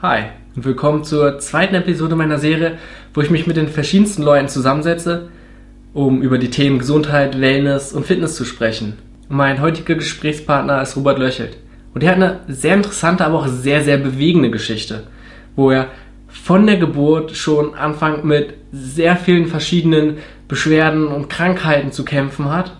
Hi 0.00 0.26
und 0.54 0.64
willkommen 0.64 1.02
zur 1.02 1.40
zweiten 1.40 1.74
Episode 1.74 2.14
meiner 2.14 2.38
Serie, 2.38 2.78
wo 3.14 3.20
ich 3.20 3.30
mich 3.30 3.48
mit 3.48 3.56
den 3.56 3.66
verschiedensten 3.66 4.22
Leuten 4.22 4.46
zusammensetze, 4.46 5.28
um 5.92 6.22
über 6.22 6.38
die 6.38 6.50
Themen 6.50 6.78
Gesundheit, 6.78 7.40
Wellness 7.40 7.92
und 7.92 8.06
Fitness 8.06 8.36
zu 8.36 8.44
sprechen. 8.44 8.96
Mein 9.28 9.60
heutiger 9.60 9.96
Gesprächspartner 9.96 10.80
ist 10.82 10.96
Robert 10.96 11.18
Löchelt 11.18 11.56
und 11.94 12.04
er 12.04 12.10
hat 12.10 12.16
eine 12.18 12.38
sehr 12.46 12.74
interessante, 12.74 13.24
aber 13.24 13.40
auch 13.40 13.48
sehr, 13.48 13.82
sehr 13.82 13.98
bewegende 13.98 14.52
Geschichte, 14.52 15.08
wo 15.56 15.72
er 15.72 15.88
von 16.28 16.64
der 16.64 16.76
Geburt 16.76 17.32
schon 17.36 17.74
anfängt 17.74 18.24
mit 18.24 18.54
sehr 18.70 19.16
vielen 19.16 19.46
verschiedenen 19.46 20.18
Beschwerden 20.46 21.08
und 21.08 21.28
Krankheiten 21.28 21.90
zu 21.90 22.04
kämpfen 22.04 22.52
hat 22.52 22.76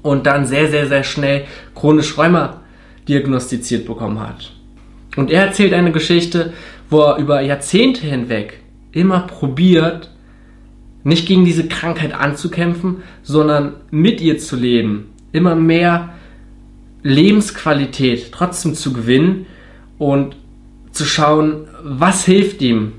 und 0.00 0.24
dann 0.24 0.46
sehr, 0.46 0.70
sehr, 0.70 0.86
sehr 0.86 1.04
schnell 1.04 1.44
chronisch 1.74 2.16
Rheuma 2.16 2.62
diagnostiziert 3.06 3.84
bekommen 3.84 4.18
hat. 4.18 4.55
Und 5.16 5.30
er 5.30 5.46
erzählt 5.46 5.72
eine 5.72 5.92
Geschichte, 5.92 6.52
wo 6.90 7.00
er 7.00 7.16
über 7.16 7.40
Jahrzehnte 7.40 8.06
hinweg 8.06 8.60
immer 8.92 9.20
probiert, 9.20 10.10
nicht 11.02 11.26
gegen 11.26 11.44
diese 11.44 11.68
Krankheit 11.68 12.12
anzukämpfen, 12.12 13.02
sondern 13.22 13.74
mit 13.90 14.20
ihr 14.20 14.38
zu 14.38 14.56
leben, 14.56 15.10
immer 15.32 15.54
mehr 15.54 16.10
Lebensqualität 17.02 18.32
trotzdem 18.32 18.74
zu 18.74 18.92
gewinnen 18.92 19.46
und 19.98 20.36
zu 20.90 21.04
schauen, 21.04 21.68
was 21.82 22.24
hilft 22.24 22.60
ihm. 22.62 22.92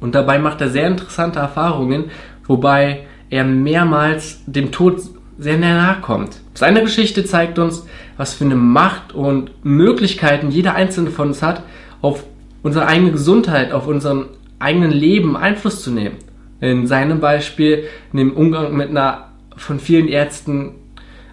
Und 0.00 0.14
dabei 0.14 0.38
macht 0.38 0.60
er 0.60 0.68
sehr 0.68 0.86
interessante 0.86 1.38
Erfahrungen, 1.38 2.10
wobei 2.46 3.06
er 3.30 3.44
mehrmals 3.44 4.42
dem 4.46 4.70
Tod 4.70 5.00
sehr 5.38 5.58
nahe 5.58 6.00
kommt. 6.00 6.40
Seine 6.54 6.82
Geschichte 6.82 7.24
zeigt 7.24 7.58
uns, 7.58 7.86
was 8.16 8.34
für 8.34 8.44
eine 8.44 8.56
Macht 8.56 9.12
und 9.12 9.64
Möglichkeiten 9.64 10.50
jeder 10.50 10.74
einzelne 10.74 11.10
von 11.10 11.28
uns 11.28 11.42
hat, 11.42 11.62
auf 12.00 12.24
unsere 12.62 12.86
eigene 12.86 13.12
Gesundheit, 13.12 13.72
auf 13.72 13.86
unserem 13.86 14.26
eigenen 14.58 14.90
Leben 14.90 15.36
Einfluss 15.36 15.82
zu 15.82 15.90
nehmen. 15.90 16.16
In 16.60 16.86
seinem 16.86 17.20
Beispiel, 17.20 17.84
in 18.12 18.18
dem 18.18 18.32
Umgang 18.32 18.74
mit 18.76 18.88
einer 18.90 19.28
von 19.56 19.78
vielen 19.78 20.08
Ärzten 20.08 20.72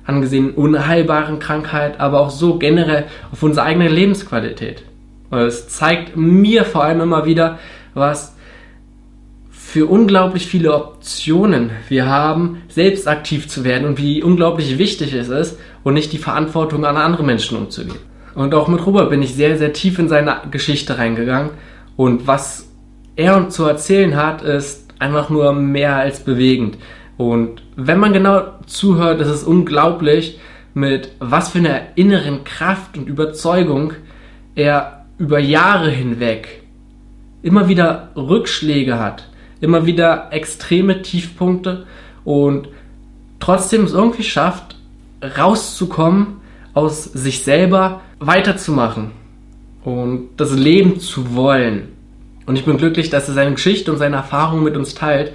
angesehenen 0.06 0.52
unheilbaren 0.52 1.40
Krankheit, 1.40 2.00
aber 2.00 2.20
auch 2.20 2.30
so 2.30 2.60
generell 2.60 3.06
auf 3.32 3.42
unsere 3.42 3.66
eigene 3.66 3.88
Lebensqualität. 3.88 4.84
Und 5.30 5.40
es 5.40 5.70
zeigt 5.70 6.18
mir 6.18 6.66
vor 6.66 6.84
allem 6.84 7.02
immer 7.02 7.26
wieder, 7.26 7.60
was 7.94 8.36
für 9.50 9.88
unglaublich 9.88 10.46
viele 10.46 10.74
Optionen 10.74 11.72
wir 11.88 12.06
haben, 12.06 12.62
selbst 12.68 13.08
aktiv 13.08 13.48
zu 13.48 13.64
werden 13.64 13.88
und 13.88 13.98
wie 13.98 14.22
unglaublich 14.22 14.78
wichtig 14.78 15.14
es 15.14 15.30
ist 15.30 15.58
und 15.84 15.94
nicht 15.94 16.14
die 16.14 16.18
Verantwortung 16.18 16.86
an 16.86 16.98
andere 16.98 17.24
Menschen 17.24 17.58
umzugehen. 17.58 17.98
Und 18.36 18.54
auch 18.56 18.68
mit 18.68 18.86
Robert 18.86 19.10
bin 19.10 19.22
ich 19.22 19.36
sehr, 19.36 19.58
sehr 19.58 19.74
tief 19.74 20.00
in 20.00 20.10
seine 20.10 20.42
Geschichte 20.50 20.98
reingegangen 20.98 21.52
und 21.96 22.28
was 22.28 22.68
er 23.16 23.38
uns 23.38 23.54
zu 23.56 23.66
erzählen 23.66 24.16
hat, 24.16 24.42
ist 24.42 24.92
einfach 25.00 25.30
nur 25.30 25.54
mehr 25.54 25.98
als 25.98 26.22
bewegend. 26.22 26.78
Und 27.18 27.62
wenn 27.76 28.00
man 28.00 28.14
genau 28.14 28.44
zuhört, 28.66 29.22
ist 29.22 29.28
es 29.28 29.44
unglaublich, 29.44 30.40
mit 30.74 31.12
was 31.20 31.50
für 31.50 31.60
einer 31.60 31.82
inneren 31.96 32.44
Kraft 32.44 32.98
und 32.98 33.08
Überzeugung 33.08 33.94
er 34.56 35.06
über 35.18 35.40
Jahre 35.40 35.92
hinweg 35.92 36.64
immer 37.44 37.68
wieder 37.68 38.10
Rückschläge 38.16 38.98
hat, 38.98 39.28
immer 39.62 39.86
wieder 39.86 40.30
extreme 40.32 41.02
Tiefpunkte 41.02 41.86
und 42.24 42.70
trotzdem 43.40 43.84
es 43.84 43.94
irgendwie 43.94 44.24
schafft, 44.24 44.73
rauszukommen 45.38 46.42
aus 46.74 47.04
sich 47.04 47.44
selber, 47.44 48.02
weiterzumachen 48.20 49.12
und 49.84 50.30
das 50.38 50.54
Leben 50.54 51.00
zu 51.00 51.36
wollen. 51.36 51.90
Und 52.46 52.58
ich 52.58 52.66
bin 52.66 52.78
glücklich, 52.78 53.10
dass 53.10 53.28
er 53.28 53.36
seine 53.36 53.54
Geschichte 53.54 53.92
und 53.92 53.98
seine 53.98 54.18
Erfahrungen 54.18 54.64
mit 54.64 54.76
uns 54.76 54.96
teilt. 54.96 55.34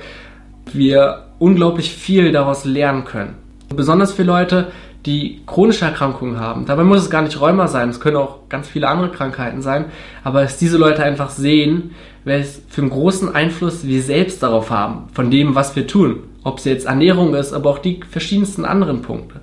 Wir 0.72 1.24
unglaublich 1.38 1.90
viel 1.90 2.32
daraus 2.32 2.64
lernen 2.64 3.04
können. 3.04 3.34
besonders 3.74 4.12
für 4.12 4.24
Leute, 4.24 4.68
die 5.06 5.40
chronische 5.46 5.84
Erkrankungen 5.84 6.40
haben. 6.40 6.66
Dabei 6.66 6.84
muss 6.84 7.00
es 7.00 7.10
gar 7.10 7.22
nicht 7.22 7.40
Rheuma 7.40 7.68
sein, 7.68 7.88
es 7.88 8.00
können 8.00 8.16
auch 8.16 8.48
ganz 8.48 8.68
viele 8.68 8.88
andere 8.88 9.10
Krankheiten 9.10 9.62
sein, 9.62 9.86
aber 10.24 10.42
dass 10.42 10.58
diese 10.58 10.76
Leute 10.76 11.02
einfach 11.02 11.30
sehen, 11.30 11.92
welches 12.24 12.62
für 12.68 12.82
einen 12.82 12.90
großen 12.90 13.34
Einfluss 13.34 13.86
wir 13.86 14.02
selbst 14.02 14.42
darauf 14.42 14.70
haben, 14.70 15.08
von 15.12 15.30
dem, 15.30 15.54
was 15.54 15.76
wir 15.76 15.86
tun. 15.86 16.24
Ob 16.42 16.58
es 16.58 16.64
jetzt 16.64 16.86
Ernährung 16.86 17.34
ist, 17.34 17.52
aber 17.52 17.70
auch 17.70 17.78
die 17.78 18.00
verschiedensten 18.08 18.64
anderen 18.64 19.02
Punkte. 19.02 19.40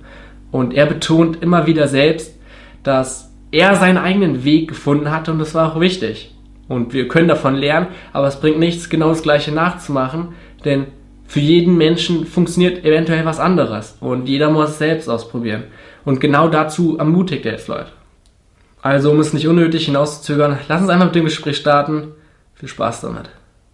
Und 0.50 0.74
er 0.74 0.86
betont 0.86 1.42
immer 1.42 1.66
wieder 1.66 1.88
selbst, 1.88 2.38
dass 2.82 3.32
er 3.50 3.74
seinen 3.74 3.98
eigenen 3.98 4.44
Weg 4.44 4.68
gefunden 4.68 5.10
hat 5.10 5.28
und 5.28 5.38
das 5.38 5.54
war 5.54 5.72
auch 5.72 5.80
wichtig. 5.80 6.34
Und 6.68 6.92
wir 6.92 7.08
können 7.08 7.28
davon 7.28 7.54
lernen, 7.54 7.88
aber 8.12 8.26
es 8.26 8.40
bringt 8.40 8.58
nichts, 8.58 8.88
genau 8.88 9.08
das 9.10 9.22
Gleiche 9.22 9.52
nachzumachen, 9.52 10.34
denn 10.64 10.86
für 11.26 11.40
jeden 11.40 11.76
Menschen 11.76 12.26
funktioniert 12.26 12.84
eventuell 12.84 13.24
was 13.24 13.40
anderes 13.40 13.96
und 14.00 14.28
jeder 14.28 14.50
muss 14.50 14.70
es 14.70 14.78
selbst 14.78 15.08
ausprobieren. 15.08 15.64
Und 16.04 16.20
genau 16.20 16.48
dazu 16.48 16.98
ermutigt 16.98 17.44
er 17.46 17.52
jetzt 17.52 17.68
Leute. 17.68 17.90
Also, 18.82 19.10
um 19.10 19.18
es 19.18 19.32
nicht 19.32 19.48
unnötig 19.48 19.86
hinauszuzögern, 19.86 20.60
lass 20.68 20.80
uns 20.80 20.90
einfach 20.90 21.06
mit 21.06 21.14
dem 21.16 21.24
Gespräch 21.24 21.56
starten. 21.56 22.14
Viel 22.54 22.68
Spaß 22.68 23.00
damit. 23.00 23.28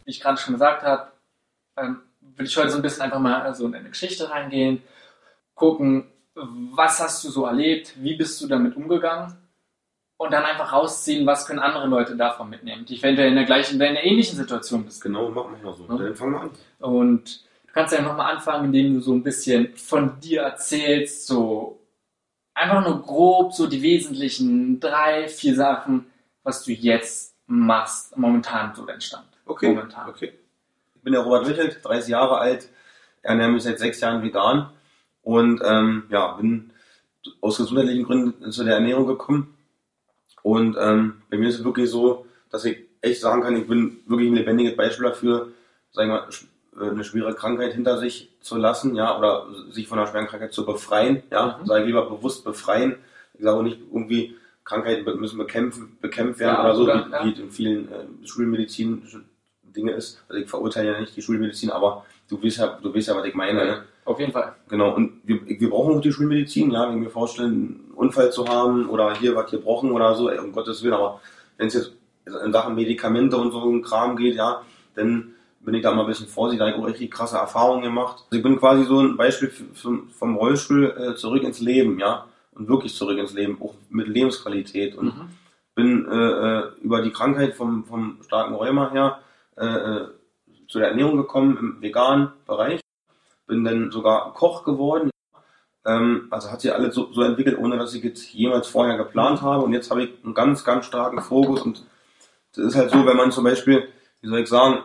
Wie 0.04 0.10
ich 0.10 0.20
gerade 0.20 0.38
schon 0.38 0.54
gesagt 0.54 0.82
habe, 0.82 1.08
ähm, 1.76 1.98
will 2.20 2.46
ich 2.46 2.56
heute 2.56 2.70
so 2.70 2.76
ein 2.76 2.82
bisschen 2.82 3.02
einfach 3.02 3.20
mal 3.20 3.54
so 3.54 3.66
in 3.66 3.74
eine 3.74 3.90
Geschichte 3.90 4.30
reingehen, 4.30 4.82
gucken, 5.54 6.11
was 6.34 7.00
hast 7.00 7.24
du 7.24 7.30
so 7.30 7.46
erlebt, 7.46 7.94
wie 7.96 8.16
bist 8.16 8.40
du 8.40 8.46
damit 8.46 8.76
umgegangen 8.76 9.36
und 10.16 10.32
dann 10.32 10.44
einfach 10.44 10.72
rausziehen, 10.72 11.26
was 11.26 11.46
können 11.46 11.58
andere 11.58 11.86
Leute 11.86 12.16
davon 12.16 12.48
mitnehmen, 12.48 12.84
die 12.86 12.98
eventuell 12.98 13.28
in 13.28 13.34
der 13.34 13.44
gleichen, 13.44 13.76
in 13.76 13.82
einer 13.82 14.02
ähnlichen 14.02 14.36
Situation 14.36 14.84
bist. 14.84 15.02
Genau, 15.02 15.30
machen 15.30 15.56
wir 15.56 15.64
mal 15.64 15.76
so. 15.76 15.86
Ja? 15.88 15.96
Dann 15.96 16.14
fangen 16.14 16.32
wir 16.32 16.40
an. 16.40 16.50
Und 16.78 17.44
du 17.66 17.72
kannst 17.72 17.92
ja 17.92 18.02
nochmal 18.02 18.34
anfangen, 18.34 18.66
indem 18.66 18.94
du 18.94 19.00
so 19.00 19.12
ein 19.12 19.22
bisschen 19.22 19.74
von 19.76 20.20
dir 20.20 20.42
erzählst, 20.42 21.26
so 21.26 21.80
einfach 22.54 22.86
nur 22.86 23.02
grob 23.02 23.52
so 23.52 23.66
die 23.66 23.82
wesentlichen 23.82 24.80
drei, 24.80 25.28
vier 25.28 25.54
Sachen, 25.54 26.06
was 26.42 26.64
du 26.64 26.72
jetzt 26.72 27.36
machst, 27.46 28.16
momentan 28.16 28.74
so 28.74 28.86
dein 28.86 29.00
Stand. 29.00 29.26
Okay, 29.44 29.68
momentan. 29.68 30.08
okay. 30.08 30.32
Ich 30.94 31.02
bin 31.02 31.12
der 31.12 31.22
Robert 31.22 31.48
Wittelt, 31.48 31.80
30 31.82 32.10
Jahre 32.10 32.38
alt, 32.38 32.68
ernähre 33.22 33.50
mich 33.50 33.64
seit 33.64 33.78
sechs 33.78 34.00
Jahren 34.00 34.22
vegan 34.22 34.70
und 35.22 35.60
ähm, 35.64 36.04
ja, 36.10 36.32
bin 36.32 36.70
aus 37.40 37.58
gesundheitlichen 37.58 38.04
Gründen 38.04 38.50
zu 38.50 38.64
der 38.64 38.74
Ernährung 38.74 39.06
gekommen 39.06 39.54
und 40.42 40.76
ähm, 40.78 41.22
bei 41.30 41.38
mir 41.38 41.48
ist 41.48 41.60
es 41.60 41.64
wirklich 41.64 41.90
so, 41.90 42.26
dass 42.50 42.64
ich 42.64 42.78
echt 43.00 43.20
sagen 43.20 43.42
kann, 43.42 43.56
ich 43.56 43.66
bin 43.66 44.00
wirklich 44.06 44.30
ein 44.30 44.34
lebendiges 44.34 44.76
Beispiel 44.76 45.06
dafür, 45.06 45.48
sagen 45.92 46.10
wir, 46.10 46.28
äh, 46.80 46.90
eine 46.90 47.04
schwere 47.04 47.34
Krankheit 47.34 47.74
hinter 47.74 47.98
sich 47.98 48.30
zu 48.40 48.56
lassen, 48.56 48.94
ja, 48.94 49.16
oder 49.16 49.46
sich 49.70 49.86
von 49.86 49.98
einer 49.98 50.08
schweren 50.08 50.26
Krankheit 50.26 50.52
zu 50.52 50.66
befreien, 50.66 51.22
ja, 51.30 51.58
mhm. 51.60 51.66
sage 51.66 51.80
ich 51.82 51.86
lieber 51.86 52.08
bewusst 52.08 52.44
befreien. 52.44 52.96
Ich 53.34 53.44
sage 53.44 53.56
auch 53.56 53.62
nicht 53.62 53.80
irgendwie, 53.92 54.36
Krankheiten 54.64 55.04
müssen 55.18 55.38
bekämpfen, 55.38 55.96
bekämpft 56.00 56.40
werden 56.40 56.56
ja, 56.56 56.64
oder 56.64 56.74
so, 56.74 56.82
oder, 56.84 57.06
wie, 57.24 57.30
ja. 57.30 57.38
in 57.38 57.50
vielen 57.50 57.90
äh, 57.90 58.26
Schulmedizin 58.26 59.02
Dinge 59.62 59.92
ist. 59.92 60.22
Also 60.28 60.40
ich 60.40 60.48
verurteile 60.48 60.92
ja 60.92 61.00
nicht 61.00 61.16
die 61.16 61.22
Schulmedizin, 61.22 61.70
aber 61.70 62.04
du 62.28 62.42
weißt 62.42 62.58
ja, 62.58 62.78
du 62.82 62.94
weißt 62.94 63.08
ja, 63.08 63.16
was 63.16 63.24
ich 63.24 63.34
meine. 63.34 63.64
Ne? 63.64 63.84
Auf 64.04 64.18
jeden 64.18 64.32
Fall. 64.32 64.54
Genau, 64.68 64.94
und 64.94 65.20
wir, 65.24 65.40
wir 65.46 65.70
brauchen 65.70 65.96
auch 65.96 66.00
die 66.00 66.12
Schulmedizin, 66.12 66.72
ja, 66.72 66.88
wenn 66.88 67.02
wir 67.02 67.10
vorstellen, 67.10 67.50
einen 67.50 67.90
Unfall 67.94 68.32
zu 68.32 68.48
haben 68.48 68.88
oder 68.88 69.14
hier 69.14 69.36
was 69.36 69.50
gebrochen 69.50 69.92
oder 69.92 70.14
so, 70.14 70.30
um 70.30 70.52
Gottes 70.52 70.82
Willen, 70.82 70.94
aber 70.94 71.20
wenn 71.56 71.68
es 71.68 71.74
jetzt 71.74 71.92
in 72.44 72.52
Sachen 72.52 72.74
Medikamente 72.74 73.36
und 73.36 73.52
so 73.52 73.64
ein 73.68 73.82
Kram 73.82 74.16
geht, 74.16 74.34
ja, 74.34 74.62
dann 74.94 75.34
bin 75.60 75.74
ich 75.74 75.82
da 75.82 75.92
mal 75.92 76.02
ein 76.02 76.08
bisschen 76.08 76.26
vorsichtig, 76.26 76.58
da 76.58 76.66
habe 76.66 76.76
ich 76.76 76.82
auch 76.82 76.88
richtig 76.88 77.10
krasse 77.12 77.36
Erfahrungen 77.36 77.82
gemacht. 77.82 78.24
Also 78.24 78.36
ich 78.36 78.42
bin 78.42 78.58
quasi 78.58 78.84
so 78.84 79.00
ein 79.00 79.16
Beispiel 79.16 79.52
vom 79.74 80.36
Rollstuhl 80.36 80.90
äh, 80.90 81.14
zurück 81.14 81.44
ins 81.44 81.60
Leben, 81.60 82.00
ja, 82.00 82.26
und 82.54 82.68
wirklich 82.68 82.94
zurück 82.94 83.18
ins 83.18 83.32
Leben, 83.32 83.58
auch 83.62 83.74
mit 83.88 84.08
Lebensqualität 84.08 84.96
und 84.96 85.16
mhm. 85.16 85.28
bin 85.74 86.08
äh, 86.10 86.58
äh 86.58 86.62
über 86.82 87.02
die 87.02 87.12
Krankheit 87.12 87.54
vom, 87.54 87.84
vom 87.84 88.18
starken 88.24 88.54
Rheuma 88.54 88.90
her 88.90 89.20
äh, 89.56 89.66
äh, 89.66 90.08
zu 90.68 90.78
der 90.78 90.88
Ernährung 90.88 91.16
gekommen 91.16 91.56
im 91.58 91.82
veganen 91.82 92.32
Bereich 92.46 92.81
bin 93.46 93.64
dann 93.64 93.90
sogar 93.90 94.32
Koch 94.34 94.64
geworden. 94.64 95.10
Ähm, 95.84 96.28
also 96.30 96.50
hat 96.50 96.60
sich 96.60 96.72
alles 96.72 96.94
so, 96.94 97.12
so, 97.12 97.22
entwickelt, 97.22 97.58
ohne 97.58 97.76
dass 97.76 97.94
ich 97.94 98.04
jetzt 98.04 98.32
jemals 98.32 98.68
vorher 98.68 98.96
geplant 98.96 99.42
habe. 99.42 99.64
Und 99.64 99.72
jetzt 99.72 99.90
habe 99.90 100.04
ich 100.04 100.24
einen 100.24 100.34
ganz, 100.34 100.64
ganz 100.64 100.86
starken 100.86 101.20
Fokus. 101.20 101.62
Und 101.62 101.84
das 102.54 102.66
ist 102.66 102.76
halt 102.76 102.90
so, 102.90 103.04
wenn 103.04 103.16
man 103.16 103.32
zum 103.32 103.44
Beispiel, 103.44 103.88
wie 104.20 104.28
soll 104.28 104.40
ich 104.40 104.48
sagen, 104.48 104.82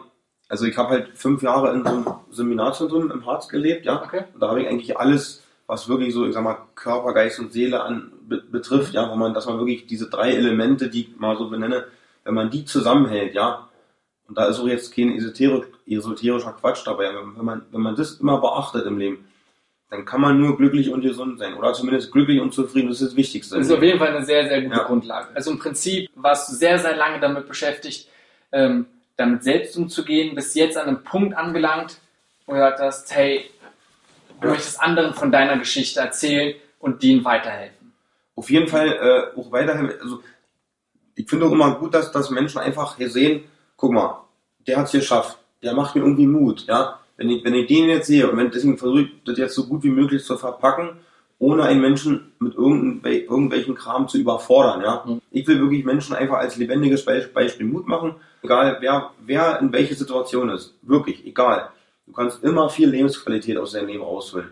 also 0.49 0.65
ich 0.65 0.77
habe 0.77 0.89
halt 0.89 1.17
fünf 1.17 1.41
Jahre 1.41 1.73
in 1.73 1.83
so 1.83 1.89
einem 1.89 2.07
Seminarzentrum 2.31 3.11
im 3.11 3.25
Harz 3.25 3.47
gelebt, 3.49 3.85
ja. 3.85 4.01
Okay. 4.03 4.23
Und 4.33 4.41
da 4.41 4.49
habe 4.49 4.61
ich 4.61 4.67
eigentlich 4.67 4.97
alles, 4.97 5.43
was 5.67 5.89
wirklich 5.89 6.13
so, 6.13 6.25
ich 6.25 6.33
sag 6.33 6.43
mal, 6.43 6.57
Körper, 6.75 7.13
Geist 7.13 7.39
und 7.39 7.51
Seele 7.51 7.81
an 7.81 8.13
be 8.27 8.41
betrifft, 8.41 8.93
ja, 8.93 9.09
wo 9.09 9.15
man, 9.15 9.33
dass 9.33 9.45
man 9.45 9.57
wirklich 9.57 9.87
diese 9.87 10.09
drei 10.09 10.31
Elemente, 10.33 10.89
die 10.89 11.01
ich 11.01 11.17
mal 11.17 11.37
so 11.37 11.49
benenne, 11.49 11.85
wenn 12.23 12.33
man 12.33 12.49
die 12.49 12.65
zusammenhält, 12.65 13.35
ja, 13.35 13.67
und 14.27 14.37
da 14.37 14.47
ist 14.47 14.59
auch 14.59 14.67
jetzt 14.67 14.93
kein 14.93 15.17
esoterischer 15.17 16.53
Quatsch 16.53 16.85
dabei. 16.85 17.11
Wenn 17.35 17.45
man, 17.45 17.65
wenn 17.71 17.81
man 17.81 17.95
das 17.95 18.19
immer 18.19 18.39
beachtet 18.39 18.85
im 18.85 18.97
Leben, 18.97 19.25
dann 19.89 20.03
kann 20.03 20.19
man 20.19 20.39
nur 20.39 20.57
glücklich 20.57 20.89
und 20.91 21.01
gesund 21.01 21.39
sein. 21.39 21.53
Oder 21.55 21.73
zumindest 21.73 22.11
glücklich 22.11 22.41
und 22.41 22.53
zufrieden, 22.53 22.89
das 22.89 22.99
ist 23.01 23.11
das 23.11 23.15
Wichtigste. 23.15 23.57
Das 23.57 23.67
ist 23.67 23.73
auf 23.73 23.81
jeden 23.81 23.99
Fall 23.99 24.09
eine 24.09 24.25
sehr, 24.25 24.47
sehr 24.47 24.61
gute 24.61 24.75
Ja. 24.75 24.83
Grundlage. 24.83 25.29
Also 25.33 25.51
im 25.51 25.59
Prinzip 25.59 26.09
warst 26.15 26.49
du 26.49 26.55
sehr, 26.55 26.77
sehr 26.77 26.95
lange 26.95 27.21
damit 27.21 27.47
beschäftigt, 27.47 28.09
ähm, 28.51 28.85
damit 29.15 29.43
selbst 29.43 29.77
umzugehen, 29.77 30.35
bis 30.35 30.53
jetzt 30.55 30.77
an 30.77 30.87
einem 30.87 31.03
Punkt 31.03 31.35
angelangt, 31.37 31.99
wo 32.45 32.51
du 32.51 32.57
gesagt 32.57 32.79
hast, 32.81 33.15
hey, 33.15 33.49
du 34.41 34.49
möchtest 34.49 34.81
anderen 34.81 35.13
von 35.13 35.31
deiner 35.31 35.57
Geschichte 35.57 36.01
erzählen 36.01 36.53
und 36.79 37.01
denen 37.01 37.23
weiterhelfen. 37.23 37.93
Auf 38.35 38.49
jeden 38.49 38.67
Fall 38.67 38.89
äh, 38.89 39.39
auch 39.39 39.51
weiterhin, 39.51 39.91
also 40.01 40.21
ich 41.15 41.29
finde 41.29 41.45
auch 41.45 41.51
immer 41.51 41.75
gut, 41.75 41.93
dass, 41.93 42.11
dass 42.11 42.29
Menschen 42.29 42.59
einfach 42.59 42.97
hier 42.97 43.09
sehen, 43.09 43.45
guck 43.77 43.91
mal, 43.93 44.23
der 44.67 44.77
hat's 44.77 44.91
geschafft, 44.91 45.37
der 45.63 45.73
macht 45.73 45.95
mir 45.95 46.01
irgendwie 46.01 46.27
Mut, 46.27 46.65
ja. 46.67 46.99
Wenn 47.15 47.29
ich, 47.29 47.43
wenn 47.43 47.55
ich 47.55 47.67
den 47.67 47.89
jetzt 47.89 48.07
sehe 48.07 48.29
und 48.29 48.37
wenn, 48.37 48.51
deswegen 48.51 48.77
versuche 48.77 49.03
ich 49.03 49.23
das 49.25 49.37
jetzt 49.37 49.55
so 49.55 49.65
gut 49.65 49.83
wie 49.83 49.89
möglich 49.89 50.23
zu 50.23 50.37
verpacken, 50.37 50.97
ohne 51.39 51.63
einen 51.63 51.81
Menschen 51.81 52.33
mit 52.39 52.55
irgendwel, 52.55 53.21
irgendwelchen 53.21 53.75
Kram 53.75 54.07
zu 54.07 54.17
überfordern, 54.17 54.81
ja. 54.81 55.03
Mhm. 55.05 55.21
Ich 55.31 55.47
will 55.47 55.59
wirklich 55.59 55.85
Menschen 55.85 56.15
einfach 56.15 56.37
als 56.37 56.57
lebendiges 56.57 57.05
Be- 57.05 57.29
Beispiel 57.33 57.65
Mut 57.65 57.87
machen, 57.87 58.15
egal 58.43 58.77
wer, 58.81 59.11
wer 59.25 59.59
in 59.59 59.71
welche 59.71 59.95
Situation 59.95 60.49
ist, 60.49 60.75
wirklich, 60.81 61.25
egal. 61.25 61.69
Du 62.05 62.13
kannst 62.13 62.43
immer 62.43 62.69
viel 62.69 62.89
Lebensqualität 62.89 63.57
aus 63.57 63.71
deinem 63.71 63.87
Leben 63.87 64.03
rausholen, 64.03 64.51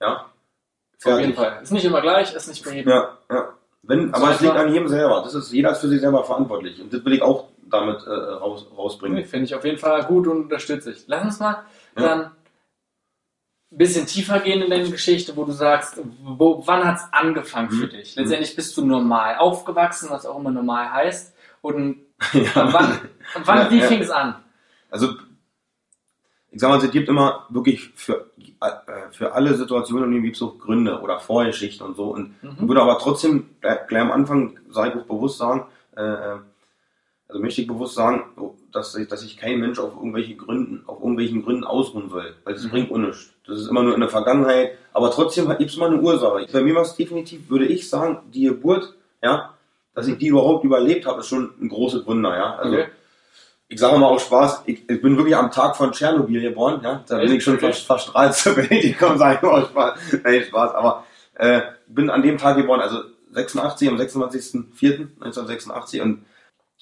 ja. 0.00 0.26
Auf 1.04 1.20
jeden 1.20 1.34
Fall. 1.34 1.60
Ist 1.62 1.70
nicht 1.70 1.84
immer 1.84 2.00
gleich, 2.00 2.34
ist 2.34 2.48
nicht 2.48 2.64
bei 2.64 2.74
jedem. 2.74 2.90
Ja, 2.90 3.18
ja. 3.30 3.54
Wenn, 3.82 4.12
aber 4.12 4.32
es 4.32 4.40
liegt 4.40 4.56
an 4.56 4.72
jedem 4.72 4.88
selber. 4.88 5.22
Das 5.22 5.32
ist, 5.32 5.52
jeder 5.52 5.70
ist 5.70 5.78
für 5.78 5.88
sich 5.88 6.00
selber 6.00 6.24
verantwortlich. 6.24 6.80
Und 6.80 6.92
das 6.92 7.04
will 7.04 7.12
ich 7.12 7.22
auch 7.22 7.44
damit 7.70 8.04
äh, 8.06 8.10
raus, 8.10 8.66
rausbringen. 8.76 9.24
Finde 9.24 9.46
ich 9.46 9.54
auf 9.54 9.64
jeden 9.64 9.78
Fall 9.78 10.04
gut 10.04 10.26
und 10.26 10.42
unterstütze 10.44 10.92
ich. 10.92 11.04
Lass 11.06 11.24
uns 11.24 11.40
mal 11.40 11.64
Ja. 11.96 12.02
dann 12.02 12.20
ein 13.70 13.76
bisschen 13.78 14.06
tiefer 14.06 14.40
gehen 14.40 14.62
in 14.62 14.70
deine 14.70 14.90
Geschichte, 14.90 15.36
wo 15.36 15.44
du 15.44 15.52
sagst, 15.52 16.00
wo, 16.22 16.62
wann 16.66 16.84
hat 16.84 16.96
es 16.96 17.04
angefangen 17.12 17.70
für 17.70 17.86
Mhm. 17.86 17.90
dich? 17.90 18.16
Letztendlich 18.16 18.56
bist 18.56 18.76
du 18.76 18.84
normal 18.84 19.36
aufgewachsen, 19.36 20.08
was 20.10 20.24
auch 20.26 20.38
immer 20.38 20.50
normal 20.50 20.90
heißt. 20.92 21.34
Und 21.60 21.98
ja. 22.32 22.72
wann, 22.72 22.98
wann 23.44 23.58
Ja, 23.58 23.70
wie 23.70 23.80
fing 23.82 24.00
es 24.00 24.10
an? 24.10 24.36
Also, 24.90 25.08
ich 26.50 26.60
sag 26.60 26.70
mal, 26.70 26.82
es 26.82 26.90
gibt 26.90 27.08
immer 27.10 27.46
wirklich 27.50 27.90
für, 27.94 28.30
äh, 28.60 28.70
für 29.12 29.32
alle 29.34 29.54
Situationen 29.54 30.10
irgendwie 30.12 30.34
so 30.34 30.52
Gründe 30.56 31.00
oder 31.00 31.20
Vorgeschichten 31.20 31.86
und 31.86 31.94
so. 31.96 32.04
Und 32.04 32.34
ich 32.42 32.48
Mhm. 32.60 32.68
würde 32.68 32.80
aber 32.82 32.98
trotzdem 32.98 33.50
gleich, 33.60 33.86
gleich 33.86 34.00
am 34.02 34.12
Anfang, 34.12 34.58
sage 34.70 34.90
ich 34.90 34.96
auch 34.96 35.06
bewusst 35.06 35.36
sagen, 35.38 35.66
äh, 35.96 36.02
äh, 36.02 36.36
also 37.28 37.40
möchte 37.42 37.60
ich 37.60 37.66
bewusst 37.66 37.94
sagen, 37.94 38.22
dass 38.72 38.94
ich, 38.94 39.06
dass 39.08 39.22
ich 39.22 39.36
kein 39.36 39.60
Mensch 39.60 39.78
auf 39.78 39.92
irgendwelche 39.96 40.34
Gründen, 40.34 40.82
auf 40.86 41.00
irgendwelchen 41.00 41.44
Gründen 41.44 41.64
ausruhen 41.64 42.08
soll, 42.08 42.34
weil 42.44 42.54
das 42.54 42.64
Mhm. 42.64 42.70
bringt 42.70 42.90
unichts. 42.90 43.30
Das 43.46 43.60
ist 43.60 43.68
immer 43.68 43.82
nur 43.82 43.94
in 43.94 44.00
der 44.00 44.08
Vergangenheit, 44.08 44.72
aber 44.92 45.10
trotzdem 45.10 45.48
gibt 45.58 45.70
es 45.70 45.76
mal 45.76 45.90
eine 45.90 46.00
Ursache. 46.00 46.46
Bei 46.52 46.62
mir 46.62 46.74
war 46.74 46.82
es 46.82 46.96
definitiv, 46.96 47.48
würde 47.50 47.66
ich 47.66 47.88
sagen, 47.88 48.18
die 48.32 48.44
Geburt, 48.44 48.94
ja, 49.22 49.54
dass 49.94 50.06
ich 50.08 50.16
die 50.18 50.28
überhaupt 50.28 50.64
überlebt 50.64 51.06
habe, 51.06 51.20
ist 51.20 51.28
schon 51.28 51.50
ein 51.60 51.68
großes 51.68 52.06
Wunder, 52.06 52.36
ja. 52.36 52.56
Also 52.56 52.76
Okay. 52.76 52.86
ich 53.68 53.78
sage 53.80 53.98
mal 53.98 54.06
auch 54.06 54.20
Spaß, 54.20 54.62
ich, 54.66 54.88
ich 54.88 55.02
bin 55.02 55.16
wirklich 55.16 55.36
am 55.36 55.50
Tag 55.50 55.76
von 55.76 55.92
Tschernobyl 55.92 56.40
geboren, 56.40 56.80
ja, 56.82 57.04
da 57.06 57.18
bin 57.18 57.32
ich 57.32 57.44
schon 57.44 57.54
Okay. 57.56 57.66
fast 57.66 57.84
verstrahlt 57.86 58.34
zur 58.34 58.56
Welt 58.56 58.70
gekommen, 58.70 59.18
sage 59.18 59.36
ich 59.36 59.42
mal 59.42 59.64
Spaß, 59.66 59.98
nein, 60.24 60.44
Spaß, 60.44 60.74
aber 60.74 61.04
äh, 61.34 61.60
bin 61.88 62.08
an 62.10 62.22
dem 62.22 62.38
Tag 62.38 62.56
geboren, 62.56 62.80
also 62.80 63.00
86, 63.32 63.88
am 63.88 63.96
26.04.1986 63.98 66.00
und 66.02 66.24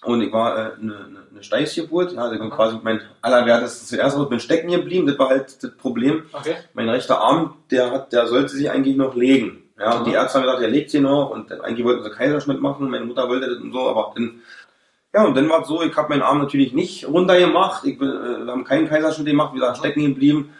und 0.04 0.20
ich 0.20 0.32
war 0.32 0.56
äh, 0.56 0.60
eine, 0.80 0.96
eine, 0.96 1.18
eine 1.30 1.42
Steißgeburt, 1.42 2.12
ja, 2.12 2.22
also 2.22 2.34
ich 2.34 2.40
bin 2.40 2.50
quasi 2.50 2.78
mein 2.82 3.00
allerwertestes 3.22 3.88
zuerst 3.88 4.16
raus, 4.16 4.28
bin 4.28 4.40
stecken 4.40 4.70
geblieben, 4.70 5.06
das 5.06 5.18
war 5.18 5.30
halt 5.30 5.62
das 5.62 5.76
Problem. 5.76 6.24
Okay. 6.32 6.54
Mein 6.74 6.88
rechter 6.88 7.20
Arm, 7.20 7.54
der 7.70 7.90
hat, 7.90 8.12
der 8.12 8.26
sollte 8.26 8.50
sich 8.50 8.70
eigentlich 8.70 8.96
noch 8.96 9.14
legen. 9.14 9.62
Ja, 9.78 9.92
und 9.92 9.96
Aha. 10.00 10.04
die 10.04 10.12
Ärzte 10.12 10.38
haben 10.38 10.44
gesagt, 10.44 10.62
der 10.62 10.70
legt 10.70 10.90
sie 10.90 11.00
noch 11.00 11.30
und 11.30 11.50
dann 11.50 11.60
eigentlich 11.60 11.84
wollten 11.84 12.02
sie 12.02 12.10
Kaiserschnitt 12.10 12.60
machen, 12.60 12.90
meine 12.90 13.04
Mutter 13.04 13.28
wollte 13.28 13.48
das 13.48 13.58
und 13.58 13.72
so, 13.72 13.88
aber 13.88 14.12
dann, 14.14 14.40
ja, 15.14 15.24
und 15.24 15.36
dann 15.36 15.48
war 15.48 15.62
es 15.62 15.68
so, 15.68 15.82
ich 15.82 15.94
habe 15.96 16.08
meinen 16.10 16.22
Arm 16.22 16.38
natürlich 16.38 16.72
nicht 16.72 17.08
runtergemacht, 17.08 17.84
ich 17.84 17.98
bin, 17.98 18.08
äh, 18.08 18.44
wir 18.44 18.52
haben 18.52 18.64
keinen 18.64 18.88
Kaiserschnitt 18.88 19.26
gemacht, 19.26 19.54
wir 19.54 19.64
sind 19.64 19.76
stecken 19.78 20.02
geblieben. 20.04 20.52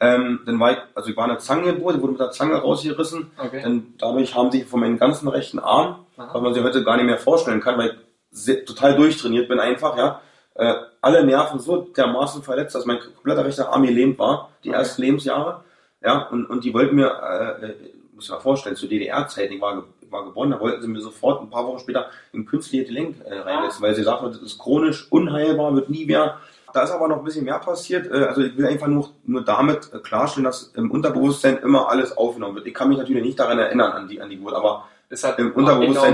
Ähm, 0.00 0.40
dann 0.46 0.60
war 0.60 0.70
ich, 0.72 0.78
also 0.94 1.10
ich 1.10 1.16
war 1.16 1.24
eine 1.24 1.38
Zangengeburt, 1.38 1.96
ich 1.96 2.00
wurde 2.00 2.12
mit 2.12 2.20
der 2.20 2.30
Zange 2.30 2.54
rausgerissen, 2.56 3.32
Okay. 3.36 3.62
denn 3.62 3.94
dadurch 3.98 4.34
haben 4.34 4.52
sich 4.52 4.64
von 4.64 4.80
meinem 4.80 4.96
ganzen 4.98 5.28
rechten 5.28 5.58
Arm, 5.58 6.06
Aha. 6.16 6.30
was 6.32 6.42
man 6.42 6.54
sich 6.54 6.62
heute 6.62 6.84
gar 6.84 6.96
nicht 6.96 7.06
mehr 7.06 7.18
vorstellen 7.18 7.60
kann, 7.60 7.76
weil 7.78 7.88
ich 7.88 7.94
sehr, 8.30 8.64
total 8.64 8.96
durchtrainiert 8.96 9.48
bin 9.48 9.60
einfach, 9.60 9.96
ja, 9.96 10.20
äh, 10.54 10.74
alle 11.00 11.24
Nerven 11.24 11.60
so 11.60 11.82
dermaßen 11.82 12.42
verletzt, 12.42 12.74
dass 12.74 12.84
mein 12.84 12.98
kompletter 13.00 13.44
rechter 13.44 13.72
Arm 13.72 13.84
gelähmt 13.84 14.18
war, 14.18 14.50
die 14.64 14.70
Okay. 14.70 14.78
ersten 14.78 15.02
Lebensjahre, 15.02 15.62
ja, 16.02 16.28
und, 16.28 16.46
und 16.46 16.64
die 16.64 16.74
wollten 16.74 16.96
mir, 16.96 17.06
äh, 17.08 17.64
äh, 17.66 17.74
muss 18.14 18.24
ich 18.24 18.30
mal 18.30 18.40
vorstellen, 18.40 18.76
zur 18.76 18.88
DDR-Zeit, 18.88 19.50
ich 19.50 19.60
war, 19.60 19.84
ich 20.00 20.10
war 20.10 20.24
geboren, 20.24 20.50
da 20.50 20.58
wollten 20.60 20.82
sie 20.82 20.88
mir 20.88 21.00
sofort 21.00 21.40
ein 21.42 21.50
paar 21.50 21.66
Wochen 21.66 21.78
später 21.78 22.06
ein 22.34 22.44
künstliches 22.46 22.88
Gelenk 22.88 23.16
äh, 23.24 23.38
reinsetzen, 23.38 23.82
weil 23.82 23.94
sie 23.94 24.02
sagten, 24.02 24.26
das 24.32 24.42
ist 24.42 24.58
chronisch, 24.58 25.06
unheilbar, 25.10 25.74
wird 25.74 25.90
nie 25.90 26.04
mehr. 26.06 26.38
Da 26.74 26.82
ist 26.82 26.90
aber 26.90 27.08
noch 27.08 27.18
ein 27.18 27.24
bisschen 27.24 27.44
mehr 27.44 27.58
passiert. 27.60 28.06
Äh, 28.10 28.24
Also 28.26 28.42
ich 28.42 28.56
will 28.56 28.66
einfach 28.66 28.88
nur, 28.88 29.10
nur 29.24 29.42
damit 29.44 29.90
äh, 29.92 29.98
klarstellen, 30.00 30.44
dass 30.44 30.64
im 30.74 30.90
Unterbewusstsein 30.90 31.58
immer 31.58 31.88
alles 31.88 32.16
aufgenommen 32.16 32.56
wird. 32.56 32.66
Ich 32.66 32.74
kann 32.74 32.88
mich 32.88 32.98
natürlich 32.98 33.22
nicht 33.22 33.38
daran 33.38 33.58
erinnern 33.58 33.92
an 33.92 34.08
die, 34.08 34.20
an 34.20 34.28
die 34.28 34.36
Geburt, 34.36 34.54
aber 34.54 34.84
Das 35.10 35.24
hat 35.24 35.38
Im 35.38 35.52
Unterbewusstsein- 35.52 36.12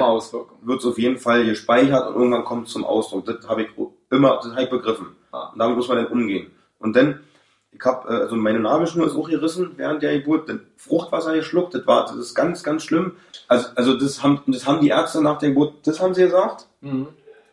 wird 0.62 0.81
es 0.81 0.87
auf 0.87 0.99
jeden 0.99 1.19
Fall 1.19 1.44
gespeichert 1.44 2.08
und 2.08 2.14
irgendwann 2.14 2.44
kommt 2.44 2.67
es 2.69 2.73
zum 2.73 2.85
Ausdruck. 2.85 3.25
Das 3.26 3.46
habe 3.49 3.62
ich 3.62 3.69
immer, 4.11 4.37
das 4.43 4.52
habe 4.52 4.62
ich 4.62 4.70
begriffen. 4.70 5.17
Ah. 5.32 5.49
Und 5.52 5.58
damit 5.58 5.76
muss 5.76 5.88
man 5.88 5.96
dann 5.99 6.06
umgehen. 6.06 6.52
Und 6.79 6.94
dann, 6.94 7.20
ich 7.73 7.81
habe, 7.85 8.08
äh, 8.08 8.20
also 8.20 8.37
meine 8.37 8.61
Nabelschnur 8.61 9.06
ist 9.08 9.17
auch 9.17 9.29
gerissen 9.29 9.73
während 9.76 10.02
der 10.02 10.19
Geburt, 10.19 10.49
dann 10.49 10.61
Fruchtwasser 10.76 11.35
geschluckt, 11.35 11.75
das 11.75 11.87
war, 11.88 12.02
das 12.06 12.14
ist 12.17 12.35
ganz, 12.35 12.62
ganz 12.62 12.85
schlimm. 12.85 13.17
Also, 13.49 13.69
also 13.75 13.94
das 13.99 14.23
haben, 14.23 14.41
das 14.46 14.64
haben 14.67 14.81
die 14.81 14.88
Ärzte 14.91 15.20
nach 15.23 15.38
der 15.38 15.49
Geburt, 15.49 15.75
das 15.87 16.00
haben 16.00 16.14
sie 16.14 16.23
gesagt, 16.23 16.67
Mhm. 16.81 17.08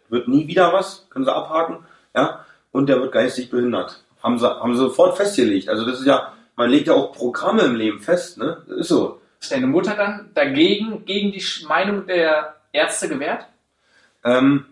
wird 0.10 0.28
nie 0.28 0.48
wieder 0.48 0.74
was, 0.74 1.08
können 1.10 1.26
sie 1.26 1.34
abhaken, 1.34 1.78
ja, 2.16 2.46
und 2.72 2.88
der 2.88 3.00
wird 3.02 3.14
geistig 3.14 3.50
behindert. 3.50 4.04
Haben 4.22 4.38
sie, 4.38 4.46
haben 4.48 4.74
sie 4.76 4.80
sofort 4.82 5.18
festgelegt. 5.18 5.70
Also 5.70 5.86
das 5.86 6.00
ist 6.02 6.06
ja, 6.06 6.34
man 6.56 6.70
legt 6.70 6.86
ja 6.88 6.94
auch 6.94 7.14
Programme 7.14 7.64
im 7.64 7.76
Leben 7.76 8.00
fest, 8.00 8.38
ne, 8.38 8.62
das 8.68 8.78
ist 8.78 8.88
so. 8.90 9.21
Deine 9.50 9.68
Mutter 9.68 9.96
dann 9.96 10.30
dagegen, 10.34 11.04
gegen 11.06 11.32
die 11.32 11.44
Meinung 11.68 12.06
der 12.06 12.56
Ärzte 12.72 13.10
gewehrt? 13.10 13.48
Ähm, 14.24 14.66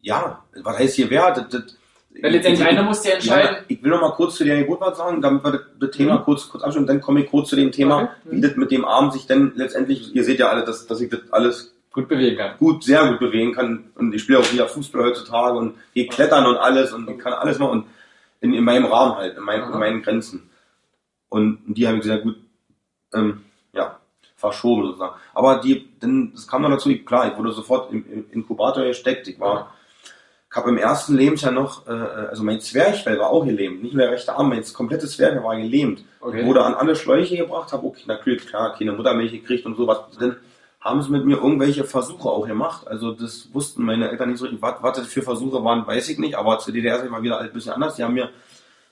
ja, 0.00 0.42
was 0.62 0.78
heißt 0.78 0.96
hier 0.96 1.10
wer? 1.10 1.30
Das, 1.32 1.48
das, 1.50 1.76
Weil 2.20 2.32
letztendlich 2.32 2.66
einer 2.66 2.82
muss 2.82 3.04
ja 3.04 3.14
entscheiden. 3.14 3.56
Ja, 3.56 3.62
ich 3.68 3.82
will 3.82 3.90
noch 3.90 4.00
mal 4.00 4.12
kurz 4.14 4.36
zu 4.36 4.44
der 4.44 4.58
Geburt 4.58 4.80
was 4.80 4.96
sagen, 4.96 5.20
damit 5.20 5.44
wir 5.44 5.52
das, 5.52 5.60
das 5.78 5.90
Thema 5.90 6.18
Mhm. 6.18 6.22
kurz, 6.24 6.48
kurz 6.48 6.64
abschließen. 6.64 6.86
Dann 6.86 7.00
komme 7.00 7.22
ich 7.22 7.30
kurz 7.30 7.50
zu 7.50 7.56
dem 7.56 7.70
Thema, 7.70 8.02
Okay. 8.02 8.10
Wie 8.36 8.40
das 8.40 8.56
mit 8.56 8.70
dem 8.70 8.84
Arm 8.86 9.10
sich 9.10 9.26
denn 9.26 9.52
letztendlich, 9.56 10.14
ihr 10.14 10.24
seht 10.24 10.38
ja 10.38 10.48
alle, 10.48 10.64
dass, 10.64 10.86
dass 10.86 11.00
ich 11.00 11.10
das 11.10 11.20
alles 11.30 11.74
gut 11.92 12.08
bewegen 12.08 12.38
kann. 12.38 12.56
gut, 12.58 12.82
sehr 12.84 13.06
gut 13.06 13.20
bewegen 13.20 13.52
kann. 13.52 13.90
Und 13.96 14.14
ich 14.14 14.22
spiele 14.22 14.38
auch 14.38 14.52
wieder 14.52 14.66
Fußball 14.68 15.04
heutzutage 15.04 15.58
und 15.58 15.74
gehe 15.92 16.06
klettern 16.08 16.46
und 16.46 16.56
alles 16.56 16.92
und 16.94 17.18
kann 17.18 17.34
alles 17.34 17.58
machen 17.58 17.70
und 17.72 17.86
in, 18.40 18.54
in 18.54 18.64
meinem 18.64 18.86
Rahmen 18.86 19.16
halt, 19.16 19.36
in, 19.36 19.42
meinen- 19.44 19.64
Aha. 19.64 19.72
in 19.74 19.78
meinen 19.78 20.02
Grenzen. 20.02 20.48
Und 21.28 21.58
die 21.66 21.86
habe 21.86 21.98
ich 21.98 22.04
sehr 22.04 22.18
gut, 22.18 22.36
ähm, 23.14 23.42
verschoben 24.42 24.84
sozusagen. 24.86 25.14
Aber 25.32 25.60
die, 25.60 25.88
denn 26.02 26.32
das 26.34 26.46
kam 26.46 26.62
dann 26.62 26.72
dazu, 26.72 26.90
ich- 26.90 27.06
klar, 27.06 27.30
ich 27.30 27.38
wurde 27.38 27.52
sofort 27.52 27.90
im, 27.92 28.04
im 28.12 28.24
Inkubator 28.32 28.84
gesteckt. 28.84 29.26
Ich 29.28 29.40
war, 29.40 29.72
ich 30.50 30.56
habe 30.56 30.68
im 30.68 30.76
ersten 30.76 31.16
Lebensjahr 31.16 31.52
noch, 31.52 31.86
äh, 31.86 31.90
also 32.30 32.42
mein 32.42 32.60
Zwerchfell 32.60 33.18
war 33.18 33.30
auch 33.30 33.44
gelähmt, 33.46 33.82
nicht 33.82 33.94
nur 33.94 34.02
der 34.02 34.12
rechte 34.12 34.34
Arm, 34.36 34.50
mein 34.50 34.62
komplettes 34.74 35.12
Zwerchfell 35.16 35.42
war 35.42 35.56
gelähmt. 35.56 36.04
Okay. 36.20 36.44
Wurde 36.44 36.62
an 36.64 36.74
alle 36.74 36.94
Schläuche 36.94 37.36
gebracht, 37.38 37.72
habe 37.72 37.86
okay, 37.86 38.02
natürlich 38.06 38.46
klar 38.46 38.74
keine 38.76 38.92
Muttermilch 38.92 39.32
gekriegt 39.32 39.64
und 39.64 39.76
sowas. 39.76 40.00
Dann 40.20 40.36
haben 40.80 41.00
sie 41.02 41.10
mit 41.12 41.24
mir 41.24 41.36
irgendwelche 41.36 41.84
Versuche 41.84 42.28
auch 42.28 42.46
gemacht. 42.46 42.88
Also 42.88 43.12
das 43.12 43.48
wussten 43.52 43.84
meine 43.84 44.10
Eltern 44.10 44.28
nicht 44.30 44.38
so 44.40 44.44
richtig. 44.46 44.60
Was, 44.60 44.74
was 44.82 44.98
das 44.98 45.06
für 45.06 45.22
Versuche 45.22 45.62
waren, 45.64 45.86
weiß 45.86 46.08
ich 46.08 46.18
nicht. 46.18 46.34
Aber 46.34 46.58
zur 46.58 46.72
DDR 46.74 47.02
mal 47.08 47.22
wieder 47.22 47.38
ein 47.38 47.52
bisschen 47.52 47.72
anders. 47.72 47.94
Die 47.94 48.02
haben 48.02 48.14
mir, 48.14 48.30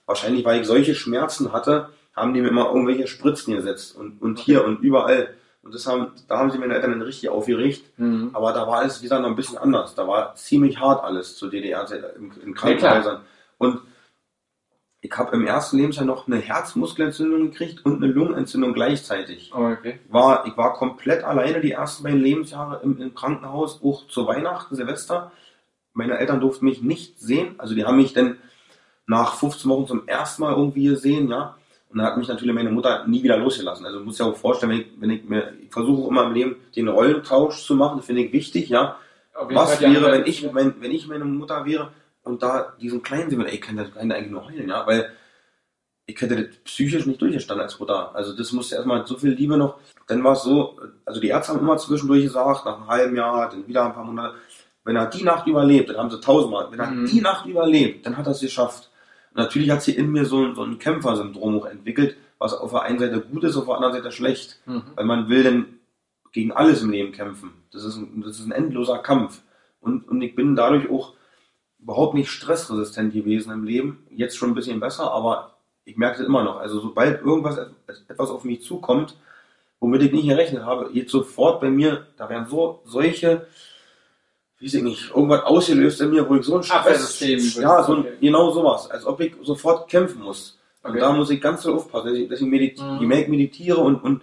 wahrscheinlich 0.07 0.45
weil 0.45 0.61
ich 0.61 0.67
solche 0.69 0.95
Schmerzen 0.95 1.53
hatte, 1.53 1.89
haben 2.15 2.33
die 2.33 2.41
mir 2.43 2.49
immer 2.49 2.67
irgendwelche 2.69 3.07
Spritzen 3.09 3.57
gesetzt. 3.57 3.97
Und, 3.97 4.23
und 4.23 4.39
hier 4.39 4.65
und 4.65 4.81
überall. 4.83 5.35
Und 5.63 5.75
das 5.75 5.87
haben, 5.87 6.13
da 6.27 6.39
haben 6.39 6.51
sie 6.51 6.59
meine 6.59 6.75
Eltern 6.75 6.93
dann 6.93 7.03
richtig 7.03 7.29
aufgeregt. 7.29 7.83
Mhm. 7.99 8.31
Aber 8.33 8.53
da 8.53 8.67
war 8.67 8.79
alles 8.79 9.03
wieder 9.03 9.21
noch 9.21 9.29
ein 9.29 9.37
bisschen 9.37 9.59
anders. 9.59 9.95
Da 9.95 10.09
war 10.09 10.35
ziemlich 10.35 10.79
hart 10.79 11.05
alles 11.05 11.37
zur 11.37 11.51
DDR 11.51 11.87
in, 12.17 12.33
in. 12.43 12.55
Krankenhäusern. 12.55 13.23
und 13.59 13.81
ich 15.03 15.13
habe 15.17 15.35
im 15.35 15.47
ersten 15.47 15.79
Lebensjahr 15.79 16.05
noch 16.05 16.27
eine 16.27 16.37
Herzmuskelentzündung 16.37 17.51
gekriegt 17.51 17.85
und 17.87 18.03
eine 18.03 18.13
Lungenentzündung 18.13 18.75
gleichzeitig. 18.75 19.51
Oh, 19.55 19.71
okay. 19.71 19.99
War, 20.11 20.47
ich 20.47 20.57
war 20.59 20.75
komplett 20.75 21.25
alleine 21.25 21.61
die 21.61 21.73
ersten 21.73 22.03
beiden 22.05 22.21
Lebensjahre 22.21 22.81
im, 22.83 23.01
im 23.01 23.15
Krankenhaus, 23.15 23.81
auch 23.83 24.07
zu 24.09 24.27
Weihnachten, 24.27 24.77
Silvester. 24.77 25.33
Meine 25.95 26.19
Eltern 26.19 26.41
durften 26.41 26.67
mich 26.67 26.83
nicht 26.83 27.19
sehen. 27.19 27.55
Also 27.57 27.75
die 27.75 27.87
haben 27.87 27.97
mich 27.97 28.13
dann 28.13 28.37
nach 29.07 29.37
15 29.37 29.71
Wochen 29.71 29.87
zum 29.87 30.07
ersten 30.07 30.43
Mal 30.43 30.55
irgendwie 30.55 30.85
gesehen, 30.85 31.29
ja. 31.29 31.57
Und 31.91 31.99
dann 31.99 32.07
hat 32.07 32.17
mich 32.17 32.29
natürlich 32.29 32.55
meine 32.55 32.71
Mutter 32.71 33.05
nie 33.07 33.23
wieder 33.23 33.37
losgelassen. 33.37 33.85
Also 33.85 34.01
muss 34.01 34.19
ja 34.19 34.27
auch 34.27 34.37
vorstellen, 34.37 34.71
wenn 34.71 34.81
ich, 34.81 34.87
wenn 35.01 35.11
ich 35.11 35.25
mir, 35.25 35.53
ich 35.61 35.73
versuche 35.73 36.09
immer 36.09 36.25
im 36.25 36.35
Leben 36.35 36.57
den 36.77 36.89
Rollentausch 36.89 37.65
zu 37.65 37.75
machen, 37.75 37.99
das 37.99 38.07
finde 38.07 38.23
ich 38.23 38.33
wichtig, 38.33 38.69
ja. 38.69 38.97
Was 39.35 39.75
Fall 39.75 39.93
wäre, 39.93 40.13
wenn 40.13 40.27
ich, 40.27 40.55
wenn, 40.55 40.81
wenn 40.81 40.91
ich 40.93 41.09
meine 41.09 41.25
Mutter 41.25 41.65
wäre 41.65 41.91
und 42.23 42.43
da 42.43 42.75
diesen 42.81 43.03
Kleinen 43.03 43.31
sehen 43.31 43.39
würde, 43.39 43.51
ey, 43.51 43.57
ich 43.57 43.61
kann 43.63 43.77
das 43.77 43.93
kann 43.93 44.13
eigentlich 44.13 44.31
nur 44.31 44.47
heulen, 44.47 44.69
ja, 44.69 44.87
weil 44.87 45.11
ich 46.07 46.21
hätte 46.21 46.37
das 46.37 46.57
psychisch 46.65 47.07
nicht. 47.07 47.17
Also 47.17 47.27
durchgestanden 47.27 47.65
als 47.65 47.79
Mutter. 47.79 48.15
Also 48.15 48.37
das 48.37 48.53
musste 48.53 48.75
erstmal 48.77 49.07
so 49.07 49.17
viel 49.17 49.31
Liebe 49.31 49.57
noch. 49.57 49.79
Dann 50.07 50.23
war 50.23 50.33
es 50.33 50.43
so, 50.43 50.79
also 51.05 51.21
die 51.21 51.29
Ärzte 51.29 51.53
haben 51.53 51.61
immer 51.61 51.77
zwischendurch 51.79 52.23
gesagt, 52.23 52.67
nach 52.67 52.77
einem 52.77 52.87
halben 52.89 53.17
Jahr, 53.17 53.49
dann 53.49 53.67
wieder 53.67 53.85
ein 53.85 53.95
paar 53.95 54.05
Monate, 54.05 54.35
wenn 54.85 54.97
er 54.97 55.07
die 55.07 55.23
Nacht 55.23 55.47
überlebt, 55.47 55.91
dann 55.91 55.97
haben 55.99 56.11
sie 56.11 56.21
tausendmal, 56.21 56.69
wenn 56.71 56.81
er 56.81 56.91
Mhm. 56.91 57.07
die 57.07 57.21
Nacht 57.21 57.47
überlebt, 57.47 58.07
dann 58.07 58.17
hat 58.17 58.27
er 58.27 58.33
es 58.33 58.41
geschafft. 58.41 58.90
Natürlich 59.35 59.71
hat 59.71 59.83
sie 59.83 59.95
in 59.95 60.11
mir 60.11 60.25
so, 60.25 60.55
so 60.55 60.63
ein 60.63 60.79
Kämpfersyndrom 60.79 61.59
auch 61.59 61.67
entwickelt, 61.67 62.17
was 62.39 62.55
auf 62.55 62.73
der 62.73 62.83
einen 62.83 62.99
Seite 62.99 63.21
gut 63.21 63.45
ist, 63.45 63.57
auf 63.57 63.67
der 63.67 63.77
anderen 63.77 63.95
Seite 63.95 64.13
schlecht. 64.13 64.61
Mhm. 64.67 64.83
Weil 64.95 65.05
man 65.05 65.29
will 65.29 65.43
dann 65.43 65.67
gegen 66.33 66.53
alles 66.53 66.83
im 66.83 66.91
Leben 66.91 67.13
kämpfen. 67.13 67.53
Das 67.73 67.85
ist 67.85 67.97
ein, 67.97 68.23
das 68.25 68.39
ist 68.39 68.47
ein 68.47 68.53
endloser 68.53 68.99
Kampf. 68.99 69.43
Und, 69.81 70.09
und 70.09 70.21
ich 70.23 70.35
bin 70.35 70.57
dadurch 70.57 70.91
auch 70.91 71.15
überhaupt 71.79 72.15
nicht 72.15 72.31
stressresistent 72.31 73.13
gewesen 73.13 73.53
im 73.53 73.65
Leben. 73.65 74.07
Jetzt 74.11 74.37
schon 74.37 74.51
ein 74.51 74.55
bisschen 74.55 74.81
besser, 74.81 75.11
aber 75.13 75.55
ich 75.85 75.97
merke 75.97 76.19
das 76.19 76.27
immer 76.27 76.45
noch. 76.45 76.57
Also 76.57 76.81
sobald 76.81 77.23
irgendwas 77.23 77.59
etwas 78.09 78.31
auf 78.31 78.45
mich 78.45 78.63
zukommt, 78.63 79.17
womit 79.81 80.03
ich 80.03 80.13
nicht 80.13 80.29
gerechnet 80.29 80.65
habe, 80.65 80.93
geht 80.93 81.11
sofort 81.11 81.61
bei 81.61 81.71
mir, 81.71 82.07
da 82.17 82.29
werden 82.29 82.47
so 82.47 82.83
solche, 82.85 83.47
weiß 84.63 84.75
ich 84.75 84.83
nicht, 84.83 85.11
irgendwas 85.11 85.43
ausgelöst 85.45 86.01
in 86.01 86.11
mir, 86.11 86.29
wo 86.29 86.35
ich 86.37 86.45
so 86.45 86.59
ein 86.59 86.71
Abwehrsystem. 86.71 87.39
ja, 87.63 87.83
so 87.83 87.95
ein, 87.95 87.99
Okay. 88.01 88.13
genau 88.21 88.51
sowas, 88.51 88.91
als 88.91 89.07
ob 89.07 89.21
ich 89.21 89.35
sofort 89.43 89.89
kämpfen 89.89 90.23
muss. 90.23 90.59
Und 90.83 90.91
Okay. 90.91 91.01
da 91.01 91.13
muss 91.13 91.31
ich 91.31 91.41
ganz 91.41 91.63
so 91.63 91.75
aufpassen, 91.75 92.09
dass 92.09 92.17
ich, 92.17 92.29
dass 92.29 92.41
ich 92.41 92.47
medit 92.47 92.81
Mhm. 92.81 92.99
je 93.01 93.07
mehr 93.07 93.21
ich 93.23 93.29
meditiere 93.29 93.79
und, 93.79 93.97
und 94.03 94.23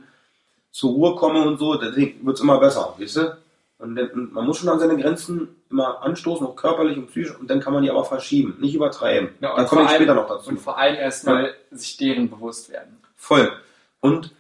zur 0.72 0.92
Ruhe 0.92 1.16
komme 1.16 1.42
und 1.48 1.58
so, 1.58 1.76
deswegen 1.76 2.26
wird's 2.26 2.42
immer 2.42 2.60
besser, 2.60 2.94
weißt 2.98 3.16
du? 3.18 3.38
Und, 3.80 3.96
dann, 3.96 4.10
und 4.10 4.34
man 4.34 4.46
muss 4.46 4.58
schon 4.58 4.70
an 4.70 4.80
seine 4.80 4.98
Grenzen 4.98 5.50
immer 5.70 6.02
anstoßen, 6.02 6.46
auch 6.48 6.56
körperlich 6.56 6.98
und 6.98 7.08
psychisch, 7.08 7.36
und 7.40 7.48
dann 7.50 7.60
kann 7.60 7.74
man 7.74 7.84
die 7.84 7.92
aber 7.92 8.04
verschieben, 8.06 8.58
nicht 8.60 8.74
übertreiben. 8.74 9.30
Ja, 9.40 9.52
und 9.52 9.58
da 9.60 9.64
komme 9.66 9.84
ich 9.84 9.90
später 9.92 10.12
allem- 10.14 10.22
noch 10.24 10.28
dazu. 10.30 10.50
Und 10.50 10.60
vor 10.60 10.78
allem 10.80 10.96
erstmal 10.96 11.54
sich 11.72 11.98
deren 11.98 12.28
bewusst 12.30 12.72
werden. 12.72 12.98
Voll. 13.16 13.52
Und 14.00 14.32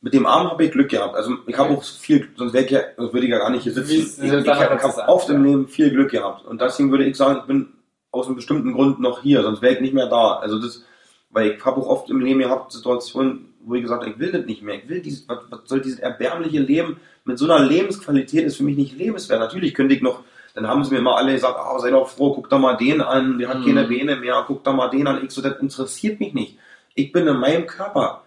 mit 0.00 0.14
dem 0.14 0.26
Arm 0.26 0.48
habe 0.50 0.64
ich 0.64 0.70
Glück 0.72 0.90
gehabt. 0.90 1.16
Also 1.16 1.32
ich 1.46 1.56
habe 1.58 1.74
auch 1.74 1.82
viel, 1.82 2.28
sonst 2.36 2.52
wäre 2.52 2.64
ich 2.64 2.70
ja, 2.70 2.80
sonst 2.96 3.12
würde 3.12 3.26
ich 3.26 3.32
ja 3.32 3.38
gar 3.38 3.50
nicht 3.50 3.62
hier 3.64 3.72
sitzen. 3.72 3.88
Wie- 3.90 3.96
Ich, 4.26 4.32
ich, 4.32 4.48
habe 4.48 5.08
oft 5.08 5.28
im. 5.30 5.44
Leben 5.44 5.68
viel 5.68 5.90
Glück 5.90 6.10
gehabt. 6.10 6.44
Und 6.46 6.60
deswegen 6.60 6.90
würde 6.90 7.04
ich 7.04 7.16
sagen, 7.16 7.40
ich 7.40 7.46
bin 7.46 7.68
aus 8.12 8.26
einem 8.26 8.36
bestimmten 8.36 8.72
Grund 8.72 9.00
noch 9.00 9.22
hier, 9.22 9.42
sonst 9.42 9.60
wäre 9.60 9.74
ich 9.74 9.80
nicht 9.80 9.94
mehr 9.94 10.06
da. 10.08 10.36
Also 10.36 10.58
das, 10.60 10.84
weil 11.30 11.50
ich 11.52 11.64
habe 11.64 11.80
auch 11.80 11.86
oft 11.88 12.10
im 12.10 12.20
Leben 12.20 12.38
gehabt 12.40 12.72
Situationen, 12.72 13.54
wo 13.64 13.74
ich 13.74 13.82
gesagt 13.82 14.02
habe, 14.02 14.12
ich 14.12 14.18
will 14.18 14.32
das 14.32 14.46
nicht 14.46 14.62
mehr. 14.62 14.76
Ich 14.76 14.88
will 14.88 15.00
dieses, 15.00 15.28
was, 15.28 15.38
was 15.50 15.60
soll 15.64 15.80
dieses 15.80 15.98
erbärmliche 15.98 16.60
Leben 16.60 16.98
mit 17.24 17.38
so 17.38 17.44
einer 17.50 17.64
Lebensqualität 17.64 18.44
ist 18.46 18.56
für 18.56 18.62
mich 18.64 18.76
nicht 18.76 18.96
lebenswert. 18.96 19.40
Natürlich 19.40 19.74
könnte 19.74 19.94
ich 19.94 20.00
noch, 20.00 20.22
dann 20.54 20.66
haben 20.68 20.84
sie 20.84 20.94
mir 20.94 21.02
mal 21.02 21.16
alle 21.16 21.32
gesagt, 21.32 21.56
ah, 21.58 21.78
sei 21.80 21.90
doch 21.90 22.08
froh, 22.08 22.32
guck 22.34 22.48
doch 22.48 22.58
mal 22.58 22.76
den 22.76 23.00
an, 23.02 23.38
der 23.38 23.48
hat 23.48 23.58
Mhm. 23.60 23.66
keine 23.66 23.84
Beine 23.88 24.16
mehr, 24.16 24.42
guck 24.46 24.64
doch 24.64 24.72
mal 24.74 24.88
den 24.88 25.06
an. 25.06 25.22
Ich 25.24 25.32
so, 25.32 25.42
das 25.42 25.58
interessiert 25.60 26.18
mich 26.20 26.32
nicht. 26.32 26.56
Ich 26.94 27.12
bin 27.12 27.26
in 27.26 27.36
meinem 27.36 27.66
Körper. 27.66 28.22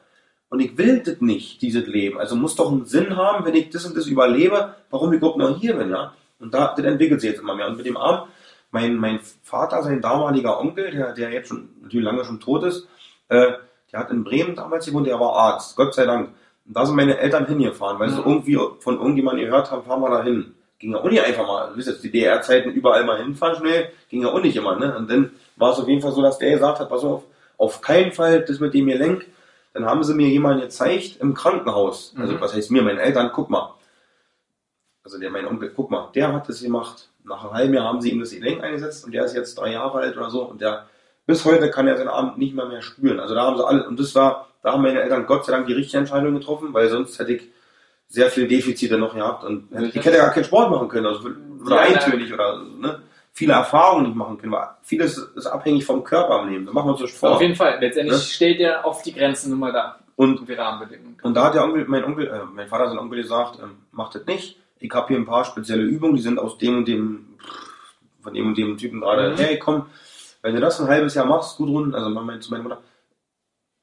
Und 0.52 0.60
ich 0.60 0.78
will 0.78 1.00
das 1.00 1.22
nicht, 1.22 1.62
dieses 1.62 1.88
Leben. 1.88 2.20
Also 2.20 2.36
muss 2.36 2.56
doch 2.58 2.70
einen 2.72 2.86
Sinn 2.86 3.16
haben, 3.16 3.46
wenn 3.46 3.56
ich 3.56 3.70
das 3.70 3.86
und 3.86 3.96
das 3.96 4.06
überlebe, 4.08 4.76
warum 4.90 5.12
ich 5.14 5.18
überhaupt 5.18 5.38
noch 5.38 5.58
hier 5.58 5.76
bin, 5.76 5.90
ja. 5.90 6.14
Und 6.40 6.54
da, 6.54 6.74
das 6.76 6.86
entwickelt 6.86 7.22
sich 7.22 7.30
jetzt 7.32 7.40
immer 7.42 7.56
mehr. 7.56 7.68
Und 7.68 7.78
mit 7.78 7.86
dem 7.86 7.96
Arm, 7.96 8.28
mein, 8.72 8.98
mein 8.98 9.22
Vater, 9.44 9.82
sein 9.82 10.02
damaliger 10.02 10.60
Onkel, 10.60 10.92
der, 10.92 11.14
der 11.14 11.32
jetzt 11.32 11.48
schon 11.48 11.70
natürlich 11.82 12.04
lange 12.06 12.26
schon 12.26 12.42
tot 12.42 12.64
ist, 12.66 12.86
äh, 13.30 13.54
der 13.94 14.00
hat 14.02 14.12
in 14.12 14.26
Bremen 14.26 14.56
damals 14.56 14.86
gewohnt, 14.86 15.08
der 15.08 15.20
war 15.20 15.34
Arzt, 15.34 15.76
Gott 15.78 15.94
sei 15.94 16.06
Dank. 16.06 16.30
Und 16.68 16.76
da 16.76 16.86
sind 16.86 16.96
meine 16.96 17.18
Eltern 17.18 17.46
hingefahren, 17.48 17.98
weil 17.98 18.10
sie 18.10 18.20
Mhm. 18.20 18.28
irgendwie 18.28 18.60
von 18.80 18.98
irgendjemandem 18.98 19.46
gehört 19.46 19.72
haben, 19.72 19.84
fahren 19.84 20.02
wir 20.02 20.10
da 20.10 20.22
hin. 20.24 20.54
Ging 20.80 20.92
ja 20.92 20.98
auch 21.00 21.10
nicht 21.10 21.24
einfach 21.24 21.48
mal, 21.48 21.70
du 21.70 21.78
wisst 21.78 21.88
jetzt, 21.90 22.04
die 22.04 22.12
DDR-Zeiten 22.12 22.72
überall 22.72 23.06
mal 23.06 23.22
hinfahren 23.24 23.56
schnell, 23.56 23.90
ging 24.10 24.22
ja 24.24 24.30
auch 24.30 24.42
nicht 24.42 24.56
immer, 24.58 24.76
ne? 24.78 24.98
Und 24.98 25.10
dann 25.10 25.32
war 25.56 25.72
es 25.72 25.80
auf 25.80 25.88
jeden 25.88 26.02
Fall 26.02 26.12
so, 26.12 26.22
dass 26.22 26.40
der 26.40 26.52
gesagt 26.52 26.80
hat, 26.80 26.90
pass 26.90 27.04
auf, 27.04 27.24
auf 27.58 27.82
keinen 27.82 28.12
Fall 28.12 28.42
das 28.42 28.60
mit 28.60 28.74
dem 28.74 28.88
Gelenk. 28.88 29.28
Dann 29.74 29.86
haben 29.86 30.04
sie 30.04 30.14
mir 30.14 30.28
jemanden 30.28 30.62
gezeigt 30.62 31.18
im 31.22 31.34
Krankenhaus. 31.34 32.14
Also, 32.18 32.34
Mhm. 32.34 32.42
was 32.42 32.54
heißt 32.54 32.72
mir, 32.72 32.82
meine 32.82 33.02
Eltern, 33.02 33.32
guck 33.34 33.50
mal. 33.50 33.74
Also, 35.04 35.18
der, 35.20 35.30
mein 35.32 35.48
Onkel, 35.48 35.72
guck 35.76 35.90
mal, 35.90 36.10
der 36.14 36.34
hat 36.34 36.48
das 36.50 36.62
gemacht. 36.62 37.10
Nach 37.24 37.44
einem 37.44 37.54
halben 37.54 37.74
Jahr 37.74 37.86
haben 37.86 38.02
sie 38.02 38.12
ihm 38.12 38.20
das 38.20 38.32
Gelenk 38.32 38.62
eingesetzt 38.64 39.06
und 39.06 39.14
der 39.14 39.26
ist 39.26 39.36
jetzt 39.36 39.56
drei 39.58 39.72
Jahre 39.74 40.00
alt 40.00 40.18
oder 40.18 40.30
so 40.30 40.44
und 40.44 40.60
der, 40.62 40.88
bis 41.26 41.46
heute 41.46 41.70
kann 41.70 41.88
er 41.88 41.98
seinen 41.98 42.08
Arm 42.10 42.34
nicht 42.38 42.56
mehr 42.56 42.66
mehr 42.66 42.82
spüren. 42.82 43.20
Also, 43.20 43.34
da 43.36 43.44
haben 43.44 43.58
sie 43.58 43.66
alle, 43.66 43.88
und 43.88 44.00
das 44.00 44.14
war, 44.16 44.48
da 44.64 44.74
haben 44.74 44.82
meine 44.82 45.02
Eltern 45.02 45.26
Gott 45.26 45.46
sei 45.46 45.54
Dank 45.54 45.68
die 45.68 45.74
richtige 45.74 46.00
Entscheidung 46.00 46.34
getroffen, 46.34 46.74
weil 46.74 46.90
sonst 46.90 47.18
hätte 47.20 47.34
ich 47.34 47.44
sehr 48.08 48.30
viel 48.30 48.48
Defizite 48.48 48.98
noch 48.98 49.14
gehabt 49.16 49.44
und 49.46 49.70
ich 49.72 49.96
hätte 49.96 50.18
gar 50.18 50.32
keinen 50.32 50.44
Sport 50.44 50.70
machen 50.70 50.90
können, 50.90 51.06
also, 51.06 51.30
oder 51.66 51.76
Ja, 51.76 51.82
eintönig 51.82 52.34
oder, 52.34 52.62
ne? 52.62 53.02
Viele 53.34 53.54
Erfahrungen 53.54 54.08
nicht 54.08 54.16
machen 54.16 54.38
können, 54.38 54.52
weil 54.52 54.68
vieles 54.82 55.18
ist 55.18 55.46
abhängig 55.48 55.86
vom 55.86 56.04
Körper 56.04 56.42
im 56.44 56.50
Leben. 56.50 56.66
Das 56.66 56.74
machen 56.74 56.88
wir 56.88 56.92
uns 56.94 57.02
nicht 57.02 57.14
vor. 57.16 57.32
Auf 57.36 57.42
jeden 57.42 57.56
Fall. 57.56 57.78
Letztendlich 57.80 58.18
Ne? 58.18 58.24
steht 58.24 58.60
ja 58.60 58.82
auf 58.84 59.02
die 59.04 59.14
Grenzen 59.14 59.52
nun 59.52 59.60
mal 59.60 59.72
da. 59.72 59.98
Und 60.18 60.48
Die 60.48 60.54
Rahmenbedingungen. 60.54 61.18
Und 61.24 61.34
da 61.34 61.46
hat 61.46 61.56
der 61.56 61.64
Onkel, 61.64 61.86
mein 61.88 62.04
Onkel, 62.04 62.28
äh, 62.28 62.42
mein 62.54 62.68
Vater, 62.68 62.90
sein 62.90 63.00
Onkel 63.00 63.22
gesagt, 63.22 63.60
ähm, 63.64 63.78
macht 63.92 64.16
das 64.16 64.26
nicht. 64.26 64.58
Ich 64.80 64.92
habe 64.94 65.08
hier 65.08 65.18
ein 65.18 65.26
paar 65.26 65.46
spezielle 65.46 65.84
Übungen, 65.84 66.16
die 66.16 66.22
sind 66.22 66.38
aus 66.40 66.58
dem 66.58 66.78
und 66.80 66.88
dem, 66.88 67.38
von 68.22 68.34
dem 68.34 68.48
und 68.48 68.58
dem 68.58 68.78
Typen 68.78 69.00
gerade 69.00 69.32
Mhm. 69.32 69.38
hergekommen. 69.38 69.84
Wenn 70.42 70.56
du 70.56 70.62
das 70.62 70.80
ein 70.82 70.88
halbes 70.88 71.16
Jahr 71.16 71.26
machst, 71.26 71.58
gut 71.58 71.70
run, 71.70 71.96
also 71.96 72.10
mein, 72.10 72.42
zu 72.42 72.52
meiner 72.52 72.64
Mutter, 72.64 72.82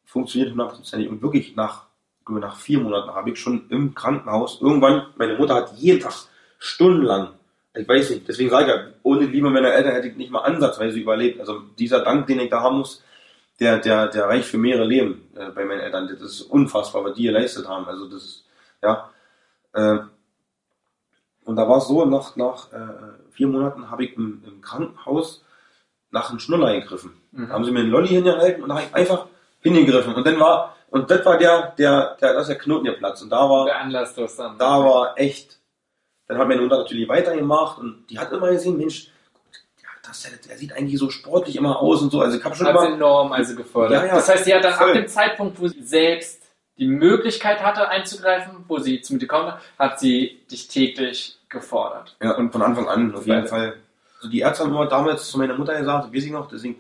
funktioniert 0.05 0.51
hundertprozentig. 0.53 1.09
Und 1.09 1.23
wirklich 1.23 1.57
nach, 1.57 1.85
nach 2.29 2.57
vier 2.57 2.81
Monaten 2.81 3.11
habe 3.15 3.31
ich 3.31 3.41
schon 3.41 3.69
im 3.71 3.95
Krankenhaus, 3.95 4.61
irgendwann, 4.61 5.07
meine 5.17 5.37
Mutter 5.39 5.55
hat 5.55 5.73
jeden 5.77 6.01
Tag, 6.01 6.13
stundenlang, 6.59 7.31
ich 7.79 7.89
weiß 7.89 8.11
nicht, 8.11 8.29
deswegen 8.29 8.51
sage 8.51 8.65
ich 8.65 8.71
ja, 8.71 8.87
ohne 9.03 9.27
Liebe 9.27 9.51
meiner 9.51 9.73
Eltern 9.73 9.93
hätte 9.93 10.09
ich 10.09 10.17
nicht 10.17 10.31
mal 10.31 10.41
ansatzweise 10.41 10.99
überlebt. 10.99 11.41
Also 11.41 11.61
dieser 11.79 12.01
Dank, 12.01 12.27
den 12.27 12.41
ich 12.41 12.51
da 12.51 12.61
haben 12.61 12.79
muss, 12.79 13.03
der, 13.61 13.79
der, 13.79 14.09
der 14.09 14.27
reicht 14.27 14.49
für 14.49 14.59
mehrere 14.59 14.85
Leben 14.87 15.29
äh, 15.37 15.51
bei 15.51 15.65
meinen 15.65 15.81
Eltern. 15.81 16.09
Das 16.09 16.21
ist 16.21 16.43
unfassbar, 16.43 17.05
was 17.05 17.15
die 17.15 17.25
geleistet 17.25 17.69
haben. 17.69 17.87
Also 17.87 18.09
das 18.09 18.25
ist, 18.25 18.45
ja. 18.83 19.11
Äh, 19.73 19.99
und 21.45 21.57
da 21.57 21.69
war 21.69 21.79
es 21.79 21.89
so, 21.89 22.05
nach, 22.05 22.37
nach 22.37 22.73
äh, 22.73 23.31
vier 23.31 23.49
Monaten 23.49 23.91
habe 23.91 24.05
ich 24.05 24.17
im, 24.17 24.43
im 24.47 24.61
Krankenhaus 24.61 25.45
nach 26.11 26.31
einem 26.31 26.39
Schnuller 26.39 26.73
gegriffen. 26.79 27.13
Mhm. 27.33 27.49
Da 27.49 27.55
haben 27.55 27.65
sie 27.65 27.71
mir 27.71 27.81
einen 27.81 27.91
Lolli 27.91 28.09
hingehalten 28.09 28.63
und 28.63 28.69
da 28.69 28.77
habe 28.77 28.87
ich 28.87 28.95
einfach 28.95 29.27
hingegriffen. 29.61 30.15
Und 30.15 30.27
dann 30.27 30.39
war, 30.39 30.77
und 30.91 31.11
das 31.11 31.25
war 31.25 31.39
der, 31.39 31.75
der, 31.79 32.17
der, 32.21 32.35
das 32.35 32.43
ist 32.43 32.49
der 32.49 32.59
Knoten 32.59 32.85
geplatzt. 32.85 33.23
Und 33.23 33.31
da 33.31 33.49
war, 33.49 33.67
Der 33.67 33.81
Anlass 33.81 34.15
das 34.15 34.37
dann. 34.37 34.59
da 34.59 34.85
war 34.85 35.19
echt, 35.19 35.58
dann 36.29 36.39
hat 36.39 36.49
meine 36.49 36.61
Mutter 36.63 36.79
natürlich 36.79 37.09
weitergemacht 37.09 37.79
und 37.79 38.05
die 38.11 38.19
hat 38.19 38.31
immer 38.33 38.51
gesehen, 38.51 38.77
Mensch, 38.77 39.09
ja, 39.83 39.89
das, 40.07 40.23
der, 40.23 40.33
der 40.49 40.57
sieht 40.59 40.73
eigentlich 40.75 40.99
so 40.99 41.11
sportlich 41.11 41.57
immer 41.57 41.81
aus 41.81 42.03
und 42.03 42.11
so. 42.11 42.21
Also 42.21 42.39
ich 42.39 42.45
habe 42.45 42.55
schon 42.55 42.67
Hat 42.67 42.75
immer, 42.77 42.95
enorm 42.95 43.33
also 43.33 43.57
gefordert. 43.57 43.93
Ja, 44.03 44.07
ja, 44.07 44.15
das 44.17 44.29
heißt, 44.29 44.45
sie 44.45 44.55
hat 44.55 44.63
dann 44.65 44.75
voll. 44.75 44.89
ab 44.91 44.95
dem 44.95 45.09
Zeitpunkt, 45.09 45.59
wo 45.61 45.67
sie 45.69 45.83
selbst 45.83 46.43
die 46.79 46.87
Möglichkeit 46.87 47.61
hatte 47.63 47.89
einzugreifen, 47.89 48.65
wo 48.69 48.79
sie 48.79 49.01
zu 49.01 49.15
mir 49.15 49.19
gekommen 49.19 49.49
hat, 49.53 49.61
hat 49.79 49.99
sie 50.01 50.39
dich 50.51 50.69
täglich 50.69 51.39
gefordert. 51.49 52.17
Ja, 52.23 52.37
und 52.37 52.53
von 52.53 52.63
Anfang 52.63 52.89
an 52.89 53.15
auf 53.15 53.27
jeden. 53.27 53.49
Fall. 53.49 53.75
Also 54.19 54.29
die 54.31 54.41
Ärzte 54.41 54.65
haben 54.65 54.71
immer 54.71 54.87
damals 54.87 55.29
zu 55.31 55.39
meiner 55.39 55.55
Mutter 55.57 55.77
gesagt, 55.79 56.15
weiß 56.15 56.25
ich 56.25 56.31
noch, 56.31 56.49
deswegen, 56.49 56.77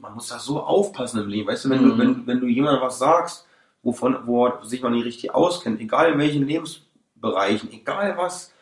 man 0.00 0.14
muss 0.14 0.28
da 0.28 0.38
so 0.38 0.60
aufpassen 0.60 1.20
im 1.22 1.28
Leben. 1.28 1.48
Weißt 1.48 1.64
du, 1.64 1.70
wenn, 1.70 1.82
Mhm. 1.84 1.88
du, 1.90 1.98
wenn, 1.98 2.26
wenn 2.26 2.40
du 2.40 2.46
jemandem 2.46 2.82
was 2.82 2.98
sagst, 2.98 3.46
wovon, 3.82 4.26
wo 4.26 4.46
er 4.46 4.64
sich 4.64 4.82
noch 4.82 4.90
nicht 4.90 5.04
richtig 5.04 5.34
auskennt, 5.34 5.80
egal 5.80 6.12
in 6.12 6.18
welchen 6.18 6.46
Lebensbereichen, 6.46 7.72
egal 7.72 8.16
was, 8.18 8.52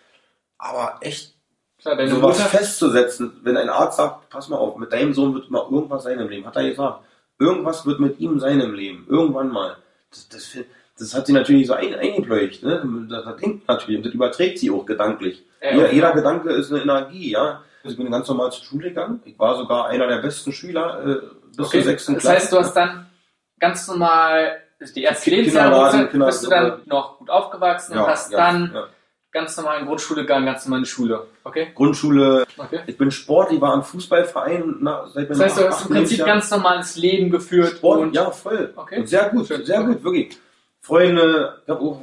aber 0.59 0.99
echt 1.01 1.35
deine 1.83 2.09
sowas 2.09 2.39
Mutter, 2.39 2.49
festzusetzen, 2.49 3.41
wenn 3.43 3.57
ein 3.57 3.69
Arzt 3.69 3.99
sagt, 3.99 4.31
pass 4.31 4.49
mal 4.49 4.57
auf, 4.57 4.77
mit 4.77 4.93
deinem 4.93 5.13
Sohn 5.13 5.35
wird 5.35 5.51
mal 5.51 5.67
irgendwas 5.71 6.05
sein 6.05 6.19
im 6.19 6.29
Leben, 6.29 6.47
hat 6.47 6.57
er 6.57 6.69
gesagt. 6.69 7.01
Irgendwas 7.39 7.85
wird 7.85 8.01
mit 8.01 8.21
ihm 8.21 8.39
sein 8.39 8.61
im 8.61 8.75
Leben, 8.75 9.07
irgendwann 9.09 9.51
mal. 9.51 9.77
Das, 10.11 10.29
das, 10.29 10.57
das 10.99 11.15
hat 11.15 11.27
sie 11.27 11.33
natürlich 11.33 11.67
so 11.67 11.75
ein, 11.75 11.95
eingepläucht, 11.95 12.63
ne? 12.63 12.83
Das, 13.11 13.25
das 13.25 13.37
denkt 13.37 13.69
natürlich 13.69 13.99
und 13.99 14.07
das 14.07 14.15
überträgt 14.15 14.59
sie 14.61 14.71
auch 14.71 14.87
gedanklich. 14.87 15.45
Ja, 15.61 15.73
jeder, 15.73 15.87
ja. 15.87 15.93
jeder 15.93 16.13
Gedanke 16.13 16.51
ist 16.53 16.73
eine 16.73 16.83
Energie, 16.83 17.33
ja. 17.33 17.63
Ich 17.83 17.97
bin 17.97 18.11
ganz 18.11 18.29
normal 18.29 18.51
zur 18.53 18.65
Schule 18.65 18.89
gegangen. 18.89 19.21
Ich 19.27 19.39
war 19.39 19.57
sogar 19.57 19.89
einer 19.89 20.07
der 20.07 20.19
besten 20.19 20.53
Schüler 20.53 21.05
äh, 21.05 21.21
bis 21.55 21.67
okay. 21.67 21.79
zur 21.79 21.83
sechsten 21.83 22.15
das 22.15 22.27
heißt, 22.27 22.53
du 22.53 22.59
hast 22.59 22.73
dann 22.75 23.11
ganz 23.59 23.87
normal 23.89 24.57
die 24.81 25.03
erste 25.03 25.31
Ki- 25.31 25.37
Lebensjahre 25.37 26.09
bist, 26.13 26.45
du 26.45 26.49
dann 26.49 26.83
noch 26.87 27.19
gut 27.19 27.31
aufgewachsen 27.31 27.99
und 27.99 28.07
hast 28.07 28.33
ja, 28.33 28.39
dann 28.39 28.71
ja. 28.75 28.87
Ganz 29.35 29.57
normal 29.57 29.81
in 29.81 29.87
Grundschule 29.87 30.23
gegangen, 30.23 30.47
ganz 30.47 30.65
normal 30.65 30.79
in 30.79 30.85
die 30.85 30.91
Schule. 30.91 31.27
Okay? 31.43 31.73
Grundschule. 31.75 32.47
okay. 32.57 32.81
Ich 32.87 32.97
bin 32.97 33.11
Sportlich, 33.11 33.61
war 33.61 33.75
im 33.75 33.83
Fußballverein 33.83 34.77
na, 34.81 35.09
seit 35.09 35.29
Das 35.29 35.41
heißt, 35.41 35.59
du 35.59 35.69
hast 35.69 35.87
im 35.87 35.97
Prinzip 35.97 36.19
Jahren. 36.19 36.29
ganz 36.29 36.51
normales 36.51 36.97
Leben 36.97 37.31
geführt 37.31 37.77
Sport, 37.77 38.01
und 38.01 38.15
ja, 38.15 38.31
voll. 38.31 38.73
Okay. 38.75 39.01
Und 39.01 39.09
sehr 39.09 39.29
gut, 39.29 39.49
Schön. 39.49 39.65
sehr 39.67 39.83
gut, 39.83 40.03
wirklich. 40.03 40.39
Freunde, 40.81 41.61
ich 41.65 41.69
habe 41.69 41.81
auch 41.81 42.01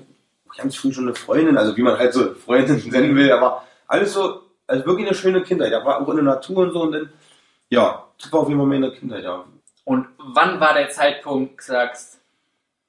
ganz 0.57 0.75
früh 0.75 0.91
schon 0.91 1.05
eine 1.05 1.15
Freundin, 1.15 1.57
also 1.57 1.75
wie 1.77 1.81
man 1.81 1.97
halt 1.97 2.13
so 2.13 2.33
Freundin 2.35 2.77
nennen 2.91 3.15
will, 3.15 3.31
aber 3.31 3.65
alles 3.87 4.13
so, 4.13 4.41
also 4.67 4.85
wirklich 4.85 5.07
eine 5.07 5.15
schöne 5.15 5.41
Kindheit. 5.41 5.71
Da 5.71 5.85
war 5.85 6.01
auch 6.01 6.09
in 6.09 6.17
der 6.17 6.25
Natur 6.25 6.57
und 6.57 6.73
so 6.73 6.81
und 6.81 6.91
dann, 6.91 7.13
ja, 7.69 8.07
das 8.21 8.31
war 8.31 8.41
auf 8.41 8.49
jeden 8.49 8.59
Fall 8.59 8.67
meine 8.67 8.91
Kindheit, 8.91 9.23
ja. 9.23 9.45
Und 9.85 10.07
wann 10.17 10.59
war 10.59 10.73
der 10.73 10.89
Zeitpunkt, 10.89 11.61
du 11.61 11.63
sagst, 11.63 12.19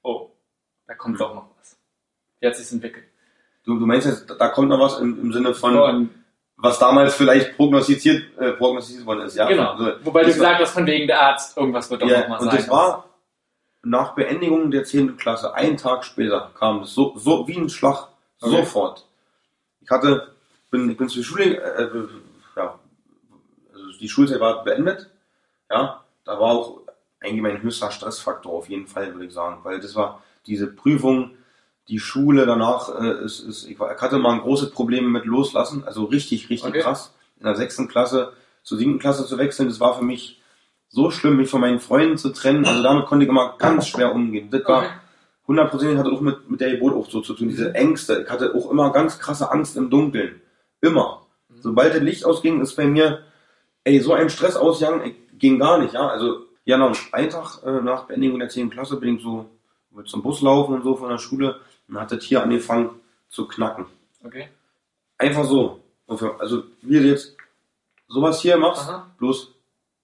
oh, 0.02 0.30
da 0.86 0.94
kommt 0.94 1.20
doch 1.20 1.32
noch 1.32 1.48
was. 1.58 1.78
Wie 2.40 2.48
hat 2.48 2.56
sich's 2.56 2.72
entwickelt? 2.72 3.11
Du, 3.64 3.78
du 3.78 3.86
meinst 3.86 4.06
jetzt, 4.06 4.34
da 4.38 4.48
kommt 4.48 4.68
noch 4.68 4.80
was 4.80 4.98
im, 4.98 5.20
im 5.20 5.32
Sinne 5.32 5.54
von, 5.54 5.76
Und, 5.76 6.10
was 6.56 6.78
damals 6.78 7.14
vielleicht 7.14 7.56
prognostiziert, 7.56 8.24
äh, 8.38 8.52
prognostiziert 8.52 9.06
worden 9.06 9.22
ist, 9.22 9.36
ja. 9.36 9.46
genau. 9.46 9.72
Also, 9.72 9.92
Wobei 10.04 10.22
du 10.22 10.28
gesagt 10.28 10.60
hast, 10.60 10.72
von 10.72 10.86
wegen 10.86 11.06
der 11.06 11.20
Arzt, 11.20 11.56
irgendwas 11.56 11.90
wird 11.90 12.02
doch 12.02 12.08
ja, 12.08 12.20
noch 12.20 12.28
mal 12.28 12.38
und 12.38 12.46
sein. 12.46 12.56
das 12.56 12.68
war, 12.68 13.08
nach 13.84 14.14
Beendigung 14.14 14.70
der 14.70 14.84
10. 14.84 15.16
Klasse, 15.16 15.54
einen 15.54 15.76
Tag 15.76 16.04
später, 16.04 16.52
kam 16.58 16.82
es 16.82 16.94
so, 16.94 17.14
so 17.16 17.46
wie 17.48 17.56
ein 17.56 17.68
Schlag, 17.68 18.08
Okay. 18.40 18.56
sofort. 18.56 19.06
Ich 19.80 19.90
hatte, 19.90 20.34
bin, 20.70 20.90
ich 20.90 20.96
bin 20.96 21.08
zur 21.08 21.22
Schule, 21.22 21.56
äh, 21.62 21.82
äh, 21.84 22.08
ja, 22.56 22.78
also 23.72 23.98
die 24.00 24.08
Schulzeit 24.08 24.40
war 24.40 24.64
beendet, 24.64 25.10
ja, 25.70 26.02
da 26.24 26.32
war 26.40 26.50
auch 26.52 26.80
eigentlich 27.20 27.40
mein 27.40 27.62
höchster 27.62 27.90
Stressfaktor 27.90 28.52
auf 28.52 28.68
jeden 28.68 28.86
Fall, 28.88 29.12
würde 29.14 29.26
ich 29.26 29.32
sagen, 29.32 29.60
weil 29.62 29.80
das 29.80 29.94
war 29.94 30.22
diese 30.46 30.66
Prüfung, 30.66 31.36
die 31.92 31.98
Schule 31.98 32.46
danach, 32.46 32.88
äh, 32.98 33.22
ist, 33.22 33.40
ist, 33.40 33.68
ich, 33.68 33.78
hatte 33.78 34.18
mal 34.18 34.32
ein 34.32 34.40
großes 34.40 34.70
Problem 34.70 35.12
mit 35.12 35.26
Loslassen, 35.26 35.84
also 35.84 36.04
richtig, 36.04 36.48
richtig 36.48 36.70
Okay. 36.70 36.80
krass. 36.80 37.12
In 37.38 37.44
der 37.44 37.54
sechsten 37.54 37.86
Klasse 37.86 38.32
zur 38.62 38.78
siebten 38.78 38.98
Klasse 38.98 39.26
zu 39.26 39.36
wechseln, 39.36 39.68
das 39.68 39.78
war 39.78 39.98
für 39.98 40.04
mich 40.04 40.40
so 40.88 41.10
schlimm, 41.10 41.36
mich 41.36 41.50
von 41.50 41.60
meinen 41.60 41.80
Freunden 41.80 42.16
zu 42.16 42.30
trennen, 42.30 42.64
also 42.64 42.82
damit 42.82 43.04
konnte 43.04 43.24
ich 43.24 43.28
immer 43.28 43.56
ganz 43.58 43.88
schwer 43.88 44.14
umgehen. 44.14 44.48
Das 44.50 44.64
war 44.64 44.86
hundertprozentig 45.46 45.98
hatte 45.98 46.10
auch 46.10 46.22
mit, 46.22 46.48
mit 46.48 46.62
der 46.62 46.70
Geburt 46.70 46.94
auch 46.94 47.10
so 47.10 47.20
zu 47.20 47.34
tun, 47.34 47.48
diese 47.48 47.74
Ängste. 47.74 48.22
Ich 48.24 48.30
hatte 48.30 48.54
auch 48.54 48.70
immer 48.70 48.90
ganz 48.90 49.18
krasse 49.18 49.52
Angst 49.52 49.76
im 49.76 49.90
Dunkeln. 49.90 50.40
Immer. 50.80 51.26
Sobald 51.60 51.94
das 51.94 52.00
Licht 52.00 52.24
ausging, 52.24 52.62
ist 52.62 52.74
bei 52.74 52.86
mir, 52.86 53.18
ey, 53.84 54.00
so 54.00 54.14
ein 54.14 54.30
Stress 54.30 54.56
ausgegangen, 54.56 55.14
ging 55.34 55.58
gar 55.58 55.76
nicht, 55.76 55.92
ja. 55.92 56.06
Also, 56.08 56.46
ja, 56.64 56.78
noch 56.78 56.96
einen 57.12 57.28
Tag 57.28 57.62
äh, 57.66 57.82
nach 57.82 58.04
Beendigung 58.04 58.38
der 58.38 58.48
10. 58.48 58.70
Klasse 58.70 58.96
bin 58.96 59.16
ich 59.16 59.22
so 59.22 59.50
mit 59.90 60.08
zum 60.08 60.22
Bus 60.22 60.40
laufen 60.40 60.74
und 60.74 60.84
so 60.84 60.96
von 60.96 61.10
der 61.10 61.18
Schule 61.18 61.56
und 61.92 62.00
hat 62.00 62.10
das 62.12 62.24
hier 62.24 62.42
angefangen 62.42 62.90
zu 63.28 63.46
knacken. 63.46 63.86
Okay. 64.24 64.48
Einfach 65.18 65.44
so. 65.44 65.80
Also, 66.38 66.64
wie 66.82 66.98
du 67.00 67.06
jetzt 67.06 67.36
sowas 68.08 68.40
hier 68.40 68.56
machst, 68.56 68.88
Aha. 68.88 69.06
bloß 69.18 69.52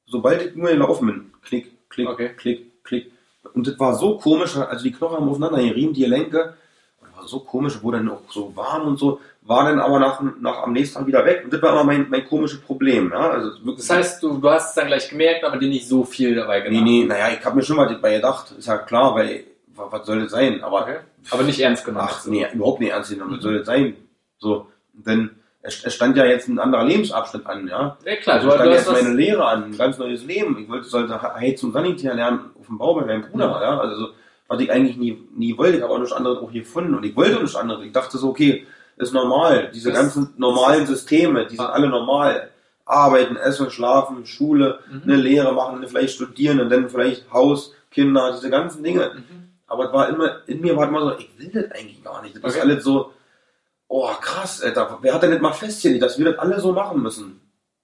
sobald 0.07 0.43
ich 0.43 0.55
nur 0.55 0.69
gelaufen 0.71 1.07
bin, 1.07 1.31
klick, 1.43 1.71
klick, 1.91 2.09
Okay. 2.09 2.31
klick, 2.37 2.85
klick. 2.85 3.13
Und 3.55 3.67
das 3.67 3.79
war 3.79 3.95
so 3.95 4.17
komisch, 4.19 4.57
also 4.57 4.83
die 4.83 4.93
Knochen 4.93 5.17
haben 5.19 5.29
aufeinander 5.29 5.59
gerieben, 5.63 5.93
die 5.93 6.03
Gelenke. 6.03 6.55
Und 7.01 7.09
das 7.11 7.17
war 7.17 7.27
so 7.29 7.41
komisch, 7.41 7.83
wurde 7.83 7.99
dann 7.99 8.09
auch 8.11 8.23
so 8.31 8.55
warm 8.57 8.87
und 8.87 8.99
so, 8.99 9.21
war 9.43 9.65
dann 9.65 9.81
aber 9.81 9.99
nach, 9.99 10.21
nach 10.41 10.63
am 10.63 10.73
nächsten 10.73 10.99
Tag 10.99 11.07
wieder 11.07 11.25
weg. 11.27 11.43
Und 11.45 11.53
das 11.53 11.61
war 11.63 11.73
immer 11.73 11.85
mein, 11.85 12.09
mein 12.09 12.27
komisches 12.27 12.61
Problem. 12.61 13.11
Ja? 13.11 13.31
Also 13.31 13.73
Das 13.73 13.91
heißt, 13.91 14.23
du, 14.23 14.39
du 14.39 14.51
hast 14.51 14.71
es 14.71 14.75
dann 14.75 14.87
gleich 14.87 15.09
gemerkt, 15.11 15.45
aber 15.45 15.59
dir 15.59 15.69
nicht 15.69 15.87
so 15.89 16.05
viel 16.05 16.35
dabei 16.35 16.61
nee, 16.61 16.69
gedacht. 16.69 16.85
nee, 16.85 17.05
naja, 17.05 17.37
ich 17.39 17.45
habe 17.45 17.57
mir 17.57 17.63
schon 17.63 17.77
mal 17.77 17.89
dabei 17.89 18.15
gedacht, 18.17 18.53
ist 18.53 18.67
ja 18.67 18.79
klar, 18.79 19.15
weil, 19.15 19.45
wa- 19.75 19.89
was 19.91 20.07
soll 20.07 20.21
das 20.23 20.31
sein? 20.31 20.63
Aber 20.63 20.83
Okay. 20.83 20.99
Aber 21.31 21.43
nicht 21.43 21.61
ernst 21.61 21.85
genommen. 21.85 22.09
Ach, 22.11 22.25
nee, 22.27 22.47
überhaupt 22.53 22.81
nicht 22.81 22.91
ernst 22.93 23.11
genommen. 23.11 23.37
Was 23.37 23.43
soll 23.43 23.59
das 23.59 23.67
sein? 23.67 23.97
So, 24.39 24.67
denn 24.93 25.31
es, 25.63 25.85
es 25.85 25.95
stand 25.95 26.17
ja 26.17 26.25
jetzt 26.25 26.49
ein 26.49 26.59
anderer 26.59 26.85
Lebensabschnitt 26.85 27.45
an, 27.47 27.67
ja. 27.69 27.97
Ja, 28.05 28.17
klar, 28.17 28.37
Also 28.37 28.49
du, 28.49 28.55
stand 28.55 28.71
jetzt 28.73 28.91
meine 28.91 29.15
Lehre 29.15 29.45
an, 29.45 29.65
ein 29.65 29.77
ganz 29.77 29.99
neues 29.99 30.25
Leben. 30.25 30.57
Ich 30.59 30.69
wollte, 30.69 30.87
sollte 30.89 31.21
Heizung 31.35 31.73
Sanitär 31.73 32.15
lernen 32.15 32.51
auf 32.59 32.67
dem 32.67 32.79
Bau 32.79 32.95
bei 32.95 33.05
meinem 33.05 33.23
Bruder, 33.23 33.47
Ja. 33.51 33.63
ja. 33.63 33.79
Also, 33.81 33.97
so, 33.97 34.09
was 34.47 34.61
ich 34.61 34.71
eigentlich 34.73 34.97
nie, 34.97 35.19
nie 35.37 35.57
wollte. 35.59 35.77
Ich 35.79 35.83
habe 35.83 35.93
auch 35.93 35.99
nichts 35.99 36.13
anderes 36.15 36.39
auch 36.39 36.51
gefunden. 36.53 36.95
Und 36.95 37.05
ich 37.05 37.15
wollte 37.15 37.41
nichts 37.41 37.57
anderes. 37.57 37.85
Ich 37.85 37.93
dachte 37.93 38.17
so, 38.17 38.31
okay, 38.31 38.67
ist 38.97 39.13
normal. 39.13 39.71
Diese 39.75 39.91
Das- 39.91 39.99
ganzen 40.01 40.33
normalen 40.39 40.87
Systeme, 40.87 41.45
die 41.47 41.57
sind 41.57 41.61
Ah. 41.67 41.71
alle 41.73 41.89
normal. 41.89 42.51
Arbeiten, 42.87 43.37
essen, 43.37 43.71
schlafen, 43.71 44.25
Schule, 44.25 44.79
Mhm. 44.91 45.03
eine 45.05 45.17
Lehre 45.17 45.53
machen, 45.53 45.85
vielleicht 45.87 46.15
studieren 46.15 46.59
und 46.61 46.71
dann 46.71 46.89
vielleicht 46.89 47.31
Haus, 47.31 47.75
Kinder, 47.91 48.33
diese 48.35 48.49
ganzen 48.49 48.83
Dinge. 48.83 49.11
Mhm. 49.17 49.38
Aber 49.69 49.85
es 49.87 49.93
war 49.93 50.09
immer, 50.09 50.41
in 50.47 50.61
mir 50.61 50.77
war 50.77 50.89
immer 50.89 51.01
so, 51.03 51.19
ich 51.19 51.29
will 51.39 51.51
das 51.53 51.71
eigentlich 51.79 52.03
gar 52.03 52.23
nicht. 52.23 52.35
Das 52.37 52.43
ist 52.55 52.59
Okay. 52.59 52.61
alles 52.71 52.85
so, 52.85 53.13
oh 53.89 54.09
krass, 54.21 54.63
Alter, 54.63 54.99
wer 55.03 55.15
hat 55.15 55.23
denn 55.23 55.31
nicht 55.31 55.43
mal 55.43 55.53
festgelegt, 55.53 56.03
dass 56.03 56.19
wir 56.19 56.25
das 56.31 56.39
alle 56.39 56.59
so 56.61 56.73
machen 56.73 57.03
müssen? 57.03 57.41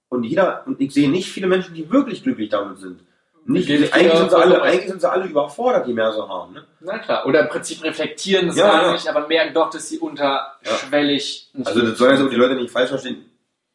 Und 0.09 0.23
jeder, 0.23 0.63
und 0.65 0.79
ich 0.81 0.93
sehe 0.93 1.09
nicht 1.09 1.29
viele 1.29 1.47
Menschen, 1.47 1.73
die 1.75 1.89
wirklich 1.91 2.23
glücklich 2.23 2.49
damit 2.49 2.79
sind. 2.79 3.01
Nicht, 3.47 3.69
eigentlich, 3.93 4.17
sind 4.17 4.31
sie 4.31 4.37
alle, 4.37 4.59
eigentlich 4.63 4.87
sind 4.89 5.01
sie 5.01 5.11
alle 5.11 5.25
überfordert, 5.27 5.85
die 5.85 5.93
mehr 5.93 6.11
so 6.11 6.27
haben. 6.27 6.53
Ne? 6.53 6.63
Na 6.79 6.97
klar. 6.97 7.27
Oder 7.27 7.41
im 7.41 7.47
Prinzip 7.49 7.83
reflektieren 7.83 8.47
das 8.47 8.55
Ja, 8.57 8.67
gar 8.67 8.83
ja. 8.87 8.91
nicht, 8.93 9.07
aber 9.07 9.27
merken 9.27 9.53
doch, 9.53 9.69
dass 9.69 9.87
sie 9.87 9.99
unterschwellig 9.99 11.49
nicht 11.53 11.67
Also 11.67 11.81
das 11.81 11.97
soll 11.97 12.11
jetzt 12.11 12.21
auch 12.23 12.29
die 12.29 12.35
Leute 12.35 12.55
nicht 12.55 12.71
falsch 12.71 12.89
verstehen. 12.89 13.25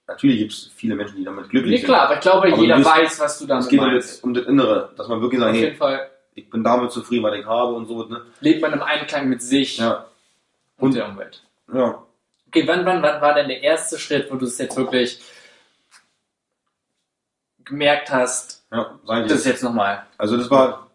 Natürlich 0.09 0.39
gibt 0.39 0.53
es 0.53 0.71
viele 0.75 0.97
Menschen, 0.97 1.17
die 1.19 1.25
damit 1.25 1.49
glücklich 1.51 1.81
Nee, 1.83 1.87
klar, 1.87 2.03
aber 2.07 2.15
ich 2.15 2.21
glaube, 2.21 2.49
Aber 2.53 2.61
jeder 2.61 2.77
bist- 2.79 2.89
weiß, 2.91 3.21
was 3.21 3.39
du 3.39 3.45
sind. 3.47 3.51
Es 3.59 3.67
damit 3.67 3.69
geht 3.69 3.81
meinst. 3.81 4.11
das, 4.11 4.21
um 4.23 4.35
das 4.35 4.45
Innere, 4.47 4.91
dass 4.97 5.07
man 5.07 5.21
wirklich 5.21 5.39
sagt, 5.41 5.51
Auf 5.53 5.57
hey, 5.57 5.65
jeden 5.67 5.77
Fall 5.77 6.10
ich 6.35 6.49
bin 6.51 6.63
damit 6.65 6.93
zufrieden, 6.93 7.25
was 7.25 7.35
ich 7.39 7.45
habe 7.47 7.73
und 7.75 7.87
so. 7.87 8.05
Ne? 8.05 8.23
lebt 8.41 8.63
man 8.63 8.73
im 8.73 8.83
Einklang 8.83 9.29
mit 9.29 9.43
sich 9.43 9.79
Ja, 9.79 10.07
und, 10.79 10.89
Und- 10.89 10.95
der 10.95 11.09
Umwelt. 11.09 11.43
ja. 11.73 12.03
Okay, 12.49 12.67
wann, 12.67 12.85
wann, 12.85 13.01
wann 13.03 13.21
war 13.21 13.35
denn 13.35 13.47
der 13.49 13.63
erste 13.63 13.97
Schritt, 13.99 14.29
wo 14.31 14.35
du 14.37 14.47
es 14.47 14.59
jetzt 14.59 14.77
wirklich 14.77 15.21
gemerkt 17.65 18.11
hast, 18.11 18.65
ja 18.73 18.99
sag 19.05 19.19
ich 19.23 19.29
das 19.29 19.39
jetzt. 19.39 19.47
jetzt 19.47 19.63
nochmal. 19.63 20.05
Also 20.19 20.37
das 20.37 20.51
war 20.51 20.89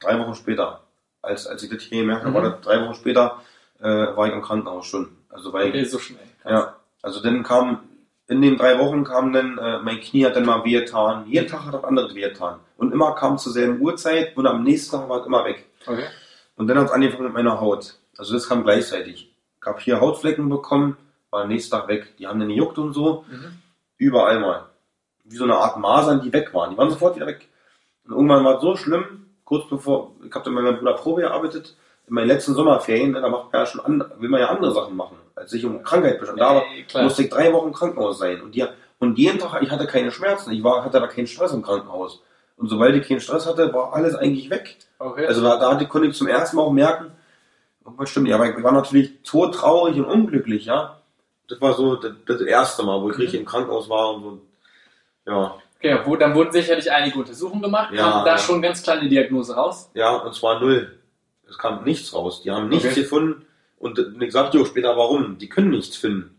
drei 0.00 0.18
Wochen 0.18 0.34
später. 0.34 0.80
Als, 1.22 1.46
als 1.46 1.62
ich 1.62 1.70
das 1.70 1.82
hier 1.82 2.00
gemerkt 2.02 2.22
habe, 2.24 2.30
Mhm. 2.30 2.34
war 2.42 2.50
das 2.50 2.60
drei 2.62 2.80
Wochen 2.84 2.94
später, 2.94 3.42
äh, 3.80 3.84
war 3.84 4.26
ich 4.26 4.32
im 4.32 4.42
Krankenhaus 4.42 4.86
schon. 4.86 5.16
Also 5.30 5.52
weil 5.52 5.68
Okay, 5.68 5.84
so 5.84 5.98
schnell. 5.98 6.20
Ja, 6.44 6.76
also 7.02 7.20
dann 7.22 7.42
kam, 7.42 7.80
in 8.28 8.42
den 8.42 8.56
drei 8.56 8.78
Wochen 8.78 9.04
kam 9.04 9.32
dann, 9.32 9.58
äh, 9.58 9.78
mein 9.80 10.00
Knie 10.00 10.24
hat 10.26 10.36
dann 10.36 10.44
mal 10.46 10.64
wehgetan. 10.64 11.26
Jeden 11.28 11.48
Tag 11.48 11.64
hat 11.66 11.74
das 11.74 11.84
andere 11.84 12.14
wehgetan. 12.14 12.60
Und 12.80 12.92
immer 12.92 13.14
kam 13.14 13.36
zur 13.36 13.52
selben 13.52 13.78
Uhrzeit 13.82 14.34
und 14.38 14.46
am 14.46 14.62
nächsten 14.62 14.96
Tag 14.96 15.06
war 15.06 15.20
es 15.20 15.26
immer 15.26 15.44
weg. 15.44 15.66
Okay. 15.86 16.06
Und 16.56 16.66
dann 16.66 16.78
hat 16.78 16.86
es 16.86 16.92
angefangen 16.92 17.24
mit 17.24 17.34
meiner 17.34 17.60
Haut. 17.60 17.96
Also 18.16 18.32
das 18.32 18.48
kam 18.48 18.64
gleichzeitig. 18.64 19.30
Ich 19.60 19.66
habe 19.66 19.78
hier 19.80 20.00
Hautflecken 20.00 20.48
bekommen, 20.48 20.96
war 21.28 21.42
am 21.42 21.48
nächsten 21.48 21.72
Tag 21.72 21.88
weg. 21.88 22.16
Die 22.18 22.26
haben 22.26 22.40
dann 22.40 22.48
gejuckt 22.48 22.78
und 22.78 22.94
so. 22.94 23.26
Mhm. 23.28 23.58
Überall 23.98 24.40
mal. 24.40 24.64
Wie 25.24 25.36
so 25.36 25.44
eine 25.44 25.56
Art 25.56 25.76
Masern, 25.76 26.22
die 26.22 26.32
weg 26.32 26.54
waren. 26.54 26.70
Die 26.70 26.78
waren 26.78 26.88
sofort 26.88 27.16
wieder 27.16 27.26
weg. 27.26 27.48
Und 28.06 28.12
irgendwann 28.12 28.46
war 28.46 28.56
es 28.56 28.62
so 28.62 28.74
schlimm, 28.76 29.26
kurz 29.44 29.68
bevor, 29.68 30.12
ich 30.26 30.34
habe 30.34 30.46
dann 30.46 30.54
mit 30.54 30.64
meinem 30.64 30.78
Bruder 30.78 30.94
Probe 30.94 31.20
gearbeitet, 31.20 31.76
in 32.08 32.14
meinen 32.14 32.28
letzten 32.28 32.54
Sommerferien, 32.54 33.10
ne, 33.10 33.20
da 33.20 33.28
macht 33.28 33.52
man 33.52 33.60
ja 33.60 33.66
schon 33.66 33.82
an, 33.82 34.10
will 34.16 34.30
man 34.30 34.40
ja 34.40 34.48
andere 34.48 34.72
Sachen 34.72 34.96
machen, 34.96 35.18
als 35.34 35.50
sich 35.50 35.66
um 35.66 35.82
Krankheit 35.82 36.18
beschäftigen. 36.18 36.46
Da 36.46 36.62
klar. 36.88 37.04
musste 37.04 37.24
ich 37.24 37.28
drei 37.28 37.52
Wochen 37.52 37.66
im 37.66 37.74
Krankenhaus 37.74 38.18
sein. 38.18 38.40
Und, 38.40 38.54
die, 38.54 38.64
und 38.98 39.18
jeden 39.18 39.38
Tag, 39.38 39.60
ich 39.60 39.70
hatte 39.70 39.86
keine 39.86 40.10
Schmerzen, 40.10 40.50
ich 40.52 40.64
war, 40.64 40.82
hatte 40.82 40.96
aber 40.96 41.08
keinen 41.08 41.26
Stress 41.26 41.52
im 41.52 41.60
Krankenhaus. 41.60 42.22
Und 42.60 42.68
sobald 42.68 42.94
ich 42.94 43.08
keinen 43.08 43.20
Stress 43.20 43.46
hatte, 43.46 43.72
war 43.72 43.94
alles 43.94 44.14
eigentlich 44.14 44.50
weg. 44.50 44.76
Okay. 44.98 45.26
Also 45.26 45.42
da, 45.42 45.56
da 45.56 45.84
konnte 45.86 46.08
ich 46.08 46.14
zum 46.14 46.26
ersten 46.28 46.56
Mal 46.56 46.62
auch 46.62 46.72
merken, 46.72 47.10
irgendwas 47.84 48.10
stimmt 48.10 48.24
nicht. 48.26 48.34
Aber 48.34 48.46
ich 48.48 48.62
war 48.62 48.72
natürlich 48.72 49.14
todtraurig 49.24 49.96
und 49.96 50.04
unglücklich, 50.04 50.66
ja. 50.66 51.00
Das 51.48 51.58
war 51.60 51.72
so 51.72 51.96
das, 51.96 52.12
das 52.26 52.40
erste 52.42 52.82
Mal, 52.82 53.00
wo 53.00 53.08
ich 53.10 53.16
Mhm. 53.16 53.22
richtig 53.22 53.40
im 53.40 53.46
Krankenhaus 53.46 53.88
war 53.88 54.14
und 54.14 54.22
so. 54.22 54.38
Ja, 55.26 55.54
okay, 55.78 55.98
wo, 56.04 56.16
dann 56.16 56.34
wurden 56.34 56.52
sicherlich 56.52 56.92
einige 56.92 57.18
Untersuchungen 57.18 57.62
gemacht. 57.62 57.92
Ja, 57.94 58.10
Kam 58.10 58.24
da 58.26 58.32
ja. 58.32 58.38
schon 58.38 58.60
ganz 58.62 58.82
kleine 58.82 59.08
Diagnose 59.08 59.54
raus. 59.54 59.90
ja, 59.94 60.16
und 60.16 60.34
zwar 60.34 60.60
null. 60.60 60.98
Es 61.48 61.56
kam 61.58 61.82
nichts 61.84 62.12
raus. 62.14 62.42
Die 62.42 62.50
haben 62.50 62.68
nichts 62.68 62.84
Okay. 62.90 63.00
gefunden. 63.02 63.46
Und 63.78 63.98
ich 64.20 64.32
sagte 64.32 64.60
auch 64.60 64.66
später, 64.66 64.96
warum. 64.98 65.38
Die 65.38 65.48
können 65.48 65.70
nichts 65.70 65.96
finden. 65.96 66.36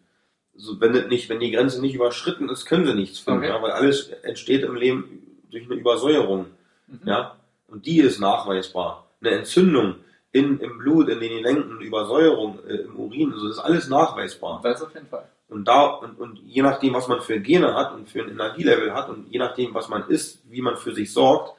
So, 0.56 0.80
wenn, 0.80 0.92
nicht, 1.08 1.28
wenn 1.30 1.40
die 1.40 1.50
Grenze 1.52 1.82
nicht 1.82 1.96
überschritten 1.96 2.48
ist, 2.50 2.66
können 2.66 2.86
sie 2.86 2.94
nichts 2.94 3.18
finden. 3.20 3.40
Okay. 3.40 3.50
Ja, 3.50 3.62
weil 3.62 3.72
alles 3.72 4.10
entsteht 4.24 4.62
im 4.64 4.76
Leben 4.76 5.31
durch 5.52 5.66
eine 5.66 5.76
Übersäuerung. 5.76 6.48
Mhm. 6.88 7.00
Ja, 7.06 7.36
und 7.68 7.86
die 7.86 8.00
ist 8.00 8.20
nachweisbar. 8.20 9.08
Eine 9.22 9.32
Entzündung 9.32 9.96
in, 10.32 10.60
im 10.60 10.78
Blut, 10.78 11.10
in 11.10 11.20
den 11.20 11.38
Gelenken, 11.38 11.82
Übersäuerung 11.82 12.60
äh, 12.68 12.76
im 12.76 12.96
Urin, 12.96 13.34
also 13.34 13.48
das 13.48 13.58
ist 13.58 13.64
alles 13.64 13.90
nachweisbar. 13.90 14.62
Das 14.64 14.82
auf 14.82 14.94
jeden 14.94 15.08
Fall. 15.08 15.28
Und 15.50 15.68
da, 15.68 15.88
und, 15.88 16.18
und 16.18 16.40
je 16.40 16.62
nachdem, 16.62 16.94
was 16.94 17.10
man 17.10 17.22
für 17.22 17.40
Gene 17.40 17.74
hat 17.76 17.94
und 17.94 18.08
für 18.08 18.22
ein 18.22 18.30
Energielevel 18.30 18.94
hat 18.94 19.10
und 19.10 19.28
je 19.30 19.38
nachdem, 19.38 19.74
was 19.74 19.90
man 19.90 20.08
isst, 20.08 20.40
wie 20.50 20.62
man 20.62 20.78
für 20.78 20.94
sich 20.94 21.12
sorgt, 21.12 21.54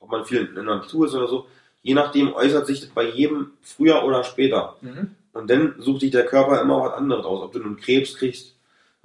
ob 0.00 0.10
man 0.10 0.24
viel 0.24 0.46
in 0.46 0.54
der 0.56 0.64
Natur 0.64 1.06
ist 1.06 1.14
oder 1.14 1.28
so, 1.28 1.46
je 1.82 1.94
nachdem 1.94 2.34
äußert 2.34 2.66
sich 2.66 2.80
das 2.80 2.88
bei 2.88 3.08
jedem 3.08 3.52
früher 3.62 4.02
oder 4.02 4.24
später. 4.24 4.76
Mhm. 4.80 5.14
Und 5.32 5.48
dann 5.48 5.76
sucht 5.78 6.00
sich 6.00 6.10
der 6.10 6.26
Körper 6.26 6.60
immer 6.60 6.80
was 6.80 6.94
anderes 6.94 7.24
aus. 7.24 7.42
Ob 7.42 7.52
du 7.52 7.60
nun 7.60 7.76
Krebs 7.76 8.16
kriegst, 8.16 8.55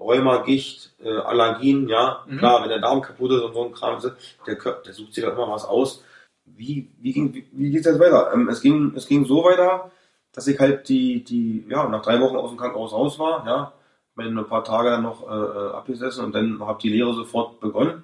Rheuma, 0.02 0.38
Gicht, 0.44 0.94
äh, 1.04 1.10
Allergien, 1.18 1.88
ja, 1.88 2.24
Mhm. 2.28 2.38
klar, 2.40 2.62
wenn 2.62 2.70
der 2.70 2.80
Darm 2.80 3.02
kaputt 3.02 3.32
ist 3.32 3.42
und 3.42 3.54
so 3.54 3.66
ein 3.66 3.72
Kram 3.74 3.98
ist, 3.98 4.12
der, 4.48 4.56
Körper, 4.56 4.82
der 4.84 4.94
sucht 4.94 5.14
sich 5.14 5.24
da 5.24 5.32
immer 5.32 5.50
was 5.50 5.66
aus. 5.66 6.04
Wie, 6.46 6.92
wie, 7.00 7.14
ging, 7.14 7.34
wie, 7.34 7.48
wie 7.52 7.70
geht's 7.72 7.86
jetzt 7.86 8.00
weiter? 8.00 8.32
Ähm, 8.34 8.50
es, 8.50 8.62
ging, 8.62 8.94
es 8.96 9.08
ging 9.08 9.26
so 9.26 9.44
weiter, 9.44 9.92
dass 10.34 10.48
ich 10.48 10.60
halt 10.60 10.90
die, 10.90 11.24
die, 11.24 11.66
ja, 11.70 11.88
nach 11.88 12.02
drei 12.02 12.20
Wochen 12.20 12.36
aus 12.36 12.50
dem 12.50 12.58
Krankenhaus 12.58 12.94
raus 12.94 13.20
war, 13.20 13.46
ja, 13.46 13.74
bin 14.16 14.38
ein 14.38 14.48
paar 14.48 14.64
Tage 14.64 14.90
dann 14.90 15.04
noch 15.04 15.30
äh, 15.30 15.34
äh, 15.34 15.72
abgesessen 15.74 16.26
und 16.26 16.34
dann 16.36 16.60
habe 16.66 16.82
die 16.82 16.90
Lehre 16.90 17.14
sofort 17.14 17.60
begonnen. 17.60 18.04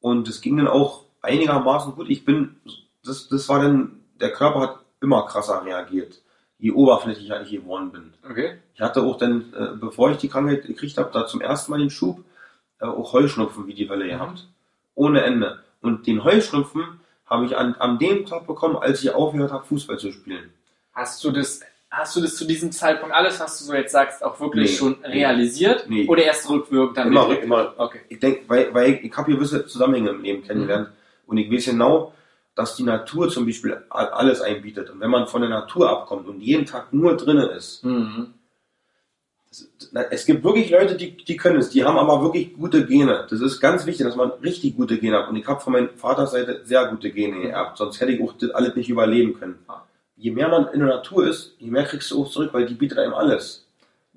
Und 0.00 0.28
es 0.28 0.40
ging 0.40 0.56
dann 0.56 0.68
auch 0.68 1.04
einigermaßen 1.20 1.94
gut. 1.94 2.08
Ich 2.08 2.24
bin, 2.24 2.56
das, 3.04 3.28
das 3.28 3.48
war 3.48 3.60
dann, 3.62 4.00
der 4.20 4.32
Körper 4.32 4.60
hat 4.60 4.78
immer 5.00 5.26
krasser 5.26 5.64
reagiert, 5.64 6.21
je 6.62 6.70
oberflächlicher 6.70 7.42
ich 7.42 7.50
geworden 7.50 7.90
bin. 7.90 8.14
Okay. 8.28 8.58
Ich 8.74 8.80
hatte 8.80 9.02
auch 9.02 9.18
dann, 9.18 9.52
äh, 9.52 9.76
bevor 9.78 10.12
ich 10.12 10.18
die 10.18 10.28
Krankheit 10.28 10.64
gekriegt 10.64 10.96
habe, 10.96 11.10
da 11.12 11.26
zum 11.26 11.40
ersten 11.40 11.72
Mal 11.72 11.78
den 11.80 11.90
Schub, 11.90 12.20
äh, 12.80 12.86
auch 12.86 13.12
Heuschnupfen 13.12 13.66
wie 13.66 13.74
die 13.74 13.88
Welle 13.88 14.06
gehabt. 14.06 14.46
Ohne 14.94 15.22
Ende. 15.24 15.58
Und 15.80 16.06
den 16.06 16.22
Heuschnupfen 16.22 17.00
habe 17.26 17.46
ich 17.46 17.56
an, 17.56 17.74
an 17.74 17.98
dem 17.98 18.26
Tag 18.26 18.46
bekommen, 18.46 18.76
als 18.76 19.02
ich 19.02 19.12
aufgehört 19.12 19.50
habe, 19.50 19.64
Fußball 19.66 19.98
zu 19.98 20.12
spielen. 20.12 20.50
Hast 20.92 21.24
du 21.24 21.32
das, 21.32 21.62
hast 21.90 22.14
du 22.14 22.20
das 22.20 22.36
zu 22.36 22.44
diesem 22.46 22.70
Zeitpunkt 22.70 23.12
alles, 23.12 23.40
was 23.40 23.58
du 23.58 23.64
so 23.64 23.74
jetzt 23.74 23.90
sagst, 23.90 24.22
auch 24.22 24.38
wirklich 24.38 24.70
Nee. 24.70 24.76
schon 24.76 24.94
realisiert? 25.04 25.86
Nee. 25.88 26.06
Oder 26.06 26.22
erst 26.22 26.48
rückwirkend 26.48 26.96
dann 26.96 27.08
Immer, 27.08 27.40
immer, 27.40 27.74
Okay. 27.76 28.00
ich 28.08 28.20
denke, 28.20 28.42
weil, 28.46 28.72
weil 28.72 28.92
ich, 28.92 29.02
ich 29.04 29.16
habe 29.16 29.32
gewisse 29.32 29.66
Zusammenhänge 29.66 30.10
im 30.10 30.22
Leben 30.22 30.42
kennengelernt 30.44 30.90
und 31.26 31.38
ich 31.38 31.50
weiß 31.50 31.64
genau, 31.66 32.14
dass 32.54 32.76
die 32.76 32.82
Natur 32.82 33.28
zum 33.30 33.46
Beispiel 33.46 33.78
alles 33.88 34.40
einbietet. 34.42 34.90
Und 34.90 35.00
wenn 35.00 35.10
man 35.10 35.26
von 35.26 35.40
der 35.40 35.50
Natur 35.50 35.88
abkommt 35.90 36.28
und 36.28 36.40
jeden 36.40 36.66
Tag 36.66 36.92
nur 36.92 37.16
drinnen 37.16 37.48
ist, 37.50 37.82
Mhm. 37.84 38.34
es 40.10 40.24
gibt 40.24 40.44
wirklich 40.44 40.70
Leute, 40.70 40.96
die, 40.96 41.16
die 41.16 41.36
können 41.36 41.58
es, 41.58 41.68
die 41.70 41.84
haben 41.84 41.98
aber 41.98 42.22
wirklich 42.22 42.54
gute 42.54 42.86
Gene. 42.86 43.26
Das 43.28 43.40
ist 43.40 43.60
ganz 43.60 43.84
wichtig, 43.86 44.06
dass 44.06 44.16
man 44.16 44.30
richtig 44.42 44.76
gute 44.76 44.98
Gene 44.98 45.18
hat. 45.18 45.28
Und 45.28 45.36
ich 45.36 45.46
habe 45.46 45.60
von 45.60 45.74
meiner 45.74 45.88
Vaterseite 45.90 46.62
sehr 46.64 46.86
gute 46.86 47.10
Gene 47.10 47.40
geerbt, 47.40 47.76
sonst 47.78 48.00
hätte 48.00 48.12
ich 48.12 48.22
auch 48.22 48.32
das 48.38 48.50
alles 48.50 48.74
nicht 48.76 48.88
überleben 48.88 49.38
können. 49.38 49.58
Je 50.16 50.30
mehr 50.30 50.48
man 50.48 50.68
in 50.72 50.80
der 50.80 50.88
Natur 50.88 51.26
ist, 51.26 51.54
je 51.58 51.70
mehr 51.70 51.84
kriegst 51.84 52.10
du 52.10 52.22
auch 52.22 52.30
zurück, 52.30 52.50
weil 52.52 52.64
die 52.66 52.74
bietet 52.74 52.98
einem 52.98 53.12
alles. 53.14 53.66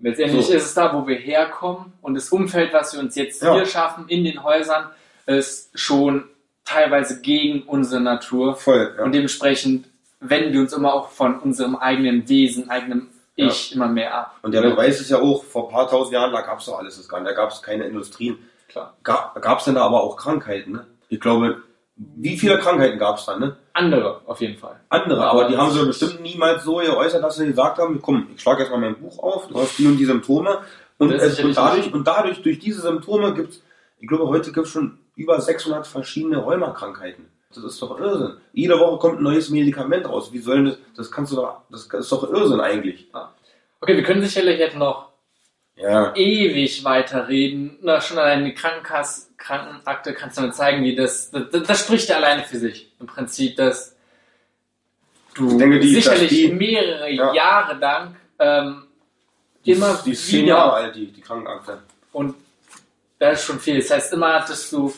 Letztendlich 0.02 0.46
So. 0.46 0.54
ist 0.54 0.66
es 0.66 0.74
da, 0.74 0.94
wo 0.94 1.08
wir 1.08 1.16
herkommen 1.16 1.94
und 2.02 2.16
das 2.16 2.30
Umfeld, 2.30 2.74
was 2.74 2.94
wir 2.94 3.00
uns 3.00 3.16
jetzt 3.16 3.42
Ja. 3.42 3.56
hier 3.56 3.66
schaffen, 3.66 4.06
in 4.10 4.24
den 4.26 4.44
Häusern, 4.44 4.90
ist 5.26 5.72
schon 5.78 6.26
teilweise 6.66 7.22
gegen 7.22 7.64
unsere 7.64 8.02
Natur. 8.02 8.56
Voll. 8.56 8.94
Ja. 8.98 9.04
Und 9.04 9.14
dementsprechend 9.14 9.88
wenden 10.20 10.54
wir 10.54 10.62
uns 10.62 10.74
immer 10.74 10.94
auch 10.94 11.10
von 11.10 11.40
unserem 11.40 11.76
eigenen 11.76 12.28
Wesen, 12.28 12.70
eigenem 12.70 13.10
Ja. 13.38 13.48
Ich 13.48 13.76
immer 13.76 13.88
mehr 13.88 14.14
ab. 14.14 14.36
Und 14.42 14.54
der 14.54 14.62
Beweis 14.62 15.02
ist 15.02 15.10
ja 15.10 15.20
auch, 15.20 15.44
vor 15.44 15.68
ein 15.68 15.74
paar 15.74 15.90
tausend 15.90 16.14
Jahren, 16.14 16.32
da 16.32 16.42
gab 16.42 16.60
es 16.60 16.66
doch 16.66 16.80
alles 16.80 16.98
das 16.98 17.08
gar 17.10 17.20
nicht. 17.20 17.30
Da 17.30 17.36
gab 17.36 17.52
es 17.52 17.62
keine 17.62 17.84
Industrien. 17.86 18.38
Klar. 18.70 18.96
Gab 19.04 19.60
es 19.60 19.66
denn 19.66 19.76
da 19.76 19.84
aber 19.84 20.02
auch 20.02 20.16
Krankheiten? 20.16 20.72
Ne? 20.72 20.88
Ich 21.10 21.20
glaube, 21.20 21.62
wie 21.98 22.38
viele 22.38 22.58
Krankheiten 22.60 22.98
gab 22.98 23.18
es 23.18 23.26
da? 23.26 23.38
Ne? 23.38 23.58
Andere, 23.74 24.22
auf 24.26 24.40
jeden 24.42 24.58
Fall. 24.58 24.80
Andere, 24.90 25.28
aber 25.28 25.50
die 25.50 25.58
haben 25.58 25.72
sie 25.72 25.86
bestimmt 25.86 26.22
niemals 26.22 26.64
so 26.64 26.78
geäußert, 26.78 27.24
dass 27.24 27.36
sie 27.36 27.46
gesagt 27.46 27.78
haben, 27.78 28.02
komm, 28.02 28.28
ich 28.34 28.42
schlage 28.42 28.64
jetzt 28.64 28.72
mal 28.72 28.80
mein 28.80 28.96
Buch 28.96 29.20
auf, 29.20 29.48
du 29.48 29.60
hast 29.60 29.78
die 29.78 29.88
und 29.88 29.98
die 29.98 30.06
Symptome. 30.06 30.60
Und, 30.98 31.12
es, 31.12 31.40
und, 31.42 31.56
dadurch, 31.56 31.94
und 31.94 32.08
dadurch, 32.08 32.42
durch 32.42 32.60
diese 32.60 32.82
Symptome 32.82 33.34
gibt 33.34 33.52
es, 33.52 33.62
ich 34.00 34.08
glaube, 34.08 34.28
heute 34.28 34.52
gibt 34.52 34.66
es 34.68 34.72
schon 34.72 35.00
über 35.16 35.40
600 35.40 35.88
verschiedene 35.88 36.38
Rheumakrankheiten. 36.38 37.26
Das 37.54 37.64
ist 37.64 37.82
doch 37.82 37.98
Irrsinn. 38.00 38.38
Jede 38.52 38.78
Woche 38.80 38.98
kommt 39.00 39.20
ein 39.20 39.24
neues 39.24 39.50
Medikament 39.50 40.06
raus. 40.08 40.34
Wie 40.34 40.40
sollen 40.40 40.66
das, 40.66 40.78
das 40.96 41.12
kannst 41.12 41.32
du 41.32 41.38
doch, 41.38 41.62
das 41.72 41.86
ist 41.86 42.12
doch 42.12 42.30
Irrsinn 42.30 42.60
eigentlich. 42.60 43.08
Okay, 43.80 43.96
wir 43.96 44.04
können 44.04 44.22
sicherlich 44.22 44.60
jetzt 44.60 44.76
noch 44.76 45.10
Ja. 45.78 46.14
ewig 46.16 46.84
weiterreden. 46.84 47.78
Na, 47.82 48.02
schon 48.02 48.18
allein 48.18 48.44
die 48.44 48.54
Krankenkass 48.54 49.32
Krankenakte 49.38 50.14
kannst 50.14 50.38
du 50.38 50.42
mir 50.42 50.52
zeigen, 50.52 50.84
wie 50.84 50.96
das, 50.96 51.32
das, 51.32 51.50
das 51.52 51.80
spricht 51.80 52.10
ja 52.10 52.18
alleine 52.18 52.44
für 52.44 52.58
sich. 52.58 52.92
Im 53.00 53.06
Prinzip, 53.06 53.56
dass 53.56 53.96
du 55.36 55.52
Ich 55.52 55.58
denke, 55.58 55.80
die- 55.80 55.94
sicherlich 55.96 56.30
die- 56.30 56.52
mehrere 56.52 57.10
Ja. 57.12 57.34
Jahre 57.34 57.76
lang 57.78 58.16
ähm, 58.40 58.84
immer 59.64 59.98
die 60.06 60.12
ist 60.12 60.28
zehn 60.28 60.48
Jahre 60.48 60.72
wieder 60.80 60.86
alt, 60.88 60.96
die, 60.96 61.08
die 61.12 61.22
Krankenakte. 61.22 61.80
und 62.12 62.36
das 63.32 63.40
ist 63.42 63.46
schon 63.46 63.60
viel. 63.60 63.78
Das 63.78 63.92
heißt, 63.92 64.14
immer, 64.14 64.40
dass 64.40 64.70
du 64.70 64.94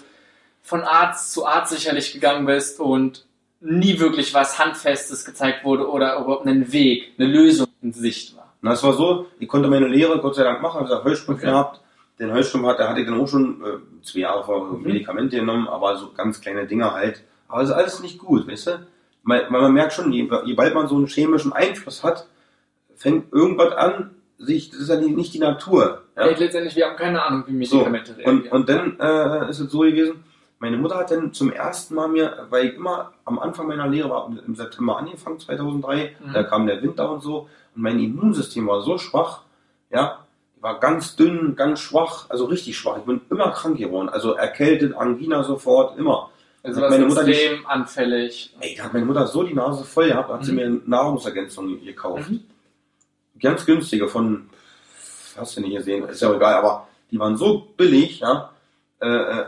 von 0.63 0.82
Arzt 0.84 1.32
zu 1.32 1.46
Arzt 1.46 1.74
sicherlich 1.74 2.13
gegangen 2.13 2.46
bist 2.46 2.80
und 2.80 3.26
nie 3.60 4.00
wirklich 4.00 4.34
was 4.34 4.60
Handfestes 4.60 5.26
gezeigt 5.26 5.63
wurde 5.63 5.90
oder 5.90 6.20
überhaupt 6.20 6.46
einen 6.46 6.72
Weg, 6.72 7.13
eine 7.18 7.28
Lösung 7.28 7.68
in 7.82 7.94
Sicht 7.94 8.36
war. 8.36 8.54
Na, 8.62 8.74
es 8.74 8.84
war 8.84 8.94
so, 8.94 9.28
ich 9.40 9.48
konnte 9.48 9.68
meine 9.68 9.88
Lehre 9.88 10.20
Gott 10.20 10.36
sei 10.36 10.44
Dank 10.44 10.62
machen, 10.62 10.82
habe 10.82 10.88
ich 10.90 11.04
Heuschnupfen 11.04 11.36
Okay. 11.36 11.46
gehabt. 11.48 11.82
Den 12.20 12.34
Heuschnupfen 12.34 12.68
hatte, 12.70 12.90
hatte 12.90 13.00
ich 13.02 13.06
dann 13.08 13.20
auch 13.20 13.28
schon 13.28 13.62
äh, 13.63 14.04
zwei 14.04 14.20
Jahre 14.20 14.44
vor 14.44 14.66
Mhm. 14.74 14.84
Medikamente 14.84 15.38
genommen, 15.38 15.68
aber 15.68 15.98
so 15.98 16.12
ganz 16.12 16.42
kleine 16.42 16.66
Dinger 16.68 16.94
halt. 16.94 17.24
Aber 17.48 17.62
es 17.62 17.70
ist 17.70 17.76
alles 17.76 18.00
nicht 18.02 18.18
gut, 18.20 18.48
weißt 18.48 18.68
du? 18.68 18.88
Weil 19.24 19.50
man 19.50 19.74
merkt 19.74 19.94
schon, 19.94 20.12
je, 20.12 20.30
je 20.46 20.54
bald 20.54 20.74
man 20.74 20.88
so 20.88 20.96
einen 20.96 21.08
chemischen 21.08 21.54
Einfluss 21.54 22.04
hat, 22.04 22.28
fängt 22.96 23.32
irgendwas 23.32 23.74
an, 23.74 24.12
sich, 24.38 24.70
das 24.70 24.80
ist 24.82 24.90
ja 24.90 24.96
nicht 24.98 25.34
die 25.34 25.40
Natur. 25.40 26.04
Ja? 26.17 26.25
Letztendlich, 26.25 26.75
wir 26.75 26.88
haben 26.88 26.95
keine 26.97 27.21
Ahnung, 27.23 27.43
wie 27.47 27.65
So, 27.65 27.77
Medikamente 27.86 28.15
und, 28.25 28.51
und 28.51 28.69
dann 28.69 28.99
äh, 28.99 29.49
ist 29.49 29.60
es 29.60 29.71
so 29.71 29.80
gewesen, 29.80 30.23
meine 30.60 30.77
Mutter 30.77 30.97
hat 30.97 31.12
dann 31.12 31.32
zum 31.34 31.51
ersten 31.51 31.93
Mal 31.93 32.08
mir, 32.08 32.47
weil 32.49 32.65
ich 32.69 32.73
immer 32.75 33.13
am 33.25 33.38
Anfang 33.38 33.67
meiner 33.67 33.88
Lehre 33.88 34.10
war, 34.10 34.27
im 34.45 34.56
September 34.56 34.97
angefangen, 34.97 35.39
2003, 35.39 36.15
Mhm. 36.19 36.34
da 36.34 36.43
kam 36.43 36.65
der 36.65 36.82
Winter 36.82 37.12
und 37.12 37.21
so, 37.21 37.47
und 37.75 37.82
mein 37.84 37.99
Immunsystem 37.99 38.65
war 38.67 38.82
so 38.82 38.97
schwach, 38.97 39.43
ja, 39.91 40.25
war 40.60 40.80
ganz 40.80 41.15
dünn, 41.15 41.56
ganz 41.56 41.80
schwach, 41.82 42.25
also 42.30 42.45
richtig 42.45 42.75
schwach. 42.75 42.97
Ich 42.97 43.03
bin 43.03 43.21
immer 43.30 43.51
krank 43.51 43.77
geworden, 43.77 44.10
also 44.10 44.34
erkältet, 44.34 44.95
Angina 44.95 45.43
sofort, 45.43 45.99
immer. 45.99 46.32
also 46.63 46.82
meine 46.82 47.06
Mutter 47.06 47.27
extrem 47.27 47.65
anfällig. 47.67 48.56
Ey, 48.60 48.75
da 48.75 48.86
hat 48.86 48.93
meine 48.93 49.06
Mutter 49.06 49.27
so 49.27 49.43
die 49.43 49.53
Nase 49.53 49.84
voll 49.84 50.08
gehabt, 50.08 50.30
hat 50.32 50.43
sie 50.43 50.51
Mhm. 50.53 50.58
mir 50.58 50.82
Nahrungsergänzungen 50.88 51.86
gekauft. 51.86 52.32
Mhm. 52.32 52.39
Ganz 53.39 53.65
günstige 53.67 54.08
von, 54.08 54.49
hast 55.38 55.58
du 55.58 55.62
nicht 55.62 55.76
gesehen, 55.76 56.08
ist 56.08 56.21
ja 56.21 56.34
egal, 56.34 56.56
aber 56.56 56.88
die 57.12 57.19
waren 57.19 57.38
so 57.38 57.67
billig, 57.78 58.19
ja. 58.19 58.52
Äh, 59.00 59.08
äh, 59.08 59.45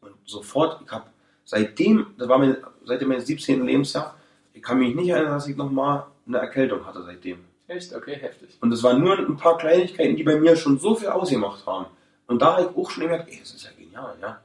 und 0.00 0.14
sofort, 0.24 0.80
ich 0.84 0.90
habe 0.90 1.04
seitdem, 1.44 2.14
das 2.18 2.28
war 2.28 2.38
mein, 2.38 2.56
seit 2.84 3.02
meinem 3.02 3.20
17. 3.20 3.64
Lebensjahr, 3.64 4.14
ich 4.52 4.62
kann 4.62 4.78
mich 4.78 4.94
nicht 4.94 5.08
erinnern, 5.08 5.32
dass 5.32 5.46
ich 5.46 5.56
nochmal 5.56 6.06
eine 6.26 6.38
Erkältung 6.38 6.84
hatte 6.86 7.02
seitdem. 7.02 7.38
Echt? 7.66 7.94
Okay, 7.94 8.16
heftig. 8.16 8.58
Und 8.60 8.72
es 8.72 8.82
waren 8.82 9.00
nur 9.00 9.16
ein 9.16 9.36
paar 9.36 9.56
Kleinigkeiten, 9.56 10.16
die 10.16 10.24
bei 10.24 10.38
mir 10.38 10.56
schon 10.56 10.78
so 10.78 10.96
viel 10.96 11.08
ausgemacht 11.08 11.64
haben. 11.66 11.86
Und 12.26 12.42
da 12.42 12.56
habe 12.56 12.62
ich 12.62 12.76
auch 12.76 12.90
schon 12.90 13.04
gemerkt, 13.04 13.28
ey, 13.30 13.38
das 13.40 13.52
ist 13.54 13.64
ja 13.64 13.70
genial, 13.78 14.16
ja. 14.20 14.40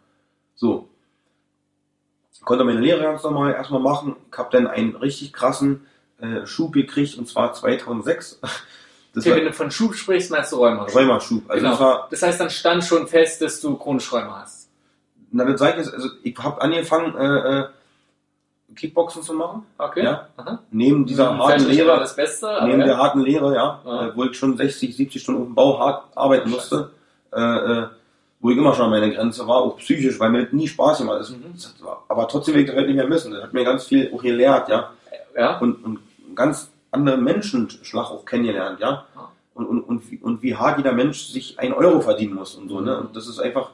So. 0.55 0.89
Konnte 2.43 2.63
meine 2.63 2.79
Lehre 2.79 3.01
ganz 3.01 3.23
normal 3.23 3.53
erstmal 3.53 3.79
machen. 3.79 4.15
Ich 4.31 4.37
habe 4.37 4.51
dann 4.51 4.67
einen 4.67 4.95
richtig 4.95 5.33
krassen 5.33 5.87
äh, 6.19 6.45
Schub 6.45 6.73
gekriegt, 6.73 7.17
und 7.17 7.27
zwar 7.27 7.53
2006. 7.53 8.39
Okay, 9.17 9.31
wenn 9.31 9.43
war 9.43 9.51
du 9.51 9.53
von 9.53 9.71
Schub 9.71 9.95
sprichst, 9.95 10.31
meinst 10.31 10.51
du 10.51 10.57
Rheuma. 10.57 10.83
Rheumaschub. 10.85 11.43
Also 11.49 11.59
genau. 11.61 11.71
das 11.71 11.79
war, 11.79 12.07
das 12.11 12.21
heißt, 12.21 12.39
dann 12.39 12.49
stand 12.49 12.83
schon 12.83 13.07
fest, 13.07 13.41
dass 13.41 13.61
du 13.61 13.75
chronisch 13.77 14.11
Rheuma 14.11 14.41
hast. 14.43 14.69
na, 15.31 15.45
das 15.45 15.59
sag 15.59 15.71
ich 15.71 15.85
jetzt, 15.85 15.93
also 15.93 16.09
ich 16.23 16.37
habe 16.37 16.61
angefangen, 16.61 17.15
äh, 17.17 17.59
äh, 17.59 17.65
Kickboxen 18.75 19.23
zu 19.23 19.33
machen. 19.33 19.63
Okay. 19.77 20.03
Ja. 20.03 20.27
Aha. 20.37 20.59
Neben 20.71 21.05
dieser 21.05 21.31
Hm, 21.31 21.39
harten 21.39 21.65
Lehre. 21.67 21.97
das 21.99 22.15
Beste, 22.15 22.47
Neben 22.65 22.79
der 22.79 22.87
ja. 22.89 22.97
harten 22.97 23.21
Lehre, 23.21 23.55
ja, 23.55 23.79
Ja. 23.85 24.07
Äh, 24.07 24.11
wo 24.17 24.23
ich 24.25 24.37
schon 24.37 24.57
60, 24.57 24.95
70 24.95 25.21
Stunden 25.21 25.41
auf 25.41 25.47
dem 25.47 25.55
Bau 25.55 25.79
hart 25.79 26.03
arbeiten 26.15 26.49
musste, 26.49 26.91
äh, 27.33 27.39
äh, 27.39 27.87
wo 28.41 28.49
ich 28.49 28.57
immer 28.57 28.73
schon 28.73 28.85
an 28.85 28.91
meiner 28.91 29.09
Grenze 29.09 29.47
war, 29.47 29.57
auch 29.57 29.77
psychisch, 29.77 30.19
weil 30.19 30.29
mir 30.29 30.43
das 30.43 30.51
nie 30.53 30.67
Spaß 30.67 30.97
gemacht 30.99 31.19
hat. 31.21 31.29
Mhm. 31.29 31.53
Aber 32.09 32.27
trotzdem 32.27 32.55
will 32.55 32.61
ich 32.61 32.67
das 32.67 32.75
halt 32.75 32.87
nicht 32.87 32.95
mehr 32.97 33.07
missen. 33.07 33.31
Das 33.33 33.43
hat 33.43 33.53
mir 33.53 33.63
ganz 33.63 33.85
viel 33.85 34.11
auch 34.13 34.21
gelehrt, 34.21 34.67
ja. 34.67 34.91
ja. 35.37 35.57
Und, 35.59 35.83
und 35.85 35.99
ganz 36.35 36.69
andere 36.91 37.17
Menschenschlag 37.17 38.11
auch 38.11 38.25
kennengelernt, 38.25 38.79
ja. 38.79 39.05
Und, 39.53 39.67
und, 39.67 39.81
und, 39.81 40.11
wie, 40.11 40.17
und 40.17 40.41
wie 40.41 40.55
hart 40.55 40.77
jeder 40.77 40.91
Mensch 40.91 41.27
sich 41.27 41.57
ein 41.59 41.73
Euro 41.73 42.01
verdienen 42.01 42.35
muss 42.35 42.55
und 42.55 42.69
so, 42.69 42.81
ne. 42.81 42.95
Mhm. 42.95 43.07
Und 43.07 43.15
das 43.15 43.27
ist 43.27 43.39
einfach, 43.39 43.71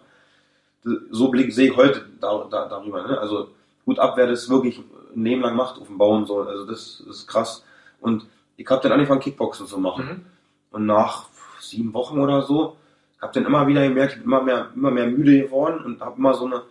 so 1.10 1.30
Blick 1.30 1.54
sehe 1.54 1.71
ich 1.71 1.78
heute 1.78 2.06
da, 2.19 2.47
da, 2.50 2.67
darüber, 2.67 3.08
ne. 3.08 3.19
Also, 3.19 3.50
gut 3.86 4.00
ab, 4.00 4.13
wer 4.15 4.28
das 4.28 4.50
wirklich 4.50 4.80
ein 5.15 5.24
Leben 5.24 5.41
lang 5.41 5.56
macht 5.56 5.80
auf 5.80 5.88
dem 5.88 5.97
Bau 5.97 6.15
und 6.15 6.28
so. 6.28 6.41
Also, 6.41 6.65
das 6.65 7.02
ist 7.02 7.28
krass. 7.28 7.63
Und 8.00 8.26
ich 8.58 8.67
habe 8.69 8.82
dann 8.82 8.91
angefangen, 8.91 9.21
Kickboxen 9.21 9.67
zu 9.67 9.80
machen. 9.80 10.06
Mhm. 10.06 10.26
Und 10.71 10.86
nach 10.86 11.26
sieben 11.60 11.93
Wochen 11.93 12.19
oder 12.19 12.43
so, 12.43 12.78
habe 13.21 13.34
dann 13.34 13.45
immer 13.45 13.67
wieder 13.67 13.88
gemerkt, 13.88 14.13
ich 14.13 14.17
bin 14.19 14.26
immer 14.26 14.41
mehr, 14.41 14.69
immer 14.76 14.91
mehr 14.91 15.08
müde 15.08 15.43
geworden 15.43 15.86
und 15.86 16.02
habe 16.02 16.17
immer 16.17 16.34
so 16.34 16.45
eine, 16.45 16.63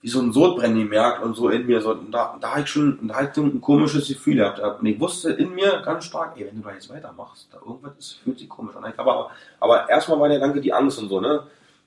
wie 0.00 0.08
so 0.08 0.20
ein 0.20 0.32
Sodbrennen 0.32 0.78
gemerkt 0.78 1.22
und 1.22 1.34
so 1.34 1.48
in 1.48 1.66
mir. 1.66 1.80
So, 1.80 1.90
und 1.92 2.12
da, 2.12 2.36
da 2.40 2.50
habe 2.52 2.60
ich 2.60 2.68
schon 2.68 2.98
da 3.08 3.22
ich 3.22 3.34
so 3.34 3.42
ein 3.42 3.60
komisches 3.60 4.08
Gefühl 4.08 4.36
gehabt. 4.36 4.60
Und 4.60 4.86
ich 4.86 5.00
wusste 5.00 5.32
in 5.32 5.54
mir 5.54 5.82
ganz 5.84 6.04
stark, 6.04 6.36
ey, 6.36 6.46
wenn 6.46 6.56
du 6.56 6.68
da 6.68 6.74
jetzt 6.74 6.88
weitermachst, 6.88 7.48
da 7.52 7.58
irgendwas 7.58 7.96
ist, 7.98 8.12
fühlt 8.22 8.38
sich 8.38 8.48
komisch 8.48 8.76
an. 8.76 8.92
Aber, 8.96 9.30
aber 9.58 9.90
erstmal 9.90 10.20
war 10.20 10.28
der 10.28 10.38
Danke 10.38 10.60
die 10.60 10.72
Angst 10.72 10.98
und 10.98 11.08
so, 11.08 11.20
ne? 11.20 11.42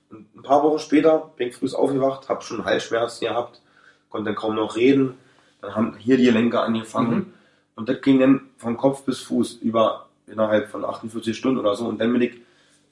Und 0.09 0.35
ein 0.35 0.41
paar 0.41 0.61
Wochen 0.63 0.79
später 0.79 1.31
bin 1.37 1.47
ich 1.47 1.55
früh 1.55 1.69
aufgewacht, 1.73 2.27
habe 2.27 2.41
schon 2.41 2.65
Halsschmerzen 2.65 3.27
gehabt, 3.27 3.61
konnte 4.09 4.25
dann 4.25 4.35
kaum 4.35 4.55
noch 4.55 4.75
reden. 4.75 5.17
Dann 5.61 5.73
haben 5.75 5.95
hier 5.97 6.17
die 6.17 6.25
Gelenke 6.25 6.59
angefangen. 6.59 7.15
Mhm. 7.15 7.33
Und 7.75 7.87
das 7.87 8.01
ging 8.01 8.19
dann 8.19 8.49
von 8.57 8.75
Kopf 8.75 9.03
bis 9.03 9.21
Fuß 9.21 9.53
über 9.61 10.07
innerhalb 10.27 10.69
von 10.69 10.83
48 10.83 11.37
Stunden 11.37 11.59
oder 11.59 11.75
so. 11.75 11.85
Und 11.85 11.99
dann 11.99 12.11
bin 12.11 12.21
ich 12.21 12.41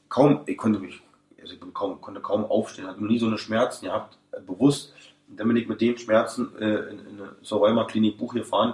kaum, 0.07 0.41
ich 0.45 0.57
konnte 0.57 0.79
mich, 0.79 1.01
also 1.41 1.53
ich 1.53 1.73
kaum, 1.73 1.99
konnte 1.99 2.21
kaum 2.21 2.45
aufstehen, 2.45 2.87
hatte 2.87 3.01
noch 3.01 3.09
nie 3.09 3.19
so 3.19 3.27
eine 3.27 3.37
Schmerzen 3.37 3.85
gehabt, 3.85 4.17
bewusst. 4.45 4.93
Und 5.29 5.39
dann 5.39 5.47
bin 5.47 5.57
ich 5.57 5.67
mit 5.67 5.81
den 5.81 5.97
Schmerzen 5.97 6.49
äh, 6.59 6.65
in, 6.65 6.99
in 6.99 7.21
zur 7.41 7.59
Rheuma-Klinik 7.59 8.17
Buch 8.17 8.33
gefahren, 8.33 8.73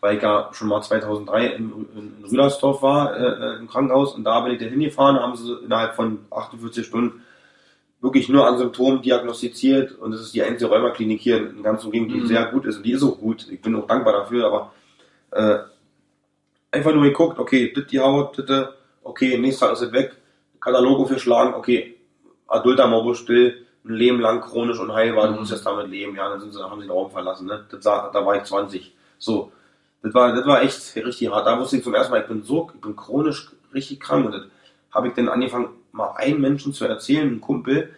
weil 0.00 0.16
ich 0.16 0.22
ja 0.22 0.50
schon 0.52 0.68
mal 0.68 0.82
2003 0.82 1.46
in, 1.46 1.72
in, 1.94 2.14
in 2.18 2.24
Rüdersdorf 2.24 2.82
war, 2.82 3.16
äh, 3.16 3.58
im 3.58 3.68
Krankenhaus. 3.68 4.14
Und 4.14 4.24
da 4.24 4.40
bin 4.40 4.52
ich 4.52 4.58
da 4.60 4.66
hingefahren, 4.66 5.18
haben 5.18 5.36
sie 5.36 5.52
innerhalb 5.64 5.94
von 5.94 6.20
48 6.30 6.86
Stunden 6.86 7.22
wirklich 8.00 8.28
nur 8.28 8.46
an 8.46 8.58
Symptomen 8.58 9.02
diagnostiziert. 9.02 9.92
Und 9.92 10.12
das 10.12 10.20
ist 10.20 10.34
die 10.34 10.42
einzige 10.42 10.70
Rheuma-Klinik 10.70 11.20
hier 11.20 11.38
in 11.38 11.62
ganz 11.62 11.84
Umgebung, 11.84 12.08
die 12.08 12.20
Mhm. 12.20 12.26
sehr 12.26 12.46
gut 12.46 12.66
ist. 12.66 12.76
Und 12.76 12.86
die 12.86 12.92
ist 12.92 13.02
auch 13.02 13.18
gut. 13.18 13.46
Ich 13.50 13.60
bin 13.60 13.74
auch 13.74 13.86
dankbar 13.86 14.12
dafür, 14.12 14.46
aber 14.46 14.72
äh, 15.32 15.58
einfach 16.70 16.92
nur 16.94 17.04
geguckt, 17.04 17.38
okay, 17.38 17.72
das 17.74 17.86
die 17.86 17.98
Haut, 18.00 18.38
das, 18.48 18.68
okay, 19.02 19.38
nächster 19.38 19.72
ist 19.72 19.82
es 19.82 19.92
weg, 19.92 20.12
Katalog 20.60 21.00
aufgeschlagen, 21.00 21.54
okay, 21.54 21.96
adulter 22.46 22.86
Morbus 22.86 23.18
still, 23.18 23.65
ein 23.88 23.94
Leben 23.94 24.20
lang 24.20 24.40
chronisch 24.40 24.78
unheilbar, 24.78 25.26
du 25.28 25.32
Mhm. 25.34 25.38
musst 25.40 25.52
jetzt 25.52 25.64
damit 25.66 25.88
leben, 25.88 26.16
ja, 26.16 26.28
dann 26.28 26.40
sind 26.40 26.52
sie, 26.52 26.62
haben 26.62 26.80
sie 26.80 26.86
den 26.86 26.90
Raum 26.90 27.10
verlassen, 27.10 27.46
ne? 27.46 27.64
Das 27.70 27.84
war, 27.84 28.10
da 28.12 28.24
war 28.24 28.36
ich 28.36 28.42
20. 28.44 28.94
So. 29.18 29.52
Das 30.02 30.12
war, 30.14 30.34
das 30.34 30.46
war 30.46 30.62
echt 30.62 30.94
richtig 30.96 31.30
hart. 31.30 31.46
Da 31.46 31.58
wusste 31.58 31.76
ich 31.78 31.82
zum 31.84 31.94
ersten 31.94 32.12
Mal, 32.12 32.20
ich 32.22 32.28
bin 32.28 32.42
so, 32.42 32.70
ich 32.74 32.80
bin 32.80 32.94
chronisch 32.96 33.50
richtig 33.74 34.00
krank 34.00 34.26
und 34.26 34.32
das 34.32 34.42
habe 34.92 35.08
ich 35.08 35.14
dann 35.14 35.28
angefangen, 35.28 35.68
mal 35.92 36.12
einen 36.16 36.40
Menschen 36.40 36.72
zu 36.72 36.84
erzählen, 36.84 37.26
einen 37.26 37.40
Kumpel. 37.40 37.90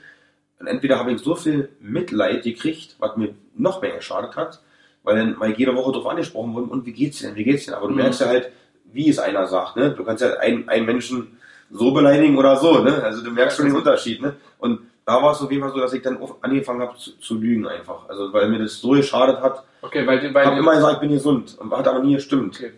Und 0.61 0.67
entweder 0.67 0.99
habe 0.99 1.13
ich 1.13 1.21
so 1.21 1.35
viel 1.35 1.69
Mitleid 1.81 2.43
gekriegt, 2.45 2.97
was 2.99 3.17
mir 3.17 3.35
noch 3.57 3.81
mehr 3.83 3.97
geschadet 3.97 4.37
hat, 4.37 4.61
weil 5.03 5.17
dann 5.17 5.39
weil 5.39 5.53
jede 5.53 5.75
Woche 5.75 5.93
darauf 5.93 6.07
angesprochen 6.09 6.55
wurde, 6.55 6.67
und 6.71 6.87
wie 6.87 6.93
geht's 6.93 7.19
dir 7.19 7.29
denn, 7.29 7.37
wie 7.37 7.45
geht's 7.45 7.65
dir 7.65 7.73
denn? 7.73 7.79
Aber 7.79 7.89
du 7.89 7.93
Mhm. 7.95 8.01
merkst 8.01 8.21
ja 8.21 8.27
halt, 8.29 8.51
wie 8.93 9.09
es 9.11 9.19
einer 9.19 9.47
sagt, 9.47 9.77
ne? 9.77 9.91
Du 9.91 10.03
kannst 10.05 10.23
ja 10.23 10.35
einen, 10.39 10.69
einen 10.69 10.87
Menschen 10.87 11.37
so 11.71 11.93
beleidigen 11.93 12.39
oder 12.39 12.57
so, 12.57 12.79
ne? 12.83 13.03
Also 13.03 13.23
du 13.23 13.31
merkst 13.31 13.57
schon 13.59 13.67
den 13.67 13.77
Unterschied, 13.77 14.23
ne? 14.23 14.37
Und 14.59 14.81
da 15.09 15.23
war 15.23 15.33
es 15.33 15.41
auf 15.41 15.51
jeden 15.51 15.63
Fall 15.63 15.73
so, 15.73 15.81
dass 15.81 15.95
ich 15.95 16.03
dann 16.03 16.19
angefangen 16.43 16.83
habe 16.83 16.95
zu, 16.99 17.13
zu 17.19 17.37
lügen 17.37 17.67
einfach. 17.67 18.07
Also 18.11 18.31
weil 18.33 18.47
mir 18.51 18.59
das 18.59 18.79
so 18.79 18.91
geschadet 18.91 19.41
hat. 19.41 19.65
Okay, 19.81 20.07
weil, 20.07 20.35
weil 20.35 20.45
habe 20.45 20.59
immer 20.59 20.75
gesagt, 20.75 20.95
ich 20.97 21.01
bin 21.01 21.11
gesund. 21.13 21.57
Und 21.59 21.71
hat 21.73 21.89
aber 21.89 22.01
nie 22.01 22.15
gestimmt. 22.15 22.57
Okay. 22.57 22.73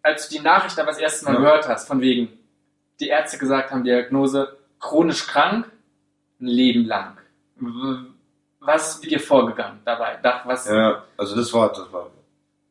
Als 0.00 0.28
du 0.28 0.36
die 0.38 0.44
Nachricht 0.44 0.78
aber 0.78 0.90
das 0.92 0.98
erste 0.98 1.24
Mal 1.24 1.34
Ja. 1.34 1.40
gehört 1.40 1.68
hast, 1.68 1.88
von 1.88 2.00
wegen, 2.00 2.28
die 3.00 3.08
Ärzte 3.08 3.38
gesagt 3.38 3.72
haben, 3.72 3.82
Diagnose 3.82 4.56
chronisch 4.78 5.26
krank, 5.26 5.66
ein 6.40 6.46
Leben 6.46 6.84
lang. 6.86 7.16
Was 8.60 8.90
ist 8.94 9.02
mit 9.02 9.10
dir 9.10 9.20
vorgegangen 9.20 9.80
dabei? 9.84 10.18
Da- 10.22 10.42
Was, 10.44 10.68
Ja, 10.68 11.02
also 11.16 11.34
das 11.34 11.52
war, 11.52 11.70
das 11.70 11.92
war, 11.92 12.10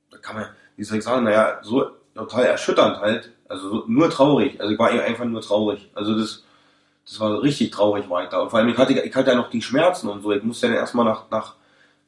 da 0.10 0.18
kann 0.20 0.36
man, 0.38 0.46
wie 0.78 0.84
soll 0.86 1.00
ich 1.00 1.04
sagen, 1.04 1.26
naja, 1.26 1.60
so 1.64 1.86
total 2.16 2.46
erschütternd 2.46 2.98
halt. 3.00 3.30
Also 3.50 3.70
so, 3.70 3.84
nur 3.88 4.10
traurig. 4.10 4.60
Also 4.62 4.72
ich 4.72 4.80
war 4.80 4.90
einfach 4.90 5.26
nur 5.26 5.42
traurig. 5.42 5.90
Also 5.96 6.18
das, 6.18 6.44
das 7.06 7.20
war 7.20 7.42
richtig 7.42 7.72
traurig 7.72 8.10
war 8.10 8.24
ich 8.24 8.30
da. 8.30 8.40
Und 8.42 8.50
vor 8.50 8.60
allem, 8.60 8.70
ich 8.70 8.78
hatte, 8.78 8.94
ich 8.94 9.16
hatte 9.16 9.32
ja 9.32 9.36
noch 9.36 9.50
die 9.50 9.62
Schmerzen 9.62 10.08
und 10.10 10.22
so. 10.22 10.32
Ich 10.32 10.44
musste 10.44 10.68
dann 10.68 10.76
erstmal 10.78 11.06
nach, 11.06 11.30
nach, 11.30 11.56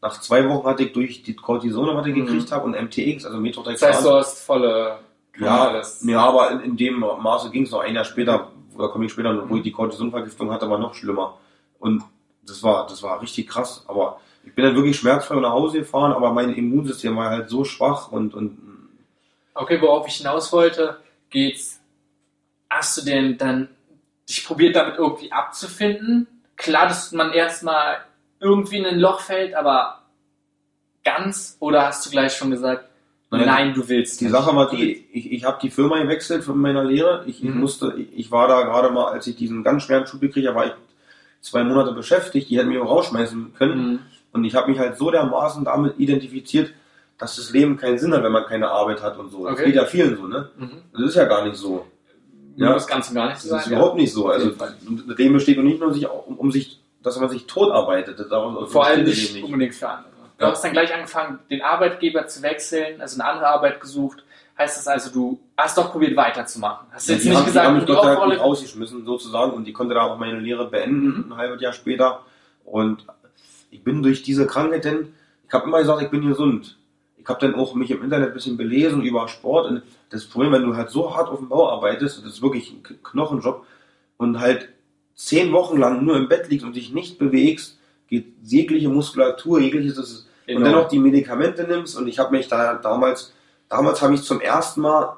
nach 0.01 0.19
zwei 0.21 0.47
Wochen 0.49 0.65
hatte 0.67 0.84
ich 0.84 0.93
durch 0.93 1.23
die 1.23 1.36
Cortisone, 1.36 1.95
was 1.95 2.05
ich 2.08 2.15
Mhm. 2.15 2.25
gekriegt 2.25 2.51
habe, 2.51 2.65
und 2.65 2.75
MTX, 2.75 3.25
also 3.25 3.36
das 3.38 3.41
Methotrexat. 3.41 3.93
heißt, 3.95 4.05
du 4.05 4.12
hast 4.12 4.45
volle 4.45 4.99
Ja, 5.38 5.67
alles. 5.67 6.03
ja, 6.08 6.19
aber 6.21 6.51
in, 6.51 6.60
in 6.62 6.77
dem 6.77 6.99
Maße 6.99 7.49
ging 7.51 7.63
es 7.63 7.71
noch 7.71 7.81
ein 7.81 7.93
Jahr 7.95 8.05
später, 8.05 8.51
oder 8.75 8.89
komme 8.89 9.05
ich 9.05 9.12
später, 9.12 9.49
wo 9.49 9.58
ich 9.58 9.63
die 9.63 9.71
Cortisonvergiftung 9.71 10.51
hatte, 10.51 10.69
war 10.69 10.77
noch 10.79 10.93
schlimmer. 10.95 11.38
Und 11.79 12.03
das 12.45 12.63
war, 12.63 12.88
das 12.88 13.03
war 13.03 13.21
richtig 13.21 13.47
krass. 13.47 13.84
Aber 13.88 14.19
ich 14.45 14.53
bin 14.53 14.63
dann 14.63 14.75
wirklich 14.75 14.97
schmerzfrei 14.97 15.36
nach 15.39 15.51
Hause 15.51 15.79
gefahren, 15.79 16.13
aber 16.13 16.31
mein 16.31 16.53
Immunsystem 16.53 17.15
war 17.17 17.29
halt 17.31 17.49
so 17.49 17.63
schwach 17.65 18.12
und, 18.12 18.34
und 18.34 18.58
Okay, 19.53 19.81
worauf 19.81 20.08
ich 20.08 20.15
hinaus 20.17 20.51
wollte, 20.53 20.97
geht's, 21.29 21.79
hast 22.69 22.97
du 22.97 23.01
denn 23.05 23.38
dann 23.38 23.69
dich 24.29 24.45
probiert 24.45 24.75
damit 24.75 24.97
irgendwie 24.97 25.31
abzufinden? 25.31 26.27
Klar, 26.57 26.88
dass 26.88 27.11
man 27.11 27.31
erstmal 27.33 27.97
irgendwie 28.39 28.77
in 28.77 28.85
ein 28.85 28.99
Loch 28.99 29.19
fällt, 29.21 29.53
aber 29.55 30.01
ganz? 31.03 31.57
Oder 31.59 31.85
hast 31.88 32.05
du 32.05 32.09
gleich 32.09 32.33
schon 32.35 32.51
gesagt, 32.51 32.85
Nein, 33.31 33.47
nein, 33.47 33.73
du 33.73 33.89
willst 33.89 34.21
die 34.21 34.25
nicht? 34.25 34.33
Sache 34.33 34.55
war 34.55 34.69
die, 34.69 35.05
ich, 35.11 35.31
ich 35.31 35.43
habe 35.43 35.57
die 35.61 35.69
Firma 35.69 36.01
gewechselt 36.01 36.43
von 36.45 36.57
meiner 36.57 36.83
Lehre. 36.85 37.23
Ich, 37.25 37.43
ich 37.43 37.49
Mhm. 37.49 37.59
musste, 37.59 37.93
ich, 37.97 38.07
ich 38.17 38.31
war 38.31 38.47
da 38.47 38.61
gerade 38.61 38.91
mal, 38.91 39.11
als 39.11 39.27
ich 39.27 39.35
diesen 39.35 39.61
ganz 39.63 39.83
schweren 39.83 40.07
Schub 40.07 40.21
gekriegt 40.21 40.47
habe, 40.47 40.55
war 40.57 40.65
ich 40.67 40.71
zwei 41.41 41.63
Monate 41.63 41.91
beschäftigt, 41.91 42.49
die 42.49 42.57
hätten 42.57 42.69
mich 42.69 42.77
auch 42.79 42.89
rausschmeißen 42.89 43.53
können. 43.57 43.91
Mhm. 43.93 43.99
Und 44.31 44.43
ich 44.45 44.55
habe 44.55 44.69
mich 44.69 44.79
halt 44.79 44.97
so 44.97 45.11
dermaßen 45.11 45.65
damit 45.65 45.95
identifiziert, 45.99 46.71
dass 47.17 47.35
das 47.35 47.49
Leben 47.51 47.75
keinen 47.77 47.97
Sinn 47.97 48.13
hat, 48.13 48.23
wenn 48.23 48.31
man 48.31 48.45
keine 48.45 48.69
Arbeit 48.69 49.01
hat 49.01 49.17
und 49.17 49.31
so. 49.31 49.45
Das 49.45 49.53
Okay. 49.55 49.65
geht 49.65 49.75
ja 49.75 49.85
vielen 49.85 50.15
so, 50.15 50.27
ne? 50.27 50.49
Mhm. 50.57 50.81
Das 50.93 51.01
ist 51.01 51.15
ja 51.15 51.25
gar 51.25 51.43
nicht 51.45 51.57
so. 51.57 51.85
Ja. 52.55 52.73
Das 52.73 52.87
Ganze 52.87 53.13
gar 53.13 53.25
nicht 53.25 53.35
Das 53.35 53.41
zu 53.43 53.47
sein. 53.49 53.59
ist 53.61 53.67
überhaupt 53.67 53.95
nicht 53.97 54.13
so. 54.13 54.27
Also 54.27 54.49
das 54.51 54.73
Leben 55.17 55.33
besteht 55.33 55.57
doch 55.57 55.63
nicht 55.63 55.79
nur 55.79 55.93
sich, 55.93 56.07
um, 56.09 56.37
um 56.37 56.51
sich, 56.51 56.79
dass 57.03 57.19
man 57.19 57.29
sich 57.29 57.45
tot 57.47 57.71
arbeitet. 57.71 58.17
Das- 58.19 58.27
Vor 58.29 58.85
allem 58.85 59.01
das 59.05 59.09
nicht 59.09 59.33
Leben 59.33 59.45
unbedingt 59.47 59.75
für 59.75 59.89
andere. 59.89 60.09
Du 60.37 60.45
Ja. 60.45 60.51
hast 60.51 60.63
dann 60.63 60.71
gleich 60.71 60.93
angefangen, 60.93 61.39
den 61.49 61.61
Arbeitgeber 61.61 62.27
zu 62.27 62.41
wechseln, 62.41 62.99
also 63.01 63.19
eine 63.21 63.29
andere 63.29 63.47
Arbeit 63.47 63.79
gesucht. 63.79 64.23
Heißt 64.57 64.77
das 64.77 64.87
also, 64.87 65.11
du 65.11 65.39
hast 65.57 65.77
doch 65.77 65.91
probiert 65.91 66.15
weiterzumachen. 66.15 66.87
Hast 66.91 67.07
du 67.07 67.11
Ja, 67.11 67.17
jetzt 67.17 67.25
nicht 67.25 67.35
haben, 67.35 67.45
gesagt, 67.45 67.65
die 67.65 67.67
haben 67.67 67.79
mich 67.79 67.89
Aufrolle- 67.89 68.33
nicht 68.35 68.41
rausgeschmissen, 68.43 69.05
sozusagen, 69.05 69.51
und 69.51 69.65
die 69.65 69.73
konnte 69.73 69.93
da 69.95 70.03
auch 70.03 70.17
meine 70.17 70.39
Lehre 70.39 70.69
beenden, 70.69 71.25
Mhm. 71.27 71.31
ein 71.33 71.37
halbes 71.37 71.61
Jahr 71.61 71.73
später. 71.73 72.21
Und 72.63 73.05
ich 73.71 73.83
bin 73.83 74.01
durch 74.01 74.23
diese 74.23 74.47
Krankheit 74.47 74.85
denn, 74.85 75.13
ich 75.47 75.53
habe 75.53 75.65
immer 75.67 75.79
gesagt, 75.79 76.01
ich 76.01 76.09
bin 76.09 76.25
gesund. 76.27 76.77
Ich 77.17 77.27
habe 77.27 77.39
dann 77.41 77.55
auch 77.55 77.73
mich 77.75 77.91
im 77.91 78.01
Internet 78.03 78.29
ein 78.29 78.33
bisschen 78.33 78.55
belesen 78.55 79.01
über 79.01 79.27
Sport. 79.27 79.67
Und 79.67 79.81
das 80.15 80.25
Problem, 80.25 80.51
wenn 80.51 80.63
du 80.63 80.75
halt 80.75 80.89
so 80.89 81.15
hart 81.15 81.30
auf 81.30 81.39
dem 81.39 81.49
Bau 81.49 81.69
arbeitest, 81.69 82.19
das 82.19 82.25
ist 82.25 82.41
wirklich 82.41 82.71
ein 82.71 82.84
Knochenjob, 83.04 83.65
und 84.17 84.39
halt 84.39 84.69
zehn 85.15 85.51
Wochen 85.51 85.78
lang 85.78 86.04
nur 86.06 86.15
im 86.17 86.28
Bett 86.28 86.49
liegst 86.49 86.65
und 86.65 86.75
dich 86.75 86.93
nicht 86.93 87.17
bewegst, 87.17 87.80
geht 88.08 88.34
jegliche 88.43 88.89
Muskulatur, 88.89 89.60
jegliches, 89.60 89.97
ist, 89.97 90.30
und 90.47 90.49
Enorm. 90.56 90.63
dann 90.63 90.73
noch 90.73 90.88
die 90.89 90.99
Medikamente 90.99 91.63
nimmst 91.63 91.97
und 91.97 92.08
ich 92.08 92.19
habe 92.19 92.32
mich 92.36 92.47
da 92.47 92.75
damals, 92.75 93.34
damals 93.67 94.01
habe 94.01 94.13
ich 94.13 94.21
zum 94.21 94.41
ersten 94.41 94.82
Mal 94.82 95.17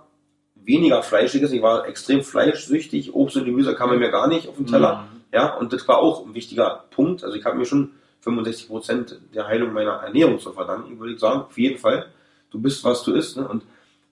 weniger 0.55 1.03
Fleischiges, 1.03 1.51
ich 1.51 1.61
war 1.61 1.87
extrem 1.87 2.21
fleischsüchtig, 2.23 3.13
Obst 3.13 3.37
und 3.37 3.45
Gemüse 3.45 3.75
kam 3.75 3.97
mir 3.97 4.09
gar 4.11 4.27
nicht 4.27 4.47
auf 4.47 4.55
den 4.57 4.67
Teller, 4.67 5.03
Mhm. 5.11 5.21
ja, 5.33 5.53
und 5.55 5.73
das 5.73 5.87
war 5.87 5.97
auch 5.99 6.25
ein 6.25 6.33
wichtiger 6.33 6.85
Punkt, 6.91 7.23
also 7.23 7.35
ich 7.35 7.45
habe 7.45 7.57
mir 7.57 7.65
schon 7.65 7.91
65 8.21 8.67
Prozent 8.67 9.19
der 9.33 9.47
Heilung 9.47 9.73
meiner 9.73 9.93
Ernährung 9.93 10.39
zu 10.39 10.51
verdanken, 10.53 10.99
würde 10.99 11.13
ich 11.13 11.19
sagen, 11.19 11.41
auf 11.41 11.57
jeden 11.57 11.77
Fall, 11.77 12.07
du 12.51 12.59
bist, 12.61 12.83
was 12.83 13.03
du 13.03 13.13
isst, 13.13 13.37
ne? 13.37 13.47
und 13.47 13.63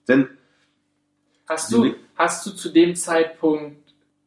dann, 0.06 0.28
Hast 1.48 1.72
du, 1.72 1.94
hast 2.16 2.46
du 2.46 2.50
zu 2.50 2.70
dem 2.70 2.94
Zeitpunkt, 2.96 3.76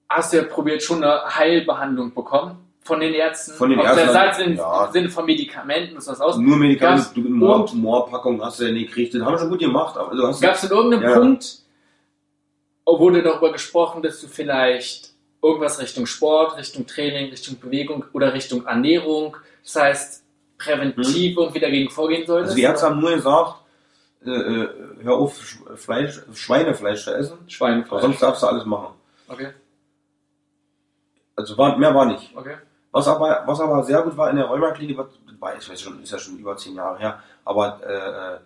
hast 0.08 0.34
du 0.34 0.38
ja 0.38 0.43
probiert, 0.43 0.82
schon 0.82 1.03
eine 1.03 1.23
Heilbehandlung 1.36 2.13
bekommen 2.13 2.58
von 2.82 2.99
den 3.01 3.13
Ärzten? 3.13 3.53
Von 3.53 3.69
den 3.69 3.79
Ob 3.79 3.86
Ärzten, 3.86 4.03
der 4.05 4.13
Seite 4.13 4.43
im 4.43 4.55
ja. 4.55 4.89
Sinne 4.91 5.10
von 5.10 5.25
Medikamenten, 5.25 5.97
was 5.97 6.21
aus. 6.21 6.38
nur 6.38 6.58
Medikamente, 6.58 7.10
du, 7.15 7.21
Moor, 7.21 7.62
und- 7.62 7.73
Moorpackung 7.75 8.43
hast 8.43 8.60
du 8.60 8.65
ja 8.65 8.71
nicht 8.71 8.88
gekriegt, 8.88 9.13
das 9.13 9.21
haben 9.21 9.34
wir 9.34 9.39
schon 9.39 9.49
gut 9.49 9.60
gemacht, 9.60 9.95
hast 9.97 10.41
Gab 10.41 10.55
es 10.55 10.63
in 10.63 10.69
irgendeinem 10.71 11.03
Ja. 11.03 11.19
Punkt, 11.19 11.60
wurde 12.86 13.21
darüber 13.21 13.51
gesprochen, 13.51 14.01
dass 14.01 14.19
du 14.21 14.27
vielleicht 14.27 15.12
irgendwas 15.43 15.79
Richtung 15.79 16.05
Sport, 16.05 16.58
Richtung 16.58 16.88
Training, 16.88 17.29
Richtung 17.29 17.60
Bewegung 17.60 18.05
oder 18.13 18.34
Richtung 18.34 18.65
Ernährung, 18.65 19.38
das 19.63 19.75
heißt 19.75 20.23
präventiv 20.58 21.38
irgendwie 21.38 21.60
dagegen 21.60 21.89
vorgehen 21.89 22.25
solltest? 22.25 22.51
Also 22.51 22.55
die 22.55 22.63
Ärzte 22.63 22.88
haben 22.88 22.99
nur 22.99 23.12
gesagt, 23.13 23.59
äh, 24.25 24.29
äh, 24.32 24.69
hör 25.01 25.15
auf, 25.17 25.38
Sch- 25.39 25.75
Fleisch, 25.77 26.21
Schweinefleisch 26.34 27.03
zu 27.03 27.13
essen, 27.15 27.38
Schweinefleisch. 27.47 28.01
sonst 28.01 28.21
darfst 28.21 28.43
du 28.43 28.47
alles 28.47 28.65
machen. 28.65 28.93
Okay, 29.27 29.49
Also 31.36 31.58
war, 31.58 31.77
mehr 31.77 31.93
war 31.95 32.05
nicht. 32.05 32.36
okay. 32.36 32.55
Was 32.91 33.08
aber, 33.08 33.43
was 33.45 33.60
aber 33.62 33.84
sehr 33.84 34.01
gut 34.01 34.17
war 34.17 34.29
in 34.32 34.38
der 34.38 34.45
Rheumaklinik, 34.45 34.97
war, 34.97 35.55
ich 35.58 35.69
weiß 35.69 35.79
schon, 35.79 36.01
ist 36.01 36.12
ja 36.12 36.17
schon 36.17 36.38
über 36.38 36.58
zehn 36.58 36.73
Jahre 36.75 36.97
her, 36.97 37.21
aber 37.45 37.79
äh, 37.86 38.34
äh, 38.36 38.39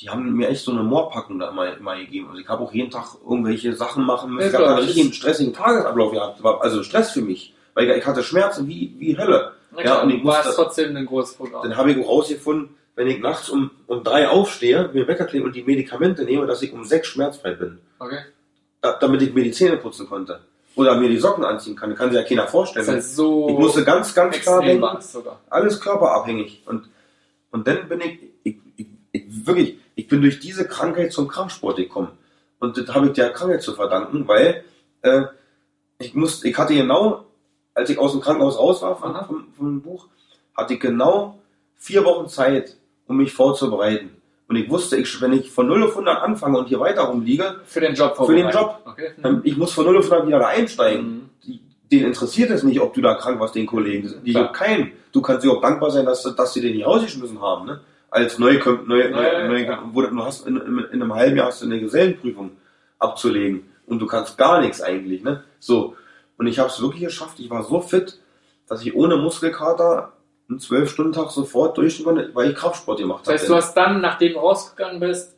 die 0.00 0.08
haben 0.08 0.32
mir 0.32 0.48
echt 0.48 0.64
so 0.64 0.72
eine 0.72 0.82
Moorpackung 0.82 1.38
da 1.38 1.50
immer, 1.50 1.76
immer 1.76 1.94
gegeben. 1.96 2.28
Also 2.30 2.40
ich 2.40 2.48
habe 2.48 2.64
auch 2.64 2.72
jeden 2.72 2.90
Tag 2.90 3.08
irgendwelche 3.22 3.74
Sachen 3.76 4.04
machen 4.04 4.32
müssen. 4.34 4.52
Ja, 4.52 4.58
ich 4.58 4.66
habe 4.66 4.76
einen 4.76 4.84
richtigen 4.86 5.12
stressigen 5.12 5.52
Tagesablauf 5.52 6.12
gehabt. 6.12 6.44
Also 6.44 6.82
Stress 6.82 7.12
für 7.12 7.20
mich, 7.20 7.54
weil 7.74 7.88
ich, 7.90 7.96
ich 7.98 8.06
hatte 8.06 8.22
Schmerzen 8.24 8.66
wie, 8.66 8.94
wie 8.98 9.16
Hölle. 9.16 9.52
Na 9.70 9.78
Ja, 9.78 9.84
klar, 9.84 10.02
und 10.02 10.10
ich 10.10 10.24
musste- 10.24 10.52
trotzdem 10.54 10.96
ein 10.96 11.06
großes 11.06 11.36
Programm. 11.36 11.62
Dann 11.62 11.76
habe 11.76 11.92
ich 11.92 12.04
auch 12.04 12.08
rausgefunden, 12.08 12.74
wenn 12.96 13.08
ich 13.08 13.20
nachts 13.20 13.48
um, 13.48 13.70
um 13.86 14.04
drei 14.04 14.28
aufstehe, 14.28 14.90
mir 14.92 15.08
Wecker 15.08 15.24
klingt 15.24 15.44
und 15.44 15.56
die 15.56 15.64
Medikamente 15.64 16.24
nehme, 16.24 16.46
dass 16.46 16.62
ich 16.62 16.72
um 16.72 16.84
sechs 16.84 17.08
schmerzfrei 17.08 17.54
bin. 17.54 17.78
Okay. 17.98 18.20
Da, 18.80 18.92
damit 18.92 19.22
ich 19.22 19.34
mir 19.34 19.42
die 19.42 19.52
Zähne 19.52 19.76
putzen 19.76 20.08
konnte. 20.08 20.40
Oder 20.76 20.96
mir 20.96 21.08
die 21.08 21.18
Socken 21.18 21.44
anziehen 21.44 21.76
kann. 21.76 21.94
Kann 21.94 22.10
sich 22.10 22.20
ja 22.20 22.26
keiner 22.26 22.48
vorstellen. 22.48 22.86
Das 22.86 22.96
heißt, 22.96 23.16
so 23.16 23.48
ich 23.48 23.56
musste 23.56 23.84
ganz, 23.84 24.14
ganz 24.14 24.40
klar 24.40 24.60
denken, 24.60 24.84
alles 25.48 25.80
körperabhängig. 25.80 26.62
Und, 26.66 26.88
und 27.50 27.66
dann 27.66 27.88
bin 27.88 28.00
ich, 28.00 28.18
ich, 28.42 28.56
ich, 28.76 28.86
ich, 29.12 29.46
wirklich, 29.46 29.78
ich 29.94 30.08
bin 30.08 30.20
durch 30.20 30.40
diese 30.40 30.66
Krankheit 30.66 31.12
zum 31.12 31.28
Kraftsport 31.28 31.76
gekommen. 31.76 32.10
Und 32.58 32.76
das 32.76 32.94
habe 32.94 33.06
ich 33.06 33.12
der 33.12 33.32
Krankheit 33.32 33.62
zu 33.62 33.74
verdanken, 33.74 34.26
weil 34.26 34.64
äh, 35.02 35.22
ich 35.98 36.14
musste, 36.14 36.48
ich 36.48 36.58
hatte 36.58 36.74
genau, 36.74 37.24
als 37.72 37.90
ich 37.90 37.98
aus 37.98 38.12
dem 38.12 38.20
Krankenhaus 38.20 38.58
raus 38.58 38.82
war 38.82 38.96
vom, 38.96 39.46
vom 39.56 39.80
Buch, 39.80 40.08
hatte 40.56 40.74
ich 40.74 40.80
genau 40.80 41.38
vier 41.76 42.04
Wochen 42.04 42.28
Zeit, 42.28 42.76
um 43.06 43.16
mich 43.16 43.32
vorzubereiten. 43.32 44.10
Und 44.48 44.56
ich 44.56 44.68
wusste, 44.68 44.96
ich, 44.96 45.20
wenn 45.20 45.32
ich 45.32 45.50
von 45.50 45.66
0 45.66 45.84
auf 45.84 45.90
100 45.92 46.22
anfange 46.22 46.58
und 46.58 46.68
hier 46.68 46.78
weiter 46.80 47.02
rumliege, 47.02 47.56
Für 47.64 47.80
den 47.80 47.94
Job 47.94 48.16
Für 48.16 48.34
den. 48.34 48.50
Job. 48.50 48.80
Okay. 48.84 49.10
dann, 49.22 49.40
ich 49.44 49.56
muss 49.56 49.72
von 49.72 49.86
0 49.86 49.98
auf 49.98 50.04
100 50.04 50.26
wieder 50.28 50.38
da 50.38 50.48
einsteigen 50.48 51.30
Mhm. 51.46 51.60
den 51.90 52.04
interessiert 52.06 52.50
es 52.50 52.62
nicht, 52.62 52.80
ob 52.80 52.92
du 52.94 53.00
da 53.00 53.14
krank 53.14 53.38
warst, 53.40 53.54
den 53.54 53.66
Kollegen. 53.66 54.12
Die 54.24 54.32
juckt 54.32 54.54
keinen. 54.54 54.92
Du 55.12 55.20
kannst 55.22 55.44
dir 55.44 55.52
auch 55.52 55.60
dankbar 55.60 55.90
sein, 55.90 56.04
dass, 56.06 56.22
dass 56.22 56.52
sie 56.52 56.60
den 56.60 56.74
nicht 56.74 56.86
rausgeschmissen 56.86 57.40
haben. 57.40 57.66
Ne? 57.66 57.80
Als 58.10 58.38
neu, 58.38 58.58
neu, 58.86 59.10
neu, 59.10 59.48
neu, 59.48 59.62
ja. 59.62 59.82
wo 59.92 60.02
du 60.02 60.08
du 60.08 60.24
hast 60.24 60.46
in, 60.46 60.56
in, 60.56 60.78
in 60.92 61.02
einem 61.02 61.14
halben 61.14 61.36
Jahr 61.36 61.46
hast 61.48 61.62
du 61.62 61.66
eine 61.66 61.78
Gesellenprüfung 61.80 62.52
abzulegen 62.98 63.64
und 63.86 63.98
du 64.00 64.06
kannst 64.06 64.38
gar 64.38 64.60
nichts 64.60 64.80
eigentlich. 64.80 65.22
Ne? 65.22 65.44
So. 65.60 65.94
Und 66.38 66.46
ich 66.46 66.58
habe 66.58 66.68
es 66.68 66.80
wirklich 66.80 67.02
geschafft. 67.04 67.38
Ich 67.38 67.50
war 67.50 67.62
so 67.62 67.80
fit, 67.80 68.18
dass 68.66 68.82
ich 68.84 68.94
ohne 68.94 69.16
Muskelkater 69.16 70.12
einen 70.48 70.58
12-Stunden-Tag 70.58 71.30
sofort 71.30 71.76
durchstehen 71.76 72.04
konnte, 72.04 72.30
weil 72.34 72.50
ich 72.50 72.56
Kraftsport 72.56 72.98
gemacht 72.98 73.26
Das 73.26 73.32
heißt, 73.34 73.44
habe. 73.44 73.52
du 73.52 73.56
hast 73.56 73.74
dann, 73.74 74.00
nachdem 74.00 74.34
du 74.34 74.38
rausgegangen 74.40 75.00
bist, 75.00 75.34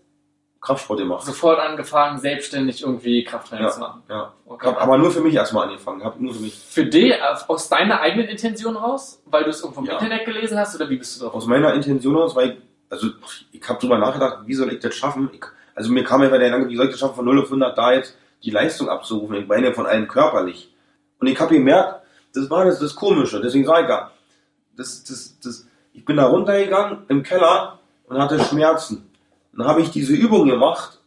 Kraftsport 0.60 0.98
gemacht. 0.98 1.24
sofort 1.24 1.60
angefangen, 1.60 2.18
selbstständig 2.18 2.82
irgendwie 2.82 3.22
Krafttraining 3.22 3.66
Ja. 3.66 3.70
zu 3.70 3.78
machen. 3.80 4.02
Ja. 4.08 4.32
Okay. 4.46 4.66
Hab 4.66 4.82
aber 4.82 4.98
nur 4.98 5.12
für 5.12 5.20
mich 5.20 5.34
erstmal 5.34 5.68
angefangen. 5.68 6.02
Hab 6.02 6.18
nur 6.18 6.34
für 6.34 6.40
mich. 6.40 6.54
Für 6.58 6.84
dich, 6.84 7.12
äh, 7.12 7.18
aus 7.46 7.68
deiner 7.68 8.00
eigenen 8.00 8.26
Intention 8.26 8.76
raus? 8.76 9.22
Weil 9.26 9.44
du 9.44 9.50
es 9.50 9.60
irgendwo 9.62 9.80
im 9.82 9.86
Ja. 9.86 9.92
Internet 9.92 10.24
gelesen 10.24 10.58
hast? 10.58 10.74
Oder 10.74 10.88
wie 10.90 10.96
bist 10.96 11.16
du 11.20 11.24
drauf? 11.24 11.34
aus 11.34 11.46
meiner 11.46 11.72
Intention 11.74 12.16
aus, 12.16 12.34
weil 12.34 12.50
ich, 12.50 12.56
also 12.90 13.08
ich 13.52 13.68
habe 13.68 13.78
drüber 13.78 13.98
nachgedacht, 13.98 14.38
wie 14.46 14.54
soll 14.54 14.72
ich 14.72 14.80
das 14.80 14.94
schaffen? 14.96 15.30
Ich, 15.32 15.44
also 15.76 15.92
mir 15.92 16.02
kam 16.02 16.22
einfach 16.22 16.38
der 16.38 16.48
Gedanke, 16.48 16.68
wie 16.68 16.76
soll 16.76 16.86
ich 16.86 16.90
das 16.92 17.00
schaffen, 17.00 17.14
von 17.14 17.24
0 17.26 17.38
auf 17.42 17.44
100 17.46 17.78
da 17.78 17.92
jetzt 17.92 18.16
die 18.42 18.50
Leistung 18.50 18.88
abzurufen? 18.88 19.36
Ich 19.36 19.46
meine 19.46 19.72
von 19.72 19.86
allen 19.86 20.08
körperlich. 20.08 20.74
Und 21.20 21.28
ich 21.28 21.38
habe 21.38 21.54
gemerkt, 21.54 22.00
das 22.34 22.50
war 22.50 22.64
das, 22.64 22.80
das 22.80 22.94
Komische. 22.96 23.40
Deswegen 23.40 23.64
sage 23.66 23.82
ich 23.84 23.88
ja, 23.88 24.10
das, 24.76 25.04
das, 25.04 25.38
das, 25.42 25.66
ich 25.92 26.04
bin 26.04 26.16
da 26.16 26.26
runtergegangen 26.26 27.04
im 27.08 27.22
Keller 27.22 27.78
und 28.06 28.18
hatte 28.18 28.38
Schmerzen. 28.42 29.10
Dann 29.52 29.66
habe 29.66 29.80
ich 29.80 29.90
diese 29.90 30.12
Übung 30.12 30.48
gemacht 30.48 30.98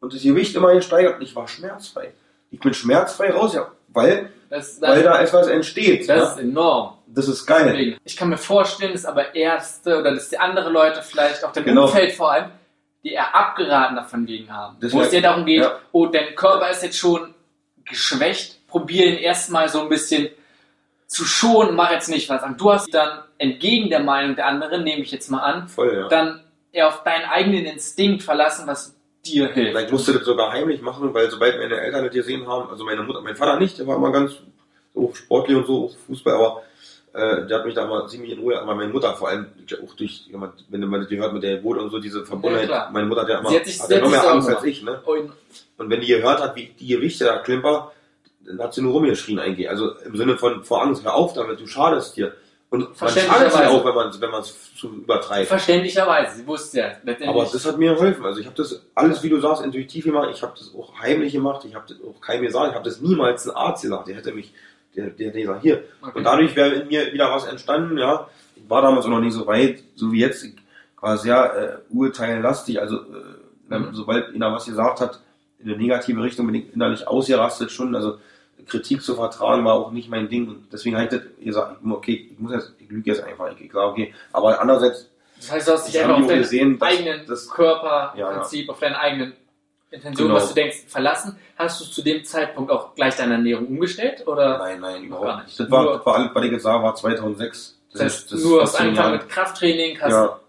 und 0.00 0.12
das 0.12 0.22
Gewicht 0.22 0.54
immer 0.56 0.74
gesteigert 0.74 1.16
und 1.16 1.22
ich 1.22 1.34
war 1.36 1.46
schmerzfrei. 1.48 2.12
Ich 2.50 2.60
bin 2.60 2.74
schmerzfrei 2.74 3.30
raus, 3.32 3.54
ja, 3.54 3.70
weil, 3.88 4.30
Das, 4.50 4.80
weil 4.80 5.02
das, 5.02 5.04
da 5.04 5.20
etwas 5.20 5.46
entsteht. 5.48 6.08
das 6.08 6.16
ja. 6.16 6.24
ist 6.32 6.38
enorm. 6.38 6.94
Das 7.06 7.28
ist 7.28 7.46
geil. 7.46 7.66
Deswegen. 7.66 7.98
Ich 8.04 8.16
kann 8.16 8.28
mir 8.28 8.38
vorstellen, 8.38 8.92
dass 8.92 9.04
aber 9.04 9.34
Ärzte 9.34 9.98
oder 9.98 10.14
dass 10.14 10.28
die 10.28 10.38
andere 10.38 10.70
Leute 10.70 11.02
vielleicht 11.02 11.44
auch 11.44 11.52
dein 11.52 11.64
Genau. 11.64 11.84
Umfeld 11.84 12.12
vor 12.12 12.32
allem, 12.32 12.50
die 13.02 13.12
eher 13.12 13.34
abgeraten 13.34 13.96
davon 13.96 14.26
gegen 14.26 14.52
haben. 14.52 14.76
Das 14.80 14.92
wo 14.92 15.00
es 15.00 15.10
dir 15.10 15.22
darum 15.22 15.44
geht, 15.46 15.62
ja. 15.62 15.78
oh, 15.92 16.06
dein 16.06 16.34
Körper 16.34 16.70
ist 16.70 16.82
jetzt 16.82 16.98
schon 16.98 17.34
geschwächt, 17.84 18.66
probier 18.66 19.06
ihn 19.06 19.18
erstmal 19.18 19.68
so 19.68 19.80
ein 19.80 19.88
bisschen 19.88 20.28
zu 21.06 21.24
schonen, 21.24 21.74
mach 21.74 21.90
jetzt 21.90 22.08
nicht 22.08 22.28
was 22.28 22.42
an. 22.42 22.56
Du 22.56 22.72
hast 22.72 22.92
dann 22.92 23.20
entgegen 23.38 23.90
der 23.90 24.00
Meinung 24.00 24.34
der 24.36 24.46
anderen, 24.46 24.82
nehme 24.84 25.02
ich 25.02 25.10
jetzt 25.12 25.30
mal 25.30 25.40
an, 25.40 25.68
Voll, 25.68 25.94
ja. 25.94 26.08
dann 26.08 26.42
eher 26.72 26.88
auf 26.88 27.02
deinen 27.04 27.24
eigenen 27.24 27.64
Instinkt 27.64 28.22
verlassen, 28.22 28.66
was 28.66 28.94
dir 29.24 29.48
hilft. 29.52 29.80
Ich 29.82 29.92
musste 29.92 30.12
das 30.14 30.24
sogar 30.24 30.52
heimlich 30.52 30.80
machen, 30.82 31.12
weil 31.14 31.30
sobald 31.30 31.58
meine 31.58 31.80
Eltern 31.80 32.04
das 32.04 32.12
gesehen 32.14 32.46
haben, 32.46 32.70
also 32.70 32.84
meine 32.84 33.02
Mutter, 33.02 33.20
mein 33.22 33.36
Vater 33.36 33.58
nicht, 33.58 33.78
der 33.78 33.86
war 33.86 33.96
immer 33.96 34.12
ganz 34.12 34.32
so 34.94 35.12
sportlich 35.14 35.56
und 35.56 35.66
so, 35.66 35.86
auch 35.86 35.96
Fußball, 36.06 36.34
aber 36.34 36.62
äh, 37.12 37.46
der 37.46 37.58
hat 37.58 37.66
mich 37.66 37.74
da 37.74 37.86
mal 37.86 38.06
ziemlich 38.08 38.32
in 38.32 38.38
Ruhe, 38.40 38.58
aber 38.60 38.74
meine 38.74 38.92
Mutter 38.92 39.14
vor 39.14 39.28
allem, 39.28 39.46
auch 39.84 39.94
durch, 39.94 40.24
wenn 40.68 40.80
man 40.88 41.00
das 41.00 41.08
gehört 41.08 41.32
mit 41.32 41.42
der 41.42 41.56
Geburt 41.56 41.78
und 41.78 41.90
so, 41.90 41.98
diese 41.98 42.24
Verbundenheit, 42.26 42.66
klar. 42.68 42.90
meine 42.92 43.06
Mutter 43.06 43.22
hat 43.22 43.28
ja 43.28 43.38
immer, 43.38 43.50
Sie 43.50 43.56
hat 43.56 43.66
sich- 43.66 43.80
hat 43.80 43.90
ja 43.90 44.00
noch 44.00 44.10
mehr 44.10 44.30
Angst 44.30 44.48
als 44.48 44.64
ich, 44.64 44.82
ne? 44.82 45.00
Und 45.04 45.32
Und 45.78 45.90
wenn 45.90 46.00
die 46.00 46.06
gehört 46.06 46.40
hat, 46.40 46.56
wie 46.56 46.74
die 46.78 46.86
Gewichte 46.88 47.24
da 47.26 47.38
klimper, 47.38 47.92
dann 48.46 48.58
hat 48.60 48.74
sie 48.74 48.82
nur 48.82 48.92
rumgeschrien 48.92 49.38
eigentlich. 49.38 49.68
Also 49.68 49.92
im 50.04 50.16
Sinne 50.16 50.36
von 50.38 50.64
vor 50.64 50.82
Angst, 50.82 51.04
hör 51.04 51.14
auf 51.14 51.32
damit, 51.34 51.60
du 51.60 51.66
schadest 51.66 52.16
dir. 52.16 52.34
Und 52.68 53.00
man 53.00 53.10
schadet 53.10 53.52
sich 53.52 53.60
auch, 53.66 53.84
wenn 53.84 53.94
man 53.94 54.20
wenn 54.20 54.30
man 54.30 54.40
es 54.40 54.74
zu 54.74 54.88
übertreibt. 54.88 55.46
verständlicherweise, 55.46 56.38
sie 56.38 56.46
wusste 56.46 56.78
ja. 56.80 57.28
Aber 57.28 57.44
das 57.44 57.64
hat 57.64 57.78
mir 57.78 57.94
geholfen. 57.94 58.24
Also 58.24 58.40
ich 58.40 58.46
habe 58.46 58.56
das 58.56 58.82
alles, 58.94 59.22
wie 59.22 59.28
du 59.28 59.38
sagst, 59.40 59.62
intuitiv 59.64 60.04
gemacht. 60.04 60.30
Ich 60.32 60.42
habe 60.42 60.52
das 60.58 60.74
auch 60.74 60.98
heimlich 61.00 61.32
gemacht. 61.32 61.64
Ich 61.64 61.74
habe 61.74 61.84
das 61.88 61.98
auch 62.02 62.20
keinem 62.20 62.42
gesagt. 62.42 62.70
Ich 62.70 62.74
habe 62.74 62.84
das 62.84 63.00
niemals 63.00 63.46
einem 63.48 63.56
Arzt 63.56 63.82
gesagt. 63.82 64.08
Der 64.08 64.16
hätte 64.16 64.32
mich, 64.32 64.52
der, 64.96 65.10
der 65.10 65.28
hätte 65.28 65.40
gesagt, 65.40 65.62
hier. 65.62 65.84
Okay. 66.02 66.18
Und 66.18 66.24
dadurch 66.24 66.56
wäre 66.56 66.70
in 66.70 66.88
mir 66.88 67.12
wieder 67.12 67.30
was 67.32 67.46
entstanden. 67.46 67.98
Ja, 67.98 68.28
ich 68.56 68.68
war 68.68 68.82
damals 68.82 69.06
auch 69.06 69.10
noch 69.10 69.20
nicht 69.20 69.34
so 69.34 69.46
weit, 69.46 69.82
so 69.94 70.10
wie 70.10 70.20
jetzt. 70.20 70.42
Ich 70.44 70.54
war 71.00 71.16
sehr 71.18 71.82
äh, 71.90 71.94
urteillastig. 71.94 72.80
Also 72.80 72.96
äh, 72.96 73.00
Mhm. 73.68 73.88
sobald 73.92 74.34
einer 74.34 74.52
was 74.52 74.66
gesagt 74.66 75.00
hat 75.00 75.20
in 75.58 75.68
eine 75.68 75.76
negative 75.76 76.22
Richtung, 76.22 76.46
bin 76.46 76.54
ich 76.54 76.72
innerlich 76.74 77.08
ausgerastet 77.08 77.70
schon. 77.72 77.94
Also 77.96 78.18
Kritik 78.66 79.02
zu 79.02 79.14
vertragen 79.14 79.64
war 79.64 79.74
auch 79.74 79.90
nicht 79.92 80.08
mein 80.08 80.28
Ding. 80.28 80.48
Und 80.48 80.68
deswegen 80.72 80.96
habe 80.96 81.04
ich 81.06 81.10
das 81.10 81.22
gesagt, 81.42 81.76
okay, 81.88 82.30
ich 82.32 82.38
muss 82.38 82.52
jetzt, 82.52 82.72
ich 82.78 82.88
lüge 82.90 83.10
jetzt 83.10 83.22
einfach. 83.22 83.50
Ich, 83.52 83.60
ich 83.66 83.72
sage, 83.72 83.86
okay. 83.86 84.14
Aber 84.32 84.60
andererseits 84.60 85.08
das 85.38 85.52
heißt, 85.52 85.68
du 85.68 85.72
hast 85.72 85.86
dich 85.86 85.94
das 85.94 86.02
einfach 86.04 86.18
auf 86.20 86.26
deinen 86.26 86.38
gesehen, 86.38 86.78
dass 86.78 86.88
eigenen 86.88 87.26
das- 87.26 87.50
Körper 87.50 88.12
im 88.14 88.20
Ja, 88.20 88.32
ja. 88.32 88.70
Auf 88.70 88.78
deine 88.80 88.98
eigenen 88.98 89.32
Intentionen, 89.90 90.28
Genau. 90.30 90.40
was 90.40 90.48
du 90.48 90.54
denkst, 90.54 90.84
verlassen. 90.88 91.36
Hast 91.56 91.80
du 91.80 91.84
zu 91.84 92.02
dem 92.02 92.24
Zeitpunkt 92.24 92.70
auch 92.70 92.94
gleich 92.94 93.16
deine 93.16 93.34
Ernährung 93.34 93.66
umgestellt? 93.66 94.26
Oder 94.26 94.58
Nein, 94.58 94.80
nein, 94.80 95.04
überhaupt 95.04 95.44
nicht. 95.44 95.60
Das 95.60 95.70
war, 95.70 95.84
Nur- 95.84 95.96
das 95.98 96.06
war 96.06 96.14
alles, 96.16 96.30
was 96.34 96.44
ich 96.44 96.52
jetzt 96.52 96.62
sage, 96.62 96.82
war 96.82 96.94
2006. 96.94 97.78
das 97.92 98.02
heißt, 98.02 98.32
ist- 98.32 98.44
nur 98.44 98.62
hast 98.62 98.80
angefangen 98.80 99.12
mit 99.18 99.28
Krafttraining, 99.28 100.00
hast 100.00 100.10
Ja. 100.12 100.40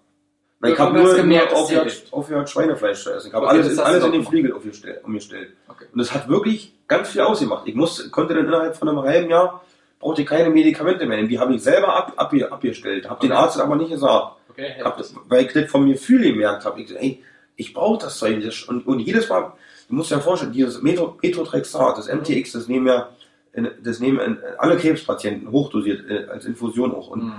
Nein, 0.59 0.73
ich 0.73 0.79
habe 0.79 0.97
nur, 0.97 1.15
gemerkt, 1.15 1.51
nur 1.51 1.59
aufgehört, 1.61 2.03
aufgehört, 2.11 2.49
Schweinefleisch 2.49 3.03
zu 3.03 3.11
essen. 3.13 3.27
Ich 3.27 3.33
habe 3.33 3.45
Okay, 3.45 3.55
alles, 3.57 3.75
das 3.75 3.79
alles 3.85 4.03
in 4.05 4.11
den 4.13 4.53
aufgestellt, 4.53 5.03
umgestellt. 5.03 5.53
Okay. 5.67 5.85
Und 5.93 5.99
das 5.99 6.13
hat 6.13 6.27
wirklich 6.29 6.73
ganz 6.87 7.09
viel 7.09 7.21
ausgemacht. 7.21 7.67
Ich 7.67 7.75
musste, 7.75 8.09
konnte 8.09 8.33
dann 8.33 8.45
innerhalb 8.45 8.75
von 8.75 8.87
einem 8.89 9.01
halben 9.01 9.29
Jahr, 9.29 9.63
brauchte 9.99 10.21
ich 10.21 10.27
keine 10.27 10.49
Medikamente 10.49 11.05
mehr 11.05 11.17
nehmen. 11.17 11.29
Die 11.29 11.39
habe 11.39 11.53
ich 11.55 11.61
selber 11.63 11.95
ab, 11.95 12.13
ab, 12.15 12.33
abgestellt. 12.51 13.09
Habe 13.09 13.19
den 13.21 13.31
Okay. 13.31 13.41
Arzt 13.41 13.59
aber 13.59 13.75
nicht 13.75 13.91
gesagt. 13.91 14.35
Okay, 14.49 14.73
Hab 14.83 14.97
das, 14.97 15.13
weil 15.27 15.45
ich 15.45 15.53
das 15.53 15.69
von 15.69 15.87
Gefühl 15.87 16.21
gemerkt 16.23 16.65
habe. 16.65 16.81
Ich, 16.81 16.95
ey, 16.95 17.23
ich 17.55 17.73
brauche 17.73 18.03
das 18.05 18.17
Zeug. 18.17 18.41
Das- 18.43 18.63
Und, 18.63 18.85
und 18.87 18.99
jedes 18.99 19.27
Mal, 19.29 19.53
du 19.89 19.95
musst 19.95 20.11
dir 20.11 20.19
vorstellen, 20.19 20.51
dieses 20.53 20.81
Metro- 20.81 21.17
Methotrexat, 21.21 21.97
das 21.97 22.07
MTX, 22.07 22.51
das 22.53 22.67
nehmen 22.67 22.87
ja, 22.87 23.09
in- 23.53 23.69
das 23.83 23.99
nehmen 23.99 24.19
in- 24.19 24.37
alle 24.57 24.77
Krebspatienten 24.77 25.51
hochdosiert, 25.51 26.09
äh, 26.09 26.27
als 26.31 26.45
Infusion 26.45 26.93
auch. 26.93 27.07
Und 27.09 27.25
Mhm. 27.25 27.33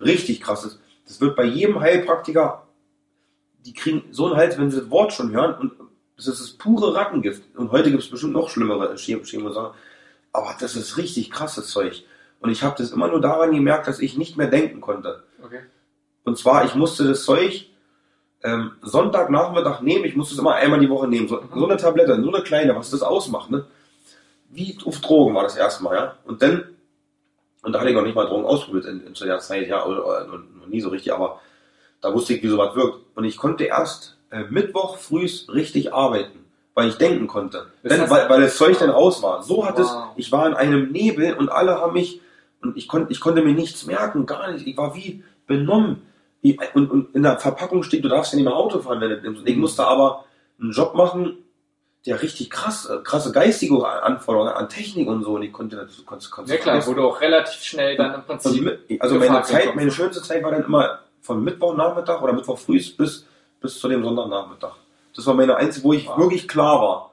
richtig 0.00 0.40
krass 0.40 0.64
ist. 0.64 0.78
Das 1.06 1.20
wird 1.20 1.36
bei 1.36 1.44
jedem 1.44 1.80
Heilpraktiker, 1.80 2.62
die 3.66 3.72
kriegen 3.74 4.04
so 4.10 4.26
einen 4.26 4.36
Hals, 4.36 4.58
wenn 4.58 4.70
sie 4.70 4.78
das 4.80 4.90
Wort 4.90 5.12
schon 5.12 5.32
hören, 5.32 5.54
und 5.58 5.72
das 6.16 6.26
ist 6.28 6.40
das 6.40 6.50
pure 6.52 6.94
Rattengift. 6.94 7.42
Und 7.56 7.72
heute 7.72 7.90
gibt 7.90 8.02
es 8.02 8.10
bestimmt 8.10 8.32
noch 8.32 8.48
schlimmere 8.48 8.94
Chem- 8.94 9.24
Chemosachen. 9.24 9.74
Aber 10.32 10.54
das 10.58 10.76
ist 10.76 10.96
richtig 10.96 11.30
krasses 11.30 11.68
Zeug. 11.68 12.04
Und 12.40 12.50
ich 12.50 12.62
habe 12.62 12.76
das 12.76 12.90
immer 12.90 13.08
nur 13.08 13.20
daran 13.20 13.52
gemerkt, 13.52 13.86
dass 13.88 14.00
ich 14.00 14.16
nicht 14.16 14.36
mehr 14.36 14.48
denken 14.48 14.80
konnte. 14.80 15.22
Okay. 15.42 15.60
Und 16.24 16.38
zwar, 16.38 16.64
ich 16.64 16.74
musste 16.74 17.06
das 17.06 17.24
Zeug 17.24 17.66
ähm, 18.42 18.72
Sonntagnachmittag 18.82 19.80
nehmen. 19.80 20.04
Ich 20.04 20.16
musste 20.16 20.34
es 20.34 20.40
immer 20.40 20.54
einmal 20.54 20.80
die 20.80 20.90
Woche 20.90 21.08
nehmen. 21.08 21.28
So, 21.28 21.42
so 21.54 21.66
eine 21.66 21.76
Tablette, 21.76 22.20
so 22.22 22.32
eine 22.32 22.42
kleine, 22.42 22.76
was 22.76 22.90
das 22.90 23.02
ausmacht. 23.02 23.50
Ne? 23.50 23.64
Wie 24.50 24.76
auf 24.84 25.00
Drogen 25.00 25.34
war 25.34 25.42
das 25.42 25.56
erstmal, 25.56 25.96
ja. 25.96 26.16
Und 26.24 26.42
dann, 26.42 26.64
und 27.62 27.72
da 27.72 27.80
hatte 27.80 27.90
ich 27.90 27.96
noch 27.96 28.02
nicht 28.02 28.14
mal 28.14 28.26
Drogen 28.26 28.44
ausprobiert 28.44 28.84
in, 28.86 29.06
in 29.06 29.14
zu 29.14 29.24
der 29.24 29.38
Zeit, 29.40 29.66
ja, 29.68 29.84
oder, 29.84 30.06
oder 30.06 30.26
noch 30.26 30.66
nie 30.66 30.80
so 30.80 30.90
richtig, 30.90 31.12
aber 31.12 31.40
da 32.00 32.12
wusste 32.12 32.34
ich, 32.34 32.42
wie 32.42 32.48
sowas 32.48 32.74
wirkt. 32.76 32.98
Und 33.14 33.24
ich 33.24 33.36
konnte 33.38 33.64
erst 33.64 34.18
äh, 34.34 34.44
Mittwoch 34.50 34.98
frühs 34.98 35.46
richtig 35.52 35.92
arbeiten, 35.94 36.44
weil 36.74 36.88
ich 36.88 36.96
denken 36.96 37.26
konnte. 37.26 37.66
Das 37.82 37.92
Denn, 37.92 38.02
heißt- 38.02 38.10
weil, 38.10 38.28
weil 38.28 38.40
das 38.42 38.56
Zeug 38.56 38.78
dann 38.78 38.90
raus 38.90 39.22
war. 39.22 39.42
So 39.42 39.64
hat 39.66 39.78
es, 39.78 39.88
Wow. 39.88 40.08
ich 40.16 40.32
war 40.32 40.46
in 40.46 40.54
einem 40.54 40.90
Nebel 40.92 41.34
und 41.34 41.48
alle 41.48 41.80
haben 41.80 41.92
mich, 41.92 42.20
und 42.62 42.76
ich 42.76 42.88
konnte, 42.88 43.12
ich 43.12 43.20
konnte 43.20 43.42
mir 43.42 43.52
nichts 43.54 43.86
merken, 43.86 44.26
gar 44.26 44.50
nicht. 44.50 44.66
Ich 44.66 44.76
war 44.76 44.94
wie 44.94 45.22
benommen. 45.46 46.02
Ich- 46.42 46.58
Und, 46.74 46.90
und 46.90 47.14
in 47.14 47.22
der 47.22 47.38
Verpackung 47.38 47.82
steht, 47.82 48.04
du 48.04 48.08
darfst 48.08 48.32
ja 48.32 48.36
nicht 48.36 48.44
mehr 48.46 48.56
Auto 48.56 48.78
fahren, 48.80 49.00
wenn 49.00 49.10
du 49.10 49.20
nimmst. 49.20 49.42
Ich 49.46 49.56
musste 49.56 49.86
aber 49.86 50.24
einen 50.60 50.72
Job 50.72 50.94
machen, 50.94 51.38
der 52.06 52.20
richtig 52.20 52.50
krass, 52.50 52.84
äh, 52.86 52.98
krasse 53.02 53.32
geistige 53.32 53.86
Anforderungen 53.86 54.52
an 54.52 54.68
Technik 54.68 55.08
und 55.08 55.22
so, 55.24 55.36
und 55.36 55.42
ich 55.42 55.52
konnte 55.52 55.76
das, 55.76 56.04
konnte, 56.04 56.28
konnte 56.28 56.52
Ja 56.52 56.58
klar, 56.58 56.78
du 56.80 57.02
auch 57.02 57.18
relativ 57.20 57.62
schnell 57.62 57.96
dann 57.96 58.14
im 58.14 58.22
Prinzip 58.24 58.62
mi- 58.62 59.00
also 59.00 59.14
meine 59.18 59.40
Zeit, 59.42 59.74
meine 59.74 59.90
schönste 59.90 60.20
Zeit 60.22 60.42
war 60.42 60.50
dann 60.50 60.64
immer 60.64 60.98
von 61.22 61.42
Mittwochnachmittag 61.42 62.20
oder 62.20 62.34
Mittwoch 62.34 62.58
früh 62.58 62.78
bis, 62.98 63.24
bis 63.64 63.78
zu 63.80 63.88
dem 63.88 64.04
Sonntagnachmittag. 64.04 64.74
Das 65.16 65.26
war 65.26 65.32
meine 65.34 65.56
einzige, 65.56 65.84
wo 65.84 65.92
ich 65.94 66.06
Wow. 66.06 66.18
wirklich 66.18 66.46
klar 66.46 66.80
war. 66.82 67.10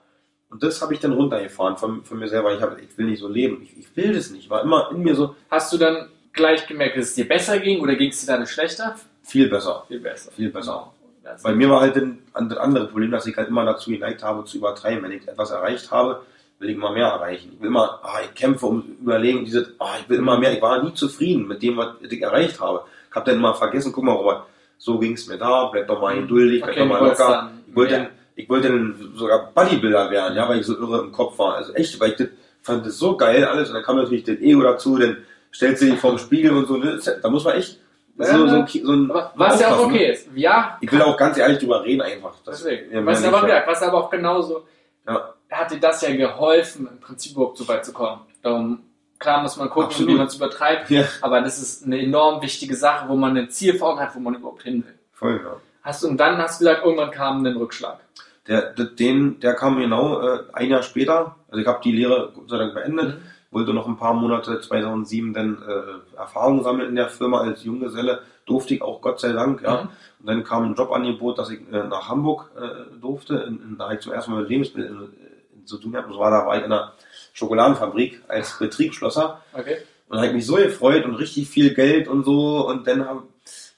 Und 0.50 0.62
das 0.62 0.82
habe 0.82 0.94
ich 0.94 1.00
dann 1.00 1.14
runtergefahren 1.14 1.78
von, 1.78 2.04
von 2.04 2.20
mir 2.20 2.28
selber. 2.28 2.54
Ich, 2.54 2.62
hab, 2.62 2.78
ich 2.78 2.98
will 2.98 3.06
nicht 3.06 3.22
so 3.22 3.30
leben. 3.30 3.62
Ich, 3.64 3.78
ich 3.78 3.96
will 3.96 4.14
das 4.14 4.32
nicht. 4.32 4.50
War 4.50 4.62
immer 4.62 4.90
in 4.92 5.02
mir 5.02 5.16
so 5.16 5.34
Hast 5.50 5.72
du 5.72 5.78
dann 5.78 6.10
gleich 6.34 6.68
gemerkt, 6.68 6.98
dass 6.98 7.06
es 7.06 7.16
dir 7.16 7.26
besser 7.26 7.58
ging 7.60 7.80
oder 7.80 7.96
ging 7.96 8.10
es 8.10 8.20
dir 8.20 8.28
dann 8.34 8.46
schlechter? 8.46 8.96
viel 9.24 9.48
besser. 9.50 9.86
Viel 9.88 10.00
besser. 10.02 10.32
Viel 10.34 10.50
besser. 10.50 10.92
Genau. 11.24 11.36
Bei 11.44 11.54
mir 11.56 11.70
war 11.70 11.80
halt 11.82 11.96
das 11.96 12.58
andere 12.58 12.88
Problem, 12.88 13.12
dass 13.12 13.26
ich 13.28 13.38
halt 13.38 13.48
immer 13.48 13.64
dazu 13.64 13.92
geneigt 13.92 14.24
habe, 14.24 14.44
zu 14.44 14.58
übertreiben. 14.58 15.04
Wenn 15.04 15.12
ich 15.14 15.26
etwas 15.26 15.52
erreicht 15.52 15.90
habe, 15.90 16.24
will 16.60 16.70
ich 16.72 16.76
immer 16.76 16.92
mehr 16.92 17.08
erreichen. 17.08 17.52
Ich 17.54 17.62
will 17.62 17.68
immer, 17.68 18.02
ah, 18.04 18.20
ich 18.26 18.34
kämpfe 18.34 18.66
um 18.66 18.82
Überlegen, 19.00 19.46
dieses, 19.46 19.70
ah, 19.80 19.96
ich 20.02 20.10
will 20.10 20.18
immer 20.18 20.38
mehr. 20.38 20.52
Ich 20.54 20.62
war 20.62 20.84
nie 20.84 20.94
zufrieden 20.96 21.48
mit 21.48 21.62
dem, 21.62 21.78
was 21.78 21.90
ich 22.02 22.22
erreicht 22.22 22.60
habe. 22.60 22.84
Ich 23.10 23.16
habe 23.16 23.26
dann 23.30 23.40
immer 23.40 23.54
vergessen, 23.54 23.94
guck 23.94 24.04
mal, 24.04 24.14
Robert, 24.14 24.48
so 24.82 24.98
ging 24.98 25.13
es 25.13 25.28
mir 25.28 25.38
da, 25.38 25.65
bleib 25.72 25.88
doch 25.88 26.02
mal 26.02 26.15
geduldig, 26.20 26.62
bleib 26.63 26.72
Okay, 26.72 26.80
doch 26.80 26.88
mal 26.88 27.08
locker. 27.08 27.52
Ich 27.67 27.76
wollte 27.76 27.94
dann, 27.94 28.08
ich 28.36 28.50
wollte 28.50 28.70
dann 28.70 29.12
sogar 29.15 29.52
Bodybuilder 29.54 30.10
werden, 30.10 30.36
ja, 30.36 30.50
weil 30.50 30.60
ich 30.60 30.65
so 30.65 30.76
irre 30.76 31.02
im 31.02 31.12
Kopf 31.12 31.38
war. 31.38 31.54
Also 31.58 31.72
echt, 31.74 32.00
weil 32.00 32.10
ich 32.10 32.15
das, 32.15 32.28
fand 32.63 32.84
das 32.88 32.98
so 32.98 33.15
geil 33.15 33.46
alles. 33.46 33.70
Und 33.70 33.76
dann 33.76 33.84
kam 33.84 33.98
natürlich 33.98 34.24
das 34.24 34.38
Ego 34.39 34.62
dazu, 34.63 34.98
dann 34.98 35.17
stellst 35.54 35.84
du 35.84 35.86
dich 35.86 36.00
vorm 36.00 36.17
Spiegel 36.17 36.52
und 36.54 36.67
so. 36.67 36.78
Ne? 36.78 37.00
Da 37.22 37.30
muss 37.30 37.44
man 37.44 37.58
echt 37.58 37.80
so, 38.17 38.48
so, 38.48 38.56
ein, 38.56 38.67
so 38.67 38.91
ein 38.91 39.12
Aber 39.12 39.32
was 39.36 39.62
ja 39.62 39.67
auch 39.72 39.78
ne? 39.82 39.84
okay 39.94 40.12
ist. 40.13 40.28
Ja, 40.34 40.80
Ich 40.82 40.91
will 40.91 41.02
auch 41.04 41.15
ganz 41.15 41.38
ehrlich 41.38 41.60
drüber 41.60 41.84
reden 41.84 42.02
einfach. 42.02 42.34
Das- 42.44 42.63
deswegen. 42.63 42.91
ja, 42.91 43.06
was 43.06 43.24
aber 43.24 43.41
gesagt, 43.41 43.67
was 43.67 43.84
aber 43.84 43.98
auch 44.00 44.10
genauso, 44.10 44.63
Ja. 45.08 45.36
hat 45.52 45.70
dir 45.72 45.80
das 45.80 46.02
ja 46.02 46.12
geholfen, 46.15 46.88
im 46.91 47.00
Prinzip 47.00 47.34
überhaupt 47.34 47.60
so 47.60 47.67
weit 47.67 47.86
zu 47.86 47.94
kommen. 47.94 48.22
Darum, 48.41 48.80
klar 49.22 49.42
muss 49.42 49.56
man 49.56 49.70
gucken, 49.70 49.86
Absolut. 49.92 50.12
wie 50.14 50.18
man 50.18 50.28
es 50.28 50.36
übertreibt, 50.36 50.90
Ja, 50.90 51.06
aber 51.22 51.42
das 51.42 51.58
ist 51.62 51.86
eine 51.86 52.00
enorm 52.02 52.42
wichtige 52.42 52.76
Sache, 52.76 53.08
wo 53.08 53.16
man 53.16 53.38
ein 53.38 53.50
Ziel 53.50 53.78
vor 53.78 53.92
Augen 53.92 54.02
hat, 54.02 54.14
wo 54.16 54.20
man 54.20 54.36
überhaupt 54.36 54.64
hin 54.64 54.84
will. 54.86 54.96
voll, 55.14 55.40
ja. 55.44 55.56
Hast 55.84 56.04
und 56.04 56.18
dann 56.18 56.38
hast 56.38 56.60
du 56.62 56.66
gesagt, 56.66 56.86
irgendwann 56.86 57.10
kam 57.12 57.44
ein 57.46 57.56
Rückschlag. 57.58 58.00
Der, 58.48 58.74
der, 58.74 58.86
den, 58.86 59.40
der 59.40 59.54
kam 59.56 59.78
genau 59.80 60.20
äh, 60.22 60.44
ein 60.54 60.70
Jahr 60.70 60.84
später. 60.84 61.38
Also 61.48 61.62
ich 61.62 61.67
habe 61.67 61.80
die 61.84 61.92
Lehre 61.92 62.32
Gott 62.36 62.50
sei 62.50 62.58
Dank 62.58 62.74
beendet. 62.76 63.15
Mhm. 63.15 63.22
Wollte 63.52 63.74
noch 63.74 63.88
ein 63.88 63.98
paar 63.98 64.13
Monate 64.13 64.60
2007 64.62 65.34
dann 65.34 65.58
äh, 65.67 66.17
Erfahrung 66.17 66.63
sammeln 66.63 66.90
in 66.90 66.96
der 66.96 67.10
Firma 67.10 67.42
als 67.42 67.63
Junggeselle. 67.63 68.22
Durfte 68.46 68.76
ich 68.76 68.82
auch 68.82 69.02
Gott 69.02 69.19
sei 69.19 69.32
Dank. 69.34 69.62
Ja. 69.63 69.84
Mhm. 69.84 69.90
Und 70.19 70.28
dann 70.28 70.44
kam 70.44 70.63
ein 70.65 70.76
Jobangebot, 70.76 71.38
dass 71.40 71.50
ich 71.50 71.60
äh, 71.72 71.84
nach 71.88 72.08
Hamburg 72.10 72.52
äh, 72.56 73.00
durfte. 73.00 73.36
In, 73.48 73.62
in, 73.62 73.78
da 73.78 73.86
habe 73.86 73.96
ich 73.96 74.02
zum 74.02 74.13
ersten 74.13 74.32
Mal 74.32 74.42
mit 74.42 74.50
Lebensmitteln 74.50 75.13
äh, 75.13 75.65
zu 75.65 75.78
tun 75.80 75.92
gehabt. 75.94 76.10
Das 76.12 76.17
war, 76.17 76.30
da 76.32 76.46
war 76.46 76.58
ich 76.58 76.63
in 76.65 76.72
einer 76.72 76.94
Schokoladenfabrik 77.34 78.21
als 78.27 78.58
Betriebsschlosser. 78.58 79.42
Okay. 79.54 79.77
Und 80.10 80.17
habe 80.17 80.27
ich 80.27 80.34
mich 80.34 80.46
so 80.46 80.56
gefreut 80.56 81.06
und 81.06 81.15
richtig 81.15 81.50
viel 81.50 81.73
Geld 81.73 82.08
und 82.08 82.23
so. 82.25 82.67
Und 82.67 82.86
dann, 82.88 83.08
hab, 83.08 83.23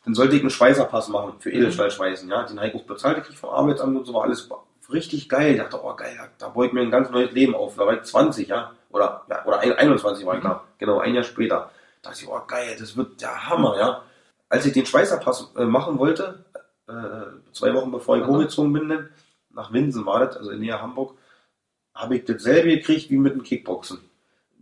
dann 0.04 0.14
sollte 0.16 0.36
ich 0.36 0.42
einen 0.42 0.50
Schweißerpass 0.50 1.10
machen 1.10 1.34
für 1.40 1.52
Edelstahlschweißen. 1.52 2.30
Ja? 2.30 2.44
Den 2.44 2.58
habe 2.58 2.70
ich 2.70 2.76
auch 2.76 2.84
bezahlt 2.84 3.18
gekriegt 3.18 3.38
vom 3.38 3.52
Arbeitsamt 3.52 3.98
und 3.98 4.06
so 4.06 4.14
war 4.14 4.24
alles 4.24 4.50
richtig 4.92 5.30
geil. 5.30 5.54
Ich 5.54 5.62
dachte, 5.62 5.80
oh 5.84 5.94
geil, 5.96 6.18
da 6.40 6.50
baue 6.50 6.68
ich 6.68 6.74
mir 6.74 6.82
ein 6.82 6.92
ganz 6.92 7.10
neues 7.10 7.32
Leben 7.32 7.56
auf. 7.56 7.76
Da 7.76 7.86
war 7.86 7.94
ich 7.94 8.04
20, 8.04 8.48
ja. 8.48 8.72
Oder, 8.90 9.24
ja, 9.30 9.46
oder 9.46 9.60
ein- 9.60 9.74
21 9.74 10.26
war 10.26 10.36
ich 10.38 10.44
da. 10.44 10.64
Genau, 10.78 11.00
ein 11.00 11.14
Jahr 11.16 11.24
später. 11.24 11.72
Da 12.02 12.10
dachte 12.10 12.24
ich, 12.24 12.30
oh 12.30 12.42
geil, 12.48 12.76
das 12.80 12.98
wird 12.98 13.22
der 13.22 13.50
Hammer, 13.50 13.78
ja. 13.78 14.02
Als 14.50 14.66
ich 14.66 14.74
den 14.74 14.86
Schweißerpass 14.86 15.54
äh, 15.58 15.66
machen 15.66 15.98
wollte, 15.98 16.46
äh, 16.88 16.94
zwei 17.54 17.74
Wochen 17.74 17.92
bevor 17.92 18.18
ich 18.18 18.26
hochgezogen 18.26 18.74
bin, 18.74 19.10
nach 19.52 19.72
Winsen 19.72 20.06
war 20.06 20.20
das, 20.26 20.38
also 20.38 20.52
in 20.52 20.60
Nähe 20.60 20.80
Hamburg, 20.80 21.16
habe 21.96 22.18
ich 22.18 22.26
dasselbe 22.26 22.70
gekriegt 22.78 23.10
wie 23.10 23.18
mit 23.18 23.34
dem 23.34 23.44
Kickboxen. 23.44 24.00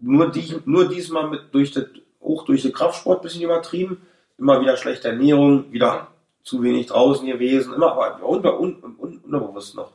Nur, 0.02 0.30
die, 0.32 0.56
nur 0.66 0.88
diesmal 0.88 1.30
mit 1.30 1.42
durch 1.54 1.72
das, 1.72 1.86
auch 2.22 2.46
durch 2.46 2.64
den 2.64 2.74
Kraftsport 2.74 3.20
ein 3.20 3.24
bisschen 3.24 3.44
übertrieben, 3.44 4.02
immer 4.38 4.60
wieder 4.62 4.78
schlechte 4.78 5.10
Ernährung, 5.10 5.72
wieder 5.72 6.08
zu 6.44 6.62
wenig 6.64 6.88
draußen 6.88 7.26
gewesen, 7.26 7.74
immer 7.74 7.92
aber 7.92 8.24
unter, 8.26 8.60
un, 8.60 8.82
un, 8.98 9.18
unterbewusst 9.20 9.76
noch. 9.76 9.92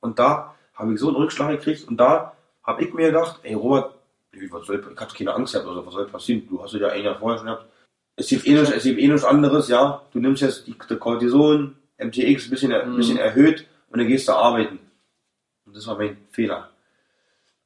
Und 0.00 0.18
da 0.18 0.54
habe 0.74 0.94
ich 0.94 1.00
so 1.00 1.08
einen 1.08 1.16
Rückschlag 1.16 1.50
gekriegt 1.50 1.88
und 1.88 1.96
da 1.96 2.32
habe 2.62 2.84
ich 2.84 2.94
mir 2.94 3.06
gedacht, 3.08 3.40
ey 3.42 3.54
Robert, 3.54 3.94
ey, 4.32 4.50
was 4.52 4.66
soll, 4.66 4.82
ich 4.92 5.00
hatte 5.00 5.16
keine 5.16 5.34
Angst 5.34 5.52
gehabt, 5.52 5.68
also 5.68 5.84
was 5.84 5.92
soll 5.92 6.06
passieren? 6.06 6.46
Du 6.48 6.62
hast 6.62 6.72
ja 6.74 6.88
ein 6.88 7.02
Jahr 7.02 7.18
vorher 7.18 7.38
schon 7.38 7.46
gehabt. 7.46 7.66
Es 8.16 8.28
gibt 8.28 8.46
eh 8.46 8.52
nichts, 8.54 8.70
es 8.70 8.82
gibt 8.84 9.00
eh 9.00 9.08
nichts 9.08 9.24
anderes, 9.24 9.68
ja. 9.68 10.02
Du 10.12 10.20
nimmst 10.20 10.42
jetzt 10.42 10.66
die, 10.66 10.76
die 10.88 10.96
Cortison, 10.96 11.76
MTX 11.98 12.46
ein 12.46 12.50
bisschen, 12.50 12.72
ein 12.72 12.92
Mhm. 12.92 12.96
bisschen 12.96 13.18
erhöht 13.18 13.66
und 13.90 13.98
dann 13.98 14.06
gehst 14.08 14.28
du 14.28 14.32
arbeiten. 14.32 14.78
Und 15.66 15.76
das 15.76 15.86
war 15.86 15.96
mein 15.96 16.16
Fehler. 16.30 16.69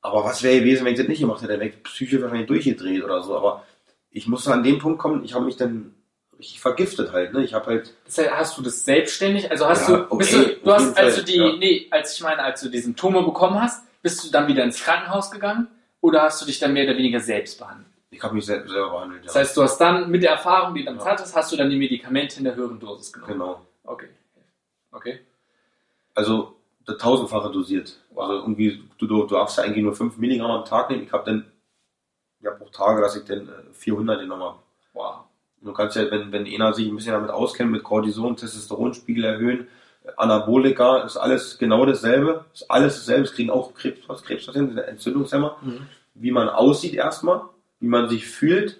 Aber 0.05 0.23
was 0.23 0.43
wäre 0.43 0.59
gewesen, 0.61 0.85
wenn 0.85 0.93
ich 0.93 0.99
das 0.99 1.09
nicht 1.09 1.21
gemacht 1.21 1.41
hätte? 1.41 1.53
Dann 1.53 1.61
wäre 1.61 1.71
ich 1.71 1.83
psychisch 1.83 2.21
wahrscheinlich 2.21 2.47
durchgedreht 2.47 3.03
oder 3.03 3.23
so. 3.23 3.37
Aber 3.39 3.65
ich 4.11 4.29
musste 4.29 4.53
an 4.53 4.63
den 4.63 4.79
Punkt 4.79 4.99
kommen, 4.99 5.25
ich 5.25 5.33
habe 5.33 5.47
mich 5.47 5.57
dann 5.57 5.95
richtig 6.39 6.61
vergiftet 6.61 7.11
halt. 7.13 7.33
Ne? 7.33 7.43
Ich 7.43 7.55
habe 7.55 7.67
halt, 7.67 7.95
Das 8.05 8.19
heißt, 8.19 8.31
hast 8.33 8.59
du 8.59 8.63
das 8.63 8.85
selbstständig? 8.85 9.51
Also 9.51 9.67
hast 9.67 9.89
Ja, 9.89 9.97
du, 10.01 10.13
okay, 10.13 10.27
du, 10.57 10.57
du 10.63 10.73
hast, 10.75 10.97
als 10.99 11.17
du 11.17 11.25
die, 11.25 11.37
ja. 11.39 11.57
nee, 11.57 11.87
als 11.91 12.15
ich 12.15 12.21
meine, 12.23 12.43
als 12.43 12.61
du 12.61 12.69
die 12.69 12.81
Symptome 12.81 13.23
bekommen 13.23 13.59
hast, 13.61 13.83
bist 14.03 14.23
du 14.27 14.31
dann 14.31 14.47
wieder 14.47 14.63
ins 14.63 14.79
Krankenhaus 14.83 15.31
gegangen? 15.31 15.69
Oder 16.03 16.23
hast 16.25 16.43
du 16.43 16.45
dich 16.47 16.59
dann 16.59 16.75
mehr 16.75 16.85
oder 16.85 16.97
weniger 16.99 17.21
selbst 17.21 17.59
behandelt? 17.59 17.89
ich 18.11 18.23
habe 18.23 18.35
mich 18.35 18.45
selber, 18.45 18.69
selber 18.69 18.91
behandelt. 18.91 19.25
Das 19.25 19.35
heißt, 19.35 19.57
du 19.57 19.63
hast 19.63 19.79
dann 19.79 20.09
mit 20.11 20.23
der 20.23 20.33
Erfahrung, 20.33 20.75
die 20.75 20.81
du 20.83 20.87
damit 20.87 21.01
Ja. 21.03 21.11
hattest, 21.13 21.35
hast 21.35 21.51
du 21.51 21.57
dann 21.57 21.71
die 21.71 21.77
Medikamente 21.77 22.39
in 22.39 22.45
der 22.45 22.55
höheren 22.55 22.79
Dosis 22.79 23.11
genommen. 23.13 23.33
genau. 23.33 23.67
Okay. 23.85 24.09
Okay. 24.93 25.19
Also 26.15 26.57
das 26.87 26.99
tausendfache 26.99 27.51
dosiert. 27.51 27.99
Also 28.15 28.35
irgendwie, 28.35 28.83
du, 28.99 29.07
du 29.07 29.27
darfst 29.27 29.59
ja 29.59 29.65
eigentlich 29.65 29.85
nur 29.85 29.95
5 29.95 30.19
Milligramm 30.19 30.51
am 30.51 30.65
Tag 30.65 30.91
nehmen. 30.91 31.05
Ich 31.05 31.13
habe 31.13 31.25
dann, 31.25 31.47
ja 32.41 32.53
auch 32.53 32.71
Tage, 32.71 33.01
dass 33.01 33.17
ich 33.17 33.25
dann 33.25 33.49
äh, 33.49 33.73
400 33.73 34.21
genommen 34.21 34.43
habe. 34.43 34.59
Wow. 34.93 35.15
Du 35.63 35.73
kannst 35.73 35.97
ja, 35.97 36.11
wenn, 36.11 36.31
wenn 36.31 36.47
einer 36.47 36.75
sich 36.75 36.87
ein 36.87 36.97
bisschen 36.97 37.13
damit 37.13 37.31
auskennt, 37.31 37.73
mit 37.73 37.83
Cortison, 37.83 38.37
Testosteronspiegel 38.37 39.25
erhöhen, 39.25 39.67
Anabolika, 40.17 40.99
ist 40.99 41.17
alles 41.17 41.59
genau 41.59 41.87
dasselbe. 41.87 42.45
Ist 42.53 42.71
alles 42.71 42.97
dasselbe. 42.97 43.25
Es 43.25 43.33
kriegen 43.33 43.51
auch 43.51 43.73
Krebs, 43.73 44.07
was 44.07 44.23
Krebspatienten, 44.23 44.75
sind 44.75 44.85
Entzündungshemmer. 44.85 45.57
Mhm. 45.63 45.87
Wie 46.15 46.31
man 46.31 46.51
aussieht 46.51 46.95
erstmal, 46.95 47.43
wie 47.81 47.89
man 47.89 48.11
sich 48.11 48.27
fühlt 48.27 48.79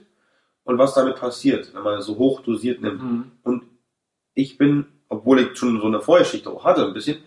und 0.65 0.79
was 0.79 0.95
damit 0.95 1.17
passiert, 1.17 1.75
wenn 1.75 1.83
man 1.83 2.03
so 2.03 2.19
hoch 2.19 2.41
dosiert 2.43 2.83
nimmt. 2.83 3.03
Mhm. 3.03 3.33
Und 3.43 3.65
ich 4.35 4.59
bin, 4.59 4.87
obwohl 5.09 5.41
ich 5.41 5.57
schon 5.57 5.81
so 5.81 5.87
eine 5.87 6.01
Vorgeschichte 6.01 6.51
auch 6.51 6.65
hatte, 6.65 6.87
ein 6.87 6.95
bisschen, 6.95 7.19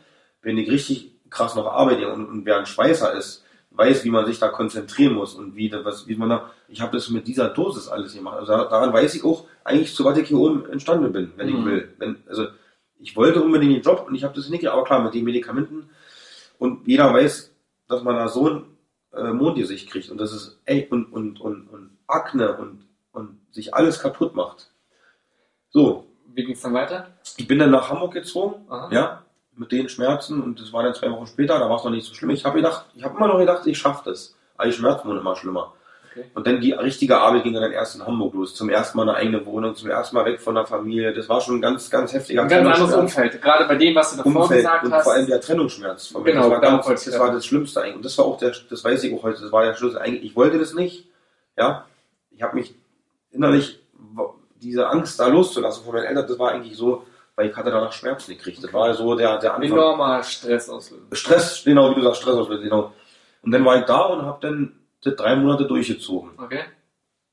bin 0.42 0.58
ich 0.58 0.70
richtig 0.72 1.12
krass 1.30 1.56
noch 1.56 1.68
arbeite 1.68 2.12
und, 2.14 2.26
und 2.28 2.46
wer 2.46 2.58
ein 2.60 2.66
Schweißer 2.66 3.14
ist, 3.14 3.44
weiß, 3.72 4.04
wie 4.06 4.10
man 4.10 4.26
sich 4.26 4.40
da 4.40 4.48
konzentrieren 4.48 5.14
muss 5.14 5.36
und 5.36 5.56
wie, 5.56 5.72
was, 5.84 6.08
wie 6.08 6.16
man 6.16 6.30
da, 6.30 6.52
ich 6.68 6.82
habe 6.82 6.96
das 6.98 7.10
mit 7.10 7.28
dieser 7.28 7.50
Dosis 7.50 7.88
alles 7.90 8.14
gemacht. 8.16 8.38
Also 8.38 8.52
daran 8.54 8.94
weiß 8.94 9.14
ich 9.16 9.24
auch 9.24 9.46
eigentlich, 9.64 9.94
zu 9.94 10.04
was 10.06 10.18
ich 10.18 10.28
hier 10.30 10.38
oben 10.38 10.68
entstanden 10.70 11.12
bin, 11.12 11.34
wenn 11.36 11.50
Mhm. 11.50 11.60
ich 11.60 11.66
will. 11.66 11.94
Wenn, 12.00 12.18
also 12.28 12.48
ich 13.00 13.16
wollte 13.16 13.42
unbedingt 13.44 13.74
den 13.76 13.82
Job 13.84 14.06
und 14.08 14.16
ich 14.16 14.24
habe 14.24 14.34
das 14.36 14.50
nicht, 14.50 14.66
aber 14.68 14.84
klar, 14.84 15.04
mit 15.04 15.14
den 15.14 15.26
Medikamenten 15.26 15.90
und 16.58 16.88
jeder 16.88 17.14
weiß, 17.14 17.54
dass 17.88 18.04
man 18.04 18.16
da 18.16 18.28
so 18.30 18.50
ein 18.50 18.64
äh, 19.14 19.32
Mondgesicht 19.32 19.90
kriegt 19.92 20.10
und 20.10 20.18
das 20.18 20.34
ist, 20.34 20.60
ey, 20.66 20.88
und, 20.90 21.06
und, 21.14 21.40
und, 21.40 21.68
und 21.68 21.98
Akne 22.08 22.58
und, 22.58 22.86
und 23.12 23.38
sich 23.52 23.76
alles 23.76 24.00
kaputt 24.00 24.34
macht. 24.34 24.72
So, 25.70 26.08
Wie 26.34 26.44
ging 26.46 26.56
es 26.56 26.62
dann 26.62 26.74
weiter? 26.74 27.12
ich 27.38 27.48
bin 27.48 27.60
dann 27.60 27.72
nach 27.72 27.90
Hamburg 27.90 28.14
gezogen, 28.14 28.66
Aha. 28.70 28.90
ja, 28.92 29.24
mit 29.58 29.72
den 29.72 29.90
Schmerzen 29.90 30.42
und 30.42 30.60
das 30.60 30.72
war 30.74 30.84
dann 30.84 30.94
zwei 30.94 31.12
Wochen 31.12 31.28
später, 31.28 31.60
da 31.60 31.70
war 31.70 31.78
es 31.78 31.84
noch 31.84 31.92
nicht 31.92 32.08
so 32.08 32.14
schlimm. 32.14 32.30
Ich 32.32 32.46
habe 32.46 32.58
gedacht, 32.58 32.86
ich 32.96 33.04
habe 33.04 33.16
immer 33.18 33.28
noch 33.28 33.40
gedacht, 33.40 33.66
ich 33.66 33.78
schaffe 33.78 34.10
das. 34.10 34.36
Aber 34.56 34.68
die 34.68 34.74
Schmerzen 34.74 35.08
wurden 35.08 35.20
immer 35.20 35.36
schlimmer. 35.36 35.74
Okay. 36.12 36.26
Und 36.34 36.48
dann 36.48 36.60
die 36.62 36.72
richtige 36.72 37.18
Arbeit 37.18 37.44
ging 37.44 37.54
dann 37.54 37.72
erst 37.72 37.96
in 37.96 38.06
Hamburg 38.06 38.34
los. 38.34 38.56
Zum 38.56 38.70
ersten 38.70 38.98
Mal 38.98 39.10
eine 39.10 39.18
eigene 39.18 39.46
Wohnung, 39.46 39.76
zum 39.76 39.90
ersten 39.90 40.16
Mal 40.16 40.26
weg 40.26 40.42
von 40.42 40.56
der 40.56 40.66
Familie. 40.66 41.14
Das 41.14 41.30
war 41.30 41.42
schon 41.42 41.58
ein 41.58 41.62
ganz, 41.62 41.90
ganz 41.90 42.14
heftiger 42.14 42.44
Ein 42.44 42.50
ganz 42.50 42.80
anderes. 42.80 42.96
Umfeld. 42.96 43.42
Gerade 43.42 43.68
bei 43.68 43.76
dem, 43.76 43.94
was 43.96 44.12
du 44.12 44.18
davor 44.18 44.44
Umfeld 44.44 44.62
gesagt 44.62 44.86
und 44.86 44.94
hast. 44.94 45.04
vor 45.04 45.14
allem 45.14 45.28
der 45.28 45.42
Trennungsschmerz. 45.42 46.08
Von 46.08 46.24
mir. 46.24 46.32
Genau, 46.32 46.44
das 46.44 46.52
war, 46.52 46.62
darauf 46.62 46.88
ganz, 46.88 47.06
das 47.06 47.14
ja. 47.14 47.20
war 47.20 47.32
das 47.32 47.46
Schlimmste 47.46 47.82
eigentlich. 47.82 47.98
Und 47.98 48.06
das 48.06 48.18
war 48.18 48.26
auch 48.26 48.38
der, 48.38 48.54
das 48.70 48.84
weiß 48.84 49.04
ich 49.04 49.14
auch 49.14 49.24
heute, 49.24 49.42
das 49.42 49.52
war 49.52 49.64
der 49.64 49.76
Schlüssel. 49.76 50.00
Eigentlich, 50.00 50.24
ich 50.24 50.36
wollte 50.36 50.58
das 50.58 50.74
nicht. 50.74 51.08
Ja, 51.56 51.86
ich 52.32 52.42
habe 52.42 52.56
mich 52.56 52.74
innerlich 53.32 53.80
diese 54.62 54.88
Angst 54.88 55.20
da 55.20 55.28
loszulassen 55.28 55.84
von 55.84 55.94
meinen 55.94 56.06
Eltern, 56.06 56.28
das 56.28 56.40
war 56.40 56.52
eigentlich 56.52 56.76
so, 56.76 57.04
weil 57.38 57.52
ich 57.52 57.56
hatte 57.56 57.70
danach 57.70 57.94
Schmerzen 57.94 58.32
gekriegt. 58.32 58.64
Das 58.64 58.74
war 58.74 58.92
so 58.96 59.16
der, 59.16 59.38
der 59.38 59.54
Anfang. 59.54 59.72
enormer 59.72 60.24
Stress 60.24 60.70
auslösen. 60.70 61.08
Stress, 61.12 61.64
genau, 61.64 61.92
wie 61.92 61.96
du 61.96 62.02
sagst, 62.02 62.22
Stress 62.22 62.36
auslösen, 62.36 62.64
genau. 62.64 62.94
Und 63.44 63.52
dann 63.52 63.64
war 63.64 63.78
ich 63.78 63.86
da 63.86 64.06
und 64.06 64.24
habe 64.24 64.40
dann 64.42 64.80
das 65.04 65.16
drei 65.16 65.36
Monate 65.36 65.66
durchgezogen. 65.68 66.32
Okay. 66.38 66.64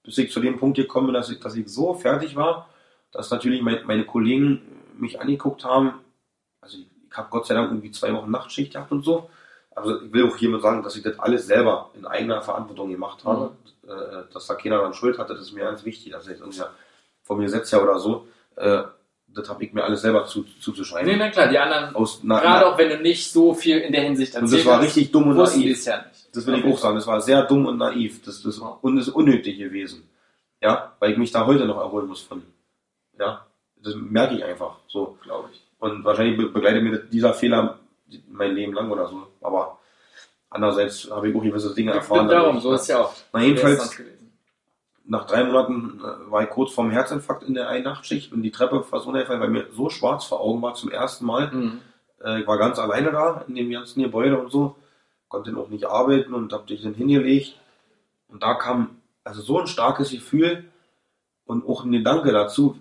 Bis 0.02 0.18
ich 0.18 0.30
zu 0.30 0.40
dem 0.40 0.58
Punkt 0.58 0.76
gekommen 0.76 1.06
bin, 1.06 1.14
dass 1.14 1.30
ich, 1.30 1.40
dass 1.40 1.56
ich 1.56 1.66
so 1.68 1.94
fertig 1.94 2.36
war, 2.36 2.68
dass 3.12 3.30
natürlich 3.30 3.62
mein, 3.62 3.78
meine 3.86 4.04
Kollegen 4.04 4.60
mich 4.98 5.18
angeguckt 5.22 5.64
haben. 5.64 5.94
Also 6.60 6.76
ich, 6.76 6.86
ich 7.10 7.16
habe 7.16 7.30
Gott 7.30 7.46
sei 7.46 7.54
Dank 7.54 7.70
irgendwie 7.70 7.90
zwei 7.90 8.12
Wochen 8.12 8.30
Nachtschicht 8.30 8.74
gehabt 8.74 8.92
und 8.92 9.06
so. 9.06 9.30
Also 9.74 10.02
ich 10.02 10.12
will 10.12 10.28
auch 10.28 10.36
hiermit 10.36 10.60
sagen, 10.60 10.82
dass 10.82 10.96
ich 10.96 11.02
das 11.02 11.18
alles 11.18 11.46
selber 11.46 11.90
in 11.94 12.04
eigener 12.04 12.42
Verantwortung 12.42 12.90
gemacht 12.90 13.24
habe. 13.24 13.56
Äh, 13.88 14.30
dass 14.34 14.46
da 14.46 14.54
keiner 14.54 14.82
dann 14.82 14.92
Schuld 14.92 15.18
hatte, 15.18 15.32
das 15.32 15.44
ist 15.44 15.52
mir 15.52 15.64
ganz 15.64 15.82
wichtig. 15.86 16.12
Das 16.12 16.24
ist 16.24 16.28
jetzt 16.28 16.40
irgendwie 16.40 16.62
vom 17.22 17.40
Gesetz 17.40 17.72
her 17.72 17.82
oder 17.82 17.98
so. 17.98 18.28
Äh, 18.56 18.82
das 19.34 19.48
habe 19.48 19.64
ich 19.64 19.72
mir 19.72 19.84
alles 19.84 20.02
selber 20.02 20.24
zu, 20.26 20.44
zuzuschreiben. 20.60 21.10
Nee, 21.10 21.16
na 21.16 21.30
klar, 21.30 21.48
die 21.48 21.58
anderen, 21.58 21.94
Aus, 21.94 22.20
na, 22.22 22.40
gerade 22.40 22.64
na, 22.64 22.72
auch 22.72 22.78
wenn 22.78 22.88
du 22.88 22.98
nicht 23.00 23.30
so 23.30 23.54
viel 23.54 23.78
in 23.78 23.92
der 23.92 24.02
Hinsicht 24.02 24.34
und 24.34 24.42
erzählt 24.42 24.60
das 24.60 24.66
war 24.66 24.80
richtig 24.80 25.10
dumm 25.12 25.28
und 25.28 25.36
naiv. 25.36 25.84
ja. 25.84 26.04
Das 26.32 26.46
will 26.46 26.54
ich 26.58 26.64
auch 26.64 26.78
sagen. 26.78 26.96
Das 26.96 27.06
war 27.06 27.20
sehr 27.20 27.42
dumm 27.44 27.66
und 27.66 27.78
naiv. 27.78 28.22
Das, 28.24 28.42
das, 28.42 28.58
Ja. 28.58 28.78
und 28.80 28.98
ist 28.98 29.08
unnötig 29.08 29.58
gewesen. 29.58 30.08
Ja, 30.60 30.92
weil 30.98 31.12
ich 31.12 31.18
mich 31.18 31.30
da 31.30 31.46
heute 31.46 31.64
noch 31.66 31.76
erholen 31.78 32.06
muss 32.08 32.22
von. 32.22 32.42
Ja, 33.18 33.46
das 33.76 33.94
merke 33.94 34.34
ich 34.36 34.44
einfach 34.44 34.78
so. 34.88 35.18
Glaube 35.22 35.50
ich. 35.52 35.60
Und 35.78 36.04
wahrscheinlich 36.04 36.36
be 36.36 36.48
begleitet 36.48 36.82
mir 36.82 36.98
dieser 36.98 37.34
Fehler 37.34 37.78
mein 38.28 38.54
Leben 38.54 38.72
lang 38.72 38.90
oder 38.90 39.08
so. 39.08 39.26
Aber 39.42 39.78
andererseits 40.50 41.10
habe 41.10 41.28
ich 41.28 41.36
auch 41.36 41.42
gewisse 41.42 41.74
Dinge 41.74 41.92
erfahren. 41.92 42.28
Darum, 42.28 42.58
so 42.60 42.72
ist 42.72 42.88
ja 42.88 43.00
auch. 43.00 43.12
Na, 43.32 43.40
jedenfalls? 43.42 43.96
Nach 45.06 45.26
drei 45.26 45.44
Monaten 45.44 46.00
äh, 46.00 46.30
war 46.30 46.42
ich 46.42 46.50
kurz 46.50 46.72
vorm 46.72 46.90
Herzinfarkt 46.90 47.44
in 47.44 47.54
der 47.54 47.68
einen 47.68 47.84
Nachtschicht 47.84 48.32
und 48.32 48.42
die 48.42 48.50
Treppe 48.50 48.82
fast 48.82 49.06
runtergefallen, 49.06 49.40
weil 49.40 49.50
mir 49.50 49.66
so 49.72 49.90
schwarz 49.90 50.24
vor 50.24 50.40
Augen 50.40 50.62
war 50.62 50.74
zum 50.74 50.90
ersten 50.90 51.26
Mal. 51.26 51.50
Mhm. 51.50 51.80
Äh, 52.22 52.40
ich 52.40 52.46
war 52.46 52.58
ganz 52.58 52.78
alleine 52.78 53.12
da 53.12 53.44
in 53.46 53.54
dem 53.54 53.70
ganzen 53.70 54.02
Gebäude 54.02 54.38
und 54.38 54.50
so, 54.50 54.76
konnte 55.28 55.52
noch 55.52 55.68
nicht 55.68 55.84
arbeiten 55.84 56.32
und 56.32 56.52
habe 56.52 56.66
dich 56.66 56.82
dann 56.82 56.94
hingelegt. 56.94 57.58
Und 58.28 58.42
da 58.42 58.54
kam 58.54 58.96
also 59.24 59.42
so 59.42 59.60
ein 59.60 59.66
starkes 59.66 60.10
Gefühl 60.10 60.64
und 61.44 61.66
auch 61.68 61.84
ein 61.84 61.92
Gedanke 61.92 62.32
dazu, 62.32 62.78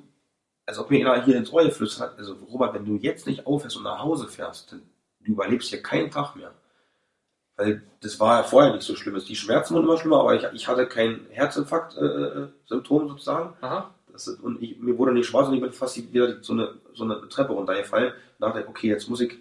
als 0.66 0.80
ob 0.80 0.90
mir 0.90 1.06
einer 1.06 1.24
hier 1.24 1.36
ins 1.36 1.52
Ohr 1.52 1.64
geflüstert 1.64 2.12
hat, 2.12 2.18
also 2.18 2.36
Robert, 2.50 2.74
wenn 2.74 2.86
du 2.86 2.96
jetzt 2.96 3.28
nicht 3.28 3.46
aufhörst 3.46 3.76
und 3.76 3.84
nach 3.84 4.00
Hause 4.00 4.28
fährst, 4.28 4.72
dann 4.72 4.82
du 5.20 5.32
überlebst 5.32 5.70
hier 5.70 5.82
keinen 5.82 6.12
Tag 6.12 6.36
mehr. 6.36 6.54
Weil 7.56 7.84
das 8.02 8.20
war 8.20 8.38
ja 8.38 8.44
vorher 8.44 8.74
nicht 8.74 8.84
so 8.84 8.96
schlimm. 8.96 9.20
Die 9.28 9.36
Schmerzen 9.36 9.76
wurden 9.76 9.84
immer 9.86 9.98
schlimmer, 9.98 10.20
aber 10.22 10.36
ich, 10.36 10.44
ich 10.54 10.68
hatte 10.68 10.88
kein 10.88 11.22
Herzinfarkt-Symptom 11.30 13.10
sozusagen. 13.10 13.54
Aha. 13.62 13.92
Das, 14.12 14.28
ist- 14.28 14.40
und 14.42 14.62
ich, 14.62 14.80
mir 14.80 14.98
wurde 14.98 15.14
nicht 15.14 15.28
schwarz 15.28 15.48
und 15.48 15.56
ich 15.56 15.62
bin 15.62 15.72
fast 15.72 15.98
wieder 16.14 16.42
so 16.42 16.54
eine, 16.54 16.74
so 16.94 17.04
eine 17.04 17.28
Treppe 17.30 17.54
runtergefallen. 17.54 18.14
Da 18.40 18.48
dachte 18.50 18.68
okay, 18.68 18.88
jetzt 18.88 19.10
muss 19.10 19.22
ich 19.22 19.36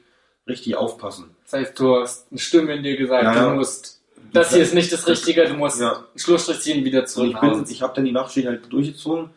richtig 0.46 0.76
aufpassen. 0.76 1.34
Das 1.44 1.52
heißt, 1.54 1.78
du 1.80 1.96
hast 2.00 2.26
eine 2.30 2.38
Stimme 2.40 2.74
in 2.74 2.82
dir 2.82 2.96
gesagt, 2.96 3.24
Ja, 3.24 3.50
du 3.50 3.54
musst, 3.56 4.00
das 4.32 4.52
hier 4.52 4.62
ist 4.62 4.74
nicht 4.74 4.92
das 4.92 5.06
Richtige, 5.06 5.46
du 5.46 5.54
musst 5.54 5.80
Ja. 5.80 5.92
einen 5.96 6.04
Schlussstrich 6.18 6.60
ziehen, 6.60 6.84
wieder 6.84 7.00
Und 7.00 7.08
zurück 7.08 7.36
ich, 7.64 7.70
ich 7.70 7.82
habe 7.82 7.92
dann 7.94 8.04
die 8.04 8.12
Nachtschicht 8.12 8.46
halt 8.46 8.72
durchgezogen, 8.72 9.30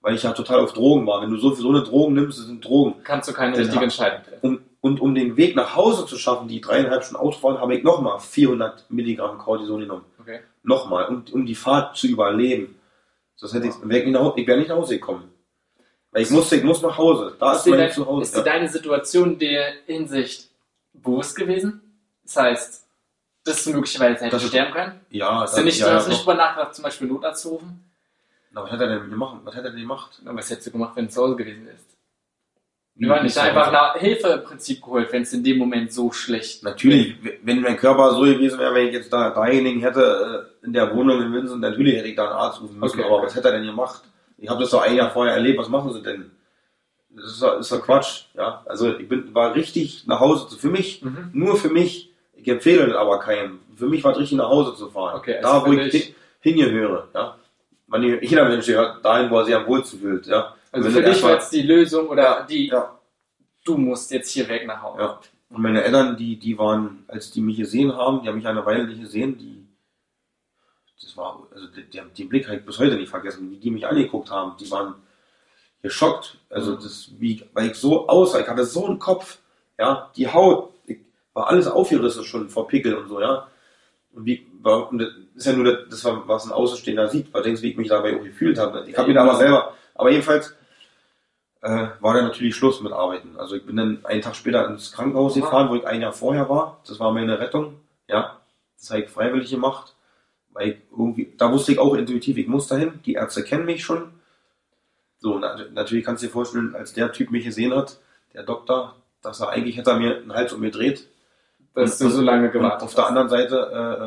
weil 0.00 0.14
ich 0.14 0.22
ja 0.22 0.32
total 0.32 0.60
auf 0.60 0.72
Drogen 0.72 1.06
war. 1.06 1.22
Wenn 1.22 1.30
du 1.30 1.38
so, 1.38 1.52
so 1.54 1.68
eine 1.70 1.82
Drogen 1.82 2.14
nimmst, 2.14 2.38
das 2.38 2.46
sind 2.46 2.64
Drogen. 2.64 2.94
Kannst 3.04 3.28
du 3.28 3.32
keine 3.32 3.56
richtige 3.56 3.84
Entscheidung 3.84 4.22
treffen. 4.24 4.64
Und 4.84 5.00
um 5.00 5.14
den 5.14 5.38
Weg 5.38 5.56
nach 5.56 5.74
Hause 5.76 6.04
zu 6.04 6.18
schaffen, 6.18 6.46
die 6.46 6.60
dreieinhalb 6.60 7.02
Stunden 7.04 7.22
Autofahren, 7.24 7.58
habe 7.58 7.74
ich 7.74 7.82
nochmal 7.82 8.18
400 8.20 8.84
Milligramm 8.90 9.38
Cortison 9.38 9.80
genommen. 9.80 10.04
Okay. 10.20 10.40
Nochmal, 10.62 11.06
um, 11.06 11.24
um 11.32 11.46
die 11.46 11.54
Fahrt 11.54 11.96
zu 11.96 12.06
überleben. 12.06 12.78
Das 13.40 13.54
hätte 13.54 13.68
ich, 13.68 13.72
wär 13.82 14.04
ich, 14.04 14.12
nach, 14.12 14.36
ich 14.36 14.46
wäre 14.46 14.58
nicht 14.58 14.68
nach 14.68 14.76
Hause 14.76 14.96
gekommen. 14.96 15.32
Weil 16.12 16.20
ich 16.22 16.30
musste, 16.30 16.56
ich 16.56 16.64
muss 16.64 16.82
nach 16.82 16.98
Hause. 16.98 17.34
Da 17.40 17.52
Ist 17.54 17.66
ist 17.66 17.70
mein 17.74 17.90
Zuhause. 17.92 18.22
ist 18.24 18.36
dir 18.36 18.42
deine 18.42 18.68
Situation 18.68 19.32
in 19.32 19.38
der 19.38 19.72
Hinsicht 19.86 20.50
bewusst 20.92 21.34
gewesen? 21.34 21.80
Das 22.22 22.36
heißt, 22.36 22.86
dass 23.44 23.64
du 23.64 23.70
möglicherweise 23.72 24.16
hättest 24.26 24.34
Das 24.34 24.42
ist- 24.42 24.48
sterben 24.50 24.72
können? 24.74 25.00
ja, 25.08 25.40
Hast 25.40 25.56
du 25.56 25.62
nicht, 25.64 25.78
ja, 25.80 25.98
ja, 25.98 26.06
nicht 26.06 26.20
drüber 26.20 26.34
nachgedacht, 26.34 26.74
zum 26.74 26.82
Beispiel 26.84 27.08
Notarzt 27.08 27.40
zu 27.42 27.48
rufen? 27.48 27.90
Na, 28.50 28.62
was 28.62 28.70
hat 28.70 28.80
er 28.82 28.86
denn 28.88 29.08
gemacht? 29.08 29.40
Was 29.44 29.54
hat 29.56 29.64
er 29.64 29.70
denn 29.70 29.80
gemacht? 29.80 30.20
Na, 30.22 30.36
Was 30.36 30.50
hättest 30.50 30.66
du 30.66 30.72
gemacht, 30.72 30.92
wenn 30.94 31.06
du 31.06 31.10
zu 31.10 31.22
Hause 31.22 31.36
gewesen 31.36 31.66
wärst? 31.66 31.93
Wir 32.96 33.08
waren 33.08 33.20
wie 33.20 33.24
nicht 33.24 33.38
einfach 33.38 33.72
nach 33.72 33.96
Hilfe 33.96 34.28
im 34.28 34.44
Prinzip 34.44 34.80
geholt, 34.82 35.12
wenn 35.12 35.22
es 35.22 35.32
in 35.32 35.42
dem 35.42 35.58
Moment 35.58 35.92
so 35.92 36.12
schlecht 36.12 36.62
Natürlich, 36.62 37.16
wenn 37.42 37.60
mein 37.60 37.76
Körper 37.76 38.12
so 38.12 38.20
gewesen 38.20 38.58
wäre, 38.60 38.72
wenn 38.74 38.86
ich 38.86 38.92
jetzt 38.94 39.12
da 39.12 39.30
dahin 39.30 39.80
hätte, 39.80 40.48
äh, 40.62 40.66
in 40.66 40.72
der 40.72 40.94
Wohnung 40.94 41.20
in 41.20 41.32
Winsen, 41.32 41.58
natürlich 41.60 41.96
hätte 41.96 42.08
ich 42.08 42.14
da 42.14 42.24
einen 42.26 42.32
Arzt 42.34 42.60
rufen 42.62 42.78
müssen. 42.78 42.98
Okay, 43.00 43.04
aber 43.06 43.16
okay. 43.16 43.26
was 43.26 43.34
hätte 43.34 43.48
er 43.48 43.54
denn 43.58 43.66
gemacht? 43.66 44.02
Ich 44.38 44.48
habe 44.48 44.60
das 44.60 44.70
doch 44.70 44.82
ein 44.82 44.94
Jahr 44.94 45.10
vorher 45.10 45.34
erlebt, 45.34 45.58
was 45.58 45.68
machen 45.68 45.92
sie 45.92 46.02
denn? 46.02 46.30
Das 47.10 47.24
ist, 47.26 47.42
ist 47.42 47.72
doch 47.72 47.82
Quatsch, 47.82 48.24
ja. 48.34 48.62
Also 48.66 48.96
ich 48.96 49.08
bin, 49.08 49.34
war 49.34 49.54
richtig 49.54 50.04
nach 50.06 50.20
Hause 50.20 50.48
zu, 50.48 50.56
für 50.56 50.68
mich, 50.70 51.02
Mhm. 51.02 51.30
nur 51.32 51.56
für 51.56 51.68
mich. 51.70 52.10
Ich 52.36 52.46
empfehle 52.48 52.86
das 52.86 52.96
aber 52.96 53.18
keinem. 53.20 53.60
Für 53.76 53.86
mich 53.86 54.04
war 54.04 54.12
es 54.12 54.18
richtig 54.18 54.36
nach 54.38 54.48
Hause 54.48 54.74
zu 54.76 54.88
fahren. 54.90 55.16
Okay, 55.16 55.36
also 55.38 55.48
da, 55.48 55.66
wo 55.66 55.72
ich 55.72 55.92
hin- 55.92 56.14
hingehöre, 56.40 57.08
ja. 57.14 57.36
Man, 57.86 58.02
jeder 58.02 58.48
Mensch 58.48 58.66
gehört 58.66 59.04
dahin, 59.04 59.30
wo 59.30 59.38
er 59.38 59.44
sich 59.46 59.54
am 59.54 59.66
wohlsten 59.66 59.98
fühlt, 60.00 60.26
ja. 60.26 60.54
Also 60.74 60.90
für 60.90 61.02
dich 61.02 61.22
war 61.22 61.32
jetzt 61.34 61.52
die 61.52 61.62
Lösung 61.62 62.08
oder 62.08 62.46
die, 62.48 62.66
Ja, 62.68 62.98
du 63.64 63.76
musst 63.76 64.10
jetzt 64.10 64.30
hier 64.30 64.48
weg 64.48 64.66
nach 64.66 64.82
Hause. 64.82 65.00
ja. 65.02 65.20
Und 65.50 65.62
meine 65.62 65.84
Eltern, 65.84 66.16
die, 66.16 66.36
die 66.36 66.58
waren, 66.58 67.04
als 67.06 67.30
die 67.30 67.40
mich 67.40 67.56
gesehen 67.58 67.94
haben, 67.94 68.22
die 68.22 68.28
haben 68.28 68.34
mich 68.36 68.46
eine 68.46 68.66
Weile 68.66 68.86
nicht 68.88 69.00
gesehen, 69.00 69.38
die, 69.38 69.64
das 71.00 71.16
war, 71.16 71.46
also 71.54 71.66
die, 71.68 72.00
den 72.16 72.28
Blick 72.28 72.46
habe 72.48 72.56
ich 72.58 72.64
bis 72.66 72.78
heute 72.78 72.96
nicht 72.96 73.08
vergessen, 73.10 73.50
wie 73.50 73.58
die 73.58 73.70
mich 73.70 73.86
angeguckt 73.86 74.30
haben, 74.30 74.56
die 74.58 74.68
waren 74.72 74.94
geschockt, 75.82 76.38
also 76.50 76.72
Mhm. 76.72 76.76
das, 76.82 77.10
wie, 77.18 77.44
weil 77.52 77.70
ich 77.70 77.76
so 77.76 78.08
aussah, 78.08 78.40
ich 78.40 78.48
hatte 78.48 78.64
so 78.64 78.86
einen 78.86 78.98
Kopf, 78.98 79.38
ja, 79.78 80.10
die 80.16 80.26
Haut, 80.26 80.70
ich, 80.86 80.98
war 81.34 81.46
alles 81.48 81.68
aufgerissen 81.68 82.24
schon 82.24 82.48
vor 82.48 82.66
Pickel 82.66 82.94
und 82.94 83.08
so, 83.08 83.20
ja, 83.20 83.46
und 84.12 84.24
wie, 84.26 84.46
war, 84.60 84.90
und 84.90 84.98
das 84.98 85.08
ist 85.36 85.46
ja 85.46 85.52
nur 85.52 85.72
das, 85.86 86.04
was 86.04 86.46
ein 86.46 86.52
Außenstehender 86.52 87.08
sieht, 87.08 87.32
weil 87.32 87.42
denkst, 87.42 87.62
wie 87.62 87.70
ich 87.70 87.76
mich 87.76 87.88
dabei 87.88 88.16
auch 88.18 88.24
gefühlt 88.24 88.58
habe, 88.58 88.84
ich 88.88 88.96
habe 88.96 89.08
mich 89.08 89.14
da 89.16 89.22
aber 89.22 89.36
selber, 89.36 89.74
aber 89.94 90.10
jedenfalls, 90.10 90.54
äh, 91.64 91.88
war 92.00 92.14
dann 92.14 92.24
natürlich 92.24 92.54
Schluss 92.54 92.80
mit 92.82 92.92
Arbeiten. 92.92 93.36
Also 93.38 93.56
ich 93.56 93.64
bin 93.64 93.76
dann 93.76 94.04
einen 94.04 94.20
Tag 94.22 94.36
später 94.36 94.68
ins 94.68 94.92
Krankenhaus 94.92 95.32
Aha. 95.36 95.40
gefahren, 95.40 95.68
wo 95.70 95.74
ich 95.76 95.86
ein 95.86 96.02
Jahr 96.02 96.12
vorher 96.12 96.48
war. 96.48 96.80
Das 96.86 97.00
war 97.00 97.10
meine 97.12 97.38
Rettung. 97.38 97.74
Ja, 98.06 98.38
das 98.78 98.90
habe 98.90 99.00
ich 99.00 99.08
freiwillig 99.10 99.50
gemacht. 99.50 99.94
Weil 100.52 100.68
ich 100.68 100.76
irgendwie, 100.96 101.32
da 101.36 101.50
wusste 101.50 101.72
ich 101.72 101.78
auch 101.78 101.94
intuitiv, 101.94 102.36
ich 102.36 102.46
muss 102.46 102.68
dahin. 102.68 103.00
Die 103.06 103.14
Ärzte 103.14 103.42
kennen 103.42 103.64
mich 103.64 103.82
schon. 103.82 104.10
So, 105.18 105.38
na, 105.38 105.56
natürlich 105.72 106.04
kannst 106.04 106.22
du 106.22 106.26
dir 106.26 106.32
vorstellen, 106.32 106.74
als 106.76 106.92
der 106.92 107.10
Typ 107.12 107.30
mich 107.30 107.44
gesehen 107.44 107.74
hat, 107.74 107.98
der 108.34 108.42
Doktor, 108.44 108.94
dass 109.22 109.40
er 109.40 109.48
eigentlich 109.48 109.76
hätte 109.78 109.90
er 109.92 109.98
mir 109.98 110.16
einen 110.18 110.32
Hals 110.34 110.52
umgedreht. 110.52 111.08
Dass 111.74 111.98
du 111.98 112.04
Und- 112.04 112.10
so 112.12 112.20
lange 112.22 112.50
gewartet 112.50 112.82
auf 112.82 112.94
der 112.94 113.06
anderen 113.08 113.28
Seite 113.30 113.56
äh, 113.72 114.04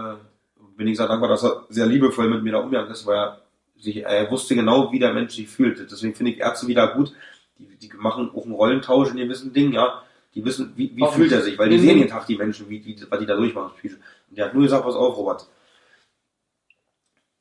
äh, 0.62 0.68
bin 0.78 0.88
ich 0.88 0.96
sehr 0.98 1.08
dankbar, 1.08 1.30
dass 1.30 1.44
er 1.44 1.66
sehr 1.70 1.88
liebevoll 1.88 2.30
mit 2.30 2.44
mir 2.44 2.52
da 2.54 2.60
umgegangen 2.60 2.92
ist, 2.92 3.06
weil 3.08 3.18
er, 3.18 3.42
sich, 3.78 3.98
er 4.06 4.30
wusste 4.32 4.56
genau, 4.56 4.92
wie 4.92 5.00
der 5.00 5.12
Mensch 5.14 5.34
sich 5.34 5.50
fühlt. 5.50 5.80
Deswegen 5.92 6.14
finde 6.16 6.32
ich 6.34 6.40
Ärzte 6.40 6.68
wieder 6.68 6.88
gut. 6.94 7.14
Die, 7.60 7.76
die 7.78 7.90
machen 7.98 8.32
auch 8.34 8.44
einen 8.46 8.54
Rollentausch 8.54 9.12
in 9.12 9.18
gewissen 9.18 9.54
Dingen, 9.54 9.74
ja. 9.74 10.04
Die 10.36 10.44
wissen, 10.46 10.74
wie, 10.76 10.96
wie 10.96 11.08
fühlt 11.08 11.32
er 11.32 11.42
sich, 11.42 11.58
weil 11.58 11.70
die 11.70 11.78
Mhm. 11.78 11.82
sehen 11.82 11.98
jeden 11.98 12.10
Tag 12.10 12.28
die 12.28 12.38
Menschen, 12.38 12.70
wie, 12.70 12.86
wie, 12.86 12.96
was 13.10 13.20
die 13.20 13.26
da 13.26 13.36
durchmachen. 13.36 13.72
Und 13.84 14.38
der 14.38 14.46
hat 14.46 14.54
nur 14.54 14.64
gesagt, 14.64 14.84
pass 14.84 14.96
auf, 14.96 15.18
Robert. 15.18 15.48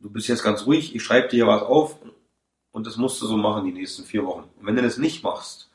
Du 0.01 0.11
bist 0.11 0.29
jetzt 0.29 0.43
ganz 0.43 0.67
ruhig, 0.67 0.95
ich 0.95 1.03
schreibe 1.03 1.29
dir 1.29 1.47
was 1.47 1.63
auf 1.63 1.99
und 2.73 2.87
das 2.87 2.97
musst 2.97 3.21
du 3.21 3.27
so 3.27 3.37
machen 3.37 3.65
die 3.65 3.73
nächsten 3.73 4.05
vier 4.05 4.25
Wochen. 4.25 4.45
Und 4.59 4.67
wenn 4.67 4.77
du 4.77 4.83
das 4.83 4.99
nicht 4.99 5.23
machst, 5.23 5.69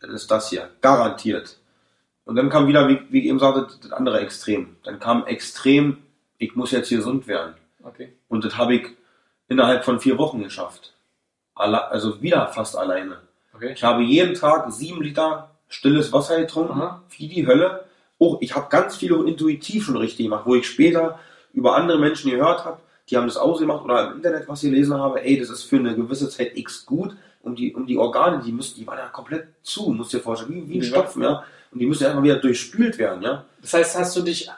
dann 0.00 0.10
ist 0.10 0.30
das 0.30 0.50
hier 0.50 0.70
garantiert. 0.80 1.58
Und 2.24 2.36
dann 2.36 2.48
kam 2.50 2.68
wieder, 2.68 2.88
wie, 2.88 3.00
wie 3.10 3.20
ich 3.20 3.26
eben 3.26 3.38
sagte, 3.40 3.66
das 3.82 3.92
andere 3.92 4.20
Extrem. 4.20 4.76
Dann 4.84 4.98
kam 5.00 5.26
extrem, 5.26 5.98
ich 6.38 6.54
muss 6.54 6.70
jetzt 6.70 6.88
gesund 6.90 7.26
werden. 7.26 7.54
Okay. 7.82 8.12
Und 8.28 8.44
das 8.44 8.56
habe 8.56 8.76
ich 8.76 8.86
innerhalb 9.48 9.84
von 9.84 10.00
vier 10.00 10.18
Wochen 10.18 10.42
geschafft. 10.42 10.94
Also 11.54 12.20
wieder 12.22 12.48
fast 12.48 12.76
alleine. 12.76 13.18
Okay. 13.54 13.72
Ich 13.74 13.84
habe 13.84 14.02
jeden 14.02 14.34
Tag 14.34 14.72
sieben 14.72 15.02
Liter 15.02 15.50
stilles 15.68 16.12
Wasser 16.12 16.40
getrunken, 16.40 16.80
Aha. 16.80 17.02
wie 17.16 17.28
die 17.28 17.46
Hölle. 17.46 17.84
Oh, 18.18 18.38
ich 18.40 18.54
habe 18.54 18.68
ganz 18.68 18.96
viel 18.96 19.14
auch 19.14 19.24
intuitiv 19.24 19.84
schon 19.84 19.96
richtig 19.96 20.26
gemacht, 20.26 20.44
wo 20.46 20.54
ich 20.54 20.66
später 20.66 21.18
über 21.52 21.76
andere 21.76 21.98
Menschen 21.98 22.30
gehört 22.30 22.64
habe, 22.64 22.78
die 23.10 23.16
haben 23.16 23.26
das 23.26 23.36
ausgemacht 23.36 23.84
oder 23.84 24.08
im 24.08 24.16
Internet 24.16 24.48
was 24.48 24.60
gelesen 24.60 24.94
habe, 24.94 25.22
ey, 25.22 25.38
das 25.38 25.50
ist 25.50 25.64
für 25.64 25.76
eine 25.76 25.94
gewisse 25.94 26.28
Zeit 26.28 26.56
X 26.56 26.86
gut, 26.86 27.16
um 27.42 27.56
die, 27.56 27.74
um 27.74 27.86
die 27.86 27.98
Organe, 27.98 28.42
die 28.42 28.52
müssen, 28.52 28.76
die 28.76 28.86
waren 28.86 28.98
ja 28.98 29.08
komplett 29.08 29.48
zu, 29.62 29.90
musst 29.90 30.12
dir 30.12 30.20
vorstellen, 30.20 30.54
wie, 30.54 30.68
wie 30.68 30.78
ein. 30.78 30.82
Stopfen, 30.82 31.22
ja. 31.22 31.44
Und 31.72 31.78
die 31.80 31.86
müssen 31.86 32.04
ja 32.04 32.10
einfach 32.10 32.22
wieder 32.22 32.36
durchspült 32.36 32.98
werden, 32.98 33.22
ja. 33.22 33.44
Das 33.60 33.74
heißt, 33.74 33.98
hast 33.98 34.16
du 34.16 34.22
dich. 34.22 34.48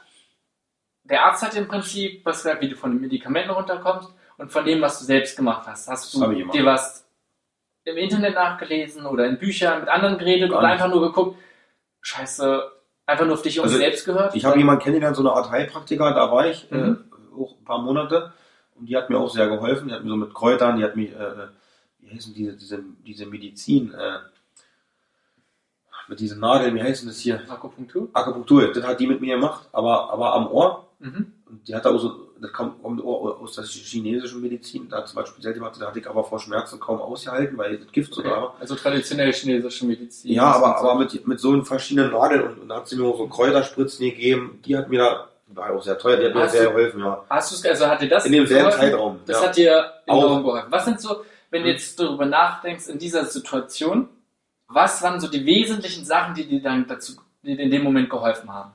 Der 1.05 1.25
Arzt 1.25 1.43
hat 1.43 1.55
im 1.55 1.69
Prinzip 1.69 2.25
was 2.25 2.45
wie 2.45 2.69
du 2.69 2.77
von 2.77 2.91
den 2.91 3.01
Medikamenten 3.01 3.51
runterkommst 3.51 4.11
und 4.39 4.51
von 4.51 4.65
dem, 4.65 4.81
was 4.81 4.99
du 4.99 5.05
selbst 5.05 5.37
gemacht 5.37 5.67
hast. 5.67 5.89
Hast 5.89 6.13
du 6.15 6.33
dir 6.33 6.65
was 6.65 7.07
im 7.85 7.97
Internet 7.97 8.35
nachgelesen 8.35 9.07
oder 9.07 9.27
in 9.27 9.39
Büchern 9.39 9.81
mit 9.81 9.89
anderen 9.89 10.17
geredet 10.19 10.51
Gar 10.51 10.59
oder 10.61 10.69
nicht. 10.69 10.81
einfach 10.83 10.95
nur 10.95 11.03
geguckt, 11.09 11.39
scheiße, 12.01 12.63
einfach 13.07 13.25
nur 13.27 13.35
auf 13.35 13.43
dich 13.43 13.59
und 13.59 13.65
Also, 13.65 13.77
selbst 13.77 14.05
gehört? 14.07 14.35
Ich 14.35 14.45
habe 14.45 14.59
jemanden 14.59 14.83
kennengelernt, 14.83 15.17
so 15.17 15.23
eine 15.23 15.33
Art 15.33 15.51
Heilpraktiker, 15.51 16.13
da 16.15 16.31
war 16.33 16.47
ich 16.47 16.71
Mhm. 16.71 17.05
äh, 17.37 17.41
auch 17.41 17.57
ein 17.59 17.65
paar 17.65 17.79
Monate 17.81 18.33
und 18.77 18.87
die 18.87 18.97
hat 18.97 19.11
mir 19.11 19.19
auch 19.19 19.31
sehr 19.31 19.49
geholfen. 19.49 19.89
Die 19.89 19.95
hat 19.95 20.03
mir 20.03 20.11
so 20.11 20.17
mit 20.17 20.33
Kräutern, 20.33 20.79
die 20.79 20.85
hat 20.85 20.97
mich, 20.97 21.13
äh, 21.13 21.49
wie 21.99 22.11
heißen 22.15 22.33
diese, 22.35 22.55
diese, 22.57 22.83
diese 23.07 23.27
Medizin, 23.27 23.93
äh, 23.93 24.19
mit 26.09 26.21
diesen 26.21 26.41
Nadeln, 26.41 26.75
wie 26.75 26.83
heißen 26.83 27.09
das 27.09 27.19
hier? 27.19 27.41
Akupunktur? 27.49 28.09
Akupunktur, 28.13 28.73
das 28.73 28.85
hat 28.85 29.01
die 29.01 29.07
mit 29.07 29.21
mir 29.23 29.37
gemacht, 29.37 29.69
aber, 29.73 30.11
aber 30.13 30.35
am 30.35 30.49
Ohr. 30.49 30.87
Mhm. 30.99 31.33
Und 31.49 31.67
die 31.67 31.75
hat 31.75 31.87
auch 31.87 31.97
so, 31.99 32.29
das 32.45 32.53
kommt 32.53 32.83
kommt 32.83 33.03
aus 33.03 33.55
der 33.57 33.65
chinesischen 33.65 34.41
Medizin, 34.41 34.89
da 34.89 35.05
zum 35.05 35.17
Beispiel 35.17 35.33
speziell 35.35 35.55
gemacht, 35.55 35.75
da 35.81 35.87
hatte 35.89 35.99
ich 35.99 36.09
aber 36.09 36.23
vor 36.25 36.39
Schmerzen 36.39 36.79
kaum 36.79 37.01
ausgehalten, 37.01 37.57
weil 37.59 37.79
das 37.79 37.91
Gift 37.93 38.15
so 38.15 38.21
Okay. 38.21 38.31
da 38.31 38.37
war. 38.43 38.55
Also 38.61 38.75
traditionelle 38.77 39.33
chinesische 39.33 39.85
Medizin. 39.87 40.33
Ja, 40.33 40.45
aber, 40.53 40.77
aber 40.79 40.93
und 40.93 40.99
mit, 41.15 41.27
mit 41.27 41.41
so 41.41 41.61
verschiedenen 41.63 42.13
Nadeln 42.13 42.43
und, 42.43 42.59
und 42.61 42.69
da 42.69 42.77
hat 42.77 42.89
sie 42.89 42.97
mir 42.97 43.05
auch 43.07 43.19
so 43.19 43.27
Kräuterspritzen 43.27 44.05
gegeben, 44.07 44.61
die 44.65 44.77
hat 44.77 44.89
mir 44.89 44.99
da, 44.99 45.29
war 45.49 45.75
auch 45.75 45.83
sehr 45.83 45.99
teuer, 45.99 46.17
die 46.19 46.27
hat 46.27 46.35
mir 46.35 46.43
Hast 46.43 46.53
sehr 46.53 46.65
du- 46.65 46.71
geholfen, 46.71 47.01
ja. 47.01 47.17
so. 47.17 47.25
Hast 47.31 47.51
du 47.51 47.55
es, 47.57 47.65
also 47.67 47.87
hat 47.87 48.01
dir 48.03 48.09
das 48.09 48.27
In 48.27 48.33
demselben? 48.33 48.71
Zeitraum. 48.73 49.19
Das 49.27 49.41
ja. 49.41 49.47
hat 49.49 49.57
dir 49.57 49.93
Auch. 50.07 50.25
enorm 50.25 50.43
geholfen. 50.45 50.67
Was 50.71 50.85
sind 50.85 51.01
so, 51.01 51.23
wenn 51.51 51.63
du 51.63 51.69
Mhm. 51.69 51.75
jetzt 51.75 51.99
darüber 52.01 52.27
nachdenkst, 52.27 52.89
in 52.89 52.99
dieser 52.99 53.25
Situation, 53.25 54.09
was 54.69 55.03
waren 55.03 55.21
so 55.21 55.29
die 55.29 55.45
wesentlichen 55.47 56.05
Sachen, 56.05 56.35
die 56.35 56.47
dir 56.47 56.61
dann 56.63 56.87
dazu, 56.87 57.13
die 57.43 57.57
dir 57.57 57.63
in 57.63 57.71
dem 57.71 57.83
Moment 57.85 58.11
geholfen 58.11 58.53
haben? 58.53 58.73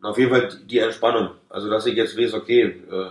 Und 0.00 0.06
auf 0.06 0.18
jeden 0.18 0.30
Fall 0.30 0.48
die- 0.66 0.78
Entspannung. 0.78 1.30
Also, 1.48 1.70
dass 1.70 1.86
ich 1.86 1.94
jetzt 1.96 2.16
weiß, 2.18 2.34
okay, 2.34 2.82
äh, 2.90 3.10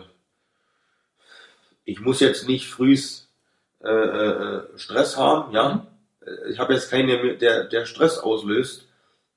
ich 1.86 2.00
muss 2.00 2.20
jetzt 2.20 2.48
nicht 2.48 2.68
frühs 2.68 3.28
äh, 3.84 3.90
äh, 3.90 4.64
Stress 4.78 5.18
haben, 5.18 5.54
ja. 5.54 5.86
Äh, 6.26 6.52
Ich 6.52 6.58
habe 6.60 6.74
jetzt 6.74 6.90
keinen, 6.90 7.38
der, 7.40 7.66
der 7.66 7.86
Stress 7.86 8.18
auslöst 8.18 8.88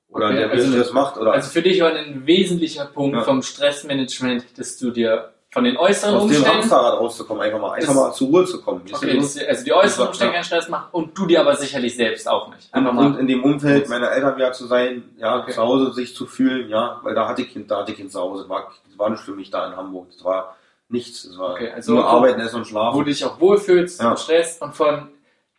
oder 0.07 0.27
Okay, 0.27 0.37
der 0.37 0.47
mir 0.47 0.53
also- 0.53 0.71
Stress 0.71 0.91
macht 0.93 1.17
oder 1.17 1.33
Also 1.33 1.49
für 1.51 1.61
dich 1.61 1.79
war 1.81 1.93
ein 1.93 2.25
wesentlicher 2.25 2.85
Punkt 2.85 3.15
Ja. 3.17 3.23
vom 3.23 3.41
Stressmanagement, 3.43 4.57
dass 4.57 4.77
du 4.79 4.89
dir 4.91 5.33
von 5.51 5.63
den 5.63 5.77
äußeren 5.77 6.13
aus 6.15 6.21
dem 6.27 6.29
Umständen, 6.35 6.57
Hamsterrad 6.59 6.99
rauszukommen, 6.99 7.41
einfach 7.41 7.59
mal, 7.59 7.71
einfach 7.71 7.87
Das- 7.87 7.95
mal 7.95 8.13
zur 8.13 8.27
Ruhe 8.27 8.45
zu 8.45 8.61
kommen. 8.61 8.83
Okay, 8.91 9.13
du? 9.13 9.17
dass, 9.21 9.35
also 9.37 9.63
die 9.65 9.73
äußeren. 9.73 10.07
Umstände 10.09 10.33
keinen 10.33 10.43
Stress 10.43 10.69
machen 10.69 10.87
und 10.91 11.17
du 11.17 11.25
dir 11.25 11.41
aber 11.41 11.55
sicherlich 11.55 11.95
selbst 11.95 12.27
auch 12.29 12.49
nicht. 12.49 12.69
Und, 12.71 12.77
Einfach 12.87 12.91
und 13.01 13.11
mal. 13.13 13.19
in 13.19 13.27
dem 13.27 13.43
Umfeld 13.43 13.89
meiner 13.89 14.11
Eltern 14.11 14.35
wieder 14.37 14.51
zu 14.53 14.67
sein, 14.67 15.03
ja, 15.17 15.39
Okay. 15.39 15.51
zu 15.53 15.61
Hause 15.61 15.91
sich 15.93 16.15
zu 16.15 16.27
fühlen, 16.27 16.69
ja, 16.69 16.99
weil 17.01 17.15
da 17.15 17.27
hatte 17.27 17.41
ich 17.41 17.51
Kind, 17.51 17.71
da 17.71 17.79
hatte 17.79 17.91
ich 17.91 17.97
Kind 17.97 18.11
zu 18.11 18.19
Hause, 18.19 18.43
das 18.43 18.49
war, 18.49 18.71
das 18.87 18.99
war 18.99 19.09
nicht 19.09 19.23
für 19.23 19.31
mich 19.33 19.49
da 19.49 19.65
in 19.67 19.75
Hamburg, 19.75 20.07
das 20.13 20.23
war 20.23 20.55
nichts, 20.87 21.23
das 21.23 21.37
war 21.39 21.53
Okay, 21.53 21.71
also 21.71 21.93
nur 21.93 22.03
wo- 22.03 22.07
Arbeiten, 22.07 22.39
Essen 22.41 22.57
und 22.57 22.61
wo 22.61 22.65
Schlafen. 22.69 22.99
du 22.99 23.03
dich 23.05 23.25
auch 23.25 23.39
wohlfühlst, 23.39 24.01
Ja. 24.01 24.15
Stress 24.17 24.57
und 24.61 24.75
von 24.75 25.09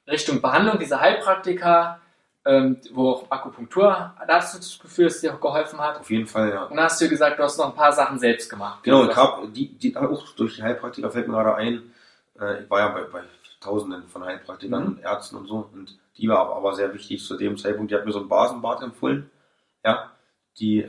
Richtung 0.09 0.41
Behandlung 0.41 0.79
dieser 0.79 1.01
Heilpraktika, 1.01 2.01
ähm, 2.47 2.79
wo 2.93 3.11
auch 3.11 3.31
Akupunktur, 3.31 4.13
da 4.27 4.35
hast 4.37 4.55
du 4.55 4.59
das 4.59 4.79
Gefühl, 4.79 5.05
dass 5.07 5.21
dir 5.21 5.35
auch 5.35 5.41
geholfen 5.41 5.79
hat. 5.79 6.01
Auf 6.01 6.11
jeden 6.11 6.27
Fall, 6.27 6.51
ja. 6.51 6.65
Und 6.65 6.77
dann 6.77 6.85
hast 6.87 7.01
du 7.01 7.09
gesagt, 7.09 7.39
du 7.39 7.43
hast 7.43 7.59
noch 7.59 7.67
ein 7.67 7.75
paar 7.75 7.93
Sachen 7.93 8.19
selbst 8.19 8.49
gemacht. 8.49 8.83
Genau, 8.83 9.03
Was- 9.03 9.11
ich 9.11 9.17
hab, 9.17 9.53
die, 9.53 9.69
die, 9.79 9.97
auch 9.97 10.29
durch 10.37 10.57
die 10.57 10.63
Heilpraktiker 10.63 11.11
fällt 11.11 11.29
mir 11.29 11.35
gerade 11.35 11.55
ein, 11.57 11.93
äh, 12.41 12.63
ich 12.63 12.71
war 12.71 12.81
ja 12.81 12.89
bei, 12.89 13.03
bei 13.03 13.23
Tausenden 13.61 14.09
von 14.09 14.25
Heilpraktikern 14.25 14.83
Mhm. 14.83 14.89
und 14.89 14.99
Ärzten 15.01 15.37
und 15.37 15.47
so, 15.47 15.69
und 15.73 15.99
die 16.17 16.29
war 16.29 16.39
aber, 16.39 16.57
aber 16.57 16.75
sehr 16.75 16.93
wichtig 16.95 17.23
zu 17.25 17.37
dem 17.37 17.59
Zeitpunkt, 17.59 17.91
die 17.91 17.95
hat 17.95 18.07
mir 18.07 18.13
so 18.13 18.21
ein 18.21 18.29
Basenbad 18.29 18.83
empfohlen, 18.83 19.31
ja, 19.85 20.11
die, 20.59 20.81
äh, 20.83 20.89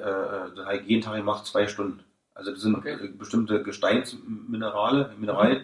das 0.56 0.66
habe 0.66 0.78
ich 0.78 0.88
jeden 0.88 1.02
Tag 1.04 1.16
gemacht, 1.16 1.46
zwei 1.46 1.68
Stunden. 1.68 2.04
Also 2.34 2.52
das 2.52 2.62
sind 2.62 2.76
Okay. 2.78 2.94
äh, 2.94 3.08
bestimmte 3.10 3.62
Gesteinsminerale, 3.62 5.12
Mineralien, 5.18 5.64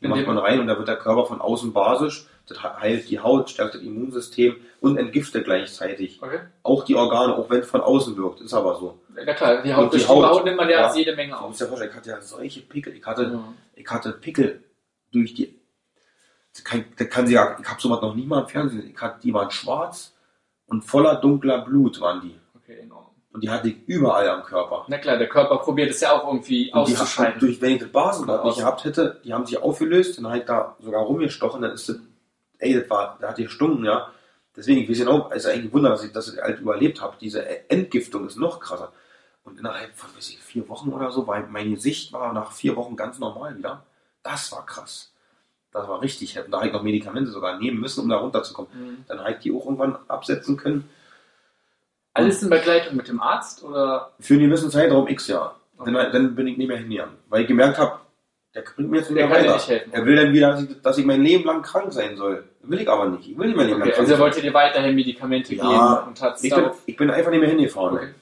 die 0.00 0.04
In 0.04 0.10
macht 0.10 0.26
man 0.26 0.38
rein 0.38 0.60
und 0.60 0.66
da 0.68 0.76
wird 0.78 0.88
der 0.88 0.96
Körper 0.96 1.26
von 1.26 1.40
außen 1.40 1.72
basisch, 1.72 2.26
das 2.46 2.62
heilt 2.62 3.08
die 3.08 3.20
Haut, 3.20 3.50
stärkt 3.50 3.74
das 3.74 3.82
Immunsystem 3.82 4.56
und 4.80 4.96
entgiftet 4.98 5.44
gleichzeitig. 5.44 6.20
Okay. 6.22 6.40
Auch 6.62 6.84
die 6.84 6.94
Organe, 6.94 7.34
auch 7.36 7.48
wenn 7.50 7.60
es 7.60 7.68
von 7.70 7.80
außen 7.80 8.16
wirkt, 8.16 8.40
ist 8.42 8.52
aber 8.54 8.76
so. 8.76 8.98
Ja 9.16 9.32
klar, 9.34 9.62
die 9.62 9.74
Haut, 9.74 9.92
Und 9.92 10.00
die 10.00 10.06
Haut. 10.06 10.24
Haut 10.26 10.44
nimmt 10.44 10.56
man 10.58 10.68
ja, 10.68 10.80
Ja. 10.88 10.94
jede 10.94 11.14
Menge 11.16 11.38
auf. 11.38 11.56
dir 11.56 11.66
vorstellen, 11.66 11.90
ich 11.90 11.96
hatte 11.96 12.10
ja 12.10 12.20
solche 12.20 12.60
Pickel. 12.60 12.94
Ich 12.94 13.04
hatte, 13.06 13.22
Ja. 13.24 13.44
ich 13.74 13.88
hatte 13.88 14.12
Pickel 14.12 14.62
durch 15.12 15.34
die. 15.34 15.58
Das 16.52 16.62
kann, 16.64 16.84
das 16.96 17.08
kann 17.08 17.26
sie 17.26 17.34
ja, 17.34 17.56
ich 17.60 17.68
habe 17.68 17.80
sowas 17.80 18.00
noch 18.02 18.14
nie 18.14 18.26
mal 18.26 18.42
im 18.42 18.48
Fernsehen 18.48 18.78
gesehen. 18.80 18.94
Ich 18.94 19.00
hatte, 19.00 19.20
die 19.22 19.32
waren 19.34 19.50
schwarz 19.50 20.14
und 20.66 20.82
voller 20.82 21.16
dunkler 21.16 21.58
Blut 21.64 22.00
waren 22.00 22.20
die. 22.20 22.36
Okay, 22.56 22.78
enorm. 22.80 23.06
Und 23.32 23.42
die 23.42 23.50
hatte 23.50 23.68
ich 23.68 23.76
überall 23.88 24.28
am 24.28 24.44
Körper. 24.44 24.84
Na 24.86 24.98
klar, 24.98 25.16
der 25.16 25.28
Körper 25.28 25.58
probiert 25.58 25.90
es 25.90 26.00
ja 26.00 26.12
auch 26.12 26.28
irgendwie 26.28 26.72
Und 26.72 26.86
die 26.88 26.96
hat, 26.96 27.42
durch, 27.42 27.60
wenn 27.60 27.72
ich 27.72 27.80
das 27.80 27.90
Basenbad 27.90 28.44
nicht 28.44 28.58
gehabt 28.58 28.84
hätte, 28.84 29.20
die 29.24 29.34
haben 29.34 29.44
sich 29.44 29.60
aufgelöst, 29.60 30.18
dann 30.18 30.28
habe 30.28 30.38
ich 30.38 30.44
da 30.44 30.76
sogar 30.78 31.02
rumgestochen, 31.02 31.62
dann 31.62 31.72
ist 31.72 31.88
das, 31.88 31.98
ey, 32.64 32.80
das 32.80 32.90
war, 32.90 33.18
da 33.20 33.28
hat 33.28 33.38
die 33.38 33.44
gestunken, 33.44 33.84
ja. 33.84 34.10
Deswegen, 34.56 34.80
ich 34.82 34.88
weiß 34.88 34.98
genau, 34.98 35.30
es 35.30 35.44
ist 35.44 35.50
eigentlich 35.50 35.64
ein 35.66 35.72
Wunder, 35.72 35.90
dass 35.90 36.04
ich 36.04 36.12
das 36.12 36.36
halt 36.40 36.60
überlebt 36.60 37.00
habe. 37.00 37.16
Diese 37.20 37.68
Entgiftung 37.68 38.26
ist 38.26 38.36
noch 38.36 38.60
krasser. 38.60 38.92
Und 39.42 39.58
innerhalb 39.58 39.94
von, 39.94 40.14
weiß 40.16 40.30
ich, 40.30 40.38
vier 40.38 40.68
Wochen 40.68 40.92
oder 40.92 41.10
so, 41.10 41.26
weil 41.26 41.46
mein 41.48 41.74
Gesicht 41.74 42.12
war 42.12 42.32
nach 42.32 42.52
vier 42.52 42.76
Wochen 42.76 42.96
ganz 42.96 43.18
normal 43.18 43.58
wieder. 43.58 43.84
Das 44.22 44.52
war 44.52 44.64
krass. 44.64 45.12
das 45.72 45.88
war 45.88 46.00
richtig. 46.00 46.34
Da 46.34 46.56
habe 46.56 46.68
ich 46.68 46.72
noch 46.72 46.82
Medikamente 46.82 47.30
sogar 47.30 47.58
nehmen 47.58 47.80
müssen, 47.80 48.00
um 48.00 48.08
da 48.08 48.16
runterzukommen. 48.16 48.70
Mhm. 48.72 49.04
Dann 49.08 49.18
habe 49.18 49.32
ich 49.32 49.38
die 49.38 49.52
auch 49.52 49.64
irgendwann 49.64 49.98
absetzen 50.08 50.56
können. 50.56 50.88
Alles 52.14 52.42
in 52.42 52.48
Begleitung 52.48 52.96
mit 52.96 53.08
dem 53.08 53.20
Arzt 53.20 53.64
oder? 53.64 54.12
Für 54.20 54.34
einen 54.34 54.44
gewissen 54.44 54.70
Zeitraum 54.70 55.08
X, 55.08 55.26
ja. 55.26 55.54
Okay. 55.76 55.92
Dann, 55.92 56.12
dann 56.12 56.34
bin 56.36 56.46
ich 56.46 56.56
nicht 56.56 56.68
mehr 56.68 56.78
hingegangen. 56.78 57.16
Weil 57.28 57.42
ich 57.42 57.48
gemerkt 57.48 57.76
habe, 57.78 57.98
der 58.54 58.62
bringt 58.62 58.90
mir 58.90 58.98
jetzt 58.98 59.10
nicht 59.10 59.18
Der 59.18 59.26
mehr 59.28 59.36
kann 59.36 59.44
dir 59.46 59.52
weiter. 59.54 59.72
nicht. 59.74 59.86
Er 59.94 60.06
will 60.06 60.16
dann 60.16 60.32
wieder, 60.32 60.50
dass 60.52 60.62
ich, 60.62 60.82
dass 60.82 60.98
ich 60.98 61.04
mein 61.04 61.22
Leben 61.22 61.44
lang 61.44 61.62
krank 61.62 61.92
sein 61.92 62.16
soll. 62.16 62.44
Will 62.62 62.80
ich 62.80 62.88
aber 62.88 63.08
nicht. 63.08 63.28
Ich 63.28 63.36
will 63.38 63.48
nicht 63.48 63.56
mehr 63.56 63.66
Leben 63.66 63.78
lang 63.80 63.88
Okay, 63.88 63.96
krank 63.96 64.00
also 64.00 64.12
er 64.12 64.16
sein. 64.16 64.24
wollte 64.24 64.40
dir 64.42 64.54
weiterhin 64.54 64.94
Medikamente 64.94 65.54
Ja, 65.54 65.62
geben 65.96 66.08
und 66.08 66.22
hat 66.22 66.38
Ich 66.42 66.54
bin, 66.54 66.70
ich 66.86 66.96
bin 66.96 67.10
einfach 67.10 67.30
nicht 67.30 67.40
mehr 67.40 67.48
hingefahren. 67.48 67.96
Okay. 67.96 68.14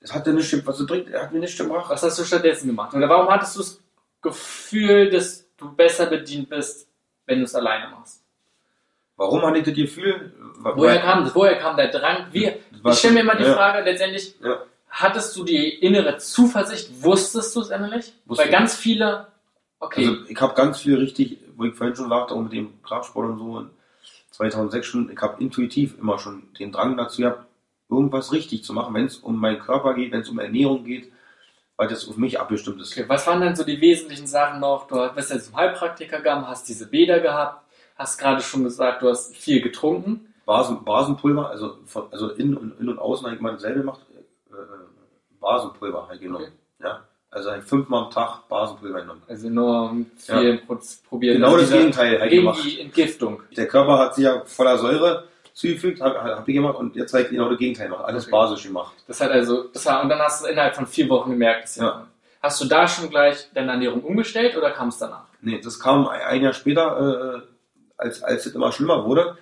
Das 0.00 0.12
hat 0.14 0.26
er 0.26 0.34
nicht, 0.34 0.66
was 0.66 0.80
er 0.80 0.86
bringt, 0.86 1.10
er 1.10 1.22
hat 1.22 1.32
mir 1.32 1.38
nichts 1.40 1.56
gebracht. 1.56 1.88
Was 1.88 2.02
hast 2.02 2.18
du 2.18 2.24
stattdessen 2.24 2.66
gemacht? 2.66 2.92
Oder 2.94 3.08
warum 3.08 3.28
hattest 3.28 3.56
du 3.56 3.60
das 3.60 3.80
Gefühl, 4.20 5.08
dass 5.10 5.46
du 5.56 5.72
besser 5.74 6.06
bedient 6.06 6.48
bist, 6.50 6.86
wenn 7.26 7.38
du 7.38 7.44
es 7.44 7.54
alleine 7.54 7.88
machst? 7.90 8.22
Warum 9.16 9.42
hatte 9.42 9.58
ich 9.58 9.64
das 9.64 9.74
Gefühl? 9.74 10.32
Woher 10.58 10.98
kam 11.00 11.24
das? 11.24 11.34
Woher 11.34 11.56
kam 11.56 11.76
der 11.76 11.88
Drang? 11.88 12.26
Wie, 12.32 12.46
ich 12.84 12.98
stelle 12.98 13.14
mir 13.14 13.20
immer 13.20 13.36
die 13.36 13.44
ja. 13.44 13.54
Frage, 13.54 13.82
letztendlich, 13.82 14.34
Ja. 14.42 14.58
hattest 14.90 15.36
du 15.36 15.44
die 15.44 15.68
innere 15.76 16.18
Zuversicht? 16.18 16.90
Wusstest 17.02 17.54
du 17.56 17.60
es 17.60 17.70
innerlich? 17.70 18.12
Wusste 18.26 18.44
Weil 18.44 18.50
ganz 18.50 18.74
viele, 18.74 19.28
okay, 19.84 20.08
Also 20.08 20.24
ich 20.28 20.40
habe 20.40 20.54
ganz 20.54 20.78
viel 20.80 20.96
richtig, 20.96 21.38
wo 21.56 21.64
ich 21.64 21.74
vorhin 21.74 21.96
schon 21.96 22.08
sagte, 22.08 22.34
auch 22.34 22.40
mit 22.40 22.52
dem 22.52 22.82
Kraftsport 22.82 23.30
und 23.30 23.38
so, 23.38 23.58
in 23.60 23.70
2006 24.30 24.86
schon, 24.86 25.10
ich 25.10 25.20
habe 25.20 25.42
intuitiv 25.42 25.98
immer 25.98 26.18
schon 26.18 26.48
den 26.58 26.72
Drang 26.72 26.96
dazu 26.96 27.22
gehabt, 27.22 27.46
irgendwas 27.88 28.32
richtig 28.32 28.64
zu 28.64 28.72
machen, 28.72 28.94
wenn 28.94 29.06
es 29.06 29.18
um 29.18 29.38
meinen 29.38 29.58
Körper 29.58 29.94
geht, 29.94 30.12
wenn 30.12 30.20
es 30.20 30.28
um 30.28 30.38
Ernährung 30.38 30.84
geht, 30.84 31.12
weil 31.76 31.88
das 31.88 32.08
auf 32.08 32.16
mich 32.16 32.40
abgestimmt 32.40 32.80
ist. 32.80 32.92
okay, 32.92 33.08
was 33.08 33.26
waren 33.26 33.40
denn 33.40 33.56
so 33.56 33.64
die 33.64 33.80
wesentlichen 33.80 34.26
Sachen 34.26 34.60
noch? 34.60 34.86
Du 34.86 34.96
bist 35.14 35.30
jetzt 35.30 35.46
zum 35.46 35.56
Heilpraktiker 35.56 36.18
gegangen, 36.18 36.46
hast 36.46 36.68
diese 36.68 36.88
Bäder 36.88 37.20
gehabt, 37.20 37.64
hast 37.96 38.18
gerade 38.18 38.42
schon 38.42 38.64
gesagt, 38.64 39.02
du 39.02 39.08
hast 39.08 39.36
viel 39.36 39.60
getrunken. 39.60 40.34
Basen, 40.46 40.84
Basenpulver, 40.84 41.48
also, 41.48 41.78
von, 41.86 42.12
also 42.12 42.30
innen 42.30 42.56
und, 42.56 42.78
innen 42.78 42.90
und 42.90 42.98
außen 42.98 43.24
habe 43.24 43.36
ich 43.36 43.40
mal 43.40 43.52
dasselbe 43.52 43.80
gemacht, 43.80 44.00
äh, 44.14 44.54
äh, 44.54 44.58
Basenpulver 45.40 46.08
ich 46.12 46.20
genommen. 46.20 46.44
Okay. 46.44 46.54
Ja? 46.80 47.04
Also 47.34 47.50
ich 47.52 47.64
fünfmal 47.64 48.04
am 48.04 48.10
Tag 48.10 48.48
Basenpulver 48.48 49.00
genommen. 49.00 49.22
Also 49.28 49.48
nur 49.50 49.96
viel 50.16 50.58
pro- 50.58 50.78
probiert. 51.08 51.34
Genau 51.36 51.56
das 51.56 51.70
Gegenteil 51.70 52.14
ich 52.14 52.30
Gegen 52.30 52.42
gemacht. 52.42 52.60
die 52.64 52.80
Entgiftung. 52.80 53.42
Der 53.56 53.66
Körper 53.66 53.98
hat 53.98 54.14
sich 54.14 54.24
ja 54.24 54.42
voller 54.44 54.78
Säure 54.78 55.24
zugefügt, 55.52 56.00
habe 56.00 56.22
hab 56.22 56.46
ich 56.48 56.54
gemacht 56.54 56.76
und 56.76 56.94
jetzt 56.96 57.12
ich 57.14 57.28
genau 57.28 57.48
das 57.48 57.58
Gegenteil 57.58 57.88
gemacht. 57.88 58.04
Alles 58.04 58.24
Okay. 58.24 58.30
basisch 58.32 58.62
gemacht. 58.64 58.94
Das 59.08 59.20
hat 59.20 59.30
also, 59.32 59.64
das 59.64 59.84
war, 59.86 60.02
und 60.02 60.08
dann 60.08 60.20
hast 60.20 60.44
du 60.44 60.48
innerhalb 60.48 60.76
von 60.76 60.86
vier 60.86 61.08
Wochen 61.08 61.30
gemerkt, 61.30 61.64
dass 61.64 61.76
Ja. 61.76 62.06
Hast 62.40 62.60
du 62.60 62.66
da 62.66 62.86
schon 62.86 63.08
gleich 63.10 63.48
deine 63.54 63.72
Ernährung 63.72 64.02
umgestellt 64.02 64.56
oder 64.56 64.70
kam 64.70 64.88
es 64.88 64.98
danach? 64.98 65.24
Nee, 65.40 65.60
das 65.62 65.80
kam 65.80 66.06
ein 66.06 66.20
ein 66.20 66.42
Jahr 66.42 66.52
später, 66.52 67.36
äh, 67.36 67.40
als, 67.96 68.22
als 68.22 68.46
es 68.46 68.54
immer 68.54 68.70
schlimmer 68.70 69.04
wurde. 69.06 69.36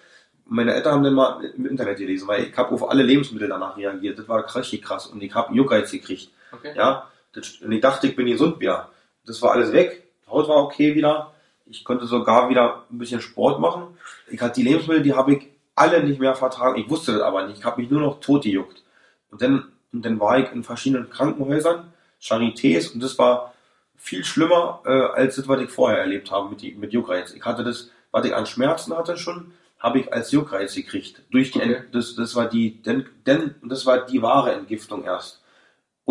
Meine 0.46 0.72
Eltern 0.74 0.94
haben 0.94 1.02
dann 1.04 1.14
mal 1.14 1.44
im 1.44 1.66
Internet 1.66 1.98
gelesen, 1.98 2.28
weil 2.28 2.44
ich 2.44 2.56
habe 2.56 2.72
auf 2.72 2.88
alle 2.88 3.02
Lebensmittel 3.02 3.48
danach 3.48 3.76
reagiert. 3.76 4.18
Das 4.18 4.28
war 4.28 4.44
richtig 4.56 4.82
krass. 4.82 5.06
Und 5.06 5.22
ich 5.22 5.34
habe 5.34 5.54
Juckreiz 5.54 5.90
gekriegt. 5.90 6.30
Okay. 6.52 6.72
Ja, 6.76 7.08
das, 7.32 7.60
und 7.60 7.72
ich 7.72 7.80
dachte, 7.80 8.06
ich 8.06 8.16
bin 8.16 8.26
gesund 8.26 8.60
wieder. 8.60 8.90
Das 9.24 9.40
war 9.42 9.52
alles 9.52 9.72
weg. 9.72 10.02
Die 10.24 10.30
Haut 10.30 10.48
war 10.48 10.62
okay 10.62 10.94
wieder. 10.94 11.32
Ich 11.66 11.84
konnte 11.84 12.06
sogar 12.06 12.50
wieder 12.50 12.84
ein 12.90 12.98
bisschen 12.98 13.20
Sport 13.20 13.60
machen. 13.60 13.96
Ich 14.28 14.40
hatte 14.40 14.60
die 14.60 14.68
Lebensmittel, 14.68 15.02
die 15.02 15.14
habe 15.14 15.34
ich 15.34 15.48
alle 15.74 16.02
nicht 16.02 16.20
mehr 16.20 16.34
vertragen. 16.34 16.78
Ich 16.78 16.90
wusste 16.90 17.12
das 17.12 17.22
aber 17.22 17.46
nicht. 17.46 17.58
Ich 17.58 17.64
habe 17.64 17.80
mich 17.80 17.90
nur 17.90 18.00
noch 18.00 18.20
tot 18.20 18.42
gejuckt. 18.42 18.82
Und 19.30 19.40
dann, 19.40 19.72
und 19.92 20.04
dann 20.04 20.20
war 20.20 20.38
ich 20.38 20.52
in 20.52 20.62
verschiedenen 20.62 21.08
Krankenhäusern, 21.08 21.92
Charités, 22.20 22.92
und 22.92 23.02
das 23.02 23.18
war 23.18 23.54
viel 23.96 24.24
schlimmer, 24.24 24.80
äh, 24.84 24.90
als 24.90 25.36
das, 25.36 25.48
was 25.48 25.60
ich 25.60 25.70
vorher 25.70 26.00
erlebt 26.00 26.30
habe 26.30 26.50
mit, 26.50 26.60
die, 26.60 26.74
mit 26.74 26.92
Juckreiz. 26.92 27.32
Ich 27.32 27.44
hatte 27.44 27.64
das, 27.64 27.90
was 28.10 28.26
ich 28.26 28.34
an 28.34 28.46
Schmerzen 28.46 28.96
hatte 28.96 29.16
schon, 29.16 29.52
habe 29.78 30.00
ich 30.00 30.12
als 30.12 30.30
Juckreiz 30.30 30.74
gekriegt. 30.74 31.22
Durch 31.30 31.50
die, 31.50 31.60
Okay. 31.60 31.82
Das, 31.92 32.14
das 32.14 32.34
war 32.34 32.48
die, 32.48 32.82
denn, 32.82 33.06
denn, 33.26 33.54
das 33.62 33.86
war 33.86 34.04
die 34.04 34.20
wahre 34.22 34.52
Entgiftung 34.52 35.04
erst. 35.04 35.41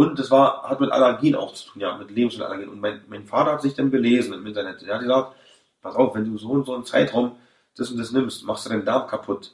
Und 0.02 0.18
das 0.18 0.32
war, 0.32 0.64
hat 0.64 0.80
mit 0.80 0.92
Allergien 0.92 1.36
auch 1.36 1.54
zu 1.54 1.70
tun, 1.70 1.82
ja, 1.82 1.96
mit 1.96 2.10
Lebensmittelallergien. 2.10 2.70
Und 2.70 2.80
mein, 2.80 3.02
mein 3.08 3.26
Vater 3.26 3.52
hat 3.52 3.62
sich 3.62 3.76
dann 3.76 3.92
belesen 3.92 4.34
im 4.34 4.46
Internet. 4.48 4.82
Er 4.82 4.96
hat 4.96 5.02
gesagt, 5.02 5.36
pass 5.80 5.96
auf, 5.96 6.16
wenn 6.16 6.26
du 6.26 6.40
so 6.40 6.50
und 6.50 6.66
so 6.66 6.74
einen 6.74 6.86
Zeitraum 6.86 7.36
das 7.78 7.92
und 7.92 8.00
das 8.00 8.12
nimmst, 8.12 8.44
machst 8.44 8.66
du 8.66 8.70
deinen 8.72 8.84
Darm 8.84 9.08
kaputt. 9.08 9.54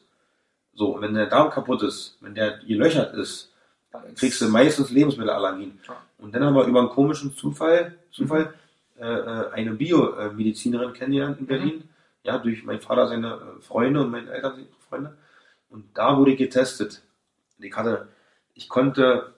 So, 0.73 0.95
und 0.95 1.01
wenn 1.01 1.13
der 1.13 1.25
Darm 1.27 1.49
kaputt 1.49 1.83
ist, 1.83 2.17
wenn 2.21 2.33
der 2.33 2.59
gelöchert 2.59 3.13
ist, 3.13 3.51
kriegst 4.15 4.39
du 4.39 4.47
meistens 4.47 4.89
Lebensmittelallergien. 4.89 5.79
Und 6.17 6.33
dann 6.33 6.45
haben 6.45 6.55
wir 6.55 6.65
über 6.65 6.79
einen 6.79 6.89
komischen 6.89 7.35
Zufall, 7.35 7.97
Zufall 8.11 8.53
äh, 8.97 9.05
äh, 9.05 9.51
eine 9.51 9.73
Biomedizinerin 9.73 10.93
kennengelernt 10.93 11.39
in 11.39 11.45
Berlin. 11.45 11.89
Ja, 12.23 12.37
durch 12.37 12.63
meinen 12.63 12.79
Vater, 12.79 13.07
seine 13.07 13.33
äh, 13.33 13.61
Freunde 13.61 14.01
und 14.01 14.11
meine 14.11 14.31
Eltern, 14.31 14.59
ihre 14.59 14.79
Freunde. 14.87 15.17
Und 15.69 15.85
da 15.93 16.17
wurde 16.17 16.31
ich 16.31 16.37
getestet. 16.37 17.01
Und 17.57 17.65
ich 17.65 17.75
hatte, 17.75 18.07
ich 18.53 18.69
konnte 18.69 19.33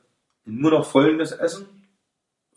nur 0.50 0.72
noch 0.72 0.86
Folgendes 0.86 1.32
essen. 1.32 1.68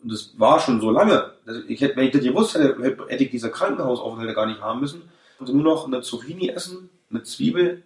Und 0.01 0.11
das 0.11 0.37
war 0.37 0.59
schon 0.59 0.81
so 0.81 0.91
lange. 0.91 1.31
Also 1.45 1.61
ich 1.67 1.81
hätte, 1.81 1.95
wenn 1.95 2.05
ich 2.07 2.11
das 2.11 2.23
gewusst 2.23 2.55
hätte, 2.55 2.75
hätte 3.07 3.23
ich 3.23 3.31
diese 3.31 3.49
Krankenhausaufenthalte 3.51 4.33
gar 4.33 4.45
nicht 4.47 4.61
haben 4.61 4.81
müssen. 4.81 5.01
Konnte 5.37 5.53
nur 5.53 5.63
noch 5.63 5.87
eine 5.87 6.01
Zucchini 6.01 6.49
essen, 6.49 6.89
eine 7.09 7.23
Zwiebel 7.23 7.83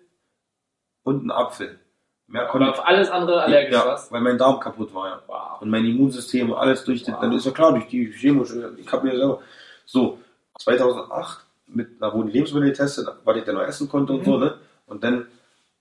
und 1.04 1.22
einen 1.22 1.32
Apfel. 1.32 1.80
Mehr 2.28 2.46
konnte 2.48 2.70
auf 2.70 2.86
alles 2.86 3.10
andere 3.10 3.42
allergisch 3.44 3.74
ja, 3.74 3.86
was? 3.86 4.12
weil 4.12 4.20
mein 4.22 4.38
Darm 4.38 4.60
kaputt 4.60 4.94
war, 4.94 5.08
ja. 5.08 5.22
Wow. 5.28 5.62
Und 5.62 5.70
mein 5.70 5.86
Immunsystem 5.86 6.50
und 6.52 6.58
alles 6.58 6.84
durch, 6.84 7.04
den, 7.04 7.14
Wow. 7.14 7.22
dann 7.22 7.32
ist 7.34 7.46
ja 7.46 7.52
klar, 7.52 7.72
durch 7.72 7.88
die 7.88 8.12
chemische, 8.12 8.74
ich 8.78 8.92
habe 8.92 9.08
mir 9.08 9.16
selber, 9.16 9.40
so, 9.86 10.20
2008, 10.60 11.46
mit, 11.68 12.02
da 12.02 12.14
wurden 12.14 12.30
Lebensmittel 12.30 12.70
getestet, 12.72 13.08
was 13.24 13.38
ich 13.38 13.44
dann 13.46 13.56
noch 13.56 13.62
essen 13.64 13.88
konnte 13.88 14.12
und 14.14 14.20
Mhm. 14.22 14.26
so, 14.26 14.38
ne? 14.40 14.58
Und 14.88 15.04
dann 15.06 15.28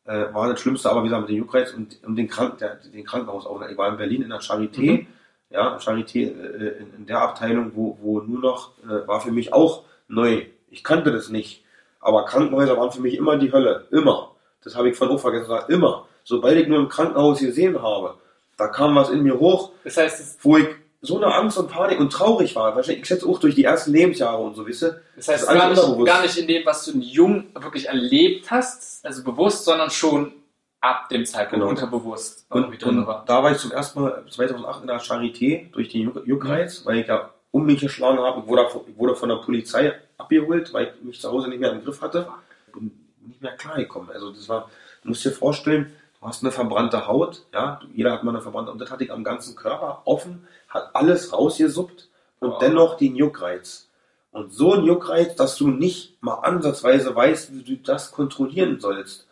äh, 0.07 0.33
war 0.33 0.49
das 0.49 0.61
Schlimmste 0.61 0.91
aber 0.91 1.05
wieder 1.05 1.21
mit 1.21 1.29
dem 1.29 1.37
Juckreiz 1.37 1.73
und, 1.73 1.99
und 2.05 2.17
den, 2.17 2.29
Krank, 2.29 2.59
der, 2.59 2.77
den 2.77 3.05
Krankenhausaufenthalt. 3.05 3.73
Ich 3.73 3.79
war 3.79 3.91
in 3.91 3.97
Berlin 3.97 4.23
in 4.23 4.31
der 4.31 4.41
Charité, 4.41 5.03
Mhm. 5.03 5.07
ja, 5.51 5.77
Charité 5.79 6.19
äh, 6.21 6.79
in, 6.79 6.95
in 6.99 7.07
der 7.07 7.21
Abteilung, 7.21 7.73
wo, 7.75 7.99
wo 8.01 8.21
nur 8.21 8.41
noch, 8.41 8.73
äh, 8.85 9.07
war 9.07 9.21
für 9.21 9.33
mich 9.33 9.53
auch 9.53 9.85
neu. 10.09 10.47
Ich 10.71 10.85
kannte 10.85 11.13
das 11.13 11.29
nicht. 11.29 11.65
Aber 12.01 12.25
Krankenhäuser 12.25 12.77
waren 12.77 12.93
für 12.93 13.01
mich 13.01 13.15
immer 13.15 13.37
die 13.37 13.53
Hölle. 13.53 13.87
Immer. 13.91 14.33
Das 14.63 14.77
habe 14.77 14.91
ich 14.91 14.97
von 14.97 15.09
auch 15.09 15.19
vergessen 15.19 15.49
sagen. 15.49 15.73
Immer. 15.73 16.07
Sobald 16.25 16.57
ich 16.59 16.69
nur 16.69 16.79
im 16.79 16.89
Krankenhaus 16.89 17.39
gesehen 17.41 17.81
habe, 17.81 18.15
da 18.57 18.69
kam 18.69 18.95
was 18.95 19.11
in 19.11 19.23
mir 19.23 19.39
hoch, 19.39 19.73
Das 19.85 19.97
heißt, 19.97 20.21
es, 20.21 20.39
wo 20.43 20.57
ich 20.57 20.69
so 21.03 21.17
eine 21.17 21.33
Angst 21.35 21.59
und 21.59 21.69
Panik 21.71 22.01
und 22.01 22.13
traurig 22.13 22.55
war. 22.57 22.75
Wahrscheinlich, 22.75 23.03
ich 23.03 23.07
schätze 23.09 23.27
auch 23.27 23.39
durch 23.39 23.55
die 23.55 23.65
ersten 23.65 23.93
Lebensjahre 23.93 24.43
und 24.43 24.55
so, 24.57 24.67
wisst 24.67 24.83
ihr? 24.83 25.01
das 25.17 25.27
Das 25.27 25.29
heißt 25.29 25.49
alles 25.49 25.79
gar, 25.81 25.89
nicht, 25.97 26.07
gar 26.07 26.23
nicht 26.23 26.37
in 26.39 26.47
dem, 26.49 26.67
was 26.67 26.85
du 26.85 26.99
Jung 26.99 27.45
wirklich 27.55 27.87
erlebt 27.89 28.51
hast, 28.51 29.05
also 29.05 29.23
bewusst, 29.23 29.65
sondern 29.65 29.91
schon 29.91 30.33
ab 30.81 31.09
dem 31.09 31.25
Zeitpunkt 31.25 31.61
Genau. 31.63 31.69
unterbewusst 31.71 32.47
Und, 32.51 32.83
und 32.85 33.07
war. 33.07 33.25
da 33.27 33.43
war 33.43 33.53
ich 33.53 33.59
zum 33.59 33.73
ersten 33.73 34.01
Mal 34.01 34.25
2008 34.31 34.81
in 34.83 34.87
der 34.89 35.01
Charité 35.01 35.71
durch 35.73 35.89
den 35.89 36.03
Juck- 36.11 36.27
Juckreiz, 36.27 36.85
weil 36.85 36.99
ich 36.99 37.07
ja 37.09 37.31
um 37.51 37.65
mich 37.67 37.81
geschlagen 37.81 38.19
habe. 38.19 38.41
Ich 38.41 38.47
wurde, 38.47 38.67
ich 38.89 38.99
wurde 38.99 39.15
von 39.17 39.29
der 39.29 39.37
Polizei 39.37 39.95
abgeholt, 40.19 40.73
weil 40.75 40.93
ich 40.99 41.05
mich 41.05 41.21
zu 41.21 41.31
Hause 41.31 41.49
nicht 41.49 41.61
mehr 41.61 41.73
im 41.73 41.83
Griff 41.83 42.01
hatte. 42.03 42.29
Bin 42.75 42.91
nicht 43.27 43.41
mehr 43.43 43.53
klargekommen. 43.57 44.11
Also 44.11 44.31
das 44.31 44.49
war, 44.49 44.71
du 45.03 45.09
musst 45.09 45.25
dir 45.25 45.31
vorstellen, 45.33 45.93
du 46.21 46.27
hast 46.29 46.43
eine 46.43 46.53
verbrannte 46.53 47.07
Haut, 47.07 47.43
ja, 47.55 47.81
jeder 47.95 48.13
hat 48.13 48.23
mal 48.25 48.31
eine 48.33 48.43
verbrannte 48.43 48.71
und 48.71 48.79
das 48.81 48.91
hatte 48.91 49.05
ich 49.05 49.13
am 49.13 49.25
ganzen 49.25 49.57
Körper 49.57 50.03
offen, 50.05 50.47
hat 50.69 50.91
alles 50.95 51.33
rausgesuppt 51.33 52.09
und 52.41 52.51
Wow. 52.51 52.59
dennoch 52.59 52.97
den 52.97 53.17
Juckreiz. 53.17 53.89
Und 54.31 54.53
so 54.53 54.75
ein 54.75 54.85
Juckreiz, 54.85 55.35
dass 55.37 55.57
du 55.57 55.69
nicht 55.69 56.23
mal 56.23 56.35
ansatzweise 56.35 57.15
weißt, 57.15 57.55
wie 57.55 57.63
du 57.63 57.77
das 57.77 58.13
kontrollieren 58.13 58.79
sollst. 58.81 59.27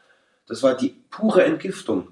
Das 0.46 0.62
war 0.62 0.74
die 0.74 0.96
pure 1.10 1.44
Entgiftung. 1.44 2.08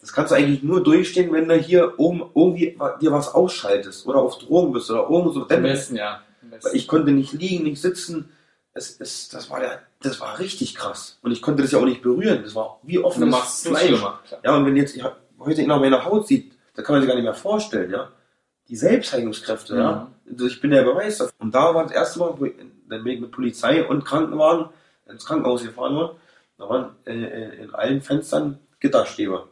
Das 0.00 0.12
kannst 0.12 0.30
du 0.32 0.36
eigentlich 0.36 0.62
nur 0.62 0.82
durchstehen, 0.82 1.32
wenn 1.32 1.48
du 1.48 1.56
hier 1.56 1.94
oben 1.98 2.30
irgendwie 2.34 2.76
dir 3.00 3.12
was 3.12 3.34
ausschaltest 3.34 4.06
oder 4.06 4.18
auf 4.18 4.38
Drogen 4.38 4.72
bist 4.72 4.90
oder 4.90 5.02
irgendwo 5.08 5.30
so. 5.30 5.48
Am 5.48 5.62
besten, 5.62 5.96
ja. 5.96 6.22
Am 6.42 6.50
besten. 6.50 6.76
ich 6.76 6.86
konnte 6.86 7.12
nicht 7.12 7.32
liegen, 7.32 7.64
nicht 7.64 7.80
sitzen. 7.80 8.30
Es, 8.72 9.00
es, 9.00 9.28
das, 9.30 9.48
war 9.48 9.60
der, 9.60 9.80
das 10.02 10.20
war 10.20 10.38
richtig 10.38 10.74
krass. 10.74 11.18
Und 11.22 11.32
ich 11.32 11.40
konnte 11.40 11.62
das 11.62 11.72
ja 11.72 11.78
auch 11.78 11.84
nicht 11.84 12.02
berühren. 12.02 12.42
Das 12.44 12.54
war 12.54 12.78
wie 12.82 12.98
offenes 12.98 13.62
Fleisch. 13.62 14.00
Ja, 14.44 14.56
und 14.56 14.66
wenn 14.66 14.76
jetzt 14.76 14.94
ich 14.96 15.02
heute 15.38 15.66
noch 15.66 15.80
meine 15.80 16.04
Haut 16.04 16.26
sieht, 16.26 16.52
da 16.76 16.82
kann 16.82 16.94
man 16.94 17.02
sich 17.02 17.08
gar 17.08 17.16
nicht 17.16 17.24
mehr 17.24 17.34
vorstellen, 17.34 17.90
ja. 17.90 18.08
Die 18.68 18.76
Selbstheilungskräfte, 18.76 19.74
Mhm. 19.74 19.80
ja. 19.80 20.10
Also 20.30 20.46
ich 20.46 20.60
bin 20.60 20.70
der 20.70 20.82
Beweis 20.84 21.18
dafür. 21.18 21.32
Und 21.38 21.54
da 21.54 21.74
war 21.74 21.82
das 21.84 21.92
erste 21.92 22.18
Mal, 22.20 22.34
wo 22.36 22.44
ich, 22.44 22.54
dann 22.88 23.02
bin 23.04 23.14
ich 23.14 23.20
mit 23.20 23.30
Polizei 23.32 23.84
und 23.84 24.04
Krankenwagen 24.04 24.66
ins 25.08 25.24
Krankenhaus 25.24 25.62
gefahren 25.64 25.94
worden. 25.94 26.16
Da 26.58 26.68
waren 26.68 26.90
äh, 27.06 27.12
äh, 27.12 27.62
in 27.64 27.74
allen 27.74 28.00
Fenstern 28.00 28.58
Gitterstäbe. 28.80 29.46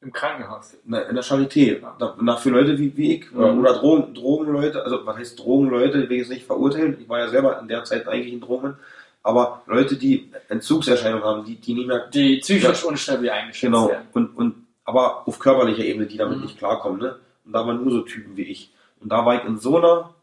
Im 0.00 0.12
Krankenhaus. 0.12 0.74
In 0.84 0.92
der, 0.92 1.08
in 1.08 1.14
der 1.14 1.24
Charité. 1.24 1.80
Da, 1.98 2.14
na, 2.20 2.36
für 2.36 2.50
Leute 2.50 2.78
wie, 2.78 2.94
wie 2.96 3.16
ich. 3.16 3.34
Oder, 3.34 3.52
Mhm. 3.52 3.60
oder 3.60 3.72
Drogen, 3.74 4.14
Drogenleute. 4.14 4.82
Also, 4.82 5.04
was 5.06 5.16
heißt 5.16 5.38
Drogenleute? 5.38 6.02
Ich 6.02 6.08
will 6.10 6.18
jetzt 6.18 6.28
nicht 6.30 6.44
verurteilen. 6.46 6.96
Ich 7.00 7.08
war 7.08 7.18
ja 7.20 7.28
selber 7.28 7.58
in 7.60 7.68
der 7.68 7.84
Zeit 7.84 8.06
eigentlich 8.06 8.32
in 8.32 8.40
Drogen. 8.40 8.76
Aber 9.22 9.62
Leute, 9.66 9.96
die 9.96 10.30
Entzugserscheinungen 10.48 11.24
haben, 11.24 11.44
die, 11.46 11.56
die 11.56 11.72
nicht 11.74 11.86
mehr 11.86 12.06
Die 12.12 12.38
psychisch 12.38 12.84
unstabil 12.84 13.30
eingeschätzt 13.30 13.62
Genau. 13.62 13.88
werden. 13.88 14.06
Und, 14.12 14.36
und, 14.36 14.63
aber 14.84 15.26
auf 15.26 15.38
körperlicher 15.38 15.84
Ebene, 15.84 16.06
die 16.06 16.16
damit 16.16 16.38
Mhm. 16.38 16.44
nicht 16.44 16.58
klarkommen, 16.58 17.00
ne? 17.00 17.18
Und 17.44 17.52
da 17.52 17.66
waren 17.66 17.82
nur 17.82 17.92
so 17.92 18.02
Typen 18.02 18.36
wie 18.36 18.42
ich. 18.44 18.72
Und 19.00 19.10
da 19.10 19.24
war 19.26 19.36
ich 19.36 19.44
in 19.44 19.58
so 19.58 19.76
einer 19.78 20.14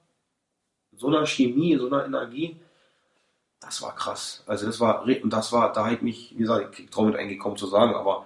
so 0.93 1.07
einer 1.07 1.25
Chemie, 1.25 1.77
so 1.77 1.87
einer 1.87 2.05
Energie, 2.05 2.59
das 3.59 3.81
war 3.81 3.95
krass. 3.95 4.43
Also 4.45 4.65
das 4.65 4.79
war, 4.79 5.03
und 5.03 5.29
das 5.31 5.51
war, 5.51 5.71
da 5.71 5.91
ich 5.91 6.01
mich, 6.01 6.31
wie 6.35 6.41
gesagt, 6.41 6.79
ich 6.79 6.89
traue 6.89 7.11
mit 7.11 7.39
kaum 7.39 7.55
zu 7.57 7.67
sagen, 7.67 7.95
aber 7.95 8.25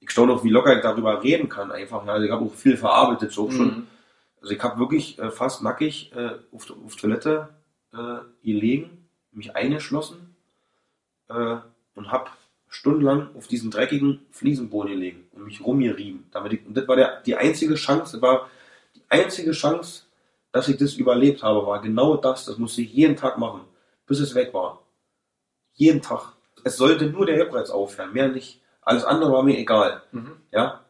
ich 0.00 0.10
staune 0.10 0.32
auch, 0.32 0.42
wie 0.42 0.50
locker 0.50 0.74
ich 0.74 0.82
darüber 0.82 1.22
reden 1.22 1.48
kann 1.48 1.70
einfach. 1.70 2.04
Ja, 2.06 2.14
also 2.14 2.24
ich 2.24 2.32
habe 2.32 2.44
auch 2.44 2.54
viel 2.54 2.76
verarbeitet, 2.76 3.32
so 3.32 3.50
schon. 3.50 3.66
Mhm. 3.66 3.86
Also 4.40 4.54
ich 4.54 4.62
habe 4.62 4.78
wirklich 4.78 5.18
äh, 5.18 5.30
fast 5.30 5.62
nackig 5.62 6.12
äh, 6.14 6.30
auf, 6.52 6.70
auf 6.84 6.96
Toilette 6.96 7.50
äh, 7.92 8.18
gelegen, 8.42 9.08
mich 9.32 9.54
eingeschlossen 9.54 10.34
äh, 11.28 11.56
und 11.94 12.10
habe 12.10 12.30
stundenlang 12.70 13.28
auf 13.36 13.48
diesen 13.48 13.70
dreckigen 13.70 14.24
Fliesenboden 14.30 14.92
gelegen 14.92 15.26
und 15.32 15.44
mich 15.44 15.60
rumgerieben. 15.62 16.28
Damit 16.30 16.54
ich, 16.54 16.66
und 16.66 16.74
das 16.76 16.88
war 16.88 16.96
der, 16.96 17.20
die 17.22 17.36
einzige 17.36 17.74
Chance, 17.74 18.12
das 18.14 18.22
war 18.22 18.48
die 18.94 19.02
einzige 19.08 19.50
Chance, 19.50 20.04
dass 20.52 20.68
ich 20.68 20.78
das 20.78 20.94
überlebt 20.94 21.42
habe, 21.42 21.66
war 21.66 21.82
genau 21.82 22.16
das. 22.16 22.46
Das 22.46 22.58
musste 22.58 22.82
ich 22.82 22.92
jeden 22.92 23.16
Tag 23.16 23.38
machen, 23.38 23.62
bis 24.06 24.20
es 24.20 24.34
weg 24.34 24.54
war. 24.54 24.82
Jeden 25.74 26.00
Tag. 26.00 26.32
Es 26.64 26.76
sollte 26.76 27.06
nur 27.06 27.26
der 27.26 27.38
Juckreiz 27.38 27.70
aufhören, 27.70 28.12
mehr 28.12 28.28
nicht. 28.28 28.60
Alles 28.82 29.04
andere 29.04 29.32
war 29.32 29.42
mir 29.42 29.58
egal. 29.58 30.02
Mhm. 30.12 30.32
Ja, 30.52 30.80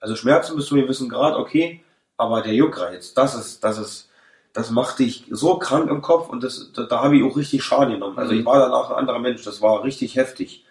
also 0.00 0.16
Schmerzen 0.16 0.56
bis 0.56 0.66
zu 0.66 0.74
einem 0.74 0.84
gewissen 0.84 1.08
Grad, 1.08 1.36
okay, 1.36 1.82
aber 2.16 2.42
der 2.42 2.54
Juckreiz, 2.54 3.14
das 3.14 3.34
ist, 3.34 3.64
das 3.64 3.78
ist, 3.78 4.10
das 4.52 4.70
macht 4.70 4.98
dich 4.98 5.24
so 5.30 5.58
krank 5.58 5.90
im 5.90 6.00
Kopf 6.02 6.28
und 6.28 6.42
das, 6.42 6.72
da, 6.74 6.84
da 6.84 7.02
habe 7.02 7.16
ich 7.16 7.24
auch 7.24 7.36
richtig 7.36 7.62
Schaden 7.62 7.94
genommen. 7.94 8.18
Also 8.18 8.32
Mhm. 8.32 8.40
ich 8.40 8.46
war 8.46 8.58
danach 8.58 8.90
ein 8.90 8.96
anderer 8.96 9.18
Mensch, 9.18 9.42
das 9.42 9.60
war 9.62 9.82
richtig 9.84 10.16
heftig. 10.16 10.64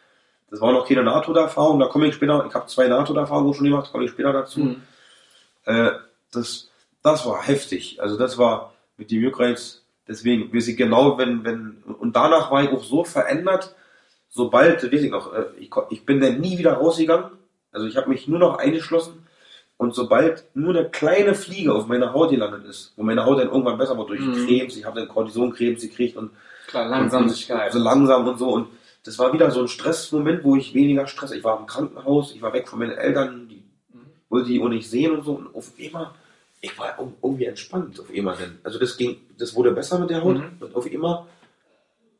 Das 0.50 0.62
war 0.62 0.72
noch 0.72 0.88
keine 0.88 1.04
Nahtoderfahrung, 1.04 1.80
da 1.80 1.88
komme 1.88 2.08
ich 2.08 2.16
später, 2.16 2.46
ich 2.48 2.54
habe 2.54 2.68
zwei 2.68 2.88
Nahtoderfahrungen 2.88 3.54
schon 3.54 3.66
gemacht, 3.66 3.91
komme 3.91 4.06
ich 4.06 4.12
später 4.12 4.32
dazu. 4.32 4.60
Mhm. 4.62 4.82
Äh, 5.66 5.91
das, 6.32 6.70
das 7.04 7.26
war 7.26 7.41
heftig. 7.43 8.02
Also 8.02 8.18
das 8.18 8.38
war 8.38 8.74
mit 8.98 9.12
dem 9.12 9.22
Juckreiz, 9.22 9.84
deswegen 10.08 10.54
weiß 10.54 10.68
ich 10.68 10.78
genau, 10.78 11.18
wenn, 11.18 11.43
wenn, 11.43 11.84
und 12.00 12.16
danach 12.16 12.52
war 12.52 12.64
ich 12.64 12.70
auch 12.70 12.84
so 12.84 13.04
verändert, 13.04 13.76
sobald, 14.30 14.84
weiß 14.84 15.02
ich 15.02 15.12
noch, 15.12 15.34
äh, 15.34 15.46
ich, 15.58 15.70
ich 15.89 16.06
bin 16.06 16.22
dann 16.22 16.39
nie 16.39 16.58
wieder 16.58 16.74
rausgegangen. 16.74 17.32
Also 17.72 17.88
ich 17.88 17.98
habe 17.98 18.10
mich 18.10 18.28
nur 18.28 18.39
noch 18.39 18.58
eingeschlossen 18.58 19.28
und 19.78 19.93
sobald 19.96 20.46
nur 20.54 20.74
eine 20.76 20.89
kleine 20.89 21.36
Fliege 21.36 21.74
auf 21.74 21.88
meiner 21.88 22.14
Haut 22.14 22.30
gelandet 22.30 22.66
ist, 22.66 22.93
wo 22.96 23.04
meine 23.04 23.26
Haut 23.26 23.39
dann 23.39 23.50
irgendwann 23.50 23.78
besser 23.78 23.98
wird 23.98 24.10
durch 24.10 24.22
Mhm. 24.22 24.46
Krebs, 24.46 24.78
ich 24.78 24.86
habe 24.86 25.00
dann 25.00 25.10
Cortisonkrebs 25.10 25.82
gekriegt 25.82 26.16
und 26.16 26.32
Klar, 26.68 26.88
Langsamkeit. 26.88 27.74
so 27.74 27.80
langsam 27.80 28.26
und 28.28 28.38
so. 28.39 28.50
Und 28.54 28.68
das 29.06 29.18
war 29.20 29.32
wieder 29.34 29.51
so 29.51 29.62
ein 29.62 29.68
Stressmoment, 29.68 30.43
wo 30.43 30.56
ich 30.56 30.74
weniger 30.74 31.08
Stress. 31.08 31.32
Ich 31.32 31.43
war 31.43 31.60
im 31.60 31.66
Krankenhaus, 31.68 32.34
ich 32.34 32.41
war 32.41 32.51
weg 32.53 32.68
von 32.68 32.80
meinen 32.80 32.97
Eltern, 32.97 33.47
die 33.47 33.64
Mhm. 33.93 34.06
wollte 34.30 34.49
die 34.49 34.60
auch 34.62 34.68
nicht 34.70 34.89
sehen 34.89 35.12
und 35.14 35.24
so. 35.24 35.34
Und 35.36 35.56
auf 35.56 35.72
einmal, 35.80 36.12
ich 36.62 36.78
war 36.78 36.97
ir- 36.99 37.14
irgendwie 37.22 37.45
entspannt 37.45 37.99
auf 37.99 38.10
einmal 38.10 38.36
denn. 38.36 38.60
Also 38.64 38.80
das 38.80 38.97
ging, 38.97 39.18
das 39.38 39.56
wurde 39.56 39.72
besser 39.72 39.99
mit 39.99 40.10
der 40.10 40.24
Haut. 40.24 40.38
Mhm. 40.38 40.58
Und 40.60 40.76
auf 40.76 40.86
einmal, 40.86 41.26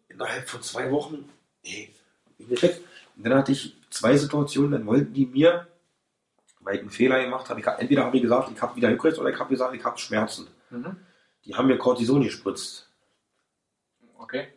innerhalb 0.10 0.48
von 0.48 0.62
zwei 0.62 0.90
Wochen, 0.92 1.28
ey, 1.64 1.92
ich 2.38 2.48
bin 2.48 2.62
weg. 2.62 2.82
Und 3.18 3.26
dann 3.26 3.34
hatte 3.40 3.52
ich 3.52 3.76
zwei 3.90 4.16
Situationen, 4.18 4.72
dann 4.72 4.86
wollten 4.86 5.14
die 5.14 5.26
mir, 5.26 5.68
weil 6.60 6.76
ich 6.76 6.82
einen 6.82 6.90
Fehler 6.90 7.22
gemacht 7.24 7.50
habe, 7.50 7.60
ich, 7.62 7.66
entweder 7.68 8.04
habe 8.06 8.16
ich 8.18 8.24
gesagt, 8.24 8.52
ich 8.54 8.62
habe 8.62 8.76
wieder 8.76 8.90
Hückrecht 8.90 9.18
oder 9.20 9.30
ich 9.30 9.40
habe 9.40 9.50
gesagt, 9.50 9.74
ich 9.76 9.84
habe 9.84 9.98
Schmerzen. 9.98 10.48
Mhm. 10.70 10.98
Die 11.46 11.56
haben 11.56 11.68
mir 11.68 11.78
Cortison 11.78 12.22
gespritzt. 12.22 12.90
Okay. 14.18 14.48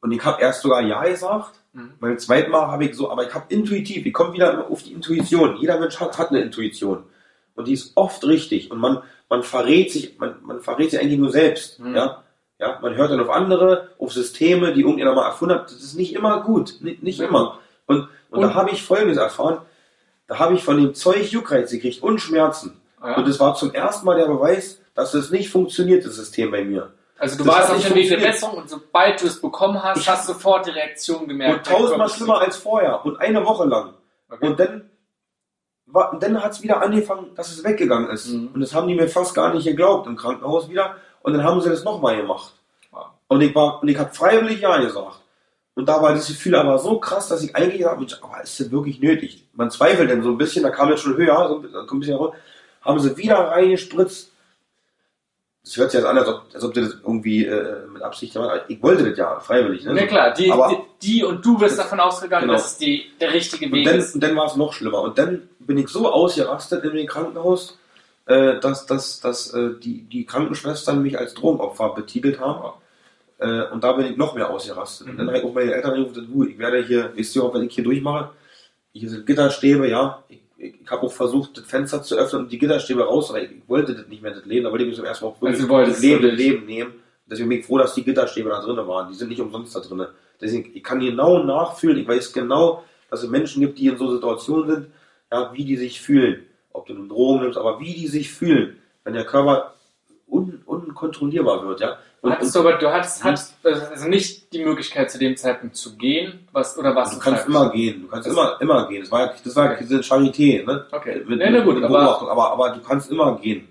Und 0.00 0.12
ich 0.12 0.24
habe 0.24 0.40
erst 0.40 0.62
sogar 0.62 0.80
Ja 0.82 1.02
gesagt, 1.04 1.60
Mhm. 1.76 1.92
beim 2.00 2.18
zweiten 2.18 2.50
Mal 2.50 2.68
habe 2.68 2.86
ich 2.86 2.94
so, 2.96 3.10
aber 3.10 3.26
ich 3.26 3.34
habe 3.34 3.44
intuitiv, 3.50 4.06
ich 4.06 4.12
komme 4.14 4.32
wieder 4.32 4.70
auf 4.70 4.82
die 4.82 4.92
Intuition. 4.92 5.56
Jeder 5.58 5.78
Mensch 5.78 6.00
hat, 6.00 6.16
hat 6.18 6.30
eine 6.30 6.40
Intuition. 6.40 7.04
Und 7.54 7.68
die 7.68 7.74
ist 7.74 7.92
oft 7.96 8.24
richtig. 8.24 8.70
Und 8.70 8.78
man, 8.78 9.02
man 9.28 9.42
verrät 9.42 9.90
sich, 9.92 10.18
man, 10.18 10.36
man 10.42 10.60
verrät 10.60 10.90
sich 10.90 11.00
eigentlich 11.00 11.18
nur 11.18 11.30
selbst. 11.30 11.78
Mhm. 11.80 11.94
Ja? 11.94 12.22
Ja, 12.58 12.78
man 12.80 12.94
hört 12.94 13.10
dann 13.10 13.20
auf 13.20 13.28
andere, 13.28 13.90
auf 13.98 14.12
Systeme, 14.12 14.72
die 14.72 14.80
irgendjemand 14.80 15.16
mal 15.16 15.26
erfunden 15.26 15.54
hat. 15.56 15.66
Das 15.66 15.82
ist 15.82 15.94
nicht 15.96 16.14
immer 16.14 16.42
gut. 16.42 16.76
Nicht, 16.80 17.02
nicht 17.02 17.18
Ja. 17.18 17.26
immer. 17.28 17.58
Und, 17.86 17.98
und, 17.98 18.08
Und- 18.30 18.42
da 18.42 18.54
habe 18.54 18.70
ich 18.70 18.82
Folgendes 18.82 19.18
erfahren. 19.18 19.58
Da 20.26 20.38
habe 20.38 20.54
ich 20.54 20.64
von 20.64 20.76
dem 20.78 20.94
Zeug 20.94 21.30
Juckreiz 21.30 21.70
gekriegt 21.70 22.02
und 22.02 22.18
Schmerzen. 22.20 22.80
Ja. 23.02 23.16
Und 23.16 23.28
es 23.28 23.38
war 23.38 23.54
zum 23.54 23.72
ersten 23.74 24.06
Mal 24.06 24.16
der 24.16 24.26
Beweis, 24.26 24.80
dass 24.94 25.12
das 25.12 25.30
nicht 25.30 25.50
funktioniert, 25.50 26.04
das 26.06 26.16
System 26.16 26.50
bei 26.50 26.64
mir. 26.64 26.92
Also 27.18 27.38
du 27.38 27.44
Das 27.44 27.54
warst 27.54 27.72
nicht 27.74 27.88
dem 27.88 27.94
Weg 27.94 28.08
der 28.08 28.18
funktioniert. 28.18 28.32
Besserung 28.32 28.58
und 28.58 28.68
sobald 28.70 29.22
du 29.22 29.26
es 29.26 29.40
bekommen 29.40 29.82
hast, 29.82 30.00
Ich- 30.00 30.08
hast 30.08 30.28
du 30.28 30.32
sofort 30.34 30.66
die 30.66 30.70
Reaktion 30.70 31.26
gemerkt. 31.26 31.66
Und 31.68 31.76
tausendmal 31.76 32.08
schlimmer 32.10 32.40
als 32.40 32.56
vorher. 32.56 33.04
Und 33.06 33.18
eine 33.20 33.44
Woche 33.44 33.64
lang. 33.64 33.94
Okay. 34.28 34.46
Und 34.46 34.60
dann, 34.60 34.90
war, 35.86 36.16
dann 36.20 36.42
hat 36.42 36.52
es 36.52 36.62
wieder 36.62 36.82
angefangen, 36.82 37.34
dass 37.34 37.50
es 37.50 37.64
weggegangen 37.64 38.10
ist. 38.10 38.28
Mhm. 38.28 38.48
Und 38.54 38.60
das 38.60 38.74
haben 38.74 38.86
die 38.88 38.94
mir 38.94 39.08
fast 39.08 39.34
gar 39.34 39.54
nicht 39.54 39.64
geglaubt 39.64 40.06
im 40.06 40.16
Krankenhaus 40.16 40.68
wieder. 40.68 40.96
Und 41.22 41.32
dann 41.32 41.42
haben 41.44 41.60
sie 41.60 41.70
das 41.70 41.84
nochmal 41.84 42.16
gemacht. 42.16 42.52
Wow. 42.90 43.06
Und 43.28 43.40
ich 43.40 43.54
war, 43.54 43.80
und 43.82 43.88
ich 43.88 43.98
habe 43.98 44.12
freiwillig 44.14 44.60
Ja 44.60 44.76
gesagt. 44.78 45.20
Und 45.74 45.88
da 45.88 46.02
war 46.02 46.12
das 46.14 46.26
Gefühl 46.26 46.54
aber 46.54 46.78
so 46.78 46.98
krass, 46.98 47.28
dass 47.28 47.42
ich 47.42 47.54
eigentlich 47.54 47.78
gesagt 47.78 47.96
habe, 48.00 48.06
aber 48.22 48.42
ist 48.42 48.58
das 48.60 48.70
wirklich 48.70 49.00
nötig? 49.00 49.46
Man 49.54 49.70
zweifelt 49.70 50.10
dann 50.10 50.22
so 50.22 50.30
ein 50.30 50.38
bisschen, 50.38 50.62
da 50.62 50.70
kam 50.70 50.88
jetzt 50.88 51.02
schon 51.02 51.16
höher, 51.16 51.48
so 51.48 51.56
ein 51.56 51.62
bisschen, 51.62 51.80
ein 51.88 52.00
bisschen 52.00 52.16
raus, 52.16 52.34
haben 52.82 52.98
sie 52.98 53.16
wieder 53.16 53.36
reingespritzt. 53.50 54.32
Das 55.66 55.76
hört 55.78 55.90
sich 55.90 55.98
jetzt 55.98 56.06
an, 56.06 56.16
als 56.16 56.28
ob, 56.28 56.42
als 56.54 56.62
ob 56.62 56.74
die 56.74 56.80
das 56.80 56.92
irgendwie 57.02 57.44
äh, 57.44 57.86
mit 57.92 58.00
Absicht 58.00 58.32
gemacht 58.34 58.50
haben. 58.50 58.60
Ich 58.68 58.80
wollte 58.80 59.08
das 59.10 59.18
ja, 59.18 59.40
freiwillig. 59.40 59.84
Ne? 59.84 59.94
Na 59.94 60.06
klar, 60.06 60.32
die, 60.32 60.50
Aber- 60.52 60.68
die, 61.02 61.06
die 61.18 61.24
und 61.24 61.44
du 61.44 61.58
bist 61.58 61.76
davon 61.76 61.98
ausgegangen, 61.98 62.42
Genau. 62.44 62.52
dass 62.52 62.72
es 62.72 62.78
die, 62.78 63.06
der 63.20 63.34
richtige 63.34 63.66
Und 63.66 63.72
Weg 63.72 63.84
dann, 63.84 63.96
ist. 63.98 64.14
und 64.14 64.22
dann 64.22 64.36
war 64.36 64.46
es 64.46 64.54
noch 64.54 64.72
schlimmer. 64.72 65.00
Und 65.02 65.18
dann 65.18 65.48
bin 65.58 65.76
ich 65.76 65.88
so 65.88 66.08
ausgerastet 66.08 66.84
in 66.84 66.94
dem 66.94 67.06
Krankenhaus, 67.08 67.76
äh, 68.26 68.60
dass, 68.60 68.86
dass, 68.86 69.18
dass 69.18 69.52
äh, 69.54 69.70
die, 69.82 70.02
die 70.02 70.24
Krankenschwestern 70.24 71.02
mich 71.02 71.18
als 71.18 71.34
Drogenopfer 71.34 71.94
betitelt 71.96 72.38
haben. 72.38 72.72
Äh, 73.38 73.64
und 73.72 73.82
da 73.82 73.92
bin 73.94 74.06
ich 74.06 74.16
noch 74.16 74.34
mehr 74.36 74.48
ausgerastet. 74.50 75.08
Und 75.08 75.14
Mhm. 75.14 75.18
dann 75.18 75.26
habe 75.28 75.38
ich 75.38 75.44
auch 75.44 75.52
meine 75.52 75.74
Eltern 75.74 75.94
angerufen, 75.94 76.48
ich 76.48 76.58
werde 76.60 76.84
hier, 76.84 77.10
wisst 77.16 77.34
ihr 77.34 77.42
auch, 77.42 77.52
wenn 77.52 77.64
ich 77.64 77.74
hier 77.74 77.82
durchmache, 77.84 78.30
hier 78.92 79.10
sind 79.10 79.26
Gitterstäbe, 79.26 79.88
ja. 79.90 80.22
Ich, 80.28 80.38
ich, 80.58 80.74
habe 80.88 81.02
auch 81.02 81.12
versucht, 81.12 81.58
das 81.58 81.64
Fenster 81.64 82.02
zu 82.02 82.16
öffnen 82.16 82.42
und 82.44 82.52
die 82.52 82.58
Gitterstäbe 82.58 83.04
raus, 83.04 83.30
aber 83.30 83.42
ich, 83.42 83.50
wollte 83.66 83.94
das 83.94 84.08
nicht 84.08 84.22
mehr, 84.22 84.32
das 84.32 84.44
Leben. 84.44 84.64
Da 84.64 84.70
wollte 84.70 84.84
ich 84.84 84.88
mich 84.88 84.96
zum 84.96 85.04
ersten 85.04 85.24
Mal 85.24 85.30
auch 85.32 85.42
Also 85.42 85.66
das 85.68 86.00
Leben, 86.00 86.22
wirklich- 86.22 86.46
Leben 86.46 86.66
nehmen. 86.66 86.94
Deswegen 87.26 87.48
bin 87.48 87.58
ich 87.60 87.66
froh, 87.66 87.78
dass 87.78 87.94
die 87.94 88.04
Gitterstäbe 88.04 88.48
da 88.48 88.60
drin 88.60 88.76
waren. 88.86 89.08
Die 89.10 89.14
sind 89.16 89.28
nicht 89.28 89.40
umsonst 89.40 89.74
da 89.74 89.80
drin. 89.80 90.06
Deswegen, 90.40 90.70
ich 90.74 90.82
kann 90.82 91.00
genau 91.00 91.42
nachfühlen, 91.42 91.98
ich 91.98 92.06
weiß 92.06 92.32
genau, 92.32 92.84
dass 93.10 93.22
es 93.22 93.28
Menschen 93.30 93.60
gibt, 93.62 93.78
die 93.78 93.88
in 93.88 93.96
so 93.96 94.12
Situationen 94.14 94.70
sind, 94.70 94.86
ja, 95.32 95.52
wie 95.52 95.64
die 95.64 95.76
sich 95.76 96.00
fühlen. 96.00 96.44
Ob 96.72 96.86
du 96.86 96.94
nun 96.94 97.08
Drogen 97.08 97.40
nimmst, 97.42 97.58
aber 97.58 97.80
wie 97.80 97.94
die 97.94 98.06
sich 98.06 98.30
fühlen, 98.32 98.76
wenn 99.04 99.14
der 99.14 99.24
Körper 99.24 99.74
un, 100.28 100.62
unkontrollierbar 100.66 101.66
wird, 101.66 101.80
ja. 101.80 101.98
Hattest 102.30 102.54
du 102.54 102.60
aber, 102.60 102.74
du 102.74 102.90
hattest, 102.92 103.22
hattest 103.24 103.54
also 103.64 104.08
nicht 104.08 104.52
die 104.52 104.64
Möglichkeit 104.64 105.10
zu 105.10 105.18
dem 105.18 105.36
Zeitpunkt 105.36 105.76
zu 105.76 105.96
gehen, 105.96 106.46
was, 106.52 106.76
oder 106.78 106.94
was 106.94 107.12
du 107.14 107.18
kannst 107.18 107.46
immer 107.46 107.70
gehen, 107.70 108.02
du 108.02 108.08
kannst 108.08 108.26
Das- 108.26 108.32
immer, 108.34 108.56
immer 108.60 108.88
gehen. 108.88 109.02
Das 109.02 109.10
war, 109.12 109.34
das 109.44 109.56
war 109.56 109.66
Okay. 109.72 109.76
diese 109.82 109.98
Charité, 110.00 110.64
ne? 110.64 110.86
Okay. 110.92 111.22
Mit, 111.26 111.40
Ja, 111.40 111.50
na 111.50 111.60
gut, 111.60 111.82
aber- 111.82 112.30
aber, 112.30 112.52
aber 112.52 112.70
du 112.70 112.80
kannst 112.82 113.10
immer 113.10 113.38
gehen. 113.38 113.68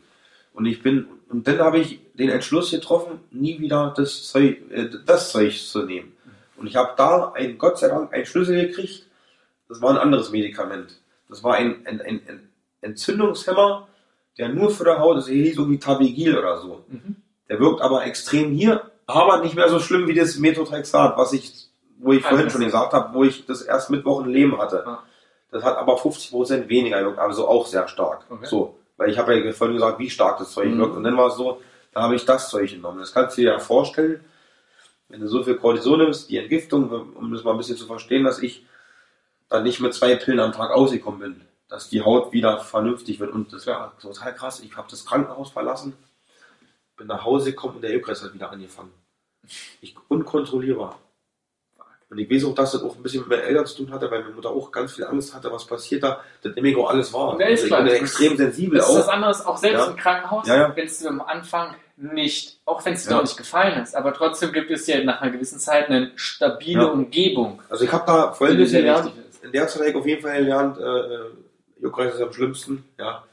Und 0.53 0.65
ich 0.65 0.81
bin, 0.81 1.05
und 1.29 1.47
dann 1.47 1.59
habe 1.59 1.79
ich 1.79 1.99
den 2.13 2.29
Entschluss 2.29 2.71
getroffen, 2.71 3.19
nie 3.31 3.59
wieder 3.59 3.93
das 3.95 4.27
Zeug, 4.29 4.57
äh, 4.71 4.87
das 5.05 5.31
Zeug 5.31 5.57
zu 5.57 5.83
nehmen. 5.83 6.13
Und 6.57 6.67
ich 6.67 6.75
habe 6.77 6.93
da 6.95 7.33
ein, 7.33 7.57
Gott 7.57 7.77
sei 7.79 7.89
Dank 7.89 8.13
einen 8.13 8.25
Schlüssel 8.25 8.67
gekriegt. 8.67 9.05
Das 9.67 9.81
war 9.81 9.89
ein 9.91 9.97
anderes 9.97 10.31
Medikament. 10.31 10.99
Das 11.27 11.43
war 11.43 11.55
ein, 11.55 11.85
ein, 11.85 11.99
ein, 12.01 12.21
ein 12.27 12.49
Entzündungshemmer, 12.81 13.87
der 14.37 14.49
nur 14.49 14.69
für 14.71 14.83
die 14.85 14.91
Haut 14.91 15.17
ist, 15.17 15.27
hieß 15.27 15.55
so 15.55 15.69
wie 15.69 15.77
Tabigil 15.79 16.37
oder 16.37 16.57
so. 16.59 16.85
Mhm. 16.87 17.15
Der 17.49 17.59
wirkt 17.59 17.81
aber 17.81 18.05
extrem 18.05 18.51
hier, 18.51 18.89
aber 19.05 19.39
nicht 19.41 19.55
mehr 19.55 19.69
so 19.69 19.79
schlimm 19.79 20.07
wie 20.07 20.13
das 20.15 20.37
Methotrexat, 20.37 21.17
was 21.17 21.33
ich, 21.33 21.53
wo 21.99 22.11
ich 22.13 22.23
vorhin 22.23 22.49
schon 22.49 22.61
gesagt 22.63 22.93
habe, 22.93 23.13
wo 23.13 23.23
ich 23.23 23.45
das 23.45 23.61
erst 23.61 23.89
mit 23.89 24.03
Wochen 24.05 24.29
Leben 24.29 24.57
hatte. 24.57 24.83
Das 25.51 25.63
hat 25.63 25.77
aber 25.77 25.95
50% 25.97 26.67
weniger 26.67 26.99
gewirkt, 26.99 27.19
also 27.19 27.47
auch 27.47 27.65
sehr 27.67 27.87
stark. 27.87 28.25
Okay. 28.29 28.45
So, 28.45 28.77
weil 28.97 29.09
ich 29.09 29.17
habe 29.17 29.35
ja 29.37 29.51
vorhin 29.53 29.75
gesagt, 29.75 29.99
wie 29.99 30.09
stark 30.09 30.39
das 30.39 30.51
Zeug 30.51 30.69
Mhm. 30.69 30.79
wirkt. 30.79 30.95
Und 30.95 31.03
dann 31.03 31.17
war 31.17 31.27
es 31.27 31.35
so, 31.35 31.61
da 31.93 32.01
habe 32.01 32.15
ich 32.15 32.25
das 32.25 32.49
Zeug 32.49 32.69
genommen. 32.71 32.99
Das 32.99 33.13
kannst 33.13 33.37
du 33.37 33.41
dir 33.41 33.51
ja 33.53 33.59
vorstellen, 33.59 34.23
wenn 35.07 35.21
du 35.21 35.27
so 35.27 35.43
viel 35.43 35.55
Cortison 35.55 35.99
nimmst, 35.99 36.29
die 36.29 36.37
Entgiftung, 36.37 36.89
um 36.89 37.31
das 37.31 37.43
mal 37.43 37.51
ein 37.51 37.57
bisschen 37.57 37.77
zu 37.77 37.85
verstehen, 37.85 38.23
dass 38.23 38.39
ich 38.39 38.65
dann 39.49 39.63
nicht 39.63 39.79
mit 39.79 39.93
zwei 39.93 40.15
Pillen 40.15 40.39
am 40.39 40.51
Tag 40.51 40.71
ausgekommen 40.71 41.19
bin. 41.19 41.41
Dass 41.69 41.89
die 41.89 42.01
Haut 42.01 42.33
wieder 42.33 42.59
vernünftig 42.59 43.19
wird. 43.19 43.31
Und 43.31 43.53
das 43.53 43.65
war 43.67 43.93
total 43.99 44.33
krass. 44.33 44.59
Ich 44.59 44.75
habe 44.75 44.87
das 44.89 45.05
Krankenhaus 45.05 45.51
verlassen, 45.51 45.93
bin 46.97 47.07
nach 47.07 47.23
Hause 47.25 47.51
gekommen 47.51 47.75
und 47.75 47.81
der 47.81 47.91
Juckreiz 47.91 48.23
hat 48.23 48.33
wieder 48.33 48.51
angefangen. 48.51 48.91
Ich, 49.81 49.95
unkontrollierbar. 50.07 50.97
Und 52.09 52.19
ich 52.19 52.29
weiß 52.29 52.45
auch, 52.45 52.55
dass 52.55 52.71
das 52.71 52.83
auch 52.83 52.95
ein 52.95 53.03
bisschen 53.03 53.21
mit 53.21 53.29
meinen 53.29 53.41
Eltern 53.41 53.65
zu 53.65 53.77
tun 53.77 53.91
hatte, 53.91 54.09
weil 54.11 54.21
meine 54.21 54.35
Mutter 54.35 54.49
auch 54.51 54.71
ganz 54.71 54.93
viel 54.93 55.05
Angst 55.05 55.33
hatte, 55.33 55.51
was 55.51 55.65
passiert 55.65 56.03
da. 56.03 56.21
Das 56.43 56.53
nehme 56.55 56.69
ich 56.69 56.77
auch 56.77 56.89
alles 56.89 57.09
ist 57.09 57.15
Also 57.15 57.39
ich 57.65 57.69
bin 57.69 57.85
Das 57.85 57.93
extrem 57.95 58.37
sensibel 58.37 58.77
Das 58.77 58.89
ist 58.89 58.95
was 58.95 59.07
auch. 59.07 59.13
anderes, 59.13 59.45
auch 59.45 59.57
selbst 59.57 59.79
Ja. 59.79 59.87
im 59.87 59.95
Krankenhaus, 59.97 60.47
Ja, 60.47 60.55
ja. 60.55 60.75
wenn 60.75 60.85
es 60.85 60.99
dir 60.99 61.09
am 61.09 61.21
Anfang 61.21 61.75
nicht, 61.97 62.59
auch 62.65 62.85
wenn 62.85 62.93
es 62.93 63.03
dir 63.05 63.09
Ja. 63.11 63.15
noch 63.17 63.23
nicht 63.23 63.37
gefallen 63.37 63.81
ist, 63.81 63.95
aber 63.95 64.13
trotzdem 64.13 64.51
gibt 64.53 64.69
es 64.69 64.85
ja 64.87 65.03
nach 65.03 65.21
einer 65.21 65.31
gewissen 65.31 65.59
Zeit 65.59 65.89
eine 65.89 66.11
stabile. 66.15 66.91
Umgebung. 66.91 67.61
Also 67.69 67.85
ich 67.85 67.91
habe 67.91 68.03
da 68.05 68.31
folgendes 68.33 68.71
gelernt. 68.71 69.11
ist. 69.31 69.43
In 69.43 69.51
der 69.51 69.67
Zeit 69.67 69.79
habe 69.81 69.89
ich 69.89 69.95
auf 69.95 70.05
jeden 70.05 70.21
Fall 70.21 70.37
gelernt, 70.37 70.77
äh, 70.77 71.81
Juckreiz 71.81 72.13
ist 72.15 72.21
am 72.21 72.33
schlimmsten, 72.33 72.85
ja. 72.99 73.23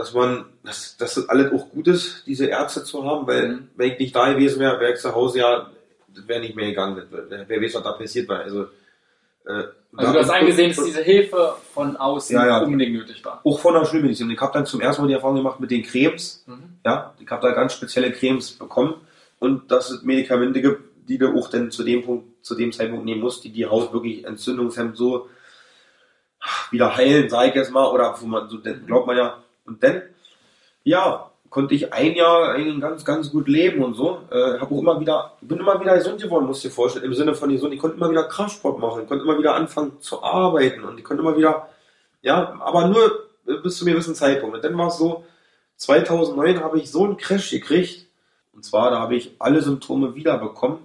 Dass 0.00 0.14
man, 0.14 0.46
dass, 0.64 0.96
dass 0.96 1.14
das 1.16 1.28
alles 1.28 1.52
auch 1.52 1.68
gut 1.68 1.86
ist, 1.88 2.26
diese 2.26 2.46
Ärzte 2.46 2.84
zu 2.84 3.04
haben, 3.04 3.26
weil 3.26 3.48
Mhm. 3.48 3.68
wenn 3.76 3.92
ich 3.92 3.98
nicht 3.98 4.16
da 4.16 4.32
gewesen 4.32 4.58
wäre, 4.60 4.80
wäre 4.80 4.92
ich 4.94 4.98
zu 4.98 5.14
Hause 5.14 5.40
ja, 5.40 5.70
das 6.14 6.26
wäre 6.26 6.40
nicht 6.40 6.56
mehr 6.56 6.68
gegangen. 6.70 7.02
Wer, 7.28 7.60
weiß, 7.62 7.74
was 7.74 7.82
da 7.82 7.92
passiert 7.92 8.26
war. 8.28 8.38
Also, 8.40 8.62
äh, 9.46 9.64
Also 9.94 10.12
du 10.14 10.18
hast 10.20 10.30
eingesehen, 10.30 10.74
dass 10.74 10.84
diese 10.84 11.02
Hilfe 11.02 11.54
von 11.74 11.96
außen 11.98 12.34
Ja, 12.34 12.46
ja. 12.46 12.62
unbedingt 12.62 12.92
nötig 12.94 13.22
war. 13.24 13.42
auch 13.44 13.60
von 13.60 13.74
der 13.74 13.84
Schulmedizin. 13.84 14.30
Ich 14.30 14.40
habe 14.40 14.52
dann 14.54 14.64
zum 14.64 14.80
ersten 14.80 15.02
Mal 15.02 15.08
die 15.08 15.14
Erfahrung 15.14 15.36
gemacht 15.36 15.60
mit 15.60 15.70
den 15.70 15.82
Cremes. 15.82 16.44
Mhm. 16.46 16.78
Ja, 16.86 17.12
ich 17.20 17.28
habe 17.30 17.46
da 17.46 17.52
ganz 17.52 17.74
spezielle 17.74 18.10
Cremes 18.10 18.52
bekommen 18.52 18.94
und 19.38 19.70
dass 19.70 19.90
es 19.90 20.02
Medikamente 20.02 20.62
gibt, 20.62 20.80
die 21.08 21.18
du 21.18 21.36
auch 21.38 21.50
dann 21.50 21.70
zu 21.70 21.84
dem 21.84 22.02
Punkt, 22.04 22.24
zu 22.46 22.54
dem 22.54 22.72
Zeitpunkt 22.72 23.04
nehmen 23.04 23.20
musst, 23.20 23.44
die 23.44 23.50
die 23.52 23.66
Haut 23.66 23.92
wirklich 23.92 24.24
entzündungshemmend 24.24 24.96
so 24.96 25.28
wieder 26.70 26.96
heilen, 26.96 27.28
sage 27.28 27.50
ich 27.50 27.54
jetzt 27.54 27.70
mal, 27.70 27.86
oder 27.90 28.14
wo 28.18 28.26
man 28.26 28.48
so, 28.48 28.56
dann 28.56 28.86
glaubt 28.86 29.06
man 29.06 29.16
ja. 29.18 29.42
Und 29.64 29.82
dann, 29.82 30.02
ja, 30.84 31.30
konnte 31.50 31.74
ich 31.74 31.92
ein 31.92 32.14
Jahr 32.14 32.56
ganz, 32.78 33.04
ganz 33.04 33.30
gut 33.30 33.48
leben 33.48 33.82
und 33.82 33.94
so. 33.94 34.22
Äh, 34.30 34.58
habe 34.60 34.74
auch 34.74 34.80
immer 34.80 35.00
wieder, 35.00 35.32
bin 35.40 35.58
immer 35.58 35.80
wieder 35.80 35.96
gesund 35.96 36.22
geworden, 36.22 36.46
musst 36.46 36.64
du 36.64 36.68
dir 36.68 36.74
vorstellen, 36.74 37.04
im 37.04 37.14
Sinne 37.14 37.34
von 37.34 37.50
gesund. 37.50 37.74
Ich 37.74 37.80
konnte 37.80 37.96
immer 37.96 38.10
wieder 38.10 38.24
Kraftsport 38.24 38.78
machen, 38.78 39.02
ich 39.02 39.08
konnte 39.08 39.24
immer 39.24 39.38
wieder 39.38 39.54
anfangen 39.54 40.00
zu 40.00 40.22
arbeiten 40.22 40.84
und 40.84 40.96
ich 40.98 41.04
konnte 41.04 41.22
immer 41.22 41.36
wieder, 41.36 41.68
ja, 42.22 42.56
aber 42.60 42.86
nur 42.86 43.28
bis 43.62 43.78
zu 43.78 43.84
einem 43.84 43.94
gewissen 43.94 44.14
Zeitpunkt. 44.14 44.54
Und 44.54 44.64
dann 44.64 44.78
war 44.78 44.88
es 44.88 44.98
so, 44.98 45.24
2009 45.76 46.60
habe 46.60 46.78
ich 46.78 46.90
so 46.90 47.04
einen 47.04 47.16
Crash 47.16 47.50
gekriegt. 47.50 48.06
Und 48.52 48.64
zwar, 48.64 48.90
da 48.90 49.00
habe 49.00 49.16
ich 49.16 49.34
alle 49.38 49.62
Symptome 49.62 50.14
wiederbekommen, 50.14 50.78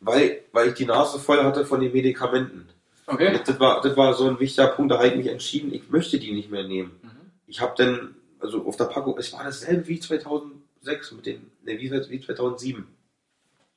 weil, 0.00 0.42
weil 0.52 0.68
ich 0.68 0.74
die 0.74 0.86
Nase 0.86 1.18
voll 1.18 1.42
hatte 1.42 1.66
von 1.66 1.80
den 1.80 1.92
Medikamenten. 1.92 2.68
Okay. 3.06 3.40
Das 3.44 3.58
war, 3.58 3.80
das 3.80 3.96
war 3.96 4.14
so 4.14 4.28
ein 4.28 4.38
wichtiger 4.38 4.68
Punkt, 4.68 4.92
da 4.92 4.98
habe 4.98 5.08
ich 5.08 5.16
mich 5.16 5.26
entschieden, 5.26 5.74
ich 5.74 5.90
möchte 5.90 6.18
die 6.18 6.32
nicht 6.32 6.50
mehr 6.50 6.62
nehmen. 6.62 6.92
Mhm. 7.02 7.10
Ich 7.52 7.60
habe 7.60 7.74
dann, 7.76 8.14
also 8.40 8.64
auf 8.64 8.78
der 8.78 8.86
Packung, 8.86 9.18
es 9.18 9.30
war 9.34 9.44
dasselbe 9.44 9.86
wie 9.86 10.00
2006 10.00 11.12
mit 11.12 11.26
den, 11.26 11.50
ne, 11.64 11.78
wie, 11.78 11.90
wie 11.90 12.20
2007 12.20 12.86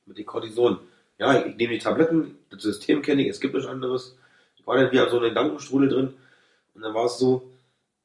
mit 0.06 0.16
den 0.16 0.24
Cortison. 0.24 0.78
Ja, 1.18 1.38
ich, 1.38 1.44
ich 1.48 1.56
nehme 1.56 1.74
die 1.74 1.78
Tabletten, 1.78 2.38
das 2.48 2.62
System 2.62 3.02
kenne 3.02 3.20
ich, 3.20 3.28
es 3.28 3.38
gibt 3.38 3.52
nichts 3.52 3.68
anderes. 3.68 4.16
Ich 4.56 4.66
war 4.66 4.78
dann 4.78 4.90
wieder 4.90 5.10
so 5.10 5.18
in 5.18 5.24
den 5.24 5.34
Gedankenstrudel 5.34 5.90
drin 5.90 6.14
und 6.74 6.80
dann 6.80 6.94
war 6.94 7.04
es 7.04 7.18
so, 7.18 7.50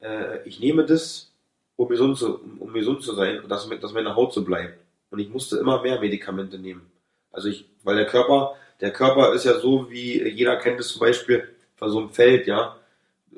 äh, 0.02 0.46
ich 0.46 0.60
nehme 0.60 0.86
das, 0.86 1.32
um 1.78 1.88
gesund 1.88 2.18
zu, 2.18 2.42
um, 2.60 2.74
gesund 2.74 3.02
zu 3.02 3.16
sein 3.16 3.40
und 3.40 3.48
dass, 3.48 3.70
dass 3.70 3.94
meine 3.94 4.14
Haut 4.14 4.34
so 4.34 4.44
bleibt. 4.44 4.78
Und 5.10 5.20
ich 5.20 5.30
musste 5.30 5.58
immer 5.58 5.82
mehr 5.82 6.02
Medikamente 6.02 6.60
nehmen. 6.60 6.92
Also 7.32 7.48
ich, 7.48 7.64
weil 7.84 7.96
der 7.96 8.08
Körper, 8.08 8.58
der 8.82 8.92
Körper 8.92 9.34
ist 9.34 9.46
ja 9.46 9.58
so, 9.58 9.90
wie 9.90 10.22
jeder 10.28 10.58
kennt 10.58 10.82
es 10.82 10.90
zum 10.90 11.00
Beispiel 11.00 11.48
von 11.78 11.90
so 11.90 12.00
einem 12.00 12.10
Feld, 12.10 12.46
ja, 12.46 12.76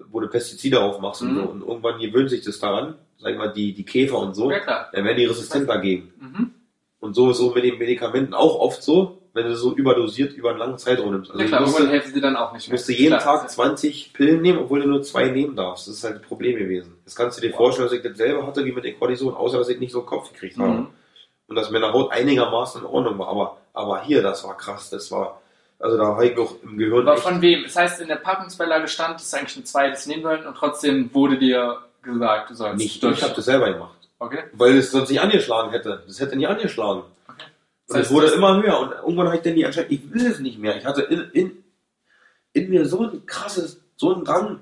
wo 0.10 0.20
du 0.20 0.28
Pestizide 0.28 0.82
aufmachst 0.82 1.22
und 1.22 1.34
Mhm. 1.34 1.38
so. 1.38 1.44
Und 1.44 1.62
irgendwann 1.62 2.00
gewöhnt 2.00 2.30
sich 2.30 2.42
das 2.44 2.60
daran, 2.60 2.96
sag 3.18 3.32
ich 3.32 3.38
mal, 3.38 3.52
die, 3.52 3.74
die 3.74 3.86
Käfer 3.86 4.20
und 4.20 4.36
so, 4.36 4.52
Ja 4.52 4.60
dann 4.92 5.06
werden 5.06 5.18
die 5.18 5.26
resistent 5.26 5.70
dagegen. 5.70 6.14
Mhm. 6.20 6.52
Und 7.00 7.16
so 7.16 7.32
ist 7.32 7.38
so 7.38 7.52
mit 7.52 7.64
den 7.64 7.78
Medikamenten 7.78 8.34
auch 8.34 8.60
oft 8.60 8.82
so, 8.82 9.20
wenn 9.34 9.46
du 9.46 9.56
so 9.56 9.74
überdosiert 9.74 10.34
über 10.34 10.52
einen 10.52 10.60
langen 10.60 10.78
Zeitraum 10.78 11.12
nimmst. 11.12 11.32
Also 11.32 11.40
ja 11.40 11.46
ich 11.46 11.50
klar, 11.52 11.62
musste, 11.62 11.78
irgendwann 11.80 11.94
helfen 12.00 12.14
sie 12.14 12.22
dann 12.22 12.36
auch 12.36 12.54
nicht 12.54 12.64
ich 12.64 12.70
mehr. 12.70 12.74
musste 12.76 12.94
jeden 12.94 13.18
Klar. 13.18 13.40
Tag 13.42 13.50
20 13.50 14.14
Pillen 14.14 14.42
nehmen, 14.42 14.60
obwohl 14.60 14.82
du 14.82 14.88
nur 14.88 15.02
zwei 15.02 15.30
nehmen 15.30 15.56
darfst. 15.56 15.88
Das 15.88 15.96
ist 15.96 16.04
halt 16.04 16.16
ein 16.18 16.22
Problem 16.22 16.58
gewesen. 16.58 16.96
Das 17.04 17.16
kannst 17.16 17.38
du 17.38 17.42
dir 17.42 17.50
Wow. 17.52 17.58
vorstellen, 17.58 17.88
dass 17.90 17.98
ich 17.98 18.04
dasselbe 18.04 18.46
hatte 18.46 18.64
wie 18.64 18.72
mit 18.72 18.84
den 18.84 18.98
Cortison, 18.98 19.34
außer 19.34 19.58
dass 19.58 19.70
ich 19.70 19.80
nicht 19.80 19.92
so 19.92 20.00
einen 20.00 20.08
Kopf 20.08 20.32
gekriegt 20.32 20.58
habe. 20.60 20.70
Mhm. 20.72 20.88
Und 21.48 21.56
dass 21.56 21.72
meine 21.72 21.92
Haut 21.92 22.12
einigermaßen 22.12 22.82
in 22.82 22.88
Ordnung 22.88 23.18
war. 23.20 23.28
Aber, 23.28 23.58
aber 23.74 24.04
hier, 24.04 24.22
das 24.22 24.44
war 24.46 24.56
krass. 24.56 24.90
Das 24.92 25.12
war, 25.12 25.42
also 25.84 25.98
da 25.98 26.06
habe 26.06 26.28
ich 26.28 26.36
noch 26.38 26.56
im 26.64 26.78
Gehirn 26.78 27.06
Aber 27.06 27.18
von 27.18 27.42
wem? 27.42 27.64
Das 27.64 27.76
heißt, 27.76 28.00
in 28.00 28.08
der 28.08 28.16
Packungsbeilage 28.16 28.88
stand, 28.88 29.16
dass 29.16 29.30
du 29.30 29.38
eigentlich 29.38 29.58
ein 29.58 29.66
zweites 29.66 30.06
nehmen 30.06 30.24
sollen 30.24 30.46
und 30.46 30.56
trotzdem 30.56 31.14
wurde 31.14 31.38
dir 31.38 31.80
gesagt, 32.02 32.52
du 32.52 32.54
sollst 32.54 32.78
nicht. 32.78 33.04
durch. 33.04 33.18
Ich 33.18 33.24
habe 33.24 33.34
das 33.36 33.44
selber 33.44 33.74
gemacht. 33.74 33.98
Okay. 34.18 34.44
Weil 34.54 34.78
es 34.78 34.92
sonst 34.92 35.10
nicht 35.10 35.20
angeschlagen 35.20 35.72
hätte. 35.72 36.02
Das 36.08 36.22
hätte 36.22 36.38
nie 36.38 36.48
angeschlagen. 36.48 37.02
Okay. 37.28 37.44
Das 37.90 37.98
es 37.98 38.04
heißt, 38.04 38.12
wurde 38.12 38.28
immer 38.28 38.64
höher. 38.64 38.80
Und 38.80 38.92
irgendwann 38.92 39.28
habe 39.28 39.36
ich 39.36 39.42
dann 39.42 39.56
die 39.56 39.64
Entscheidung, 39.64 39.92
ich 39.92 40.14
will 40.14 40.26
es 40.26 40.40
nicht 40.40 40.58
mehr. 40.58 40.78
Ich 40.78 40.86
hatte 40.86 41.02
in, 41.02 41.30
in, 41.34 41.64
in 42.54 42.70
mir 42.70 42.86
so 42.86 43.04
ein 43.04 43.26
krasses, 43.26 43.82
so 43.98 44.16
ein 44.16 44.24
Drang. 44.24 44.62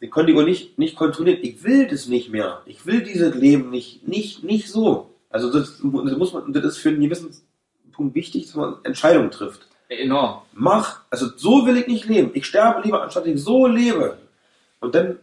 Den 0.00 0.08
konnte 0.08 0.32
ich 0.32 0.38
auch 0.38 0.44
nicht, 0.44 0.78
nicht 0.78 0.96
kontrollieren. 0.96 1.40
Ich 1.42 1.62
will 1.62 1.88
das 1.88 2.06
nicht 2.06 2.30
mehr. 2.30 2.62
Ich 2.64 2.86
will 2.86 3.02
dieses 3.02 3.34
Leben 3.34 3.68
nicht, 3.68 4.08
nicht, 4.08 4.44
nicht 4.44 4.70
so. 4.70 5.10
Also 5.28 5.52
das, 5.52 5.76
das 5.76 5.82
muss 5.82 6.32
man, 6.32 6.54
das 6.54 6.64
ist 6.64 6.78
für 6.78 6.88
einen 6.88 7.02
gewissen 7.02 7.36
Punkt 7.92 8.14
wichtig, 8.14 8.46
dass 8.46 8.54
man 8.54 8.76
Entscheidungen 8.84 9.30
trifft. 9.30 9.67
Enorm. 9.88 10.42
Mach, 10.52 11.00
also 11.10 11.28
so 11.36 11.66
will 11.66 11.76
ich 11.78 11.86
nicht 11.86 12.04
leben. 12.06 12.30
Ich 12.34 12.46
sterbe 12.46 12.82
lieber, 12.82 13.02
anstatt 13.02 13.26
ich 13.26 13.42
so 13.42 13.66
lebe. 13.66 14.18
Und 14.80 14.94
dann 14.94 15.18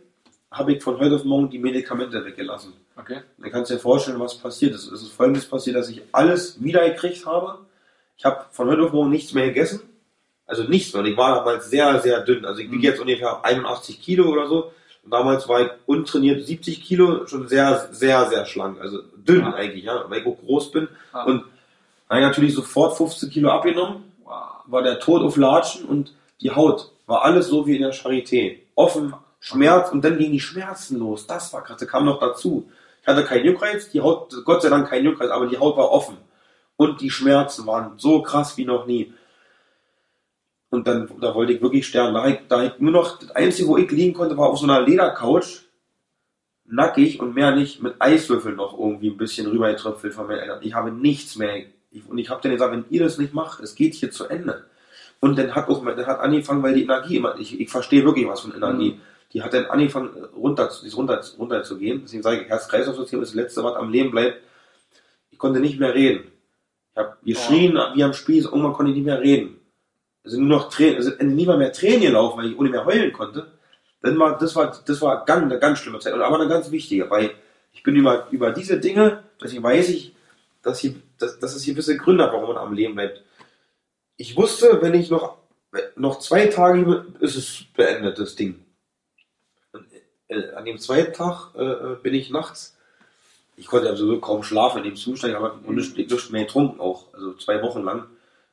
habe 0.51 0.73
ich 0.73 0.83
von 0.83 0.97
heute 0.99 1.15
auf 1.15 1.23
morgen 1.23 1.49
die 1.49 1.59
Medikamente 1.59 2.23
weggelassen. 2.25 2.73
Okay. 2.95 3.19
Dann 3.37 3.51
kannst 3.51 3.69
du 3.69 3.75
dir 3.75 3.79
vorstellen, 3.79 4.19
was 4.19 4.35
passiert 4.37 4.73
ist. 4.73 4.87
Es 4.91 5.01
ist 5.01 5.11
folgendes 5.11 5.45
passiert, 5.45 5.75
dass 5.75 5.89
ich 5.89 6.01
alles 6.11 6.63
wiedergekriegt 6.63 7.25
habe. 7.25 7.59
Ich 8.17 8.25
habe 8.25 8.45
von 8.51 8.69
heute 8.69 8.83
auf 8.83 8.93
morgen 8.93 9.09
nichts 9.11 9.33
mehr 9.33 9.47
gegessen. 9.47 9.81
Also 10.47 10.63
nichts 10.63 10.93
mehr. 10.93 11.03
Und 11.03 11.09
ich 11.09 11.17
war 11.17 11.35
damals 11.35 11.69
sehr, 11.69 11.99
sehr 11.99 12.21
dünn. 12.21 12.45
Also 12.45 12.59
ich 12.61 12.67
wiege 12.67 12.77
Mhm. 12.77 12.83
jetzt 12.83 12.99
ungefähr 13.01 13.43
81 13.43 14.01
Kilo 14.01 14.29
oder 14.29 14.47
so. 14.47 14.71
Und 15.03 15.11
damals 15.11 15.47
war 15.47 15.61
ich 15.61 15.69
untrainiert 15.85 16.45
70 16.45 16.81
Kilo, 16.83 17.27
schon 17.27 17.47
sehr, 17.47 17.89
sehr, 17.91 18.27
sehr 18.29 18.45
schlank. 18.45 18.79
Also 18.81 19.01
dünn 19.17 19.41
Ja. 19.41 19.53
eigentlich, 19.53 19.83
ja, 19.83 20.05
weil 20.09 20.21
ich 20.21 20.25
auch 20.27 20.37
groß 20.39 20.71
bin. 20.71 20.87
Ah. 21.11 21.25
Und 21.25 21.43
habe 22.09 22.19
ich 22.21 22.25
natürlich 22.25 22.53
sofort 22.55 22.95
15 22.97 23.29
Kilo 23.29 23.49
abgenommen. 23.51 24.03
War 24.67 24.83
der 24.83 24.99
Tod 24.99 25.21
auf 25.21 25.37
Latschen 25.37 25.85
und 25.85 26.15
die 26.41 26.51
Haut 26.51 26.91
war 27.05 27.23
alles 27.23 27.47
so 27.47 27.65
wie 27.67 27.75
in 27.75 27.81
der 27.81 27.93
Charité. 27.93 28.59
Offen, 28.75 29.13
Schmerz 29.39 29.91
und 29.91 30.03
dann 30.03 30.17
gingen 30.17 30.33
die 30.33 30.39
Schmerzen 30.39 30.99
los. 30.99 31.27
Das 31.27 31.53
war 31.53 31.63
krass, 31.63 31.77
das 31.79 31.87
kam 31.87 32.05
noch 32.05 32.19
dazu. 32.19 32.69
Ich 33.01 33.07
hatte 33.07 33.23
keinen 33.23 33.45
Juckreiz, 33.45 33.89
die 33.91 34.01
Haut, 34.01 34.33
Gott 34.43 34.63
sei 34.63 34.69
Dank 34.69 34.89
kein 34.89 35.05
Juckreiz, 35.05 35.29
aber 35.29 35.47
die 35.47 35.57
Haut 35.57 35.77
war 35.77 35.91
offen. 35.91 36.17
Und 36.77 37.01
die 37.01 37.11
Schmerzen 37.11 37.67
waren 37.67 37.93
so 37.97 38.21
krass 38.21 38.57
wie 38.57 38.65
noch 38.65 38.85
nie. 38.85 39.13
Und 40.69 40.87
dann, 40.87 41.09
da 41.21 41.33
wollte 41.35 41.53
ich 41.53 41.61
wirklich 41.61 41.87
sterben. 41.87 42.13
Da, 42.15 42.27
ich, 42.27 42.39
da 42.49 42.63
ich 42.63 42.79
nur 42.79 42.91
noch, 42.91 43.19
das 43.19 43.31
Einzige, 43.31 43.67
wo 43.69 43.77
ich 43.77 43.89
liegen 43.91 44.13
konnte, 44.13 44.37
war 44.37 44.49
auf 44.49 44.57
so 44.57 44.65
einer 44.65 44.81
Ledercouch, 44.81 45.61
nackig 46.65 47.19
und 47.19 47.35
mehr 47.35 47.55
nicht, 47.55 47.81
mit 47.81 47.95
Eiswürfeln 47.99 48.55
noch 48.55 48.77
irgendwie 48.77 49.09
ein 49.09 49.17
bisschen 49.17 49.47
rübergetröpfelt 49.47 50.13
von 50.13 50.29
Eltern. 50.29 50.59
Ich 50.63 50.73
habe 50.73 50.91
nichts 50.91 51.35
mehr. 51.35 51.65
Ich, 51.95 52.09
und 52.09 52.17
ich 52.17 52.29
habe 52.29 52.41
dann 52.41 52.51
gesagt, 52.51 52.71
wenn 52.71 52.85
ihr 52.89 53.03
das 53.03 53.17
nicht 53.17 53.33
macht, 53.33 53.61
es 53.61 53.75
geht 53.75 53.93
hier 53.93 54.11
zu 54.11 54.25
Ende. 54.25 54.65
Und 55.21 55.37
dann 55.37 55.55
hat 55.55 55.69
auch, 55.69 55.83
dann 55.83 56.05
hat 56.05 56.19
angefangen, 56.19 56.61
weil 56.61 56.75
die 56.75 56.83
Energie 56.83 57.17
immer, 57.17 57.39
ich, 57.39 57.59
ich 57.59 57.69
verstehe 57.69 58.03
wirklich 58.03 58.27
was 58.27 58.41
von 58.41 58.53
Energie. 58.53 58.91
Mhm. 58.91 59.01
Die 59.33 59.41
hat 59.41 59.53
dann 59.53 59.65
angefangen, 59.65 60.09
runter, 60.35 60.69
runter, 60.95 61.21
runter 61.39 61.63
zu 61.63 61.77
gehen. 61.77 62.01
Deswegen 62.03 62.23
sage 62.23 62.41
ich, 62.41 62.49
Herz-Kreislauf-System 62.49 63.21
ist 63.21 63.29
das 63.29 63.35
Letzte, 63.35 63.63
was 63.63 63.75
am 63.75 63.89
Leben 63.89 64.11
bleibt. 64.11 64.41
Ich 65.31 65.37
konnte 65.37 65.59
nicht 65.59 65.79
mehr 65.79 65.93
reden. 65.93 66.31
Ich 66.91 66.97
habe 66.97 67.17
geschrien 67.23 67.77
wie 67.95 68.03
am 68.03 68.13
Spieß, 68.13 68.45
irgendwann 68.45 68.73
konnte 68.73 68.91
ich 68.91 68.97
nicht 68.97 69.05
mehr 69.05 69.19
reden. 69.19 69.59
Also 70.23 70.39
nur 70.39 70.57
noch 70.57 70.69
Tränen, 70.69 70.97
also 70.97 71.11
nie 71.23 71.45
mal 71.45 71.57
mehr 71.57 71.71
Tränen 71.71 72.01
gelaufen, 72.01 72.37
weil 72.37 72.51
ich 72.51 72.57
ohne 72.57 72.69
mehr 72.69 72.85
heulen 72.85 73.11
konnte. 73.11 73.47
Dann 74.01 74.17
war, 74.19 74.37
das 74.37 74.55
war, 74.55 74.75
das 74.85 75.01
war 75.01 75.25
ganz, 75.25 75.43
eine 75.43 75.59
ganz 75.59 75.79
schlimme 75.79 75.99
Zeit. 75.99 76.13
Und 76.13 76.21
aber 76.21 76.39
eine 76.39 76.47
ganz 76.47 76.71
wichtige, 76.71 77.09
weil 77.09 77.31
ich 77.73 77.83
bin 77.83 77.95
über, 77.95 78.27
über 78.31 78.51
diese 78.51 78.79
Dinge, 78.79 79.23
deswegen 79.41 79.63
weiß 79.63 79.89
ich, 79.89 80.15
dass, 80.61 80.79
hier, 80.79 80.95
dass, 81.17 81.39
dass 81.39 81.55
es 81.55 81.65
gewisse 81.65 81.97
Gründe 81.97 82.23
hat, 82.23 82.33
warum 82.33 82.47
man 82.49 82.57
am 82.57 82.73
Leben 82.73 82.95
bleibt. 82.95 83.23
Ich 84.17 84.35
wusste, 84.37 84.81
wenn 84.81 84.93
ich 84.93 85.09
noch, 85.09 85.37
noch 85.95 86.19
zwei 86.19 86.47
Tage, 86.47 87.05
ist 87.19 87.35
es 87.35 87.63
beendet, 87.75 88.17
das 88.19 88.35
Ding. 88.35 88.63
Äh, 90.27 90.51
an 90.53 90.65
dem 90.65 90.79
zweiten 90.79 91.13
Tag 91.13 91.53
äh, 91.55 91.95
bin 92.01 92.13
ich 92.13 92.29
nachts, 92.29 92.77
ich 93.57 93.67
konnte 93.67 93.89
also 93.89 94.19
kaum 94.19 94.43
schlafen 94.43 94.79
in 94.79 94.83
dem 94.85 94.95
Zustand, 94.95 95.33
ich 95.33 95.39
habe 95.39 95.57
Mhm. 95.65 95.75
nicht, 95.75 95.97
nicht 95.97 96.31
mehr 96.31 96.45
getrunken 96.45 96.79
auch, 96.79 97.13
also 97.13 97.33
zwei 97.35 97.61
Wochen 97.61 97.83
lang. 97.83 98.07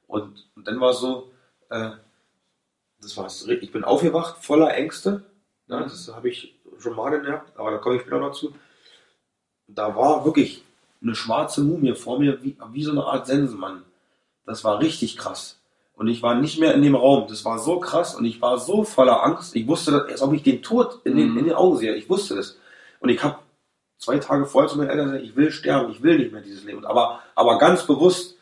Und, 0.07 0.47
und 0.55 0.67
dann 0.67 0.81
war 0.81 0.91
es 0.91 1.01
so, 1.01 1.33
äh, 1.71 1.91
das 3.01 3.17
war's. 3.17 3.47
Ich 3.49 3.73
bin 3.73 3.85
aufgewacht, 3.85 4.45
voller 4.45 4.75
Ängste. 4.75 5.25
Ja, 5.67 5.81
das 5.81 6.13
habe 6.15 6.29
ich 6.29 6.55
schon 6.79 6.95
mal 6.95 7.21
gehabt, 7.21 7.57
aber 7.57 7.71
da 7.73 7.79
komme 7.79 7.97
ich 7.97 8.03
später 8.03 8.19
noch 8.19 8.33
zu. 8.33 8.55
Da 9.67 9.97
war 9.97 10.25
wirklich 10.25 10.63
eine 11.03 11.15
schwarze 11.15 11.63
Mumie 11.63 11.95
vor 11.95 12.19
mir, 12.19 12.43
wie, 12.43 12.57
wie 12.73 12.85
so 12.85 12.93
eine 12.93 13.05
Art 13.05 13.27
Sensenmann. 13.27 13.83
Das 14.47 14.65
war 14.65 14.81
richtig 14.81 15.17
krass. 15.17 15.59
Und 15.95 16.09
ich 16.09 16.23
war 16.23 16.35
nicht 16.35 16.59
mehr 16.59 16.75
in 16.75 16.83
dem 16.83 16.95
Raum. 16.95 17.27
Das 17.29 17.45
war 17.45 17.59
so 17.59 17.79
krass 17.79 18.15
und 18.15 18.25
ich 18.25 18.41
war 18.41 18.59
so 18.59 18.83
voller 18.85 19.23
Angst. 19.23 19.55
Ich 19.55 19.67
wusste, 19.69 19.93
dass, 19.93 20.05
als 20.09 20.23
ob 20.23 20.33
ich 20.33 20.43
den 20.43 20.63
Tod 20.63 21.01
in 21.05 21.17
den, 21.17 21.33
Mhm. 21.33 21.39
in 21.39 21.45
den 21.47 21.55
Augen 21.55 21.77
sehe. 21.77 21.95
Ich 21.95 22.09
wusste 22.09 22.37
das. 22.37 22.57
Und 23.01 23.09
ich 23.09 23.23
habe 23.23 23.39
zwei 23.99 24.19
Tage 24.19 24.47
vorher 24.47 24.71
zu 24.71 24.79
meinen 24.79 24.91
Eltern 24.91 25.07
gesagt, 25.07 25.25
ich 25.25 25.37
will 25.37 25.51
sterben, 25.53 25.93
ich 25.93 26.03
will 26.03 26.19
nicht 26.19 26.33
mehr 26.33 26.43
dieses 26.43 26.65
Leben. 26.65 26.85
Aber, 26.85 27.21
aber 27.35 27.59
ganz 27.59 27.87
bewusst, 27.87 28.37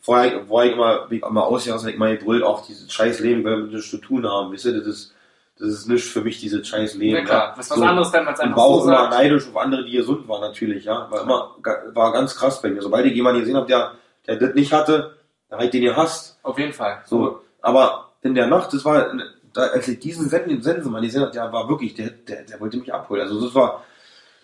vorher 0.00 0.48
war 0.48 0.66
ich 0.66 0.72
immer, 0.72 1.10
wie 1.10 1.16
ich 1.16 1.24
immer 1.24 1.46
ausgehauen, 1.46 1.88
ich 1.88 1.94
immer 1.94 2.14
gebrüllt, 2.16 2.44
auch 2.44 2.64
dieses 2.64 2.92
scheiß 2.92 3.20
Leben, 3.20 3.44
weil 3.44 3.58
wir 3.64 3.74
nichts 3.74 3.90
zu 3.90 3.98
tun 3.98 4.26
haben. 4.26 4.52
Wisst 4.52 4.66
ihr, 4.66 4.76
das 4.78 4.86
ist, 4.86 5.14
das 5.58 5.68
ist 5.70 5.88
nicht 5.88 6.04
für 6.04 6.20
mich, 6.20 6.40
dieses 6.40 6.66
scheiß 6.68 6.94
Leben. 6.94 7.16
Ja 7.16 7.24
klar, 7.24 7.54
was 7.56 7.70
was 7.70 7.78
So. 7.78 7.84
anderes, 7.84 8.12
wenn 8.12 8.24
man 8.24 8.34
es 8.34 8.40
Und 8.40 8.46
einfach 8.46 8.56
war 8.58 8.66
so 8.68 8.72
auch 8.74 8.84
immer 8.84 8.96
sagt. 8.98 9.10
neidisch 9.14 9.48
auf 9.48 9.56
andere, 9.56 9.84
die 9.84 9.92
gesund 9.92 10.28
waren, 10.28 10.40
natürlich, 10.40 10.84
ja. 10.84 11.10
War 11.10 11.22
immer, 11.22 11.56
war 11.94 12.12
ganz 12.12 12.36
krass 12.36 12.62
bei 12.62 12.70
mir. 12.70 12.80
Sobald 12.82 13.06
ich 13.06 13.14
jemanden 13.14 13.40
gesehen 13.40 13.56
habe, 13.56 13.66
der, 13.66 13.92
der 14.26 14.36
das 14.36 14.54
nicht 14.54 14.72
hatte, 14.72 15.16
da 15.48 15.56
habe 15.56 15.64
ich 15.64 15.70
den 15.70 15.82
gehasst. 15.82 16.38
Auf 16.42 16.58
jeden 16.58 16.72
Fall. 16.72 17.02
So. 17.06 17.40
Aber 17.60 18.10
in 18.22 18.34
der 18.34 18.46
Nacht, 18.46 18.72
das 18.72 18.84
war, 18.84 19.12
da, 19.52 19.62
als 19.62 19.88
ich 19.88 19.98
diesen 19.98 20.28
Sen- 20.28 20.48
den 20.48 20.62
Sensenmann 20.62 21.02
gesehen 21.02 21.22
habe, 21.22 21.32
der 21.32 21.52
war 21.52 21.68
wirklich, 21.68 21.94
der, 21.94 22.10
der, 22.10 22.42
der 22.44 22.60
wollte 22.60 22.76
mich 22.76 22.92
abholen. 22.92 23.22
Also 23.22 23.40
das 23.44 23.54
war, 23.54 23.82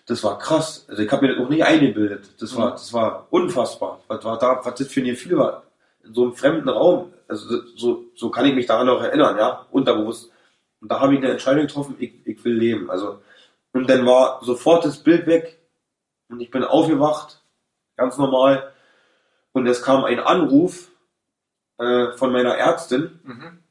das 0.07 0.23
war 0.23 0.37
krass. 0.37 0.85
Also 0.89 1.01
ich 1.01 1.11
habe 1.11 1.25
mir 1.27 1.35
das 1.35 1.45
auch 1.45 1.49
nicht 1.49 1.63
eingebildet. 1.63 2.29
Das 2.39 2.55
war, 2.57 2.67
Mhm. 2.67 2.71
das 2.71 2.91
war 2.93 3.27
unfassbar. 3.29 3.99
Was 4.07 4.23
war 4.25 4.37
da, 4.37 4.59
was 4.63 4.75
das 4.75 4.87
für 4.87 4.99
ein 5.01 5.05
Gefühl 5.05 5.37
war. 5.37 5.63
In 6.03 6.13
so 6.13 6.23
einem 6.23 6.33
fremden 6.33 6.69
Raum. 6.69 7.13
Also 7.27 7.61
so, 7.75 8.03
so 8.15 8.29
kann 8.29 8.45
ich 8.45 8.53
mich 8.53 8.65
daran 8.67 8.85
noch 8.87 9.01
erinnern, 9.01 9.37
ja, 9.37 9.65
unterbewusst. 9.71 10.29
Und 10.85 10.91
da 10.91 10.99
habe 10.99 11.15
ich 11.15 11.19
eine 11.19 11.31
Entscheidung 11.31 11.65
getroffen, 11.65 11.95
ich, 11.97 12.13
ich 12.25 12.45
will 12.45 12.53
leben. 12.53 12.91
Also, 12.91 13.19
und 13.73 13.89
dann 13.89 14.05
war 14.05 14.39
sofort 14.43 14.85
das 14.85 14.99
Bild 14.99 15.25
weg 15.25 15.57
und 16.29 16.39
ich 16.41 16.51
bin 16.51 16.63
aufgewacht, 16.63 17.41
ganz 17.97 18.19
normal. 18.19 18.71
Und 19.51 19.65
es 19.65 19.81
kam 19.81 20.03
ein 20.03 20.19
Anruf 20.19 20.91
äh, 21.79 22.11
von 22.17 22.31
meiner 22.31 22.53
Ärztin, 22.55 23.19
Mhm. 23.23 23.63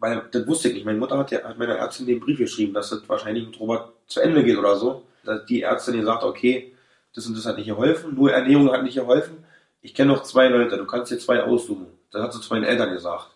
weil 0.00 0.24
das 0.32 0.44
wusste 0.48 0.68
ich 0.70 0.74
nicht. 0.74 0.86
Meine 0.86 0.98
Mutter 0.98 1.16
hat, 1.18 1.30
ja, 1.30 1.44
hat 1.44 1.56
meiner 1.56 1.76
Ärztin 1.76 2.06
den 2.06 2.18
Brief 2.18 2.38
geschrieben, 2.38 2.74
dass 2.74 2.90
das 2.90 3.08
wahrscheinlich 3.08 3.46
mit 3.46 3.60
Robert 3.60 3.92
zu 4.08 4.18
Ende 4.18 4.42
geht 4.42 4.58
oder 4.58 4.74
so. 4.74 5.04
Dass 5.22 5.46
die 5.46 5.62
Ärztin 5.62 6.00
gesagt 6.00 6.24
okay, 6.24 6.74
das 7.14 7.28
und 7.28 7.36
das 7.38 7.46
hat 7.46 7.58
nicht 7.58 7.68
geholfen, 7.68 8.16
nur 8.16 8.32
Ernährung 8.32 8.72
hat 8.72 8.82
nicht 8.82 8.96
geholfen. 8.96 9.44
Ich 9.82 9.94
kenne 9.94 10.12
noch 10.12 10.24
zwei 10.24 10.48
Leute, 10.48 10.76
du 10.78 10.84
kannst 10.84 11.12
dir 11.12 11.18
zwei 11.20 11.44
aussuchen. 11.44 11.86
Das 12.10 12.22
hat 12.24 12.32
sie 12.32 12.40
zu 12.40 12.52
meinen 12.52 12.64
Eltern 12.64 12.90
gesagt. 12.92 13.30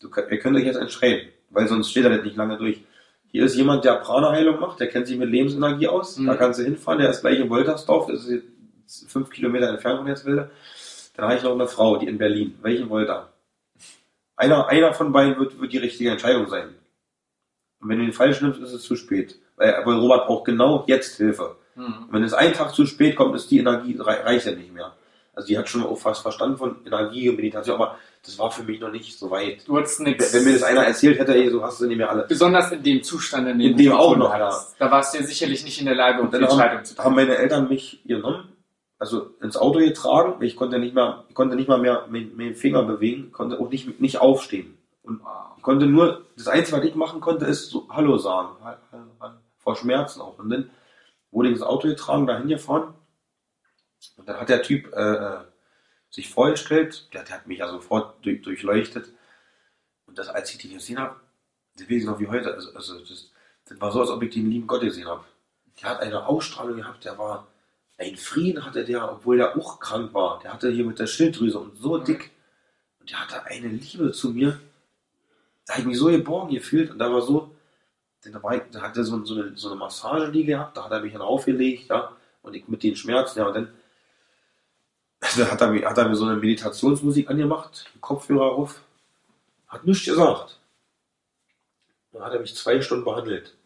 Du, 0.00 0.08
ihr 0.08 0.38
könnt 0.38 0.56
euch 0.56 0.64
jetzt 0.64 0.76
entscheiden, 0.76 1.28
weil 1.52 1.68
sonst 1.68 1.90
steht 1.90 2.04
er 2.04 2.10
das 2.10 2.24
nicht 2.24 2.36
lange 2.36 2.56
durch. 2.56 2.82
Hier 3.30 3.44
ist 3.44 3.56
jemand, 3.56 3.84
der 3.84 3.94
Prana-Heilung 3.96 4.60
macht, 4.60 4.80
der 4.80 4.88
kennt 4.88 5.06
sich 5.06 5.16
mit 5.16 5.30
Lebensenergie 5.30 5.88
aus. 5.88 6.18
Mhm. 6.18 6.26
Da 6.26 6.34
kannst 6.36 6.58
du 6.58 6.64
hinfahren, 6.64 7.00
der 7.00 7.10
ist 7.10 7.22
gleich 7.22 7.38
in 7.38 7.48
Woltersdorf, 7.48 8.06
das 8.08 8.26
ist 8.26 8.30
jetzt 8.86 9.10
fünf 9.10 9.30
Kilometer 9.30 9.68
entfernt 9.68 9.98
von 9.98 10.06
jetzt 10.06 10.26
Wilde. 10.26 10.50
Dann 11.16 11.26
habe 11.26 11.36
ich 11.36 11.42
noch 11.42 11.52
eine 11.52 11.66
Frau, 11.66 11.96
die 11.96 12.06
in 12.06 12.18
Berlin. 12.18 12.58
Welche 12.62 12.88
Wolter? 12.90 13.32
Einer, 14.36 14.68
einer 14.68 14.92
von 14.92 15.12
beiden 15.12 15.38
wird, 15.38 15.60
wird 15.60 15.72
die 15.72 15.78
richtige 15.78 16.10
Entscheidung 16.10 16.48
sein. 16.48 16.74
Und 17.80 17.88
wenn 17.88 17.98
du 17.98 18.04
den 18.04 18.12
falsch 18.12 18.40
nimmst, 18.40 18.60
ist 18.60 18.72
es 18.72 18.82
zu 18.82 18.96
spät. 18.96 19.38
Weil, 19.56 19.82
weil 19.84 19.96
Robert 19.96 20.26
braucht 20.26 20.46
genau 20.46 20.84
jetzt 20.86 21.16
Hilfe. 21.16 21.56
Mhm. 21.74 21.84
Und 21.84 22.12
wenn 22.12 22.24
es 22.24 22.34
einen 22.34 22.52
Tag 22.54 22.74
zu 22.74 22.86
spät 22.86 23.16
kommt, 23.16 23.34
ist 23.34 23.50
die 23.50 23.58
Energie, 23.58 23.96
rei- 23.98 24.22
reicht 24.22 24.46
ja 24.46 24.52
nicht 24.52 24.72
mehr. 24.72 24.94
Also 25.34 25.48
die 25.48 25.56
hat 25.56 25.68
schon 25.68 25.84
auch 25.84 25.96
fast 25.96 26.20
Verstand 26.22 26.58
von 26.58 26.84
Energie 26.84 27.28
und 27.28 27.36
Meditation, 27.36 27.76
aber 27.76 27.96
das 28.24 28.38
war 28.38 28.50
für 28.50 28.62
mich 28.64 28.80
noch 28.80 28.90
nicht 28.90 29.18
so 29.18 29.30
weit. 29.30 29.66
Du 29.66 29.78
hattest 29.78 30.00
nichts. 30.00 30.32
Wenn 30.34 30.44
mir 30.44 30.52
das 30.52 30.62
einer 30.62 30.84
erzählt 30.84 31.18
hätte, 31.18 31.34
ey, 31.34 31.50
so 31.50 31.62
hast 31.62 31.80
du 31.80 31.86
nicht 31.86 31.96
mehr 31.96 32.10
alle. 32.10 32.26
Besonders 32.28 32.70
in 32.70 32.82
dem 32.82 33.02
Zustand, 33.02 33.48
in 33.48 33.58
dem 33.58 33.70
In 33.70 33.72
du 33.72 33.82
dem 33.82 33.90
dich 33.90 33.92
auch 33.92 34.16
noch, 34.16 34.32
hast. 34.32 34.78
Da 34.78 34.90
warst 34.90 35.14
du 35.14 35.18
ja 35.18 35.24
sicherlich 35.24 35.64
nicht 35.64 35.80
in 35.80 35.86
der 35.86 35.94
Lage, 35.94 36.20
um 36.20 36.30
die 36.30 36.36
Entscheidung 36.36 36.84
zu 36.84 36.96
haben, 36.96 37.04
haben 37.04 37.14
treffen. 37.14 37.28
meine 37.28 37.36
Eltern 37.36 37.68
mich 37.68 38.02
genommen, 38.04 38.52
also 38.98 39.30
ins 39.40 39.56
Auto 39.56 39.78
getragen. 39.78 40.42
Ich 40.44 40.54
konnte 40.54 40.78
nicht 40.78 40.94
mehr, 40.94 41.24
ich 41.28 41.34
konnte 41.34 41.56
nicht 41.56 41.68
mal 41.68 41.78
mehr 41.78 42.06
mit, 42.10 42.38
den 42.38 42.54
Finger 42.54 42.82
bewegen, 42.82 43.32
konnte 43.32 43.58
auch 43.58 43.70
nicht, 43.70 44.00
nicht 44.00 44.20
aufstehen. 44.20 44.76
Und 45.02 45.22
ich 45.56 45.62
konnte 45.62 45.86
nur, 45.86 46.26
das 46.36 46.46
Einzige, 46.48 46.76
was 46.76 46.84
ich 46.84 46.94
machen 46.94 47.20
konnte, 47.20 47.46
ist 47.46 47.70
so 47.70 47.88
Hallo 47.88 48.18
sagen. 48.18 48.50
Vor 49.56 49.76
Schmerzen 49.76 50.20
auch. 50.20 50.38
Und 50.38 50.50
dann 50.50 50.70
wurde 51.30 51.48
ich 51.48 51.54
ins 51.54 51.62
Auto 51.62 51.88
getragen, 51.88 52.26
dahin 52.26 52.48
gefahren. 52.48 52.94
Und 54.16 54.28
dann 54.28 54.40
hat 54.40 54.48
der 54.48 54.62
Typ 54.62 54.92
äh, 54.92 55.14
äh, 55.14 55.40
sich 56.10 56.28
vorgestellt, 56.30 57.08
der, 57.12 57.24
der 57.24 57.36
hat 57.36 57.46
mich 57.46 57.58
ja 57.58 57.68
sofort 57.68 58.24
durch, 58.24 58.42
durchleuchtet. 58.42 59.10
Und 60.06 60.18
das, 60.18 60.28
als 60.28 60.50
ich 60.50 60.58
den 60.58 60.74
gesehen 60.74 60.98
habe, 60.98 61.16
das 61.76 61.88
weiß 61.88 62.02
ich 62.02 62.04
noch 62.04 62.20
wie 62.20 62.28
heute, 62.28 62.52
also, 62.52 62.74
also 62.74 62.98
das, 63.00 63.30
das 63.66 63.80
war 63.80 63.92
so, 63.92 64.00
als 64.00 64.10
ob 64.10 64.22
ich 64.22 64.34
den 64.34 64.50
lieben 64.50 64.66
Gott 64.66 64.82
gesehen 64.82 65.08
habe. 65.08 65.24
Der 65.80 65.90
hat 65.90 66.00
eine 66.00 66.26
Ausstrahlung 66.26 66.76
gehabt, 66.76 67.04
der 67.04 67.16
war, 67.16 67.46
ein 67.98 68.16
Frieden 68.16 68.64
hatte 68.64 68.84
der, 68.84 69.10
obwohl 69.10 69.36
der 69.38 69.56
auch 69.56 69.78
krank 69.78 70.12
war. 70.12 70.40
Der 70.40 70.52
hatte 70.52 70.70
hier 70.70 70.84
mit 70.84 70.98
der 70.98 71.06
Schilddrüse 71.06 71.58
und 71.58 71.76
so 71.76 71.98
Mhm. 71.98 72.04
dick. 72.04 72.30
Und 73.00 73.10
der 73.10 73.20
hatte 73.20 73.44
eine 73.46 73.68
Liebe 73.68 74.12
zu 74.12 74.30
mir. 74.30 74.60
Da 75.66 75.74
habe 75.74 75.82
ich 75.82 75.86
mich 75.86 75.98
so 75.98 76.06
geborgen 76.06 76.54
gefühlt 76.54 76.90
und 76.90 76.98
da 76.98 77.12
war 77.12 77.22
so, 77.22 77.54
da, 78.24 78.42
war 78.42 78.56
ich, 78.56 78.62
da 78.70 78.82
hat 78.82 78.96
er 78.96 79.04
so, 79.04 79.24
so, 79.24 79.34
eine, 79.34 79.56
so 79.56 79.68
eine 79.70 79.78
Massageliege 79.78 80.52
gehabt, 80.52 80.76
da 80.76 80.84
hat 80.84 80.92
er 80.92 81.00
mich 81.00 81.12
dann 81.12 81.22
aufgelegt, 81.22 81.88
ja, 81.88 82.16
und 82.42 82.54
ich 82.54 82.66
mit 82.68 82.82
den 82.82 82.96
Schmerzen, 82.96 83.38
ja, 83.38 83.46
und 83.46 83.54
dann, 83.54 83.72
dann 85.36 85.50
hat, 85.50 85.60
er 85.60 85.68
mir, 85.70 85.88
hat 85.88 85.98
er 85.98 86.08
mir 86.08 86.16
so 86.16 86.26
eine 86.26 86.36
Meditationsmusik 86.36 87.30
angemacht, 87.30 87.90
Kopfhörer 88.00 88.52
auf, 88.52 88.80
hat 89.68 89.84
nichts 89.84 90.04
gesagt. 90.04 90.58
Dann 92.12 92.22
hat 92.24 92.32
er 92.34 92.40
mich 92.40 92.54
zwei 92.54 92.80
Stunden 92.82 93.04
behandelt. 93.04 93.56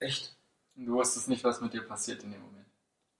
Echt? 0.00 0.34
Und 0.76 0.86
Du 0.86 0.92
wusstest 0.94 1.28
nicht, 1.28 1.42
was 1.44 1.60
mit 1.60 1.72
dir 1.72 1.82
passiert 1.82 2.22
in 2.22 2.32
dem 2.32 2.40
Moment. 2.42 2.66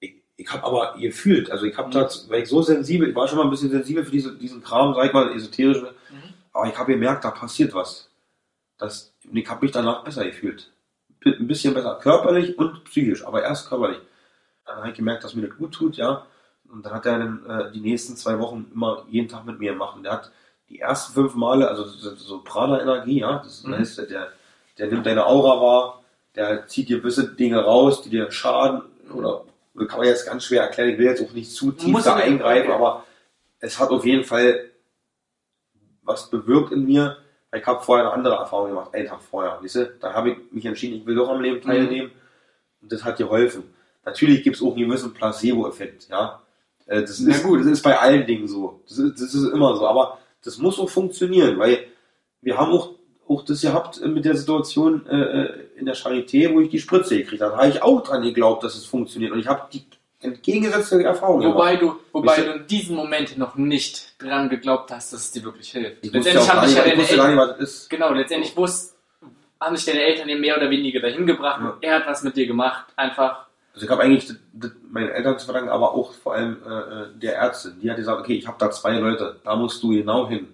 ich, 0.00 0.14
ich 0.36 0.52
habe 0.52 0.64
aber 0.64 0.96
gefühlt, 0.98 1.50
also 1.50 1.64
ich 1.64 1.76
habe 1.76 1.88
Mhm. 1.88 1.92
da, 1.92 2.08
weil 2.28 2.42
ich 2.42 2.48
so 2.48 2.62
sensibel, 2.62 3.08
ich 3.08 3.14
war 3.16 3.26
schon 3.26 3.38
mal 3.38 3.44
ein 3.44 3.50
bisschen 3.50 3.70
sensibel 3.70 4.04
für 4.04 4.10
diese, 4.12 4.36
diesen 4.36 4.62
Kram, 4.62 4.94
sag 4.94 5.06
ich 5.06 5.12
mal, 5.12 5.32
esoterisch, 5.34 5.82
aber 6.52 6.66
ich 6.68 6.76
habe 6.78 6.92
gemerkt, 6.92 7.24
da 7.24 7.30
passiert 7.30 7.74
was. 7.74 8.10
Das, 8.78 9.12
und 9.24 9.36
ich 9.36 9.48
habe 9.48 9.64
mich 9.64 9.72
danach 9.72 10.04
besser 10.04 10.24
gefühlt. 10.24 10.72
Ein 11.24 11.48
bisschen 11.48 11.74
besser, 11.74 11.98
körperlich 12.00 12.56
und 12.58 12.84
psychisch, 12.84 13.24
aber 13.26 13.42
erst 13.42 13.68
körperlich. 13.68 13.98
Dann 14.64 14.78
habe 14.78 14.90
ich 14.90 14.94
gemerkt, 14.96 15.24
dass 15.24 15.34
mir 15.34 15.48
das 15.48 15.56
gut 15.56 15.74
tut, 15.74 15.96
ja. 15.96 16.26
Und 16.70 16.84
dann 16.84 16.92
hat 16.92 17.06
er 17.06 17.18
dann, 17.18 17.46
äh, 17.48 17.72
die 17.72 17.80
nächsten 17.80 18.16
zwei 18.16 18.38
Wochen 18.38 18.70
immer 18.74 19.04
jeden 19.08 19.28
Tag 19.28 19.46
mit 19.46 19.58
mir 19.58 19.72
gemacht. 19.72 19.98
Der 20.04 20.12
hat 20.12 20.30
die 20.68 20.80
ersten 20.80 21.14
fünf 21.14 21.34
Male, 21.34 21.66
also 21.68 21.84
so, 21.84 22.14
so 22.14 22.40
Prana-Energie, 22.44 23.20
ja, 23.20 23.38
das 23.38 23.64
Mhm. 23.64 23.74
heißt, 23.76 23.98
der, 24.10 24.28
der 24.76 24.86
nimmt 24.88 25.06
deine 25.06 25.26
Aura 25.26 25.60
wahr, 25.62 26.02
der 26.34 26.66
zieht 26.66 26.88
dir 26.88 26.98
gewisse 26.98 27.34
Dinge 27.34 27.62
raus, 27.64 28.02
die 28.02 28.10
dir 28.10 28.30
schaden 28.30 28.82
oder 29.14 29.44
kann 29.86 29.98
man 29.98 30.08
jetzt 30.08 30.26
ganz 30.26 30.44
schwer 30.44 30.62
erklären. 30.62 30.90
Ich 30.90 30.98
will 30.98 31.06
jetzt 31.06 31.22
auch 31.22 31.32
nicht 31.32 31.50
zu 31.52 31.72
tief 31.72 32.02
da 32.02 32.16
eingreifen, 32.16 32.70
aber 32.72 33.04
es 33.60 33.78
hat 33.78 33.90
auf 33.90 34.04
jeden 34.04 34.24
Fall 34.24 34.68
was 36.02 36.28
bewirkt 36.30 36.72
in 36.72 36.84
mir. 36.84 37.16
Ich 37.54 37.64
habe 37.66 37.82
vorher 37.82 38.06
eine 38.06 38.14
andere 38.14 38.34
Erfahrung 38.36 38.70
gemacht, 38.70 38.94
einen 38.94 39.06
Tag 39.08 39.22
vorher. 39.22 39.58
Weißt 39.62 39.76
du? 39.76 39.86
Da 40.00 40.12
habe 40.12 40.30
ich 40.32 40.38
mich 40.50 40.66
entschieden, 40.66 40.96
ich 40.96 41.06
will 41.06 41.14
doch 41.14 41.28
am 41.28 41.40
Leben 41.40 41.60
teilnehmen. 41.62 42.10
Und 42.82 42.92
das 42.92 43.04
hat 43.04 43.16
geholfen. 43.18 43.62
Natürlich 44.04 44.42
gibt 44.42 44.56
es 44.56 44.62
auch 44.62 44.74
einen 44.76 44.86
gewissen 44.88 45.14
Placebo-Effekt, 45.14 46.08
ja. 46.08 46.40
Äh, 46.88 47.02
Das 47.02 47.20
Na 47.20 47.34
ist, 47.34 47.44
gut. 47.44 47.60
das 47.60 47.66
ist 47.66 47.82
bei 47.82 47.96
allen 47.98 48.26
Dingen 48.26 48.48
so. 48.48 48.80
Das 48.88 48.98
ist, 48.98 49.20
das 49.20 49.34
ist 49.34 49.44
immer 49.52 49.76
so. 49.76 49.86
Aber 49.86 50.18
das 50.44 50.58
muss 50.58 50.78
auch 50.78 50.88
funktionieren, 50.90 51.58
weil 51.58 51.86
wir 52.42 52.56
haben 52.58 52.72
auch, 52.72 52.90
auch 53.28 53.44
das 53.44 53.60
gehabt 53.60 54.00
mit 54.04 54.24
der 54.24 54.36
Situation 54.36 55.06
äh, 55.06 55.16
äh, 55.16 55.54
in 55.76 55.86
der 55.86 55.94
Charité, 55.96 56.52
wo 56.52 56.60
ich 56.60 56.70
die 56.70 56.78
Spritze 56.80 57.16
gekriegt 57.18 57.42
habe. 57.42 57.52
Da 57.52 57.58
habe 57.58 57.68
ich 57.68 57.82
auch 57.82 58.02
dran 58.02 58.22
geglaubt, 58.22 58.64
dass 58.64 58.74
es 58.74 58.84
funktioniert. 58.86 59.32
Und 59.32 59.38
ich 59.40 59.46
habe 59.46 59.62
die 59.72 59.84
entgegengesetzte 60.20 61.02
Erfahrung 61.04 61.40
gemacht. 61.40 61.54
Wobei 61.56 61.76
du, 61.76 61.94
wobei 62.12 62.40
du 62.40 62.52
in 62.52 62.66
diesem 62.66 62.96
Moment 62.96 63.38
noch 63.38 63.54
nicht 63.54 64.20
dran 64.20 64.48
geglaubt 64.48 64.90
hast, 64.90 65.12
dass 65.12 65.20
es 65.20 65.30
dir 65.32 65.44
wirklich 65.44 65.70
hilft. 65.70 66.04
Ich 66.04 66.12
wusste, 66.12 66.40
auch 66.40 66.48
haben 66.48 66.66
nicht, 66.66 66.76
ja 66.76 66.84
ich 66.84 66.90
deine 66.90 67.02
wusste 67.02 67.16
gar 67.16 67.28
Eltern, 67.28 67.36
nicht, 67.46 67.50
was 67.50 67.58
das 67.58 67.68
ist. 67.70 67.90
genau, 67.90 68.12
letztendlich 68.12 68.56
wusst, 68.56 68.96
haben 69.60 69.76
sich 69.76 69.84
deine 69.86 70.00
Eltern 70.02 70.26
dir 70.28 70.36
mehr 70.38 70.56
oder 70.56 70.70
weniger 70.70 71.00
dahin 71.00 71.26
gebracht. 71.26 71.60
Ja. 71.60 71.76
Er 71.80 71.94
hat 71.96 72.06
was 72.06 72.22
mit 72.22 72.36
dir 72.36 72.46
gemacht, 72.46 72.86
einfach. 72.96 73.46
Also 73.74 73.86
ich 73.86 73.90
habe 73.90 74.02
eigentlich 74.02 74.26
das, 74.26 74.36
das, 74.52 74.70
meinen 74.90 75.10
Eltern 75.10 75.38
zu 75.38 75.44
verdanken, 75.44 75.70
aber 75.70 75.92
auch 75.94 76.12
vor 76.12 76.34
allem 76.34 76.56
äh, 76.66 76.70
äh, 76.70 77.06
der 77.14 77.36
Ärztin. 77.36 77.78
Die 77.80 77.90
hat 77.90 77.96
gesagt, 77.96 78.20
okay, 78.20 78.34
ich 78.34 78.46
habe 78.46 78.56
da 78.58 78.70
zwei 78.70 78.98
Leute, 78.98 79.36
da 79.44 79.56
musst 79.56 79.82
du 79.82 79.90
genau 79.90 80.28
hin. 80.28 80.48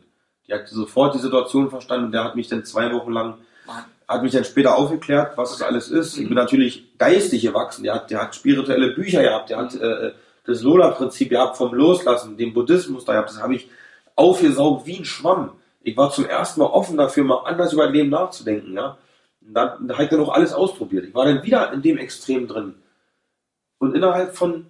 Die 0.46 0.52
hat 0.52 0.68
sofort 0.68 1.14
die 1.14 1.20
Situation 1.20 1.70
verstanden 1.70 2.06
und 2.06 2.12
der 2.12 2.24
hat 2.24 2.36
mich 2.36 2.48
dann 2.48 2.64
zwei 2.64 2.92
Wochen 2.92 3.12
lang, 3.12 3.34
Mann. 3.66 3.84
hat 4.06 4.22
mich 4.22 4.32
dann 4.32 4.44
später 4.44 4.76
aufgeklärt, 4.76 5.38
was 5.38 5.52
das 5.52 5.62
alles 5.62 5.88
ist. 5.88 6.18
Ich 6.18 6.28
bin 6.28 6.34
natürlich 6.34 6.98
geistig 6.98 7.42
gewachsen. 7.42 7.84
Der 7.84 7.94
hat, 7.94 8.10
der 8.10 8.20
hat 8.20 8.34
spirituelle 8.34 8.94
Bücher 8.94 9.22
gehabt, 9.22 9.48
der 9.48 9.56
hat 9.56 9.74
äh, 9.74 10.12
das 10.44 10.62
Lola-Prinzip 10.62 11.30
gehabt 11.30 11.56
vom 11.56 11.72
Loslassen, 11.74 12.36
den 12.36 12.52
Buddhismus 12.52 13.04
da 13.04 13.12
gehabt. 13.12 13.30
Das 13.30 13.42
habe 13.42 13.54
ich 13.54 13.68
aufgesaugt 14.16 14.86
wie 14.86 14.98
ein 14.98 15.04
Schwamm. 15.04 15.52
Ich 15.82 15.96
war 15.96 16.10
zum 16.10 16.26
ersten 16.26 16.60
Mal 16.60 16.66
offen 16.66 16.96
dafür, 16.96 17.24
mal 17.24 17.42
anders 17.44 17.72
über 17.72 17.84
das 17.84 17.94
Leben 17.94 18.10
nachzudenken. 18.10 18.74
Ja? 18.74 18.98
Und 19.46 19.54
dann, 19.54 19.88
da 19.88 19.94
habe 19.94 20.04
ich 20.04 20.10
dann 20.10 20.20
auch 20.20 20.32
alles 20.32 20.52
ausprobiert. 20.52 21.06
Ich 21.06 21.14
war 21.14 21.24
dann 21.24 21.42
wieder 21.42 21.72
in 21.72 21.82
dem 21.82 21.98
Extrem 21.98 22.46
drin. 22.46 22.74
Und 23.78 23.94
innerhalb 23.94 24.36
von 24.36 24.66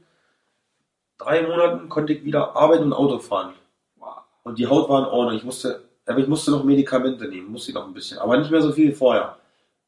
drei 1.19 1.43
Monaten 1.43 1.89
konnte 1.89 2.13
ich 2.13 2.25
wieder 2.25 2.57
arbeiten 2.57 2.85
und 2.85 2.93
Auto 2.93 3.19
fahren. 3.19 3.55
Wow. 3.97 4.19
Und 4.43 4.59
die 4.59 4.67
Haut 4.67 4.89
war 4.89 5.01
in 5.01 5.07
Ordnung. 5.07 5.37
Ich 5.37 5.45
musste, 5.45 5.85
aber 6.07 6.19
ich 6.19 6.29
musste 6.29 6.51
noch 6.51 6.65
Medikamente 6.65 7.27
nehmen, 7.27 7.51
musste 7.51 7.71
ich 7.71 7.75
noch 7.75 7.87
ein 7.87 7.95
bisschen. 7.95 8.19
Aber 8.19 8.37
nicht 8.37 8.51
mehr 8.51 8.63
so 8.63 8.73
viel 8.73 8.91
wie 8.91 8.95
vorher. 8.95 9.37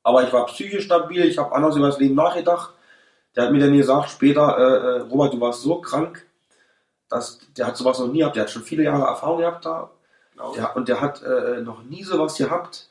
Aber 0.02 0.22
ich 0.22 0.32
war 0.32 0.46
psychisch 0.46 0.84
stabil, 0.84 1.24
ich 1.24 1.36
habe 1.38 1.52
anders 1.52 1.76
über 1.76 1.88
das 1.88 1.98
Leben 1.98 2.14
nachgedacht. 2.14 2.72
Der 3.34 3.44
hat 3.44 3.52
mir 3.52 3.58
dann 3.58 3.76
gesagt 3.76 4.10
später, 4.10 4.56
äh, 4.56 4.98
äh, 4.98 5.00
Robert, 5.02 5.34
du 5.34 5.40
warst 5.40 5.62
so 5.62 5.80
krank, 5.80 6.24
dass 7.08 7.40
der 7.56 7.66
hat 7.66 7.76
sowas 7.76 7.98
noch 7.98 8.08
nie 8.08 8.20
gehabt. 8.20 8.36
Der 8.36 8.44
hat 8.44 8.50
schon 8.50 8.62
viele 8.62 8.84
Jahre 8.84 9.04
Erfahrung 9.04 9.38
gehabt 9.38 9.66
da. 9.66 9.90
Der, 10.54 10.76
und 10.76 10.88
der 10.88 11.00
hat 11.00 11.22
äh, 11.22 11.60
noch 11.62 11.82
nie 11.82 12.02
sowas 12.02 12.36
gehabt. 12.36 12.88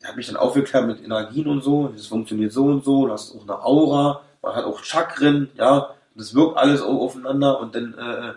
Der 0.00 0.10
hat 0.10 0.16
mich 0.16 0.26
dann 0.26 0.36
aufgeklärt 0.36 0.86
mit 0.86 1.02
Energien 1.02 1.48
und 1.48 1.62
so. 1.62 1.88
Das 1.88 2.06
funktioniert 2.06 2.52
so 2.52 2.64
und 2.66 2.84
so. 2.84 3.06
Du 3.06 3.12
hast 3.12 3.34
auch 3.34 3.42
eine 3.42 3.64
Aura. 3.64 4.22
Man 4.46 4.54
hat 4.56 4.64
auch 4.64 4.82
Chakren. 4.82 5.50
Ja, 5.56 5.94
das 6.14 6.34
wirkt 6.34 6.56
alles 6.56 6.80
au- 6.82 7.02
aufeinander. 7.02 7.60
Und 7.60 7.74
dann 7.74 7.94
äh, 7.94 8.32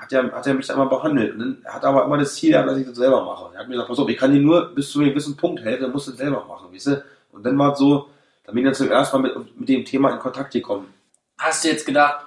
hat, 0.00 0.12
er, 0.12 0.32
hat 0.32 0.46
er 0.46 0.54
mich 0.54 0.66
dann 0.66 0.78
mal 0.78 0.86
behandelt. 0.86 1.34
Und 1.34 1.38
dann 1.40 1.64
hat 1.74 1.82
er 1.82 1.90
aber 1.90 2.04
immer 2.04 2.18
das 2.18 2.34
Ziel, 2.34 2.52
dass 2.52 2.76
ich 2.78 2.86
das 2.86 2.96
selber 2.96 3.24
mache. 3.24 3.52
Er 3.54 3.60
hat 3.60 3.68
mir 3.68 3.74
gesagt, 3.74 3.88
pass 3.90 3.98
auf, 3.98 4.08
ich 4.08 4.16
kann 4.18 4.32
dir 4.32 4.40
nur 4.40 4.74
bis 4.74 4.90
zu 4.90 5.00
einem 5.00 5.10
gewissen 5.10 5.36
Punkt 5.36 5.60
helfen. 5.62 5.82
Dann 5.82 5.92
musst 5.92 6.06
du 6.08 6.12
das 6.12 6.18
selber 6.20 6.44
machen. 6.46 6.72
Weißt 6.74 6.86
du? 6.86 7.04
Und 7.32 7.44
dann 7.44 7.56
war 7.58 7.72
es 7.72 7.78
so, 7.78 8.08
dann 8.44 8.54
bin 8.54 8.64
ich 8.64 8.68
dann 8.68 8.74
zum 8.74 8.90
ersten 8.90 9.20
Mal 9.22 9.28
mit, 9.28 9.60
mit 9.60 9.68
dem 9.68 9.84
Thema 9.84 10.10
in 10.12 10.18
Kontakt 10.18 10.52
gekommen. 10.52 10.92
Hast 11.38 11.64
du 11.64 11.68
jetzt 11.68 11.86
gedacht, 11.86 12.26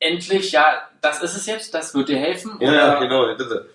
endlich, 0.00 0.52
ja, 0.52 0.64
das 1.00 1.22
ist 1.22 1.36
es 1.36 1.46
jetzt, 1.46 1.74
das 1.74 1.94
wird 1.94 2.08
dir 2.08 2.18
helfen? 2.18 2.56
Ja, 2.60 2.72
ja, 2.72 2.98
genau. 3.00 3.26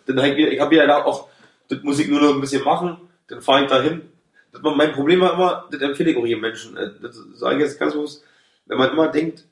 Dann 0.06 0.20
hab 0.20 0.26
ich, 0.26 0.38
ich 0.38 0.60
habe 0.60 0.76
ja 0.76 0.86
da 0.86 1.04
auch, 1.04 1.28
das 1.70 1.82
muss 1.84 2.00
ich 2.00 2.08
nur 2.08 2.22
noch 2.22 2.34
ein 2.36 2.42
bisschen 2.42 2.64
machen, 2.64 2.98
dann 3.28 3.42
fahre 3.42 3.64
ich 3.64 3.70
dahin. 3.70 4.10
Das 4.52 4.62
war 4.64 4.76
mein 4.76 4.92
Problem 4.94 5.22
war 5.22 5.34
immer, 5.34 5.66
das 5.72 5.82
empfehle 5.82 6.12
ich 6.12 6.18
auch 6.18 6.26
jedem 6.26 6.42
Menschen. 6.42 6.78
äh, 6.78 6.92
Das 7.02 7.16
sage 7.34 7.56
ich 7.56 7.62
jetzt 7.64 7.80
ganz 7.80 7.94
bewusst. 7.94 8.24
Wenn 8.66 8.78
man 8.78 8.92
immer 8.92 9.08
denkt, 9.10 9.46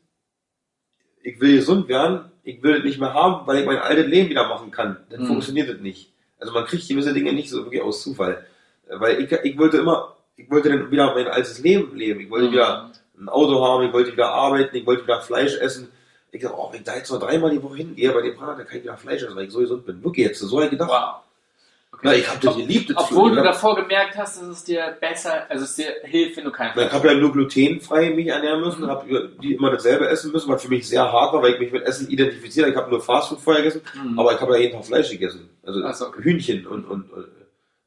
ich 1.23 1.39
will 1.39 1.55
gesund 1.57 1.87
werden, 1.87 2.31
ich 2.43 2.61
will 2.63 2.77
es 2.77 2.83
nicht 2.83 2.99
mehr 2.99 3.13
haben, 3.13 3.45
weil 3.45 3.59
ich 3.59 3.65
mein 3.65 3.77
altes 3.77 4.07
Leben 4.07 4.29
wieder 4.29 4.47
machen 4.47 4.71
kann, 4.71 4.97
dann 5.09 5.21
Mhm. 5.23 5.27
funktioniert 5.27 5.69
das 5.69 5.79
nicht. 5.79 6.11
Also 6.39 6.53
man 6.53 6.65
kriegt 6.65 6.87
gewisse 6.87 7.13
Dinge 7.13 7.33
nicht 7.33 7.49
so 7.49 7.63
wirklich 7.63 7.81
aus 7.81 8.01
Zufall. 8.01 8.45
Weil 8.89 9.21
ich, 9.21 9.31
ich 9.31 9.57
wollte 9.57 9.77
immer, 9.77 10.15
ich 10.35 10.49
wollte 10.49 10.69
dann 10.69 10.89
wieder 10.89 11.13
mein 11.13 11.27
altes 11.27 11.59
Leben 11.59 11.95
leben. 11.95 12.19
Ich 12.21 12.29
wollte 12.29 12.47
Mhm. 12.47 12.51
wieder 12.53 12.91
ein 13.19 13.29
Auto 13.29 13.63
haben, 13.63 13.85
ich 13.85 13.93
wollte 13.93 14.11
wieder 14.11 14.29
arbeiten, 14.29 14.75
ich 14.75 14.85
wollte 14.85 15.03
wieder 15.03 15.21
Fleisch 15.21 15.55
essen. 15.57 15.89
Ich 16.31 16.41
dachte, 16.41 16.55
oh, 16.57 16.69
wenn 16.71 16.79
ich 16.79 16.85
da 16.85 16.95
jetzt 16.95 17.11
noch 17.11 17.19
dreimal 17.19 17.51
die 17.51 17.61
Woche 17.61 17.75
hingehe 17.77 18.11
bei 18.11 18.21
dem 18.21 18.35
Partner, 18.35 18.55
dann 18.57 18.65
kann 18.65 18.77
ich 18.77 18.83
wieder 18.83 18.97
Fleisch 18.97 19.21
essen, 19.21 19.35
weil 19.35 19.45
ich 19.45 19.51
so 19.51 19.59
gesund 19.59 19.85
bin. 19.85 20.03
Wirklich 20.03 20.25
jetzt, 20.25 20.39
so 20.39 20.55
habe 20.55 20.65
ich 20.65 20.71
gedacht. 20.71 20.89
Wow. 20.89 21.30
Okay. 21.93 22.01
Na, 22.03 22.15
ich 22.15 22.27
habe 22.29 22.39
das 22.39 22.55
geliebt. 22.55 22.89
das 22.89 22.97
Obwohl 22.97 23.31
du 23.31 23.35
ne? 23.37 23.43
davor 23.43 23.75
gemerkt 23.75 24.17
hast, 24.17 24.41
dass 24.41 24.47
es 24.47 24.63
dir 24.63 24.95
besser, 25.01 25.49
also 25.49 25.65
es 25.65 25.75
dir 25.75 25.93
hilft, 26.03 26.37
wenn 26.37 26.45
du 26.45 26.51
kein 26.51 26.67
Ich 26.69 26.73
Fleisch 26.73 26.91
habe 26.93 27.07
ja 27.09 27.13
nur 27.15 27.31
glutenfrei 27.33 28.09
mich 28.11 28.27
ernähren 28.27 28.61
müssen, 28.61 28.87
habe 28.87 29.29
die 29.43 29.53
immer 29.55 29.71
dasselbe 29.71 30.07
essen 30.07 30.31
müssen, 30.31 30.49
was 30.49 30.63
für 30.63 30.69
mich 30.69 30.87
sehr 30.87 31.11
hart 31.11 31.33
war, 31.33 31.41
weil 31.43 31.53
ich 31.53 31.59
mich 31.59 31.71
mit 31.71 31.83
Essen 31.83 32.07
identifiziere. 32.09 32.69
Ich 32.69 32.75
habe 32.77 32.89
nur 32.89 33.01
Fastfood 33.01 33.39
vorher 33.41 33.61
gegessen, 33.61 33.81
Mhm. 33.93 34.17
aber 34.17 34.33
ich 34.33 34.39
habe 34.39 34.53
ja 34.53 34.61
jeden 34.61 34.73
Tag 34.77 34.85
Fleisch 34.85 35.11
gegessen. 35.11 35.49
Also 35.63 35.81
so, 35.91 36.07
okay. 36.07 36.23
Hühnchen 36.23 36.65
und, 36.65 36.85
und, 36.85 37.11
und 37.11 37.25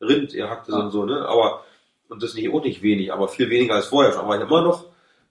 Rind, 0.02 0.34
ihr 0.34 0.50
hacktes 0.50 0.74
Ah. 0.74 0.80
und 0.80 0.90
so, 0.90 1.06
ne? 1.06 1.26
Aber, 1.26 1.64
und 2.08 2.22
das 2.22 2.34
nicht 2.34 2.50
auch 2.52 2.62
nicht 2.62 2.82
wenig, 2.82 3.10
aber 3.10 3.26
viel 3.28 3.48
weniger 3.48 3.74
als 3.74 3.86
vorher 3.86 4.12
schon. 4.12 4.20
Aber 4.20 4.34
ich 4.36 4.42
habe 4.42 4.52
immer 4.54 4.62
noch 4.66 4.84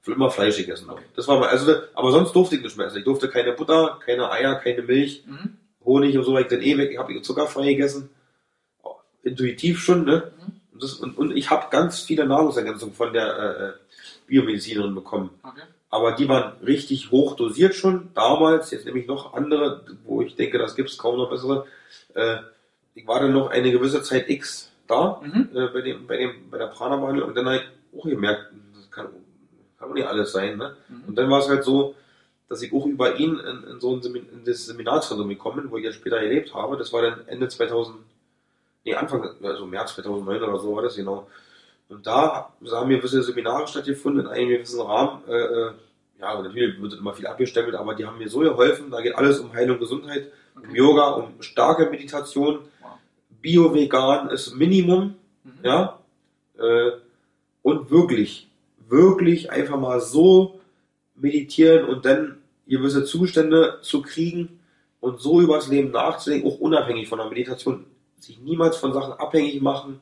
immer 0.08 0.30
Fleisch 0.32 0.58
gegessen. 0.58 0.90
Okay. 0.90 1.04
Das 1.16 1.28
war 1.30 1.40
mal, 1.40 1.48
also, 1.48 1.74
aber 1.94 2.12
sonst 2.12 2.34
durfte 2.36 2.56
ich 2.58 2.62
nicht 2.64 2.76
mehr 2.76 2.88
essen. 2.88 2.98
Ich 2.98 3.04
durfte 3.06 3.30
keine 3.30 3.54
Butter, 3.54 4.00
keine 4.04 4.30
Eier, 4.32 4.56
keine 4.56 4.82
Milch, 4.82 5.24
Mhm. 5.28 5.58
Honig 5.86 6.18
und 6.18 6.24
so, 6.26 6.34
weil 6.34 6.42
ich 6.44 6.48
dann 6.50 6.62
eh 6.62 6.78
weg, 6.78 6.92
ich 6.92 6.98
habe 6.98 7.22
zuckerfrei 7.22 7.68
gegessen. 7.68 8.10
Intuitiv 9.24 9.80
schon, 9.80 10.06
ne? 10.06 10.32
Mhm. 10.38 10.54
Und, 10.74 10.84
das, 10.84 10.94
und, 10.96 11.18
und 11.18 11.36
ich 11.36 11.50
habe 11.50 11.68
ganz 11.70 12.02
viele 12.02 12.26
Nahrungsergänzungen 12.26 12.96
von 12.96 13.14
der 13.14 13.38
äh, 13.38 13.64
äh, 13.64 13.72
Biomedizinerin 14.28 14.96
bekommen. 14.96 15.30
Okay. 15.44 15.62
Aber 15.90 16.14
die 16.14 16.28
waren 16.28 16.54
richtig 16.66 17.12
hoch 17.12 17.36
dosiert 17.36 17.76
schon 17.76 18.10
damals. 18.16 18.72
Jetzt 18.72 18.86
nehme 18.86 19.00
ich 19.00 19.08
noch 19.08 19.34
andere, 19.34 19.86
wo 20.06 20.22
ich 20.22 20.36
denke, 20.36 20.58
das 20.58 20.76
gibt 20.76 20.90
es 20.90 20.98
kaum 20.98 21.18
noch 21.18 21.30
bessere. 21.30 21.66
Äh, 22.16 22.38
ich 22.96 23.08
war 23.08 23.20
dann 23.20 23.32
noch 23.34 23.50
eine 23.50 23.72
gewisse 23.72 24.02
Zeit 24.02 24.30
X 24.30 24.72
da 24.88 25.22
Mhm. 25.24 25.50
äh, 25.54 25.68
bei, 25.68 25.82
dem, 25.82 26.08
bei, 26.08 26.18
dem, 26.18 26.50
bei 26.50 26.58
der 26.58 26.68
Prana-Behandlung 26.68 27.30
und 27.30 27.36
dann 27.36 27.48
halt 27.48 27.64
auch 27.98 28.04
gemerkt, 28.06 28.52
das 28.76 28.90
kann, 28.92 29.08
kann 29.78 29.88
doch 29.90 29.96
nicht 29.96 30.08
alles 30.08 30.32
sein. 30.32 30.58
Ne? 30.58 30.76
Mhm. 30.90 31.04
Und 31.08 31.16
dann 31.18 31.30
war 31.30 31.40
es 31.40 31.48
halt 31.48 31.64
so, 31.64 31.96
dass 32.50 32.62
ich 32.62 32.74
auch 32.74 32.86
über 32.86 33.16
ihn 33.18 33.40
in, 33.40 33.64
in 33.72 33.80
so 33.80 33.96
ein 33.96 34.02
Semin 34.02 34.28
in 34.32 34.44
das 34.46 34.66
Seminarzentrum 34.66 35.30
gekommen 35.30 35.62
bin, 35.62 35.72
wo 35.72 35.78
ich 35.78 35.86
ja 35.86 35.94
später 35.94 36.20
gelebt 36.20 36.54
habe. 36.54 36.78
Das 36.78 36.92
war 36.92 37.02
dann 37.02 37.28
Ende 37.28 37.48
2000, 37.48 37.98
nee, 38.86 38.94
Anfang, 38.94 39.30
also 39.44 39.66
März 39.66 39.96
2009 39.96 40.44
oder 40.44 40.60
so 40.60 40.76
war 40.76 40.84
das 40.84 40.96
genau. 40.96 41.28
Und 41.90 42.06
da 42.08 42.54
haben 42.72 42.90
wir 42.90 42.98
gewisse 42.98 43.22
Seminare 43.24 43.68
stattgefunden 43.68 44.26
in 44.26 44.28
einem 44.28 44.50
gewissen 44.50 44.82
Rahmen. 44.82 45.22
Äh, 45.28 45.34
äh, 45.34 45.72
ja, 46.20 46.42
natürlich 46.42 46.82
wird 46.82 46.94
immer 46.94 47.14
viel 47.14 47.28
abgestempelt, 47.28 47.76
aber 47.76 47.96
die 47.96 48.06
haben 48.06 48.18
mir 48.18 48.30
so 48.30 48.40
geholfen. 48.40 48.90
Da 48.90 49.02
geht 49.02 49.16
alles 49.16 49.40
um 49.40 49.54
Heilung, 49.54 49.80
Gesundheit, 49.80 50.32
um 50.56 50.64
Okay. 50.64 50.78
Yoga, 50.78 51.10
um 51.12 51.42
starke 51.42 51.90
Meditation. 51.90 52.60
Wow. 52.82 52.92
Bio-Vegan 53.42 54.30
ist 54.30 54.56
Minimum, 54.56 55.16
Mhm. 55.44 55.52
ja. 55.64 56.00
Äh, 56.58 56.92
und 57.62 57.92
wirklich, 57.92 58.50
wirklich 58.88 59.52
einfach 59.52 59.78
mal 59.78 60.00
so 60.00 60.60
meditieren 61.16 61.86
und 61.86 62.06
dann 62.06 62.38
gewisse 62.68 63.04
Zustände 63.04 63.80
zu 63.82 64.02
kriegen 64.02 64.60
und 65.00 65.20
so 65.20 65.42
übers 65.42 65.68
Leben 65.68 65.92
nachzudenken, 65.92 66.48
auch 66.48 66.60
unabhängig 66.60 67.10
von 67.10 67.20
der 67.20 67.28
Meditation, 67.28 67.86
sich 68.24 68.40
niemals 68.40 68.78
von 68.78 68.94
Sachen 68.94 69.14
abhängig 69.14 69.62
machen. 69.62 70.00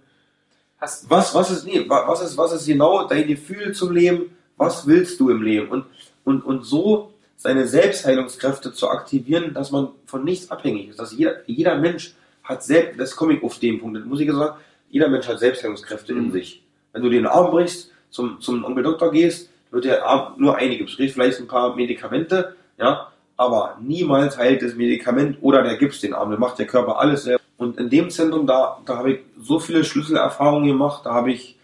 Hast, 0.79 1.09
Was, 1.09 1.33
was 1.35 1.51
ist, 1.51 1.65
nee, 1.65 1.87
wa- 1.87 2.07
was 2.07 2.21
ist, 2.21 2.37
was 2.37 2.53
ist 2.53 2.65
genau 2.65 3.07
dein 3.07 3.27
Gefühl 3.27 3.73
zum 3.73 3.91
Leben? 3.93 4.35
Was 4.57 4.87
willst 4.87 5.19
du 5.19 5.29
im 5.29 5.41
Leben? 5.41 5.69
Und, 5.69 5.85
und, 6.23 6.43
und 6.45 6.63
so 6.63 7.13
seine 7.37 7.67
Selbstheilungskräfte 7.67 8.73
zu 8.73 8.89
aktivieren, 8.89 9.53
dass 9.53 9.71
man 9.71 9.89
von 10.05 10.23
nichts 10.23 10.51
abhängig 10.51 10.89
ist. 10.89 10.99
Dass 10.99 11.11
jeder, 11.13 11.37
jeder 11.47 11.75
Mensch 11.77 12.13
hat 12.43 12.63
selbst, 12.63 12.99
das 12.99 13.15
komme 13.15 13.33
ich 13.33 13.43
auf 13.43 13.57
den 13.59 13.79
Punkt, 13.79 13.97
das 13.97 14.05
muss 14.05 14.19
ich 14.19 14.31
sagen, 14.31 14.57
jeder 14.89 15.07
Mensch 15.09 15.27
hat 15.27 15.39
Selbstheilungskräfte 15.39 16.13
in 16.13 16.27
Mhm. 16.27 16.31
sich. 16.31 16.63
Wenn 16.93 17.01
du 17.03 17.09
den 17.09 17.25
Arm 17.25 17.51
brichst, 17.51 17.91
zum, 18.09 18.39
zum 18.41 18.63
Onkel 18.65 18.83
Doktor 18.83 19.11
gehst, 19.11 19.49
wird 19.71 19.85
der 19.85 20.05
Arm 20.05 20.33
nur 20.37 20.57
einige, 20.57 20.83
es 20.83 20.95
kriegt 20.97 21.13
vielleicht 21.13 21.39
ein 21.39 21.47
paar 21.47 21.75
Medikamente, 21.75 22.55
ja, 22.77 23.07
aber 23.37 23.77
niemals 23.81 24.37
heilt 24.37 24.61
das 24.61 24.75
Medikament 24.75 25.37
oder 25.41 25.63
der 25.63 25.77
Gips 25.77 26.01
den 26.01 26.13
Arm, 26.13 26.29
dann 26.29 26.39
macht 26.39 26.59
der 26.59 26.67
Körper 26.67 26.99
alles 26.99 27.23
selber. 27.23 27.40
Und 27.61 27.77
in 27.77 27.91
dem 27.91 28.09
Zentrum, 28.09 28.47
da, 28.47 28.81
da 28.85 28.97
habe 28.97 29.11
ich 29.11 29.19
so 29.39 29.59
viele 29.59 29.83
Schlüsselerfahrungen 29.83 30.67
gemacht, 30.67 31.05
da 31.05 31.13
habe 31.13 31.31
ich 31.31 31.59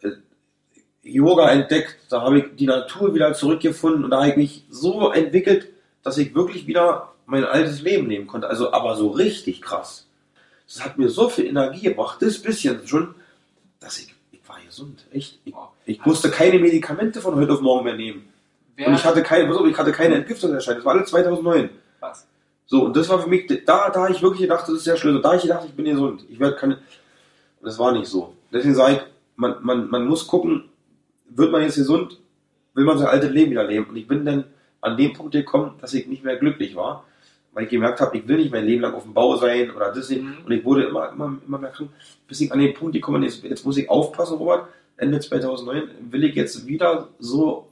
äh, 0.00 0.12
Yoga 1.02 1.50
entdeckt, 1.50 1.98
da 2.08 2.22
habe 2.22 2.38
ich 2.38 2.56
die 2.56 2.64
Natur 2.64 3.14
wieder 3.14 3.34
zurückgefunden 3.34 4.04
und 4.04 4.10
da 4.10 4.20
habe 4.20 4.30
ich 4.30 4.36
mich 4.38 4.64
so 4.70 5.10
entwickelt, 5.10 5.68
dass 6.02 6.16
ich 6.16 6.34
wirklich 6.34 6.66
wieder 6.66 7.12
mein 7.26 7.44
altes 7.44 7.82
Leben 7.82 8.08
leben 8.08 8.26
konnte. 8.26 8.48
Also 8.48 8.72
aber 8.72 8.96
so 8.96 9.08
richtig 9.10 9.60
krass. 9.60 10.06
Das 10.66 10.82
hat 10.82 10.96
mir 10.96 11.10
so 11.10 11.28
viel 11.28 11.44
Energie 11.44 11.82
gebracht, 11.82 12.22
das 12.22 12.40
bisschen 12.40 12.86
schon, 12.88 13.14
dass 13.80 13.98
ich, 13.98 14.14
ich 14.32 14.40
war 14.48 14.56
gesund, 14.64 15.04
echt. 15.12 15.38
Ich, 15.44 15.54
ich 15.84 16.02
musste 16.06 16.30
keine 16.30 16.58
Medikamente 16.60 17.20
von 17.20 17.34
heute 17.34 17.52
auf 17.52 17.60
morgen 17.60 17.84
mehr 17.84 17.96
nehmen. 17.96 18.26
wer, 18.74 18.88
Und 18.88 18.94
ich 18.94 19.04
hatte 19.04 19.22
keine, 19.22 19.54
ich 19.68 19.76
hatte 19.76 19.92
keine 19.92 20.14
Entgiftungserscheinung. 20.14 20.78
Das 20.78 20.86
war 20.86 20.94
alles 20.94 21.10
2009. 21.10 21.68
was? 22.00 22.27
So, 22.70 22.84
und 22.84 22.94
das 22.94 23.08
war 23.08 23.18
für 23.18 23.30
mich, 23.30 23.46
da, 23.64 23.88
da 23.88 24.08
ich 24.08 24.20
wirklich 24.20 24.42
gedacht, 24.42 24.68
das 24.68 24.74
ist 24.74 24.86
der 24.86 24.96
Schlüssel. 24.96 25.22
Da 25.22 25.34
ich 25.34 25.42
gedacht, 25.42 25.64
ich 25.66 25.72
bin 25.72 25.86
gesund. 25.86 26.24
Ich 26.28 26.38
werde 26.38 26.54
keine. 26.54 26.74
Und 26.74 26.82
das 27.62 27.78
war 27.78 27.92
nicht 27.92 28.06
so. 28.06 28.34
Deswegen 28.52 28.74
sage 28.74 28.92
ich, 28.92 29.00
man, 29.36 29.56
man, 29.62 29.88
man 29.88 30.06
muss 30.06 30.26
gucken, 30.26 30.64
wird 31.30 31.50
man 31.50 31.62
jetzt 31.62 31.76
gesund, 31.76 32.20
will 32.74 32.84
man 32.84 32.98
sein 32.98 33.08
altes 33.08 33.30
Leben 33.30 33.52
wieder 33.52 33.64
leben. 33.64 33.86
Und 33.86 33.96
ich 33.96 34.06
bin 34.06 34.22
dann 34.26 34.44
an 34.82 34.98
dem 34.98 35.14
Punkt 35.14 35.32
gekommen, 35.32 35.76
dass 35.80 35.94
ich 35.94 36.06
nicht 36.06 36.22
mehr 36.22 36.36
glücklich 36.36 36.76
war, 36.76 37.04
weil 37.54 37.64
ich 37.64 37.70
gemerkt 37.70 38.02
habe, 38.02 38.18
ich 38.18 38.28
will 38.28 38.36
nicht 38.36 38.52
mein 38.52 38.66
Leben 38.66 38.82
lang 38.82 38.92
auf 38.92 39.04
dem 39.04 39.14
Bau 39.14 39.36
sein 39.36 39.70
oder 39.70 39.90
das 39.90 40.10
nicht. 40.10 40.22
Mhm. 40.22 40.44
Und 40.44 40.52
ich 40.52 40.62
wurde 40.62 40.84
immer, 40.84 41.10
immer, 41.10 41.38
immer 41.46 41.58
mehr 41.58 41.70
krank, 41.70 41.88
bis 42.26 42.42
ich 42.42 42.52
an 42.52 42.58
den 42.58 42.74
Punkt 42.74 42.92
gekommen 42.92 43.22
bin, 43.22 43.30
jetzt, 43.30 43.42
jetzt 43.44 43.64
muss 43.64 43.78
ich 43.78 43.88
aufpassen, 43.88 44.36
Robert. 44.36 44.68
Ende 44.98 45.20
2009 45.20 45.88
will 46.10 46.24
ich 46.24 46.34
jetzt 46.34 46.66
wieder 46.66 47.08
so 47.18 47.67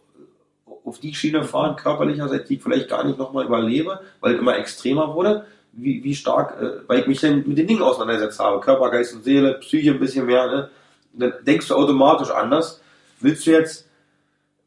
auf 0.87 1.01
die 1.01 1.15
Schiene 1.15 1.45
fahren, 1.45 1.77
körperlicherseits, 1.77 2.49
die 2.49 2.55
ich 2.57 2.63
vielleicht 2.63 2.89
gar 2.89 3.05
nicht 3.05 3.19
nochmal 3.19 3.45
überlebe, 3.45 4.01
weil 4.21 4.35
es 4.35 4.41
immer 4.41 4.57
extremer 4.57 5.15
wurde, 5.15 5.45
wie, 5.73 6.03
wie 6.05 6.15
stark, 6.15 6.61
äh, 6.61 6.89
weil 6.89 7.01
ich 7.01 7.07
mich 7.07 7.21
dann 7.21 7.47
mit 7.47 7.59
den 7.59 7.67
Dingen 7.67 7.83
auseinandergesetzt 7.83 8.39
habe. 8.39 8.61
Körper, 8.61 8.91
Geist 8.91 9.15
und 9.15 9.25
Seele, 9.25 9.55
Psyche 9.55 9.91
ein 9.91 10.01
bisschen 10.01 10.27
mehr, 10.27 10.47
ne? 10.47 10.71
Dann 11.13 11.33
denkst 11.43 11.69
du 11.69 11.75
automatisch 11.75 12.31
anders. 12.31 12.81
Willst 13.21 13.47
du 13.47 13.51
jetzt 13.51 13.89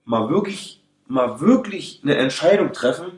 mal 0.06 0.30
wirklich, 0.30 0.82
mal 1.08 1.40
wirklich 1.40 2.02
eine 2.04 2.16
Entscheidung 2.18 2.74
treffen, 2.74 3.12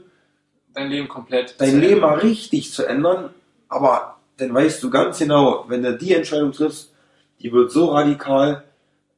Dein 0.74 0.90
Leben 0.90 1.08
komplett. 1.10 1.56
dein 1.60 1.80
Leben 1.82 1.96
ändern. 1.96 2.10
mal 2.12 2.20
richtig 2.20 2.72
zu 2.72 2.86
ändern, 2.86 3.32
aber 3.68 4.18
dann 4.38 4.54
weißt 4.54 4.82
du 4.84 4.90
ganz 4.90 5.20
genau, 5.20 5.66
wenn 5.68 5.82
du 5.84 5.98
die 5.98 6.14
Entscheidung 6.14 6.52
triffst, 6.54 6.94
die 7.42 7.52
wird 7.52 7.72
so 7.72 7.88
radikal 7.88 8.64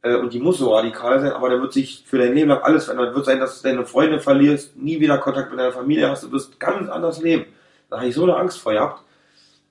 äh, 0.03 0.15
und 0.15 0.33
die 0.33 0.39
muss 0.39 0.59
so 0.59 0.75
radikal 0.75 1.19
sein, 1.19 1.31
aber 1.31 1.49
dann 1.49 1.61
wird 1.61 1.73
sich 1.73 2.03
für 2.05 2.19
dein 2.19 2.35
Leben 2.35 2.49
lang 2.49 2.61
alles 2.61 2.85
verändern. 2.85 3.15
Wird 3.15 3.25
sein, 3.25 3.39
dass 3.39 3.61
du 3.61 3.67
deine 3.67 3.85
Freunde 3.85 4.19
verlierst, 4.19 4.77
nie 4.77 4.99
wieder 4.99 5.17
Kontakt 5.17 5.49
mit 5.49 5.59
deiner 5.59 5.71
Familie 5.71 6.09
hast, 6.09 6.23
du 6.23 6.31
wirst 6.31 6.59
ganz 6.59 6.89
anders 6.89 7.21
leben. 7.21 7.45
Da 7.89 7.97
habe 7.97 8.07
ich 8.07 8.15
so 8.15 8.23
eine 8.23 8.35
Angst 8.35 8.59
vor 8.59 8.73
gehabt 8.73 9.01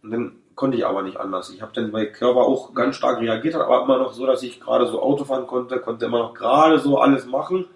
und 0.02 0.10
dann 0.10 0.36
konnte 0.54 0.76
ich 0.76 0.86
aber 0.86 1.02
nicht 1.02 1.18
anders. 1.18 1.50
Ich 1.50 1.62
habe 1.62 1.72
dann 1.74 1.90
mein 1.90 2.12
Körper 2.12 2.40
auch 2.40 2.74
ganz 2.74 2.96
stark 2.96 3.20
reagiert, 3.20 3.54
aber 3.54 3.82
immer 3.82 3.98
noch 3.98 4.12
so, 4.12 4.26
dass 4.26 4.42
ich 4.42 4.60
gerade 4.60 4.86
so 4.86 5.02
Auto 5.02 5.24
fahren 5.24 5.46
konnte, 5.46 5.78
konnte 5.78 6.06
immer 6.06 6.18
noch 6.18 6.34
gerade 6.34 6.78
so 6.78 6.98
alles 6.98 7.26
machen. 7.26 7.66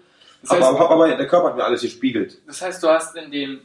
Das 0.41 0.51
heißt, 0.51 0.63
aber, 0.63 0.79
hab 0.79 0.91
aber 0.91 1.07
der 1.15 1.27
Körper 1.27 1.49
hat 1.49 1.57
mir 1.57 1.63
alles 1.63 1.81
gespiegelt. 1.81 2.39
das 2.45 2.61
heißt, 2.61 2.81
du 2.81 2.87
hast 2.87 3.15
in 3.15 3.31
dem, 3.31 3.59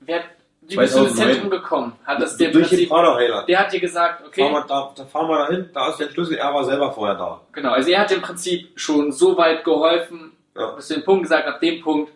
wer, 0.00 0.22
wie 0.68 0.76
bist 0.76 0.94
du 0.96 1.00
ins 1.04 1.14
2009. 1.14 1.32
Zentrum 1.32 1.50
gekommen? 1.50 1.92
Hat 2.04 2.20
das 2.20 2.36
dir 2.36 2.50
Durch 2.50 2.68
den 2.68 2.76
Prinzip, 2.78 2.88
Prana-Heiler. 2.88 3.44
der 3.46 3.58
hat 3.60 3.72
dir 3.72 3.80
gesagt, 3.80 4.18
Fahr 4.20 4.28
okay, 4.28 4.50
mal 4.50 4.64
da, 4.66 4.92
da 4.96 5.04
fahren 5.04 5.28
wir 5.28 5.38
dahin, 5.38 5.70
da 5.72 5.90
ist 5.90 5.98
der 6.00 6.08
Schlüssel, 6.10 6.36
er 6.36 6.52
war 6.54 6.64
selber 6.64 6.92
vorher 6.92 7.16
da. 7.16 7.40
genau, 7.52 7.70
also 7.70 7.90
er 7.90 8.00
hat 8.00 8.12
im 8.12 8.22
Prinzip 8.22 8.68
schon 8.78 9.12
so 9.12 9.36
weit 9.36 9.64
geholfen, 9.64 10.32
Ja. 10.56 10.70
bis 10.72 10.88
zu 10.88 10.94
dem 10.94 11.04
Punkt 11.04 11.22
gesagt, 11.24 11.46
ab 11.46 11.60
dem 11.60 11.80
Punkt 11.82 12.12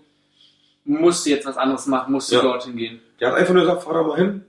musst 0.84 1.26
du 1.26 1.30
jetzt 1.30 1.46
was 1.46 1.56
anderes 1.56 1.86
machen, 1.86 2.12
musst 2.12 2.30
du 2.32 2.36
Ja. 2.36 2.42
dorthin 2.42 2.76
gehen. 2.76 3.00
Der 3.20 3.28
hat 3.28 3.36
einfach 3.36 3.52
nur 3.54 3.62
gesagt, 3.62 3.82
fahr 3.82 3.94
da 3.94 4.02
mal 4.02 4.16
hin, 4.16 4.44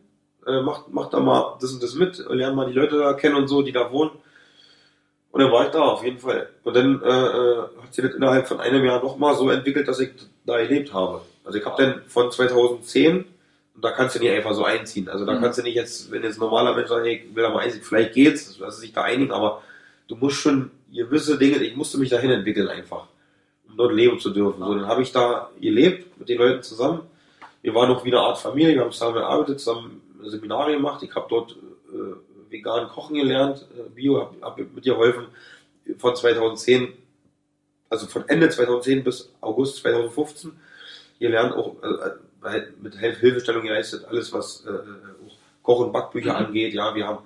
äh, 0.48 0.62
mach, 0.62 0.84
mach 0.90 1.10
da 1.10 1.20
mal 1.20 1.58
das 1.62 1.72
und 1.74 1.84
das 1.84 1.94
mit, 1.96 2.18
lern 2.30 2.56
mal 2.56 2.66
die 2.68 2.74
Leute 2.74 2.98
da 2.98 3.14
kennen 3.14 3.36
und 3.36 3.48
so, 3.48 3.62
die 3.62 3.72
da 3.72 3.92
wohnen. 3.92 4.12
Und 5.32 5.40
dann 5.42 5.52
war 5.52 5.66
ich 5.66 5.72
da, 5.72 5.80
auf 5.80 6.04
jeden 6.04 6.18
Fall. 6.20 6.50
Und 6.64 6.76
dann 6.76 7.02
äh, 7.04 7.08
äh, 7.08 7.58
hat 7.84 7.94
sich 7.94 8.04
das 8.04 8.16
innerhalb 8.16 8.48
von 8.48 8.60
einem 8.60 8.84
Jahr 8.84 9.02
nochmal 9.02 9.34
so 9.36 9.50
entwickelt, 9.50 9.88
dass 9.88 10.00
ich 10.00 10.10
da 10.46 10.58
gelebt 10.58 10.94
habe. 10.94 11.22
Also 11.46 11.58
ich 11.58 11.66
habe 11.66 11.82
dann 11.82 12.02
von 12.08 12.32
2010, 12.32 13.18
und 13.18 13.26
da 13.84 13.92
kannst 13.92 14.16
du 14.16 14.20
nicht 14.20 14.32
einfach 14.32 14.54
so 14.54 14.64
einziehen. 14.64 15.10
Also 15.10 15.26
da 15.26 15.34
Mhm. 15.34 15.42
kannst 15.42 15.60
du 15.60 15.64
nicht 15.64 15.76
jetzt, 15.76 16.12
wenn 16.12 16.24
jetzt 16.24 16.38
ein 16.38 16.42
normaler 16.42 16.76
Mensch 16.76 16.90
sagt, 16.90 17.06
hey, 17.06 17.26
ich 17.28 17.36
will 17.36 17.44
da 17.44 17.50
mal 17.50 17.60
einziehen, 17.60 17.82
vielleicht 17.84 18.14
geht's, 18.14 18.58
dass 18.58 18.76
sie 18.76 18.82
sich 18.82 18.94
da 18.94 19.04
einigen, 19.04 19.32
aber 19.32 19.62
du 20.08 20.16
musst 20.16 20.38
schon 20.38 20.72
gewisse 20.94 21.38
Dinge, 21.38 21.58
ich 21.64 21.76
musste 21.76 21.98
mich 21.98 22.10
dahin 22.10 22.32
entwickeln 22.32 22.68
einfach, 22.68 23.08
um 23.68 23.78
dort 23.78 23.94
leben 23.94 24.20
zu 24.20 24.30
dürfen. 24.32 24.60
So, 24.60 24.74
dann 24.76 24.88
habe 24.88 25.02
ich 25.02 25.12
da 25.12 25.50
gelebt 25.60 26.18
mit 26.20 26.30
den 26.30 26.38
Leuten 26.38 26.64
zusammen. 26.64 27.02
Wir 27.62 27.74
waren 27.76 27.90
noch 27.90 28.04
wie 28.04 28.10
eine 28.10 28.20
Art 28.20 28.38
Familie, 28.40 28.76
wir 28.76 28.82
haben 28.82 28.92
zusammen 28.92 29.16
gearbeitet, 29.16 29.60
zusammen 29.60 30.02
Seminare 30.24 30.74
gemacht. 30.74 31.02
Ich 31.04 31.14
habe 31.16 31.28
dort 31.30 31.52
äh, 31.92 32.52
vegan 32.52 32.88
kochen 32.90 33.16
gelernt, 33.16 33.66
äh, 33.78 33.90
Bio, 33.90 34.20
habe 34.20 34.36
hab 34.42 34.58
mit 34.58 34.86
dir 34.86 34.94
geholfen. 34.94 35.26
Von 35.98 36.16
2010 36.16 36.94
also 37.90 38.08
von 38.08 38.28
Ende 38.30 38.48
2010 38.50 39.04
bis 39.04 39.34
August 39.42 39.78
2015. 39.78 40.54
Ihr 41.20 41.30
lernt 41.30 41.54
auch 41.54 41.76
äh, 42.44 42.62
mit 42.82 42.96
Hilfestellung 42.96 43.64
geleistet 43.64 44.06
alles, 44.06 44.32
was 44.34 44.66
äh, 44.66 44.72
Koch- 45.64 45.80
und 45.80 45.92
Backbücher 45.92 46.34
Mhm. 46.40 46.46
angeht. 46.48 46.74
Ja, 46.74 46.96
wir 46.96 47.08
haben 47.08 47.20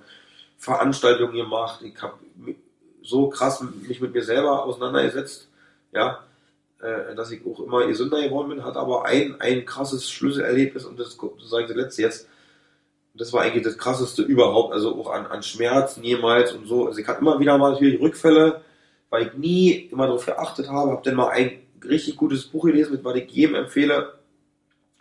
Veranstaltungen 0.58 1.34
gemacht. 1.34 1.80
Ich 1.82 2.00
habe 2.02 2.14
so 3.02 3.28
krass 3.28 3.62
mich 3.86 4.00
mit 4.00 4.12
mir 4.14 4.22
selber 4.22 4.64
auseinandergesetzt, 4.64 5.48
ja, 5.92 6.24
äh, 6.80 7.14
dass 7.14 7.30
ich 7.30 7.40
auch 7.46 7.60
immer 7.60 7.86
gesünder 7.86 8.20
geworden 8.22 8.48
bin, 8.50 8.64
hat 8.64 8.76
aber 8.76 9.04
ein, 9.06 9.40
ein 9.40 9.64
krasses 9.64 10.10
Schlüsselerlebnis 10.10 10.84
und 10.84 10.98
das, 10.98 11.16
das 11.16 11.48
sage 11.48 11.64
ich 11.64 11.70
zuletzt 11.70 11.98
jetzt, 11.98 12.28
das 13.14 13.32
war 13.32 13.42
eigentlich 13.42 13.64
das 13.64 13.78
krasseste 13.78 14.22
überhaupt, 14.22 14.74
also 14.74 15.00
auch 15.00 15.10
an, 15.10 15.26
an 15.26 15.42
Schmerzen 15.42 16.02
jemals 16.04 16.52
und 16.52 16.66
so. 16.66 16.86
Also 16.86 16.98
ich 16.98 17.06
hatte 17.08 17.20
immer 17.20 17.38
wieder 17.40 17.56
mal 17.56 17.72
natürlich 17.72 18.00
Rückfälle, 18.00 18.60
weil 19.08 19.28
ich 19.28 19.34
nie 19.34 19.70
immer 19.90 20.06
darauf 20.06 20.26
geachtet 20.26 20.68
habe, 20.68 20.90
habe 20.90 21.02
dann 21.02 21.14
mal 21.14 21.28
ein 21.30 21.60
richtig 21.82 22.16
gutes 22.16 22.44
Buch 22.44 22.64
gelesen, 22.66 22.92
mit 22.92 23.04
was 23.04 23.14
ich 23.16 23.30
jedem 23.30 23.54
empfehle. 23.54 24.15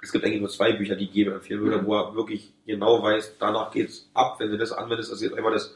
Es 0.06 0.12
gibt 0.12 0.24
eigentlich 0.24 0.40
nur 0.42 0.50
zwei 0.50 0.72
Bücher, 0.74 0.96
die 0.96 1.06
ich 1.06 1.14
jedem 1.14 1.34
empfehlen 1.34 1.62
würde, 1.62 1.78
Mhm. 1.82 1.86
wo 1.88 1.96
er 1.96 2.16
wirklich 2.16 2.52
genau 2.66 3.02
weiß, 3.02 3.34
danach 3.40 3.72
geht's 3.72 4.08
ab, 4.14 4.40
wenn 4.40 4.52
du 4.52 4.58
das 4.58 4.72
anwendest. 4.72 5.12
Das 5.12 5.18
ist 5.20 5.24
jetzt 5.24 5.36
einmal 5.38 5.54
das, 5.54 5.76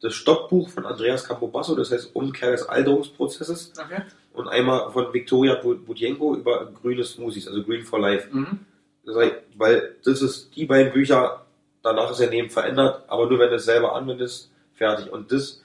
das 0.00 0.14
Stoppbuch 0.14 0.68
von 0.70 0.86
Andreas 0.86 1.24
Campobasso, 1.24 1.74
das 1.74 1.90
heißt 1.90 2.14
Umkehr 2.14 2.52
des 2.52 2.62
Alterungsprozesses 2.68 3.72
Okay. 3.78 4.02
und 4.32 4.48
einmal 4.48 4.90
von 4.92 5.12
Viktoria 5.12 5.56
Budjenko 5.56 6.36
über 6.36 6.70
grüne 6.80 7.04
Smoothies, 7.04 7.48
also 7.48 7.62
Green 7.64 7.84
for 7.84 7.98
Life. 8.00 8.28
Mhm. 8.30 8.60
Das 9.04 9.16
heißt, 9.16 9.34
weil 9.56 9.96
das 10.04 10.22
ist 10.22 10.54
die 10.56 10.66
beiden 10.66 10.92
Bücher, 10.92 11.44
danach 11.82 12.10
ist 12.10 12.20
dein 12.20 12.30
Leben 12.30 12.50
verändert, 12.50 13.02
aber 13.08 13.28
nur 13.28 13.38
wenn 13.40 13.50
du 13.50 13.56
es 13.56 13.64
selber 13.64 13.94
anwendest, 13.94 14.50
fertig. 14.74 15.10
Und 15.12 15.30
das, 15.32 15.62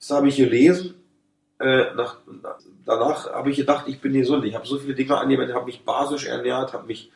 das 0.00 0.10
habe 0.10 0.28
ich 0.28 0.36
gelesen. 0.36 0.94
Äh, 1.62 1.94
nach, 1.94 2.16
nach, 2.42 2.58
danach 2.84 3.32
habe 3.32 3.50
ich 3.50 3.56
gedacht, 3.56 3.84
ich 3.86 4.00
bin 4.00 4.12
gesund. 4.12 4.44
Ich 4.44 4.54
habe 4.54 4.66
so 4.66 4.78
viele 4.78 4.94
Dinge 4.94 5.16
angewendet, 5.16 5.54
habe 5.54 5.66
mich 5.66 5.84
basisch 5.84 6.26
ernährt, 6.26 6.72
habe 6.72 6.86
mich 6.86 7.10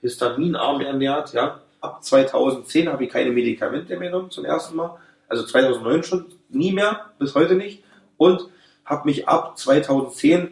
histaminarm 0.00 0.80
ernährt. 0.80 1.32
Ja, 1.32 1.60
ab 1.80 2.02
2010 2.02 2.88
habe 2.88 3.04
ich 3.04 3.10
keine 3.10 3.30
Medikamente 3.30 3.96
mehr 3.96 4.10
genommen 4.10 4.30
zum 4.30 4.44
ersten 4.44 4.76
Mal. 4.76 4.96
Also 5.28 5.44
2009 5.44 6.02
schon 6.02 6.26
nie 6.48 6.72
mehr, 6.72 7.10
bis 7.18 7.34
heute 7.34 7.54
nicht. 7.54 7.84
Und 8.16 8.48
habe 8.84 9.06
mich 9.06 9.28
ab 9.28 9.56
2010, 9.58 10.48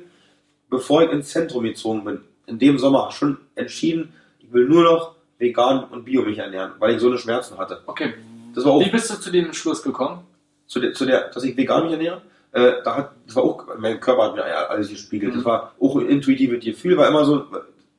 bevor 0.68 1.02
ich 1.02 1.10
ins 1.10 1.30
Zentrum 1.30 1.64
gezogen 1.64 2.04
bin, 2.04 2.20
in 2.46 2.58
dem 2.58 2.78
Sommer 2.78 3.10
schon 3.10 3.38
entschieden, 3.54 4.12
ich 4.38 4.52
will 4.52 4.68
nur 4.68 4.84
noch 4.84 5.14
vegan 5.38 5.84
und 5.84 6.04
bio 6.04 6.22
mich 6.22 6.38
ernähren, 6.38 6.72
weil 6.78 6.94
ich 6.94 7.00
so 7.00 7.08
eine 7.08 7.18
Schmerzen 7.18 7.58
hatte. 7.58 7.82
Okay. 7.86 8.14
Das 8.54 8.64
war 8.64 8.72
auch 8.72 8.84
Wie 8.84 8.90
bist 8.90 9.10
du 9.10 9.20
zu 9.20 9.30
dem 9.30 9.46
Entschluss 9.46 9.82
gekommen? 9.82 10.24
zu 10.68 10.80
der, 10.80 10.92
zu 10.92 11.04
der, 11.06 11.30
dass 11.30 11.42
ich 11.42 11.56
vegan 11.56 11.84
mich 11.84 11.92
ernähre. 11.92 12.22
Äh, 12.52 12.82
da 12.82 12.96
hat, 12.96 13.10
das 13.26 13.36
war 13.36 13.44
auch, 13.44 13.66
mein 13.78 14.00
Körper 14.00 14.24
hat 14.24 14.36
mir 14.36 14.44
alles 14.44 14.88
gespiegelt. 14.88 15.32
Mhm. 15.32 15.36
Das 15.36 15.44
war 15.44 15.72
auch 15.80 15.96
ein 15.96 16.08
intuitives 16.08 16.64
Gefühl, 16.64 16.96
war 16.96 17.08
immer 17.08 17.24
so, 17.24 17.46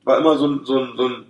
war 0.04 0.18
immer 0.18 0.36
so 0.36 0.48
ein, 0.48 0.64
so 0.64 0.78
ein, 0.78 0.92
so 0.96 1.08
ein, 1.08 1.26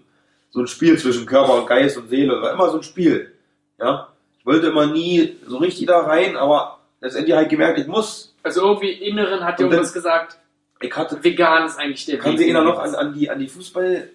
so 0.50 0.60
ein 0.60 0.66
Spiel 0.66 0.98
zwischen 0.98 1.26
Körper 1.26 1.54
und 1.54 1.66
Geist 1.66 1.96
und 1.98 2.08
Seele. 2.08 2.40
War 2.40 2.52
immer 2.52 2.70
so 2.70 2.78
ein 2.78 2.82
Spiel. 2.82 3.32
Ja. 3.78 4.08
Ich 4.38 4.46
wollte 4.46 4.68
immer 4.68 4.86
nie 4.86 5.36
so 5.46 5.58
richtig 5.58 5.86
da 5.86 6.00
rein, 6.00 6.36
aber 6.36 6.78
letztendlich 7.00 7.34
habe 7.34 7.44
ich 7.44 7.50
gemerkt, 7.50 7.78
ich 7.78 7.86
muss. 7.86 8.34
Also 8.42 8.62
irgendwie 8.62 8.92
Inneren 8.92 9.44
hat 9.44 9.58
dir 9.58 9.64
irgendwas 9.64 9.92
gesagt, 9.92 10.38
Ich 10.80 10.96
hatte, 10.96 11.22
vegan 11.22 11.66
ist 11.66 11.78
eigentlich 11.78 12.06
der 12.06 12.18
kann 12.18 12.38
sich 12.38 12.46
erinnern 12.46 12.64
noch 12.64 12.78
an, 12.78 12.94
an 12.94 13.12
die, 13.12 13.28
an 13.28 13.38
die 13.38 13.48
Fußball, 13.48 14.08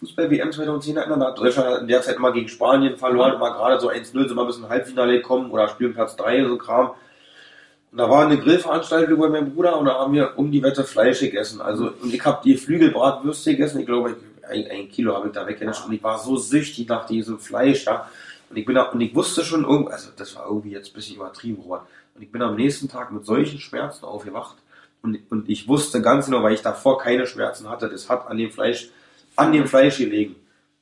Fußball-WM 0.00 0.50
2010 0.50 0.96
erinnern. 0.96 1.20
Da 1.20 1.26
hat 1.28 1.38
Deutschland 1.38 1.82
in 1.82 1.88
der 1.88 2.02
Zeit 2.02 2.16
immer 2.16 2.32
gegen 2.32 2.48
Spanien 2.48 2.96
verloren, 2.96 3.34
immer 3.34 3.52
gerade 3.52 3.78
so 3.78 3.88
1-0, 3.88 4.10
sind 4.12 4.34
mal 4.34 4.46
bis 4.46 4.58
ins 4.58 4.68
Halbfinale 4.68 5.12
gekommen 5.12 5.52
oder 5.52 5.68
spielen 5.68 5.94
Platz 5.94 6.16
3 6.16 6.44
so 6.44 6.58
Kram. 6.58 6.90
Und 7.90 7.98
da 7.98 8.10
war 8.10 8.26
eine 8.26 8.38
Grillveranstaltung 8.38 9.18
bei 9.18 9.28
meinem 9.28 9.54
Bruder 9.54 9.78
und 9.78 9.86
da 9.86 9.94
haben 9.94 10.12
wir 10.12 10.36
um 10.36 10.50
die 10.50 10.62
Wette 10.62 10.84
Fleisch 10.84 11.20
gegessen. 11.20 11.60
Also, 11.60 11.90
und 12.02 12.12
ich 12.12 12.24
habe 12.24 12.40
die 12.44 12.56
Flügelbratwürste 12.56 13.52
gegessen. 13.52 13.80
Ich 13.80 13.86
glaube, 13.86 14.16
ein, 14.48 14.66
ein 14.70 14.88
Kilo 14.88 15.14
habe 15.14 15.28
ich 15.28 15.34
da 15.34 15.46
weggenischt 15.46 15.86
und 15.86 15.92
ich 15.92 16.02
war 16.02 16.18
so 16.18 16.36
süchtig 16.36 16.88
nach 16.88 17.06
diesem 17.06 17.38
Fleisch, 17.38 17.86
ja. 17.86 18.08
Und 18.50 18.56
ich 18.56 18.64
bin 18.64 18.74
da, 18.74 18.84
und 18.84 19.00
ich 19.00 19.14
wusste 19.14 19.44
schon 19.44 19.64
also 19.88 20.08
das 20.16 20.36
war 20.36 20.46
irgendwie 20.46 20.70
jetzt 20.70 20.90
ein 20.90 20.94
bisschen 20.94 21.16
übertrieben, 21.16 21.62
Robert. 21.62 21.82
Und 22.14 22.22
ich 22.22 22.32
bin 22.32 22.42
am 22.42 22.56
nächsten 22.56 22.88
Tag 22.88 23.12
mit 23.12 23.24
solchen 23.24 23.60
Schmerzen 23.60 24.04
aufgewacht. 24.04 24.56
Und, 25.02 25.18
und 25.30 25.48
ich 25.48 25.68
wusste 25.68 26.02
ganz 26.02 26.26
genau, 26.26 26.42
weil 26.42 26.54
ich 26.54 26.62
davor 26.62 26.98
keine 26.98 27.26
Schmerzen 27.26 27.68
hatte, 27.68 27.88
das 27.88 28.08
hat 28.08 28.26
an 28.26 28.38
dem 28.38 28.50
Fleisch, 28.50 28.88
an 29.36 29.52
dem 29.52 29.66
Fleisch 29.66 29.98
gelegen. 29.98 30.36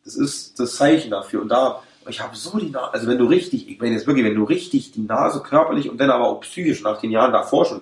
Das 0.05 0.15
ist 0.15 0.59
das 0.59 0.77
Zeichen 0.77 1.11
dafür. 1.11 1.43
Und 1.43 1.49
da, 1.49 1.83
ich 2.09 2.21
habe 2.21 2.37
so 2.37 2.59
die 2.59 2.71
Nase, 2.71 2.93
also 2.93 3.07
wenn 3.09 3.19
du 3.19 3.27
richtig, 3.27 3.69
ich 3.69 3.79
meine 3.81 3.95
jetzt 3.95 4.07
wirklich, 4.07 4.25
wenn 4.25 4.35
du 4.35 4.45
richtig 4.45 4.93
die 4.93 5.03
Nase 5.03 5.41
körperlich 5.41 5.89
und 5.91 5.99
dann 5.99 6.11
aber 6.11 6.27
auch 6.29 6.41
psychisch 6.41 6.83
nach 6.83 7.01
den 7.01 7.11
Jahren 7.11 7.33
davor 7.33 7.65
schon 7.65 7.81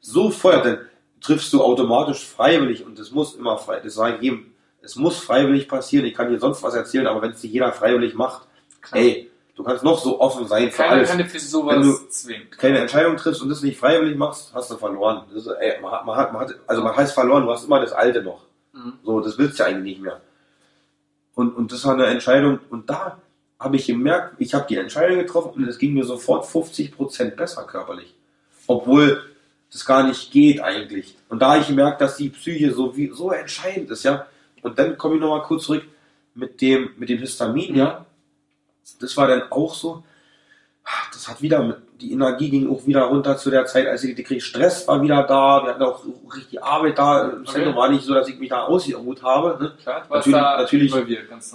so 0.00 0.30
feuert, 0.30 0.64
dann 0.64 0.78
triffst 1.20 1.52
du 1.52 1.62
automatisch 1.62 2.24
freiwillig 2.24 2.84
und 2.86 2.98
das 2.98 3.10
muss 3.10 3.34
immer 3.34 3.58
frei, 3.58 3.80
das 3.80 3.96
ich 3.96 4.22
jedem, 4.22 4.52
es 4.82 4.96
muss 4.96 5.18
freiwillig 5.18 5.68
passieren. 5.68 6.06
Ich 6.06 6.14
kann 6.14 6.30
dir 6.30 6.38
sonst 6.38 6.62
was 6.62 6.74
erzählen, 6.74 7.06
aber 7.06 7.20
wenn 7.22 7.32
es 7.32 7.40
dir 7.40 7.48
jeder 7.50 7.72
freiwillig 7.72 8.14
macht, 8.14 8.46
Klar. 8.80 9.02
ey, 9.02 9.30
du 9.56 9.64
kannst 9.64 9.82
noch 9.82 9.98
so 9.98 10.20
offen 10.20 10.46
sein 10.46 10.70
für 10.70 10.84
alles 10.86 11.10
dir 11.16 11.26
für 11.26 11.40
sowas 11.40 11.74
Wenn 11.74 11.82
du- 11.82 12.08
zwingen. 12.08 12.50
keine 12.50 12.78
Entscheidung 12.78 13.16
triffst 13.16 13.42
und 13.42 13.48
das 13.48 13.62
nicht 13.62 13.78
freiwillig 13.78 14.16
machst, 14.16 14.52
hast 14.54 14.70
du 14.70 14.76
verloren. 14.76 15.22
Das 15.34 15.44
ist, 15.46 15.52
ey, 15.60 15.80
man, 15.82 15.90
hat, 15.90 16.06
man, 16.06 16.16
hat, 16.16 16.32
man 16.32 16.42
hat, 16.42 16.54
also 16.68 16.82
man 16.82 16.96
heißt 16.96 17.12
verloren, 17.12 17.44
du 17.44 17.50
hast 17.50 17.64
immer 17.64 17.80
das 17.80 17.92
Alte 17.92 18.22
noch. 18.22 18.42
Mhm. 18.72 18.92
So, 19.02 19.20
das 19.20 19.36
willst 19.36 19.58
du 19.58 19.64
ja 19.64 19.68
eigentlich 19.68 19.96
nicht 19.96 20.02
mehr. 20.02 20.20
Und, 21.34 21.56
und 21.56 21.72
das 21.72 21.84
war 21.84 21.94
eine 21.94 22.06
Entscheidung, 22.06 22.60
und 22.70 22.88
da 22.90 23.18
habe 23.58 23.76
ich 23.76 23.86
gemerkt, 23.86 24.34
ich 24.38 24.54
habe 24.54 24.66
die 24.68 24.76
Entscheidung 24.76 25.18
getroffen 25.18 25.62
und 25.62 25.68
es 25.68 25.78
ging 25.78 25.94
mir 25.94 26.04
sofort 26.04 26.44
50% 26.46 27.30
besser 27.30 27.64
körperlich. 27.64 28.14
Obwohl 28.66 29.22
das 29.72 29.84
gar 29.84 30.06
nicht 30.06 30.30
geht 30.30 30.60
eigentlich. 30.60 31.16
Und 31.28 31.40
da 31.42 31.52
habe 31.52 31.60
ich 31.60 31.68
gemerkt, 31.68 32.00
dass 32.00 32.16
die 32.16 32.28
Psyche 32.30 32.72
so, 32.72 32.96
wie, 32.96 33.10
so 33.12 33.30
entscheidend 33.32 33.90
ist, 33.90 34.04
ja. 34.04 34.26
Und 34.62 34.78
dann 34.78 34.96
komme 34.96 35.16
ich 35.16 35.20
nochmal 35.20 35.42
kurz 35.42 35.64
zurück 35.64 35.84
mit 36.34 36.60
dem, 36.60 36.90
mit 36.96 37.08
dem 37.08 37.18
Histamin, 37.18 37.74
ja. 37.74 38.06
Das 39.00 39.16
war 39.16 39.26
dann 39.26 39.50
auch 39.50 39.74
so, 39.74 40.02
das 41.12 41.28
hat 41.28 41.42
wieder, 41.42 41.62
mit, 41.62 41.76
die 42.00 42.12
Energie 42.12 42.48
ging 42.48 42.70
auch 42.70 42.86
wieder 42.86 43.02
runter 43.02 43.36
zu 43.36 43.50
der 43.50 43.66
Zeit, 43.66 43.86
als 43.86 44.04
ich 44.04 44.14
die 44.14 44.22
krieg. 44.22 44.42
Stress 44.42 44.86
war 44.88 45.02
wieder 45.02 45.24
da, 45.24 45.62
wir 45.64 45.70
hatten 45.74 45.82
auch 45.82 46.02
richtig 46.34 46.62
Arbeit 46.62 46.96
da. 46.96 47.28
Im 47.28 47.46
Zentrum 47.46 47.76
war 47.76 47.90
nicht 47.90 48.04
so, 48.04 48.14
dass 48.14 48.28
ich 48.28 48.38
mich 48.38 48.48
da 48.48 48.62
ausgeruht 48.62 49.22
habe. 49.22 49.62
Ne? 49.62 49.72
Klar, 49.82 50.06
Natürlich- 50.08 50.32
da 50.40 50.56
natürlich-. 50.58 50.92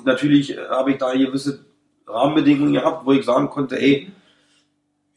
Natürlich 0.04 0.58
äh, 0.58 0.68
habe 0.70 0.92
ich 0.92 0.98
da 0.98 1.14
gewisse 1.14 1.64
Rahmenbedingungen 2.08 2.74
gehabt, 2.74 3.06
wo 3.06 3.12
ich 3.14 3.26
sagen 3.26 3.50
konnte, 3.50 3.80
ey, 3.80 4.12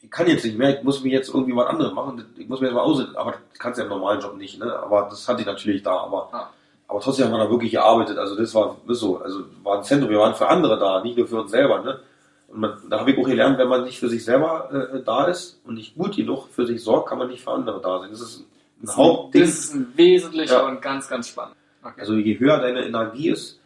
ich 0.01 0.09
kann 0.11 0.27
jetzt 0.27 0.45
nicht 0.45 0.57
mehr, 0.57 0.77
ich 0.77 0.83
muss 0.83 1.03
mir 1.03 1.11
jetzt 1.11 1.29
irgendwie 1.33 1.55
was 1.55 1.67
anderes 1.67 1.93
machen, 1.93 2.23
ich 2.37 2.47
muss 2.47 2.61
mir 2.61 2.67
jetzt 2.67 2.75
mal 2.75 2.81
aus, 2.81 3.03
aber 3.15 3.35
das 3.49 3.59
kannst 3.59 3.77
du 3.77 3.81
ja 3.83 3.87
im 3.87 3.93
normalen 3.93 4.21
Job 4.21 4.37
nicht, 4.37 4.59
ne? 4.59 4.73
Aber 4.79 5.07
das 5.09 5.27
hatte 5.27 5.41
ich 5.41 5.47
natürlich 5.47 5.83
da, 5.83 5.97
aber, 5.97 6.29
Ah. 6.31 6.49
aber 6.87 6.99
trotzdem 7.01 7.25
haben 7.25 7.33
wir 7.33 7.39
da 7.43 7.49
wirklich 7.49 7.71
gearbeitet, 7.71 8.17
also 8.17 8.35
das 8.35 8.53
war 8.55 8.77
so, 8.87 9.17
also 9.19 9.41
war 9.63 9.77
ein 9.79 9.83
Zentrum, 9.83 10.09
wir 10.09 10.19
waren 10.19 10.35
für 10.35 10.47
andere 10.47 10.77
da, 10.79 11.01
nicht 11.03 11.17
nur 11.17 11.27
für 11.27 11.41
uns 11.41 11.51
selber, 11.51 11.81
ne? 11.81 11.99
Und 12.47 12.61
man, 12.61 12.77
da 12.89 13.01
habe 13.01 13.11
ich 13.11 13.17
auch 13.17 13.25
gelernt, 13.25 13.57
wenn 13.57 13.67
man 13.67 13.83
nicht 13.83 13.99
für 13.99 14.07
sich 14.07 14.23
selber 14.23 14.69
äh, 14.93 15.03
da 15.03 15.25
ist 15.25 15.59
und 15.65 15.73
nicht 15.73 15.95
gut 15.97 16.15
genug 16.15 16.47
für 16.49 16.65
sich 16.65 16.81
sorgt, 16.81 17.09
kann 17.09 17.17
man 17.17 17.27
nicht 17.27 17.43
für 17.43 17.51
andere 17.51 17.81
da 17.81 17.99
sein. 17.99 18.09
Das 18.11 18.21
ist 18.21 18.39
ein 18.39 18.45
Das 18.85 18.95
Hauptding. 18.95 19.43
ist 19.43 19.73
ein 19.73 19.87
wesentlicher 19.97 20.59
Ja. 20.61 20.67
und 20.67 20.81
ganz, 20.81 21.09
ganz 21.09 21.27
spannend. 21.27 21.55
Okay. 21.83 21.99
Also 21.99 22.13
je 22.13 22.39
höher 22.39 22.57
deine 22.59 22.85
Energie 22.85 23.31
ist, 23.31 23.59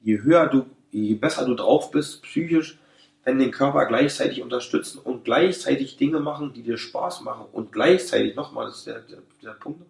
je 0.00 0.22
höher 0.22 0.46
du, 0.46 0.64
je 0.92 1.14
besser 1.14 1.46
du 1.46 1.54
drauf 1.54 1.90
bist, 1.90 2.22
psychisch, 2.22 2.78
wenn 3.24 3.38
den 3.38 3.50
Körper 3.50 3.86
gleichzeitig 3.86 4.42
unterstützen 4.42 4.98
und 4.98 5.24
gleichzeitig 5.24 5.96
Dinge 5.96 6.20
machen, 6.20 6.52
die 6.52 6.62
dir 6.62 6.76
Spaß 6.76 7.22
machen 7.22 7.46
und 7.52 7.72
gleichzeitig, 7.72 8.36
nochmal, 8.36 8.66
das 8.66 8.78
ist 8.78 8.86
der, 8.86 9.00
der, 9.00 9.18
der 9.42 9.52
Punkt, 9.52 9.82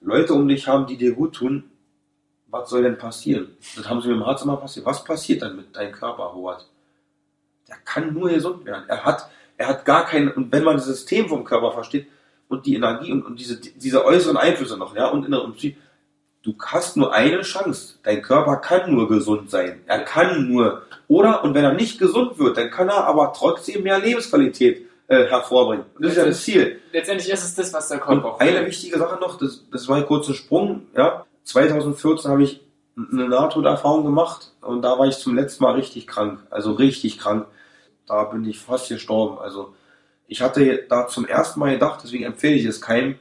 Leute 0.00 0.32
um 0.32 0.48
dich 0.48 0.66
haben, 0.66 0.86
die 0.86 0.96
dir 0.96 1.14
gut 1.14 1.34
tun, 1.34 1.70
was 2.46 2.70
soll 2.70 2.82
denn 2.82 2.98
passieren? 2.98 3.56
Das 3.76 3.88
haben 3.88 4.00
sie 4.00 4.08
mit 4.08 4.16
dem 4.16 4.22
Arzt 4.22 4.44
immer 4.44 4.56
passiert. 4.56 4.86
Was 4.86 5.04
passiert 5.04 5.42
dann 5.42 5.56
mit 5.56 5.76
deinem 5.76 5.92
Körper, 5.92 6.34
Howard? 6.34 6.66
Der 7.68 7.76
kann 7.84 8.12
nur 8.12 8.30
gesund 8.30 8.64
werden. 8.64 8.84
Er 8.88 9.04
hat, 9.04 9.30
er 9.56 9.68
hat 9.68 9.84
gar 9.84 10.06
kein, 10.06 10.32
und 10.32 10.50
wenn 10.50 10.64
man 10.64 10.76
das 10.76 10.86
System 10.86 11.28
vom 11.28 11.44
Körper 11.44 11.70
versteht 11.70 12.08
und 12.48 12.66
die 12.66 12.74
Energie 12.74 13.12
und, 13.12 13.24
und 13.24 13.38
diese, 13.38 13.60
diese 13.60 14.04
äußeren 14.04 14.36
Einflüsse 14.36 14.76
noch, 14.76 14.96
ja, 14.96 15.08
und 15.08 15.24
innere 15.26 15.42
und 15.42 15.56
Psyche, 15.56 15.76
du 16.42 16.54
hast 16.58 16.96
nur 16.96 17.12
eine 17.14 17.42
Chance. 17.42 17.98
Dein 18.02 18.22
Körper 18.22 18.56
kann 18.56 18.92
nur 18.92 19.08
gesund 19.08 19.50
sein. 19.50 19.80
Er 19.86 20.00
kann 20.00 20.48
nur, 20.48 20.82
oder, 21.08 21.44
und 21.44 21.54
wenn 21.54 21.64
er 21.64 21.74
nicht 21.74 21.98
gesund 21.98 22.38
wird, 22.38 22.56
dann 22.56 22.70
kann 22.70 22.88
er 22.88 23.04
aber 23.04 23.32
trotzdem 23.36 23.82
mehr 23.82 23.98
Lebensqualität 23.98 24.86
äh, 25.08 25.26
hervorbringen. 25.26 25.86
Und 25.94 26.04
das 26.04 26.12
ist 26.12 26.18
ja 26.18 26.24
das 26.24 26.42
Ziel. 26.42 26.80
Letztendlich 26.92 27.30
ist 27.30 27.44
es 27.44 27.54
das, 27.54 27.72
was 27.72 27.88
der 27.88 27.98
Körper 27.98 28.34
auch 28.34 28.40
eine 28.40 28.60
will. 28.60 28.66
wichtige 28.66 28.98
Sache 28.98 29.18
noch, 29.20 29.38
das, 29.38 29.64
das 29.70 29.88
war 29.88 29.96
ein 29.96 30.06
kurzer 30.06 30.34
Sprung, 30.34 30.86
ja. 30.96 31.26
2014 31.44 32.30
habe 32.30 32.42
ich 32.44 32.60
eine 32.96 33.28
Nahtoderfahrung 33.28 34.04
gemacht 34.04 34.52
und 34.60 34.82
da 34.82 34.98
war 34.98 35.06
ich 35.06 35.18
zum 35.18 35.34
letzten 35.34 35.64
Mal 35.64 35.74
richtig 35.74 36.06
krank, 36.06 36.40
also 36.50 36.72
richtig 36.72 37.18
krank. 37.18 37.46
Da 38.06 38.24
bin 38.24 38.44
ich 38.44 38.58
fast 38.58 38.88
gestorben. 38.88 39.38
Also 39.38 39.74
ich 40.26 40.42
hatte 40.42 40.84
da 40.88 41.06
zum 41.06 41.26
ersten 41.26 41.60
Mal 41.60 41.72
gedacht, 41.72 42.00
deswegen 42.04 42.24
empfehle 42.24 42.54
ich 42.54 42.64
es 42.64 42.80
keinem. 42.80 43.18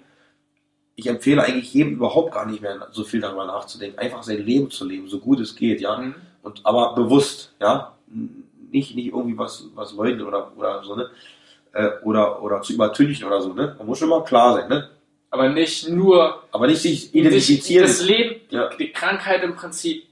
Ich 1.00 1.08
empfehle 1.08 1.42
eigentlich 1.44 1.74
jedem 1.74 1.94
überhaupt 1.94 2.34
gar 2.34 2.46
nicht 2.46 2.62
mehr 2.62 2.88
so 2.92 3.04
viel 3.06 3.22
darüber 3.22 3.46
nachzudenken, 3.46 3.98
einfach 4.00 4.22
sein 4.24 4.44
Leben 4.46 4.70
zu 4.70 4.86
leben, 4.86 5.08
so 5.08 5.20
gut 5.20 5.40
es 5.40 5.56
geht, 5.56 5.80
ja. 5.80 5.98
Mhm. 5.98 6.16
Und 6.44 6.62
aber 6.66 6.94
bewusst, 6.94 7.54
ja. 7.62 7.94
Nicht, 8.72 8.96
nicht 8.96 9.08
irgendwie 9.08 9.38
was, 9.38 9.66
was 9.76 9.94
leugnen 9.94 10.28
oder, 10.28 10.52
oder 10.58 10.84
so, 10.84 10.96
ne? 10.96 11.10
Äh, 11.74 11.90
oder, 12.04 12.42
oder 12.44 12.62
zu 12.62 12.74
übertünchen 12.74 13.26
oder 13.28 13.42
so, 13.42 13.54
ne? 13.54 13.76
Man 13.78 13.88
muss 13.88 13.98
schon 14.00 14.10
mal 14.10 14.24
klar 14.24 14.56
sein, 14.56 14.68
ne? 14.70 14.90
Aber 15.32 15.48
nicht 15.50 15.88
nur 15.90 16.44
Aber 16.52 16.68
nicht 16.68 16.82
sich 16.82 17.14
identifizieren. 17.16 17.88
das 17.88 18.04
Leben, 18.04 18.42
die, 18.52 18.56
Ja. 18.56 18.70
die 18.78 18.92
Krankheit 18.92 19.42
im 19.44 19.56
Prinzip 19.56 20.04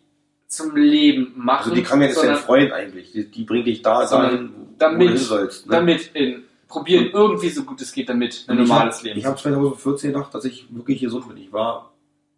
zum 0.48 0.76
Leben 0.76 1.34
machen. 1.36 1.64
Also 1.66 1.76
die 1.76 1.84
Krankheit 1.84 2.12
ist 2.12 2.24
dein 2.24 2.36
Freund 2.38 2.72
eigentlich. 2.72 3.12
Die, 3.12 3.26
die 3.30 3.44
bringt 3.44 3.68
dich 3.68 3.82
da 3.82 4.08
Sondern 4.08 4.30
dahin, 4.32 4.50
wo 4.56 4.76
damit- 4.80 5.08
du 5.08 5.12
hin 5.14 5.18
sollst. 5.18 5.66
Ne? 5.68 5.72
damit 5.76 6.12
in 6.14 6.44
probieren 6.68 7.10
irgendwie 7.14 7.50
so 7.50 7.64
gut 7.64 7.82
es 7.82 7.92
geht, 7.92 8.10
damit 8.10 8.46
ein 8.48 8.58
normales 8.58 8.98
hab, 8.98 9.04
Leben. 9.04 9.20
Ich 9.20 9.26
habe 9.26 9.38
2014 9.38 10.14
gedacht, 10.14 10.34
dass 10.34 10.46
ich 10.46 10.68
wirklich 10.70 11.00
gesund 11.02 11.28
bin. 11.28 11.38
Ich 11.38 11.52
war 11.54 11.92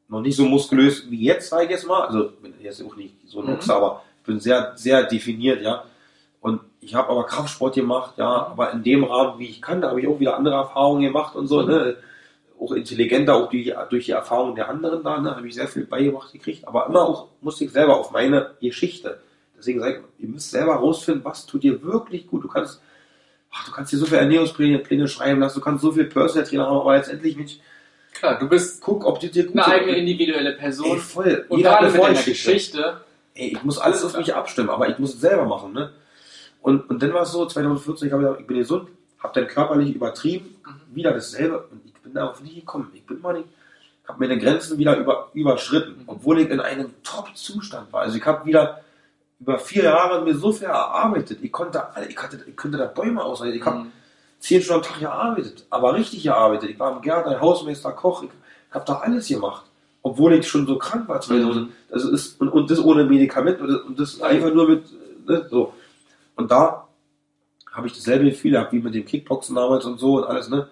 noch 0.07 0.22
nicht 0.22 0.35
so 0.35 0.45
muskulös 0.45 1.10
wie 1.10 1.23
jetzt, 1.23 1.49
sage 1.49 1.65
ich 1.65 1.69
jetzt 1.72 1.88
mal. 1.88 2.01
Also 2.06 2.31
bin 2.41 2.53
jetzt 2.61 2.84
auch 2.84 2.95
nicht 2.95 3.15
so 3.26 3.41
ein 3.41 3.47
Mhm. 3.47 3.53
Ochse, 3.53 3.76
aber 3.76 4.03
ich 4.19 4.26
bin 4.26 4.39
sehr, 4.39 4.73
sehr 4.76 5.03
definiert, 5.03 5.61
ja. 5.61 5.84
Und 6.41 6.61
ich 6.80 6.95
habe 6.95 7.10
aber 7.10 7.26
Kraftsport 7.26 7.76
gemacht, 7.76 8.14
ja, 8.18 8.47
aber 8.47 8.72
in 8.72 8.84
dem 8.84 9.03
Rahmen, 9.03 9.39
wie 9.39 9.47
ich 9.47 9.61
kann, 9.61 9.81
da 9.81 9.89
habe 9.89 10.01
ich 10.01 10.07
auch 10.07 10.19
wieder 10.19 10.38
andere 10.38 10.56
Erfahrungen 10.56 11.03
gemacht 11.03 11.35
und 11.35 11.47
so, 11.47 11.61
ne. 11.61 11.97
Auch 12.61 12.73
intelligenter, 12.73 13.35
auch 13.35 13.49
durch, 13.49 13.73
durch 13.89 14.06
die 14.07 14.11
Erfahrungen 14.11 14.56
der 14.56 14.68
anderen 14.68 15.01
da, 15.01 15.18
ne, 15.22 15.34
habe 15.34 15.47
ich 15.47 15.56
sehr 15.56 15.69
viel 15.69 15.85
beigebracht 15.85 16.34
gekriegt. 16.34 16.68
Aber 16.68 16.88
immer 16.88 17.03
auch 17.03 17.27
musste 17.39 17.64
ich 17.64 17.72
selber 17.72 17.95
auf 17.97 18.11
meine 18.11 18.51
Geschichte. 18.60 19.22
Deswegen 19.57 19.80
sage 19.80 20.03
ich, 20.18 20.23
ihr 20.23 20.30
müsst 20.30 20.51
selber 20.51 20.76
rausfinden, 20.76 21.23
was 21.23 21.45
tut 21.45 21.64
dir 21.64 21.81
wirklich 21.84 22.27
gut. 22.27 22.43
Du 22.43 22.49
kannst, 22.49 22.81
ach, 23.51 23.65
du 23.65 23.71
kannst 23.71 23.91
dir 23.91 23.97
so 23.97 24.05
viele 24.05 24.19
Ernährungspläne 24.21 24.80
Pläne 24.80 25.07
schreiben 25.07 25.39
lassen, 25.39 25.59
du 25.59 25.63
kannst 25.65 25.81
so 25.81 25.91
viel 25.91 26.05
Personal 26.05 26.47
Trainer 26.47 26.67
haben, 26.67 26.77
aber 26.77 26.95
letztendlich 26.97 27.38
nicht, 27.38 27.61
Klar, 28.13 28.38
du 28.39 28.49
bist 28.49 28.81
guck, 28.81 29.05
ob 29.05 29.19
die 29.19 29.30
dir 29.31 29.45
gut 29.45 29.55
eine 29.55 29.63
tut. 29.63 29.73
eigene 29.73 29.97
individuelle 29.97 30.53
Person. 30.53 30.91
Ey, 30.91 30.97
voll. 30.97 31.45
und 31.49 31.57
Jeder 31.57 31.69
gerade 31.71 31.85
eine 31.88 31.93
mit 31.93 32.03
deiner. 32.03 32.23
Geschichte, 32.23 33.01
Ey, 33.35 33.53
ich 33.53 33.63
muss 33.63 33.77
alles 33.77 34.03
auf 34.03 34.17
mich 34.17 34.34
abstimmen, 34.35 34.69
aber 34.69 34.89
ich 34.89 34.97
muss 34.99 35.13
es 35.13 35.21
selber 35.21 35.45
machen, 35.45 35.71
ne? 35.73 35.91
Und, 36.61 36.89
und 36.89 37.01
dann 37.01 37.13
war 37.13 37.21
es 37.21 37.31
so, 37.31 37.45
2014, 37.45 38.07
ich 38.07 38.11
habe 38.13 38.23
gesagt, 38.23 38.41
ich 38.41 38.47
bin 38.47 38.57
gesund, 38.57 38.89
habe 39.19 39.39
dann 39.39 39.47
körperlich 39.47 39.95
übertrieben, 39.95 40.55
Mhm. 40.65 40.95
wieder 40.95 41.13
dasselbe 41.13 41.59
und 41.71 41.81
ich 41.85 41.93
bin 41.93 42.13
darauf 42.13 42.41
nie 42.41 42.55
gekommen. 42.55 42.91
Ich 42.93 43.05
bin 43.05 43.21
mal 43.21 43.34
nicht, 43.34 43.47
habe 44.07 44.19
meine 44.19 44.38
Grenzen 44.38 44.77
wieder 44.77 44.97
über, 44.97 45.30
überschritten, 45.34 45.99
Mhm. 45.99 46.03
obwohl 46.07 46.41
ich 46.41 46.49
in 46.49 46.59
einem 46.59 46.93
Top-Zustand 47.03 47.93
war. 47.93 48.01
Also 48.01 48.17
ich 48.17 48.26
habe 48.26 48.45
wieder 48.45 48.81
über 49.40 49.57
vier 49.60 49.84
Jahre 49.84 50.22
mir 50.24 50.36
so 50.36 50.52
viel 50.52 50.68
erarbeitet. 50.68 51.40
Ich 51.41 51.52
konnte, 51.52 51.82
ich, 52.07 52.18
hatte, 52.18 52.40
ich 52.45 52.56
könnte 52.56 52.78
da 52.78 52.86
Bäume 52.86 53.24
ausreißen. 53.24 53.56
Ich 53.56 53.66
habe 53.66 53.80
Mhm. 53.80 53.91
zehn 54.40 54.61
Stunden 54.61 54.84
am 54.84 54.90
Tag 54.91 54.99
gearbeitet, 54.99 55.66
aber 55.70 55.94
richtig 55.94 56.24
gearbeitet. 56.24 56.70
Ich 56.72 56.80
war 56.80 56.95
im 56.95 57.02
Gärtner, 57.02 57.40
Hausmeister, 57.40 57.91
Koch, 57.94 58.24
ich 58.24 58.30
habe 58.72 58.86
da 58.86 58.95
alles 58.95 59.28
gemacht. 59.28 59.66
Obwohl 60.02 60.34
ich 60.34 60.48
schon 60.48 60.66
so 60.66 60.78
krank 60.78 61.07
war 61.07 61.20
2000. 61.22 61.68
Mhm. 61.68 61.74
Das 61.90 62.03
ist, 62.03 62.40
und, 62.40 62.49
und 62.49 62.70
das 62.72 62.80
ohne 62.84 63.03
Medikament 63.03 63.60
und 63.61 63.68
das, 63.68 63.82
und 63.82 63.99
das 63.99 64.22
einfach 64.22 64.53
nur 64.53 64.68
mit, 64.70 64.84
ne, 65.28 65.48
so. 65.49 65.74
Und 66.36 66.52
da 66.52 66.88
habe 67.72 67.88
ich 67.88 67.94
dasselbe 67.94 68.26
Gefühl 68.26 68.52
gehabt 68.52 68.72
wie 68.74 68.80
mit 68.80 68.94
dem 68.95 69.06
Kickboxen 69.06 69.56
damals 69.56 69.86
und 69.86 69.99
so 69.99 70.18
und 70.18 70.24
alles, 70.26 70.49
ne? 70.49 70.68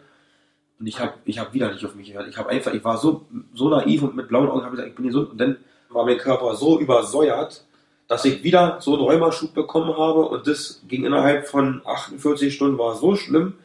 Und 0.79 0.87
ich 0.87 0.99
habe 0.99 1.13
ich 1.25 1.39
hab 1.39 1.53
wieder 1.53 1.71
nicht 1.71 1.83
auf 1.85 1.95
mich 1.95 2.07
gehört. 2.11 2.27
Ich 2.29 2.37
habe 2.37 2.49
einfach, 2.49 2.73
ich 2.73 2.83
war 2.83 2.97
so, 2.97 3.25
so 3.53 3.69
naiv 3.69 4.03
und 4.03 4.15
mit 4.15 4.27
blauen 4.27 4.47
Augen 4.49 4.61
habe 4.61 4.71
gesagt, 4.71 4.89
ich 4.89 4.95
bin 4.95 5.07
gesund. 5.07 5.31
Und 5.31 5.37
dann 5.39 5.57
war 5.89 6.05
mein 6.05 6.17
Körper 6.17 6.55
so 6.55 6.79
übersäuert, 6.79 7.65
dass 8.07 8.25
ich 8.25 8.43
wieder 8.43 8.77
so 8.81 8.93
einen 8.93 9.03
Rheumaschub 9.03 9.53
bekommen 9.53 9.97
habe 9.97 10.21
und 10.21 10.47
das 10.47 10.81
ging 10.87 11.05
innerhalb 11.05 11.47
von 11.47 11.81
48 11.85 12.53
Stunden, 12.53 12.77
war 12.77 12.95
so 12.95 13.15
schlimm, 13.15 13.55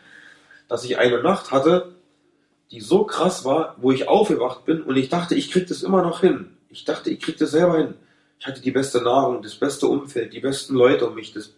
dass 0.69 0.85
ich 0.85 0.99
eine 0.99 1.23
Nacht 1.23 1.53
hatte, 1.53 1.93
die 2.71 2.81
so 2.81 3.05
krass 3.05 3.45
war, 3.45 3.77
wo 3.79 3.93
ich 3.93 4.09
aufgewacht 4.09 4.65
bin 4.65 4.83
und 4.83 4.97
ich 4.97 5.09
dachte, 5.09 5.35
ich 5.35 5.51
krieg 5.51 5.67
das 5.69 5.83
immer 5.83 6.03
noch 6.03 6.21
hin. 6.21 6.57
Ich 6.71 6.85
dachte, 6.85 7.11
ich 7.11 7.21
krieg 7.21 7.37
das 7.37 7.51
selber 7.51 7.77
hin. 7.77 7.95
Ich 8.41 8.47
hatte 8.47 8.61
die 8.61 8.71
beste 8.71 9.03
Nahrung, 9.03 9.43
das 9.43 9.55
beste 9.55 9.87
Umfeld, 9.87 10.33
die 10.33 10.41
besten 10.41 10.75
Leute 10.75 11.07
um 11.07 11.15
mich, 11.15 11.33
das, 11.33 11.53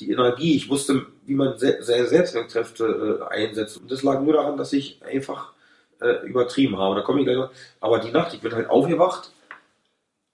die 0.00 0.10
Energie. 0.10 0.56
Ich 0.56 0.68
wusste, 0.68 1.06
wie 1.24 1.34
man 1.34 1.58
se 1.58 1.78
seine 1.80 2.06
Selbstkräfte 2.06 3.20
äh, 3.30 3.34
einsetzt. 3.34 3.78
Und 3.78 3.90
das 3.90 4.02
lag 4.02 4.20
nur 4.20 4.34
daran, 4.34 4.56
dass 4.58 4.72
ich 4.72 5.00
einfach 5.02 5.52
äh, 6.00 6.26
übertrieben 6.26 6.76
habe. 6.78 6.96
Da 6.96 7.02
komme 7.02 7.20
ich 7.20 7.26
gleich 7.26 7.38
noch. 7.38 7.50
Aber 7.80 8.00
die 8.00 8.10
Nacht, 8.10 8.34
ich 8.34 8.40
bin 8.40 8.52
halt 8.52 8.68
aufgewacht 8.68 9.30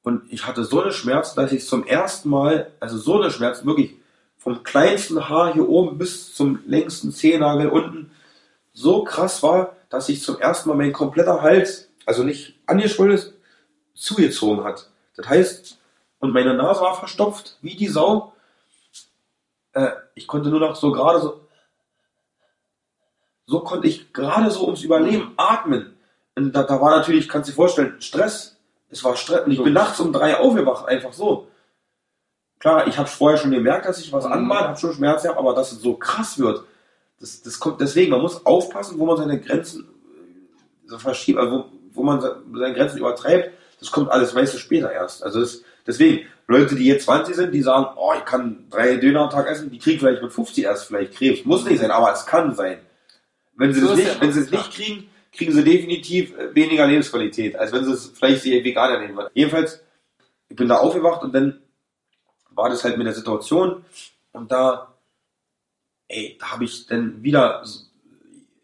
und 0.06 0.32
ich 0.32 0.46
hatte 0.46 0.62
so 0.62 0.80
eine 0.80 0.92
Schmerzen, 0.92 1.34
dass 1.34 1.50
ich 1.50 1.66
zum 1.66 1.84
ersten 1.84 2.28
Mal, 2.28 2.70
also 2.78 2.96
so 2.96 3.20
eine 3.20 3.28
Schmerzen, 3.32 3.66
wirklich 3.66 3.96
vom 4.36 4.62
kleinsten 4.62 5.28
Haar 5.28 5.52
hier 5.52 5.68
oben 5.68 5.98
bis 5.98 6.32
zum 6.32 6.60
längsten 6.64 7.10
Zehennagel 7.10 7.68
unten, 7.68 8.12
so 8.72 9.02
krass 9.02 9.42
war, 9.42 9.74
dass 9.90 10.06
sich 10.06 10.22
zum 10.22 10.38
ersten 10.38 10.68
Mal 10.68 10.76
mein 10.76 10.92
kompletter 10.92 11.42
Hals, 11.42 11.88
also 12.04 12.22
nicht 12.22 12.54
angeschwollen 12.66 13.14
ist, 13.14 13.34
zugezogen 13.94 14.62
hat. 14.62 14.88
Das 15.16 15.28
heißt, 15.28 15.78
und 16.20 16.30
meine 16.30 16.54
Nase 16.54 16.82
war 16.82 16.94
verstopft, 16.94 17.58
wie 17.60 17.74
die 17.74 17.88
Sau. 17.88 18.32
Äh, 19.72 19.90
ich 20.14 20.28
konnte 20.28 20.50
nur 20.50 20.60
noch 20.60 20.76
so 20.76 20.92
gerade 20.92 21.20
so, 21.20 21.40
so 23.46 23.58
konnte 23.58 23.88
ich 23.88 24.12
gerade 24.12 24.52
so 24.52 24.66
ums 24.66 24.84
Überleben 24.84 25.32
atmen. 25.36 25.96
Und 26.36 26.52
da, 26.52 26.62
da 26.62 26.80
war 26.80 26.96
natürlich, 26.96 27.28
kannst 27.28 27.48
du 27.48 27.50
dir 27.50 27.56
vorstellen, 27.56 28.00
Stress. 28.00 28.55
Es 28.90 29.02
war 29.04 29.16
Stress. 29.16 29.44
Und 29.46 29.52
ich 29.52 29.62
bin 29.62 29.72
nachts 29.72 29.98
um 30.00 30.12
drei 30.12 30.36
aufgewacht, 30.38 30.86
einfach 30.88 31.12
so. 31.12 31.48
Klar, 32.58 32.86
ich 32.86 32.96
habe 32.96 33.08
vorher 33.08 33.38
schon 33.38 33.50
gemerkt, 33.50 33.86
dass 33.86 33.98
ich 34.00 34.12
was 34.12 34.24
Mhm. 34.24 34.32
anmale, 34.32 34.68
habe 34.68 34.78
schon 34.78 34.94
Schmerzen 34.94 35.24
gehabt, 35.24 35.38
aber 35.38 35.54
dass 35.54 35.72
es 35.72 35.80
so 35.80 35.94
krass 35.94 36.38
wird, 36.38 36.64
das, 37.20 37.42
das 37.42 37.58
kommt 37.58 37.80
deswegen, 37.80 38.10
man 38.10 38.20
muss 38.22 38.44
aufpassen, 38.46 38.98
wo 38.98 39.06
man 39.06 39.16
seine 39.16 39.40
Grenzen 39.40 39.82
äh, 39.84 40.88
so 40.88 40.98
verschiebt, 40.98 41.38
also 41.38 41.66
wo, 41.92 42.00
wo 42.00 42.02
man 42.02 42.20
se- 42.20 42.42
seine 42.54 42.74
Grenzen 42.74 42.98
übertreibt, 42.98 43.50
das 43.80 43.90
kommt 43.90 44.10
alles 44.10 44.32
meistens 44.34 44.60
später 44.60 44.90
erst. 44.90 45.22
Also 45.22 45.40
das, 45.40 45.62
deswegen, 45.86 46.26
Leute, 46.46 46.74
die 46.76 46.86
jetzt 46.86 47.04
20 47.04 47.34
sind, 47.36 47.52
die 47.52 47.62
sagen, 47.62 47.86
oh, 47.96 48.12
ich 48.16 48.24
kann 48.24 48.66
drei 48.70 48.96
Döner 48.96 49.22
am 49.22 49.30
Tag 49.30 49.48
essen, 49.48 49.70
die 49.70 49.78
kriegen 49.78 49.98
vielleicht 50.00 50.22
mit 50.22 50.32
50 50.32 50.64
erst 50.64 50.86
vielleicht 50.86 51.14
Krebs. 51.14 51.44
Muss 51.44 51.64
nicht 51.64 51.80
sein, 51.80 51.90
aber 51.90 52.12
es 52.12 52.24
kann 52.24 52.54
sein. 52.54 52.78
Wenn 53.54 53.72
sie 53.74 53.80
So 53.80 53.88
das 53.88 53.96
nicht, 53.96 54.08
ja 54.14 54.20
wenn 54.20 54.32
sie 54.32 54.40
es 54.40 54.50
nicht 54.50 54.72
kriegen, 54.72 55.10
kriegen 55.36 55.52
sie 55.52 55.64
definitiv 55.64 56.34
weniger 56.52 56.86
Lebensqualität, 56.86 57.56
als 57.56 57.72
wenn 57.72 57.84
sie 57.84 57.92
es 57.92 58.12
vielleicht 58.14 58.42
sie 58.42 58.64
vegan 58.64 58.90
ernähren 58.92 59.16
würden. 59.16 59.30
Jedenfalls, 59.34 59.82
ich 60.48 60.56
bin 60.56 60.68
da 60.68 60.76
aufgewacht 60.78 61.22
und 61.22 61.34
dann 61.34 61.60
war 62.50 62.68
das 62.70 62.84
halt 62.84 62.96
mit 62.96 63.06
der 63.06 63.14
Situation 63.14 63.84
und 64.32 64.50
da, 64.50 64.94
ey, 66.08 66.36
da 66.40 66.52
habe 66.52 66.64
ich 66.64 66.86
dann 66.86 67.22
wieder, 67.22 67.62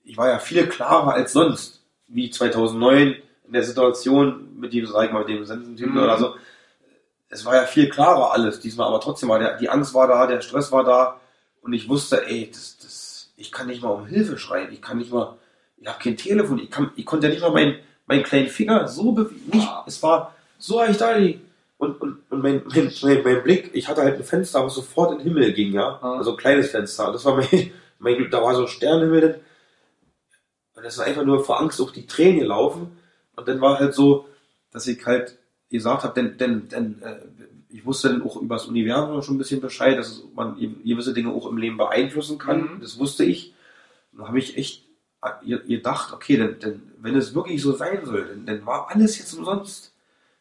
ich 0.05 0.17
war 0.17 0.29
ja 0.29 0.39
viel 0.39 0.67
klarer 0.67 1.15
als 1.15 1.33
sonst, 1.33 1.83
wie 2.09 2.31
2009 2.31 3.17
in 3.47 3.53
der 3.53 3.65
Situation 3.65 4.59
mit 4.59 4.73
dem, 4.73 4.87
sag 4.87 5.07
ich 5.07 5.13
mal, 5.13 5.21
mit 5.21 5.29
dem 5.29 5.45
Sensentypen 5.45 5.95
Mhm. 5.95 6.03
oder 6.03 6.19
so. 6.19 6.35
Es 7.29 7.45
war 7.45 7.55
ja 7.55 7.65
viel 7.65 7.89
klarer 7.89 8.33
alles 8.33 8.61
diesmal, 8.61 8.89
aber 8.89 9.01
trotzdem 9.01 9.29
war 9.29 9.39
der, 9.39 9.57
die 9.59 9.69
Angst 9.69 9.95
war 9.95 10.07
da, 10.07 10.27
der 10.27 10.41
Stress 10.43 10.71
war 10.73 10.85
da 10.85 11.21
und 11.63 11.73
ich 11.73 11.89
wusste, 11.89 12.27
ey, 12.27 12.51
das, 12.51 12.77
das, 12.79 13.33
ich 13.37 13.51
kann 13.53 13.67
nicht 13.67 13.83
mal 13.83 13.91
um 13.91 14.07
Hilfe 14.07 14.39
schreien, 14.39 14.73
ich 14.73 14.83
kann 14.83 14.99
nicht 14.99 15.13
mal, 15.13 15.39
ich 15.83 15.89
habe 15.89 15.99
kein 16.03 16.17
Telefon, 16.17 16.59
ich, 16.61 16.71
kann, 16.71 16.93
ich 16.95 17.05
konnte 17.05 17.27
ja 17.27 17.33
nicht 17.33 17.43
mal 17.43 17.51
meinen, 17.51 17.77
meinen 18.07 18.23
kleinen 18.23 18.49
Finger 18.49 18.87
so 18.87 19.13
bewegen, 19.13 19.51
nicht, 19.53 19.69
es 19.87 20.03
war 20.03 20.35
so 20.59 20.83
ich 20.85 20.97
da 20.97 21.17
liegen. 21.17 21.43
Und, 21.77 22.01
und, 22.01 22.19
und 22.31 22.43
mein, 22.43 22.63
mein, 22.75 22.93
mein, 23.03 23.23
mein 23.25 23.43
Blick, 23.43 23.71
ich 23.73 23.89
hatte 23.89 24.03
halt 24.03 24.17
ein 24.17 24.25
Fenster, 24.25 24.65
was 24.65 24.75
sofort 24.75 25.13
in 25.13 25.19
den 25.19 25.27
Himmel 25.27 25.53
ging, 25.53 25.73
ja. 25.73 25.99
Ah. 26.01 26.19
Also 26.19 26.33
ein 26.33 26.37
kleines 26.37 26.71
Fenster. 26.71 27.11
Das 27.11 27.25
war 27.25 27.37
mein, 27.37 27.73
mein 27.99 28.17
Glück, 28.17 28.31
da 28.31 28.41
war 28.41 28.55
so 28.55 28.63
ein 28.63 28.69
Sternenhimmel. 28.69 29.41
Und 30.75 30.85
das 30.85 30.95
ist 30.95 31.01
einfach 31.01 31.25
nur 31.25 31.45
vor 31.45 31.61
Angst 31.61 31.81
auf 31.81 31.91
die 31.91 32.07
Tränen 32.07 32.39
gelaufen. 32.39 32.97
Und 33.35 33.49
dann 33.49 33.61
war 33.61 33.81
halt 33.81 33.95
so, 33.95 34.29
dass 34.71 34.87
ich 34.87 35.05
halt 35.05 35.37
gesagt 35.69 36.05
habe, 36.05 36.15
denn, 36.15 36.39
denn, 36.39 36.69
denn 36.69 37.03
äh, 37.03 37.17
ich 37.71 37.85
wusste 37.85 38.11
dann 38.11 38.23
auch 38.23 38.37
über 38.37 38.55
das 38.55 38.67
Universum 38.67 39.21
schon 39.23 39.35
ein 39.35 39.39
bisschen 39.39 39.61
Bescheid, 39.61 39.99
dass 39.99 40.23
man 40.35 40.57
gewisse 40.85 41.15
Dinge 41.15 41.33
auch 41.33 41.47
im 41.47 41.57
Leben 41.57 41.79
beeinflussen 41.79 42.39
kann. 42.39 42.75
Mhm. 42.75 42.81
Das 42.81 42.99
wusste 42.99 43.25
ich. 43.25 43.55
Und 44.13 44.21
da 44.21 44.29
habe 44.29 44.39
ich 44.39 44.57
echt 44.57 44.85
äh, 45.23 45.59
gedacht, 45.69 46.13
okay, 46.13 46.37
denn, 46.37 46.59
denn, 46.61 46.83
wenn 46.99 47.17
es 47.17 47.35
wirklich 47.35 47.63
so 47.63 47.73
sein 47.73 48.05
soll, 48.05 48.27
dann, 48.27 48.47
dann 48.47 48.67
war 48.67 48.89
alles 48.91 49.19
jetzt 49.19 49.35
umsonst. 49.35 49.93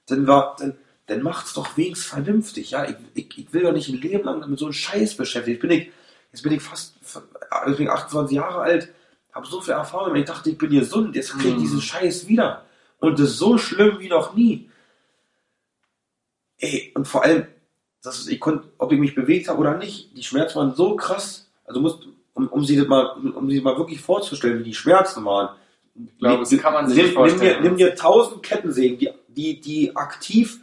Dann 0.08 0.28
war, 0.28 0.56
dann, 0.60 0.78
dann 1.08 1.22
macht's 1.22 1.54
doch 1.54 1.78
wenigstens 1.78 2.10
vernünftig, 2.10 2.72
ja. 2.72 2.88
Ich, 2.90 2.96
ich, 3.14 3.38
ich 3.38 3.54
will 3.54 3.64
doch 3.64 3.74
nicht 3.74 3.90
ein 3.90 4.02
Leben 4.02 4.24
lang 4.24 4.50
mit 4.50 4.60
so 4.60 4.66
einem 4.66 4.74
Scheiß 4.74 5.16
beschäftigt. 5.16 5.56
Jetzt 5.56 5.70
bin 5.70 5.72
ich, 5.72 5.92
jetzt 6.32 6.42
bin 6.42 6.52
ich 6.54 6.62
fast, 6.62 6.96
jetzt 7.02 7.78
bin 7.78 7.86
ich 7.86 7.92
28 7.92 8.36
Jahre 8.36 8.62
alt, 8.62 8.90
habe 9.34 9.48
so 9.48 9.62
viel 9.62 9.74
Erfahrung, 9.74 10.16
ich 10.16 10.26
dachte, 10.26 10.50
ich 10.50 10.58
bin 10.58 10.72
gesund, 10.72 11.16
jetzt 11.16 11.34
krieg 11.34 11.52
ich 11.52 11.56
Mhm. 11.56 11.60
diesen 11.62 11.82
Scheiß 11.82 12.28
wieder. 12.28 12.66
Und 13.00 13.20
das 13.20 13.32
ist 13.32 13.38
so 13.38 13.58
schlimm 13.58 14.00
wie 14.00 14.10
noch 14.10 14.36
nie. 14.36 14.70
Ey, 16.60 16.92
und 16.96 17.08
vor 17.08 17.24
allem, 17.24 17.48
das 18.04 18.20
ist, 18.20 18.28
ich 18.30 18.40
konnte, 18.40 18.68
ob 18.78 18.92
ich 18.92 19.00
mich 19.00 19.16
bewegt 19.16 19.48
habe 19.48 19.60
oder 19.60 19.78
nicht, 19.78 20.16
die 20.16 20.24
Schmerzen 20.24 20.56
waren 20.56 20.76
so 20.76 20.96
krass. 20.96 21.50
Also 21.66 21.80
musst, 21.82 22.08
um, 22.34 22.48
um 22.48 22.64
sie 22.64 22.82
mal, 22.82 23.12
um 23.36 23.50
sie 23.50 23.62
mal 23.62 23.78
wirklich 23.78 24.02
vorzustellen, 24.02 24.60
wie 24.60 24.64
die 24.64 24.74
Schmerzen 24.74 25.26
waren. 25.26 25.56
Ich 25.96 26.18
glaube, 26.20 26.40
das 26.40 26.58
kann 26.58 26.74
man 26.74 26.88
sich 26.88 26.98
nimm, 26.98 27.06
nicht 27.06 27.16
vorstellen. 27.16 27.62
Nimm 27.62 27.64
dir, 27.64 27.70
nimm 27.70 27.78
dir 27.78 27.96
tausend 27.96 28.44
Kettensägen, 28.44 28.98
die, 28.98 29.10
die, 29.28 29.62
die 29.62 29.96
aktiv 29.96 30.60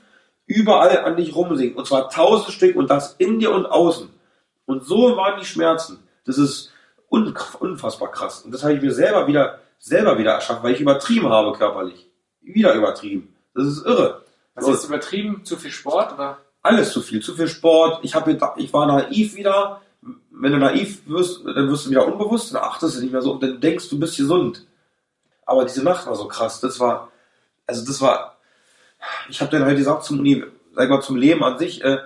überall 0.47 1.05
an 1.05 1.17
dich 1.17 1.35
rumsägen. 1.37 1.77
Und 1.77 1.87
zwar 1.87 2.09
tausend 2.09 2.53
Stück 2.53 2.75
und 2.77 2.91
das 2.91 3.15
in 3.19 3.39
dir 3.39 3.53
und 3.53 3.67
außen. 3.67 4.09
Und 4.67 4.85
so 4.85 5.17
waren 5.17 5.39
die 5.39 5.47
Schmerzen. 5.47 5.99
Das 6.25 6.39
ist 6.39 6.73
un, 7.11 7.35
unfassbar 7.61 8.11
krass. 8.11 8.43
Und 8.43 8.53
das 8.53 8.63
habe 8.63 8.75
ich 8.75 8.83
mir 8.83 8.93
selber 8.93 9.27
wieder, 9.27 9.59
selber 9.79 10.19
wieder 10.19 10.33
erschaffen, 10.33 10.63
weil 10.63 10.75
ich 10.75 10.81
übertrieben 10.81 11.29
habe 11.29 11.57
körperlich. 11.57 12.11
Wieder 12.41 12.75
übertrieben. 12.75 13.35
Das 13.55 13.67
ist 13.67 13.85
irre. 13.85 14.23
Was 14.55 14.69
ist 14.69 14.85
übertrieben? 14.87 15.45
Zu 15.45 15.57
viel 15.57 15.71
Sport? 15.71 16.15
Oder? 16.15 16.39
Alles 16.63 16.93
zu 16.93 17.01
viel, 17.01 17.21
zu 17.21 17.35
viel 17.35 17.49
Sport. 17.49 18.01
Ich, 18.03 18.15
hab, 18.15 18.27
ich 18.59 18.73
war 18.73 18.87
naiv 18.87 19.37
wieder. 19.37 19.83
Wenn 20.31 20.53
du 20.53 20.59
naiv 20.59 21.03
wirst, 21.07 21.45
dann 21.45 21.69
wirst 21.69 21.87
du 21.87 21.91
wieder 21.91 22.07
unbewusst, 22.07 22.55
dann 22.55 22.63
achtest 22.63 22.97
du 22.97 23.01
nicht 23.01 23.13
mehr 23.13 23.23
so 23.23 23.33
und 23.33 23.43
dann 23.43 23.61
denkst 23.61 23.89
du 23.89 23.99
bist 23.99 24.17
gesund. 24.17 24.67
Aber 25.47 25.65
diese 25.65 25.83
Nacht 25.83 26.07
war 26.07 26.15
so 26.15 26.29
krass. 26.29 26.61
Das 26.61 26.79
war, 26.79 27.11
also 27.67 27.85
das 27.85 28.01
war, 28.01 28.37
ich 29.29 29.41
habe 29.41 29.51
dann 29.51 29.65
halt 29.65 29.77
gesagt 29.79 30.05
zum 30.05 30.25
sag 30.75 30.89
mal 30.91 31.01
zum 31.01 31.17
Leben 31.17 31.43
an 31.43 31.59
sich, 31.59 31.83
äh, 31.83 31.99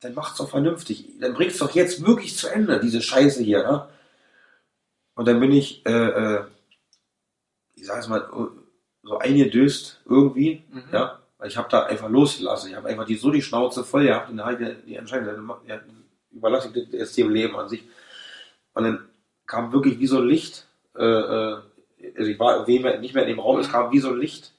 dann 0.00 0.14
macht's 0.14 0.38
doch 0.38 0.48
vernünftig. 0.48 1.06
Dann 1.20 1.34
bringt's 1.34 1.58
doch 1.58 1.70
jetzt 1.70 2.04
wirklich 2.04 2.36
zu 2.36 2.48
Ende, 2.48 2.80
diese 2.80 3.00
Scheiße 3.00 3.42
hier, 3.42 3.62
ne? 3.62 3.88
Und 5.14 5.26
dann 5.28 5.40
bin 5.40 5.52
ich, 5.52 5.84
äh, 5.86 5.90
äh, 5.90 6.44
ich 7.74 7.86
sag 7.86 8.00
es 8.00 8.08
mal, 8.08 8.28
so 9.02 9.18
eingedöst 9.18 10.00
irgendwie, 10.06 10.64
Mhm. 10.70 10.84
ja. 10.92 11.18
Weil 11.38 11.48
ich 11.48 11.56
habe 11.56 11.70
da 11.70 11.84
einfach 11.84 12.10
losgelassen. 12.10 12.70
Ich 12.70 12.76
habe 12.76 12.88
einfach 12.88 13.06
die, 13.06 13.16
so 13.16 13.30
die 13.30 13.40
Schnauze 13.40 13.82
voll 13.82 14.04
gehabt 14.04 14.28
und 14.28 14.36
dann 14.36 14.46
habe 14.46 14.62
ich 14.62 14.84
die 14.84 14.96
Entscheidung, 14.96 15.50
ja, 15.66 15.80
überlasse 16.32 16.68
ich 16.68 16.74
das 16.74 16.92
jetzt 16.92 17.16
dem 17.16 17.30
Leben 17.30 17.56
an 17.56 17.68
sich. 17.68 17.84
Und 18.74 18.84
dann 18.84 19.08
kam 19.46 19.72
wirklich 19.72 19.98
wie 19.98 20.06
so 20.06 20.18
ein 20.18 20.26
Licht, 20.28 20.66
äh, 20.96 21.04
äh, 21.04 21.56
also 22.16 22.30
ich 22.30 22.38
war 22.38 22.66
nicht 22.66 23.14
mehr 23.14 23.22
in 23.24 23.28
dem 23.28 23.40
Raum, 23.40 23.58
es 23.58 23.70
kam 23.70 23.92
wie 23.92 23.98
so 23.98 24.10
ein 24.10 24.18
Licht 24.18 24.52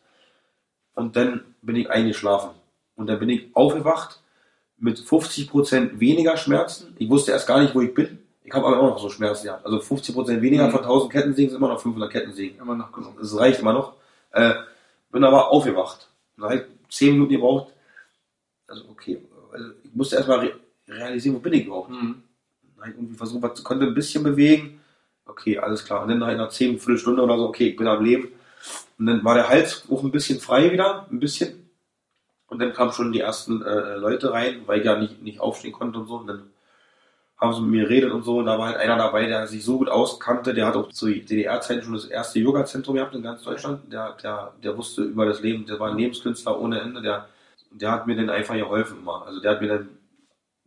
und 0.95 1.15
dann 1.15 1.43
bin 1.61 1.75
ich 1.75 1.89
eingeschlafen. 1.89 2.51
Und 2.95 3.07
dann 3.07 3.19
bin 3.19 3.29
ich 3.29 3.47
aufgewacht 3.53 4.19
mit 4.77 4.99
50% 4.99 5.99
weniger 5.99 6.37
Schmerzen. 6.37 6.95
Ich 6.99 7.09
wusste 7.09 7.31
erst 7.31 7.47
gar 7.47 7.61
nicht, 7.61 7.73
wo 7.73 7.81
ich 7.81 7.93
bin. 7.93 8.19
Ich 8.43 8.53
habe 8.53 8.65
aber 8.67 8.77
immer 8.77 8.89
noch 8.89 8.99
so 8.99 9.09
Schmerzen 9.09 9.45
gehabt. 9.45 9.65
Also 9.65 9.77
50% 9.77 10.41
weniger 10.41 10.67
Mhm. 10.67 10.71
von 10.71 10.83
1000 10.83 11.11
Kettensägen 11.11 11.49
sind 11.51 11.57
immer 11.57 11.69
noch 11.69 11.79
500 11.79 12.11
Kettensägen. 12.11 12.59
Immer 12.59 12.75
noch 12.75 12.91
genug. 12.91 13.17
Das 13.19 13.37
reicht 13.37 13.59
immer 13.61 13.73
noch. 13.73 13.93
Äh, 14.31 14.53
bin 15.11 15.23
aber 15.23 15.49
aufgewacht. 15.49 16.09
Dann 16.35 16.45
habe 16.45 16.55
ich 16.55 16.61
10 16.89 17.13
Minuten 17.13 17.33
gebraucht. 17.33 17.71
Also 18.67 18.83
okay. 18.89 19.21
Also 19.51 19.69
ich 19.83 19.93
musste 19.93 20.15
erstmal 20.17 20.51
realisieren, 20.91 21.35
wo 21.35 21.39
bin 21.39 21.53
ich 21.53 21.65
überhaupt. 21.65 21.89
Mhm. 21.89 22.23
Dann 22.75 22.81
habe 22.81 22.89
ich 22.91 22.97
irgendwie 22.97 23.15
versucht, 23.15 23.41
was, 23.41 23.63
konnte 23.63 23.85
ein 23.85 23.93
bisschen 23.93 24.23
bewegen. 24.23 24.79
Okay, 25.25 25.57
alles 25.57 25.85
klar. 25.85 26.01
Und 26.03 26.09
dann 26.09 26.19
nach 26.19 26.27
einer 26.27 26.49
10, 26.49 26.79
Viertelstunde 26.79 27.21
oder 27.21 27.37
so, 27.37 27.47
okay, 27.47 27.69
ich 27.69 27.75
bin 27.75 27.87
am 27.87 28.03
Leben. 28.03 28.29
Und 28.97 29.05
dann 29.07 29.23
war 29.23 29.35
der 29.35 29.49
Hals 29.49 29.83
auch 29.89 30.03
ein 30.03 30.11
bisschen 30.11 30.39
frei 30.39 30.71
wieder, 30.71 31.07
ein 31.09 31.19
bisschen. 31.19 31.69
Und 32.47 32.59
dann 32.59 32.73
kamen 32.73 32.91
schon 32.91 33.11
die 33.11 33.21
ersten 33.21 33.61
äh, 33.61 33.95
Leute 33.95 34.33
rein, 34.33 34.63
weil 34.65 34.79
ich 34.79 34.85
ja 34.85 34.99
nicht, 34.99 35.21
nicht 35.21 35.39
aufstehen 35.39 35.71
konnte 35.71 35.99
und 35.99 36.07
so. 36.07 36.17
Und 36.17 36.27
dann 36.27 36.43
haben 37.41 37.53
sie 37.53 37.61
mit 37.61 37.71
mir 37.71 37.83
geredet 37.83 38.11
und 38.11 38.23
so. 38.23 38.37
Und 38.37 38.45
da 38.45 38.59
war 38.59 38.67
halt 38.67 38.77
einer 38.77 38.97
dabei, 38.97 39.25
der 39.25 39.47
sich 39.47 39.65
so 39.65 39.79
gut 39.79 39.89
auskannte. 39.89 40.53
Der 40.53 40.67
hat 40.67 40.75
auch 40.75 40.89
zu 40.89 41.07
DDR-Zeiten 41.07 41.81
schon 41.81 41.93
das 41.93 42.05
erste 42.05 42.39
Yoga-Zentrum 42.39 42.95
gehabt 42.95 43.15
in 43.15 43.23
ganz 43.23 43.41
Deutschland. 43.41 43.91
Der, 43.91 44.15
der, 44.21 44.53
der 44.63 44.77
wusste 44.77 45.01
über 45.03 45.25
das 45.25 45.41
Leben, 45.41 45.65
der 45.65 45.79
war 45.79 45.89
ein 45.89 45.97
Lebenskünstler 45.97 46.59
ohne 46.59 46.79
Ende. 46.79 47.01
Der, 47.01 47.27
der 47.71 47.91
hat 47.91 48.05
mir 48.05 48.15
dann 48.15 48.29
einfach 48.29 48.55
geholfen 48.55 48.99
immer. 48.99 49.25
Also 49.25 49.39
der 49.39 49.51
hat 49.51 49.61
mir 49.61 49.69
dann, 49.69 49.89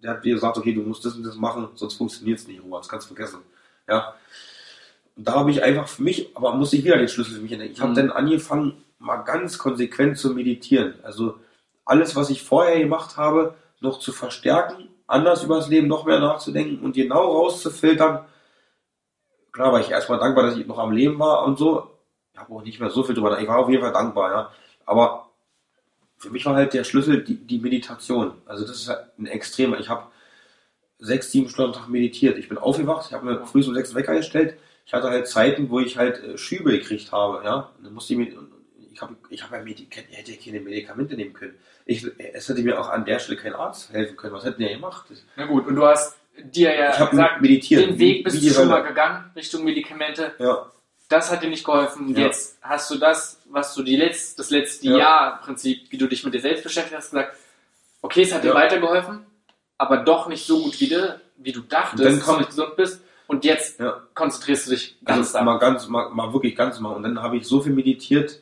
der 0.04 0.12
hat 0.12 0.24
mir 0.24 0.34
gesagt, 0.34 0.58
okay, 0.58 0.74
du 0.74 0.82
musst 0.82 1.04
das 1.04 1.14
und 1.14 1.24
das 1.24 1.36
machen, 1.36 1.68
sonst 1.74 1.94
funktioniert 1.94 2.38
es 2.38 2.46
nicht, 2.46 2.62
Robert, 2.62 2.80
das 2.80 2.88
kannst 2.88 3.10
du 3.10 3.14
vergessen. 3.14 3.40
Ja. 3.88 4.14
Und 5.16 5.26
da 5.26 5.32
habe 5.34 5.50
ich 5.50 5.62
einfach 5.62 5.88
für 5.88 6.02
mich, 6.02 6.36
aber 6.36 6.54
musste 6.54 6.76
ich 6.76 6.84
wieder 6.84 6.98
den 6.98 7.08
Schlüssel 7.08 7.36
für 7.36 7.40
mich 7.40 7.52
entdecken. 7.52 7.72
Ich 7.72 7.80
habe 7.80 7.92
Mhm. 7.92 7.96
dann 7.96 8.10
angefangen, 8.12 8.84
mal 8.98 9.16
ganz 9.18 9.58
konsequent 9.58 10.18
zu 10.18 10.30
meditieren. 10.34 10.94
Also 11.02 11.38
alles, 11.86 12.14
was 12.16 12.28
ich 12.30 12.42
vorher 12.42 12.78
gemacht 12.78 13.16
habe, 13.16 13.54
noch 13.80 13.98
zu 13.98 14.12
verstärken, 14.12 14.88
anders 15.06 15.42
über 15.42 15.56
das 15.56 15.68
Leben 15.68 15.88
noch 15.88 16.04
mehr 16.04 16.20
nachzudenken 16.20 16.84
und 16.84 16.94
genau 16.94 17.32
rauszufiltern. 17.38 18.24
Klar 19.52 19.72
war 19.72 19.80
ich 19.80 19.90
erstmal 19.90 20.18
dankbar, 20.18 20.44
dass 20.44 20.56
ich 20.56 20.66
noch 20.66 20.78
am 20.78 20.92
Leben 20.92 21.18
war 21.18 21.44
und 21.44 21.58
so. 21.58 21.90
Ich 22.32 22.40
habe 22.40 22.52
auch 22.52 22.62
nicht 22.62 22.80
mehr 22.80 22.90
so 22.90 23.04
viel 23.04 23.14
drüber. 23.14 23.38
Ich 23.40 23.48
war 23.48 23.58
auf 23.58 23.68
jeden 23.70 23.82
Fall 23.82 23.92
dankbar, 23.92 24.30
ja. 24.32 24.50
Aber 24.84 25.23
für 26.18 26.30
mich 26.30 26.46
war 26.46 26.54
halt 26.54 26.74
der 26.74 26.84
Schlüssel 26.84 27.22
die, 27.22 27.36
die 27.36 27.58
Meditation. 27.58 28.32
Also 28.46 28.66
das 28.66 28.76
ist 28.76 28.88
halt 28.88 29.06
ein 29.18 29.26
extremer. 29.26 29.78
Ich 29.78 29.88
habe 29.88 30.06
sechs, 30.98 31.30
sieben 31.30 31.48
Stunden 31.48 31.74
am 31.74 31.80
Tag 31.80 31.88
meditiert. 31.88 32.38
Ich 32.38 32.48
bin 32.48 32.58
aufgewacht, 32.58 33.06
ich 33.08 33.12
habe 33.12 33.26
mir 33.26 33.46
früh 33.46 33.62
um 33.64 33.74
sechs 33.74 33.94
Wecker 33.94 34.14
gestellt. 34.14 34.56
Ich 34.86 34.92
hatte 34.92 35.08
halt 35.08 35.26
Zeiten, 35.26 35.70
wo 35.70 35.80
ich 35.80 35.96
halt 35.96 36.22
äh, 36.22 36.38
Schübe 36.38 36.72
gekriegt 36.72 37.12
habe, 37.12 37.44
ja. 37.44 37.70
Und 37.76 37.84
dann 37.84 37.94
musste 37.94 38.14
ich 38.14 38.18
mir, 38.18 38.32
ich 38.92 39.00
habe 39.00 39.16
ich 39.30 39.42
hab 39.42 39.52
ja 39.52 39.64
ich 39.64 39.86
hätte 40.10 40.32
ja 40.32 40.38
keine 40.42 40.60
Medikamente 40.60 41.16
nehmen 41.16 41.32
können. 41.32 41.54
Ich, 41.86 42.06
es 42.32 42.48
hätte 42.48 42.62
mir 42.62 42.80
auch 42.80 42.88
an 42.88 43.04
der 43.04 43.18
Stelle 43.18 43.38
kein 43.38 43.54
Arzt 43.54 43.92
helfen 43.92 44.16
können. 44.16 44.34
Was 44.34 44.44
hätten 44.44 44.58
die 44.58 44.68
ja 44.68 44.74
gemacht? 44.74 45.06
Na 45.36 45.46
gut, 45.46 45.66
und 45.66 45.74
du 45.74 45.84
hast 45.84 46.16
dir 46.42 46.74
ja 46.74 47.06
gesagt, 47.06 47.40
meditiert. 47.40 47.82
den 47.82 47.98
Weg 47.98 48.24
bist 48.24 48.36
wie 48.36 48.40
du 48.40 48.46
die 48.46 48.54
schon 48.54 48.68
mal 48.68 48.82
gegangen, 48.82 49.30
Richtung 49.36 49.64
Medikamente. 49.64 50.32
Ja, 50.38 50.70
Das 51.08 51.30
hat 51.30 51.42
dir 51.42 51.50
nicht 51.50 51.64
geholfen. 51.64 52.08
Ja. 52.14 52.20
Jetzt 52.26 52.58
hast 52.62 52.90
du 52.90 52.96
das, 52.98 53.40
was 53.50 53.74
du 53.74 53.82
die 53.82 53.96
letzt, 53.96 54.38
das 54.38 54.50
letzte 54.50 54.86
Ja. 54.88 54.96
Jahr 54.98 55.32
im 55.38 55.44
Prinzip, 55.44 55.90
wie 55.90 55.98
du 55.98 56.06
dich 56.08 56.24
mit 56.24 56.34
dir 56.34 56.40
selbst 56.40 56.64
beschäftigt 56.64 56.96
hast, 56.96 57.10
gesagt, 57.10 57.36
okay, 58.02 58.22
es 58.22 58.32
hat 58.32 58.42
dir 58.42 58.48
Ja. 58.48 58.54
weitergeholfen, 58.54 59.26
aber 59.78 59.98
doch 59.98 60.28
nicht 60.28 60.46
so 60.46 60.62
gut 60.62 60.80
wie 60.80 60.88
du, 60.88 61.20
wie 61.36 61.52
du 61.52 61.60
dachtest, 61.60 62.02
dass 62.04 62.24
du 62.26 62.36
nicht 62.38 62.50
gesund 62.50 62.76
bist. 62.76 63.02
Und 63.26 63.44
jetzt 63.44 63.80
konzentrierst 64.14 64.66
du 64.66 64.70
dich 64.72 64.98
ganz 65.04 65.28
Also 65.28 65.38
da. 65.38 65.44
mal 65.44 65.58
ganz, 65.58 65.88
mal, 65.88 66.10
mal 66.10 66.32
wirklich 66.32 66.54
ganz 66.56 66.78
mal. 66.80 66.90
Und 66.90 67.02
dann 67.04 67.22
habe 67.22 67.36
ich 67.38 67.46
so 67.46 67.60
viel 67.60 67.72
meditiert 67.72 68.40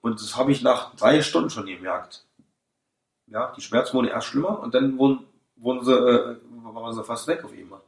und 0.00 0.20
das 0.20 0.36
habe 0.36 0.52
ich 0.52 0.62
nach 0.62 0.94
drei 0.96 1.22
Stunden 1.22 1.50
schon 1.50 1.66
gemerkt. 1.66 2.24
Ja, 3.26 3.52
die 3.56 3.60
Schmerzen 3.60 3.94
wurden 3.94 4.08
erst 4.08 4.28
schlimmer 4.28 4.58
und 4.60 4.74
dann 4.74 4.96
wurden, 4.98 5.24
wurden 5.56 5.84
sie, 5.84 5.92
äh, 5.92 6.36
waren 6.62 6.94
sie 6.94 7.04
fast 7.04 7.26
weg 7.28 7.44
auf 7.44 7.52
einmal. 7.52 7.80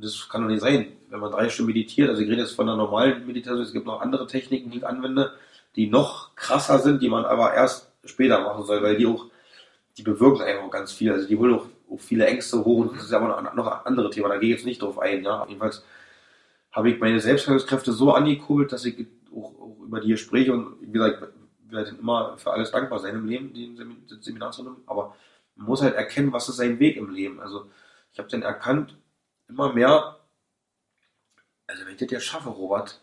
Und 0.00 0.06
das 0.06 0.30
kann 0.30 0.40
doch 0.40 0.48
nicht 0.48 0.62
sein, 0.62 0.92
wenn 1.10 1.20
man 1.20 1.30
drei 1.30 1.50
Stunden 1.50 1.72
meditiert. 1.72 2.08
Also 2.08 2.22
ich 2.22 2.30
rede 2.30 2.40
jetzt 2.40 2.52
von 2.54 2.66
einer 2.66 2.78
normalen 2.78 3.26
Meditation. 3.26 3.60
Es 3.60 3.74
gibt 3.74 3.84
noch 3.84 4.00
andere 4.00 4.26
Techniken, 4.26 4.70
die 4.70 4.78
ich 4.78 4.86
anwende, 4.86 5.34
die 5.76 5.90
noch 5.90 6.34
krasser 6.36 6.78
sind, 6.78 7.02
die 7.02 7.10
man 7.10 7.26
aber 7.26 7.52
erst 7.52 7.92
später 8.06 8.40
machen 8.40 8.64
soll, 8.64 8.82
weil 8.82 8.96
die 8.96 9.04
auch, 9.04 9.26
die 9.98 10.02
bewirken 10.02 10.40
einfach 10.40 10.70
ganz 10.70 10.90
viel. 10.90 11.12
Also 11.12 11.28
die 11.28 11.36
holen 11.36 11.52
auch, 11.52 11.66
auch 11.92 12.00
viele 12.00 12.24
Ängste 12.24 12.64
hoch 12.64 12.78
und 12.78 12.96
das 12.96 13.04
ist 13.04 13.12
aber 13.12 13.28
noch, 13.28 13.54
noch 13.54 13.66
ein 13.66 13.84
anderes 13.84 14.14
Thema. 14.14 14.30
Da 14.30 14.38
gehe 14.38 14.48
ich 14.48 14.56
jetzt 14.56 14.64
nicht 14.64 14.80
drauf 14.80 14.98
ein. 14.98 15.22
Ja, 15.22 15.44
jedenfalls 15.46 15.84
habe 16.72 16.88
ich 16.88 16.98
meine 16.98 17.20
Selbstheilungskräfte 17.20 17.92
so 17.92 18.14
angekurbelt, 18.14 18.72
dass 18.72 18.86
ich 18.86 19.06
auch, 19.36 19.52
auch 19.60 19.76
über 19.84 20.00
die 20.00 20.08
Gespräche 20.08 20.54
und 20.54 20.76
wie 20.80 20.92
gesagt, 20.92 21.28
ich 21.66 21.72
werde 21.72 21.94
immer 22.00 22.38
für 22.38 22.52
alles 22.52 22.70
dankbar 22.70 23.00
sein 23.00 23.16
im 23.16 23.26
Leben, 23.26 24.02
das 24.08 24.24
Seminar 24.24 24.52
zu 24.52 24.62
nehmen, 24.62 24.76
aber 24.86 25.14
man 25.56 25.66
muss 25.66 25.82
halt 25.82 25.94
erkennen, 25.94 26.32
was 26.32 26.48
ist 26.48 26.56
sein 26.56 26.78
Weg 26.78 26.96
im 26.96 27.10
Leben. 27.10 27.38
Also 27.38 27.66
ich 28.12 28.18
habe 28.18 28.28
dann 28.28 28.40
erkannt, 28.42 28.96
immer 29.50 29.72
mehr, 29.72 30.16
also 31.66 31.84
wenn 31.84 31.92
ich 31.92 31.98
das 31.98 32.10
jetzt 32.10 32.24
schaffe, 32.24 32.48
Robert, 32.48 33.00